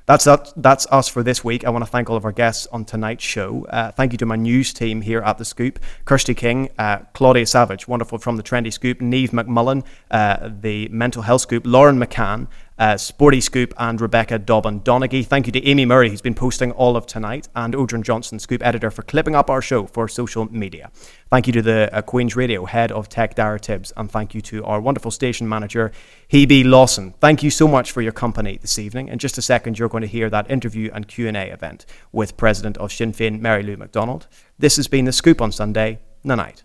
That's, 0.07 0.23
that, 0.23 0.53
that's 0.55 0.87
us 0.89 1.09
for 1.09 1.21
this 1.21 1.43
week. 1.43 1.65
I 1.65 1.69
want 1.69 1.83
to 1.83 1.91
thank 1.91 2.09
all 2.09 2.15
of 2.15 2.23
our 2.23 2.31
guests 2.31 2.65
on 2.71 2.85
tonight's 2.85 3.25
show. 3.25 3.65
Uh, 3.65 3.91
thank 3.91 4.13
you 4.13 4.17
to 4.19 4.25
my 4.25 4.37
news 4.37 4.71
team 4.71 5.01
here 5.01 5.19
at 5.19 5.37
The 5.37 5.43
Scoop 5.43 5.79
Kirsty 6.05 6.33
King, 6.33 6.69
uh, 6.79 6.99
Claudia 7.13 7.45
Savage, 7.45 7.89
wonderful 7.89 8.17
from 8.17 8.37
the 8.37 8.43
Trendy 8.43 8.71
Scoop, 8.71 9.01
Neve 9.01 9.31
McMullen, 9.31 9.83
uh, 10.09 10.49
the 10.61 10.87
Mental 10.87 11.23
Health 11.23 11.41
Scoop, 11.41 11.67
Lauren 11.67 11.99
McCann, 11.99 12.47
uh, 12.79 12.97
Sporty 12.97 13.41
Scoop, 13.41 13.73
and 13.77 13.99
Rebecca 13.99 14.39
Dobbin 14.39 14.81
Donaghy. 14.81 15.25
Thank 15.25 15.45
you 15.45 15.51
to 15.53 15.65
Amy 15.65 15.85
Murray, 15.85 16.09
who's 16.09 16.21
been 16.21 16.33
posting 16.33 16.71
all 16.73 16.95
of 16.95 17.05
tonight, 17.05 17.47
and 17.55 17.73
Odrin 17.73 18.03
Johnson, 18.03 18.39
Scoop 18.39 18.65
editor, 18.65 18.91
for 18.91 19.01
clipping 19.01 19.35
up 19.35 19.49
our 19.49 19.61
show 19.61 19.85
for 19.85 20.07
social 20.07 20.51
media. 20.51 20.91
Thank 21.29 21.47
you 21.47 21.53
to 21.53 21.61
the 21.61 21.89
uh, 21.93 22.01
Queen's 22.01 22.35
Radio 22.35 22.65
head 22.65 22.91
of 22.91 23.09
tech, 23.09 23.35
Dara 23.35 23.59
Tibbs, 23.59 23.91
and 23.97 24.09
thank 24.09 24.33
you 24.33 24.41
to 24.41 24.63
our 24.65 24.79
wonderful 24.79 25.11
station 25.11 25.47
manager, 25.47 25.91
Hebe 26.31 26.65
Lawson. 26.65 27.13
Thank 27.19 27.43
you 27.43 27.49
so 27.49 27.67
much 27.67 27.91
for 27.91 28.01
your 28.01 28.13
company 28.13 28.57
this 28.61 28.79
evening. 28.79 29.07
In 29.07 29.19
just 29.19 29.37
a 29.37 29.41
second, 29.41 29.79
you're 29.79 29.89
going 29.89 30.01
to 30.01 30.07
hear 30.07 30.29
that 30.29 30.49
interview 30.49 30.91
and 30.93 31.07
Q&A 31.07 31.49
event 31.49 31.85
with 32.11 32.37
President 32.37 32.77
of 32.77 32.91
Sinn 32.91 33.11
Féin, 33.13 33.39
Mary 33.39 33.63
Lou 33.63 33.77
McDonald. 33.77 34.27
This 34.57 34.77
has 34.77 34.87
been 34.87 35.05
The 35.05 35.11
Scoop 35.11 35.41
on 35.41 35.51
Sunday. 35.51 35.99
Night 36.23 36.35
night. 36.35 36.63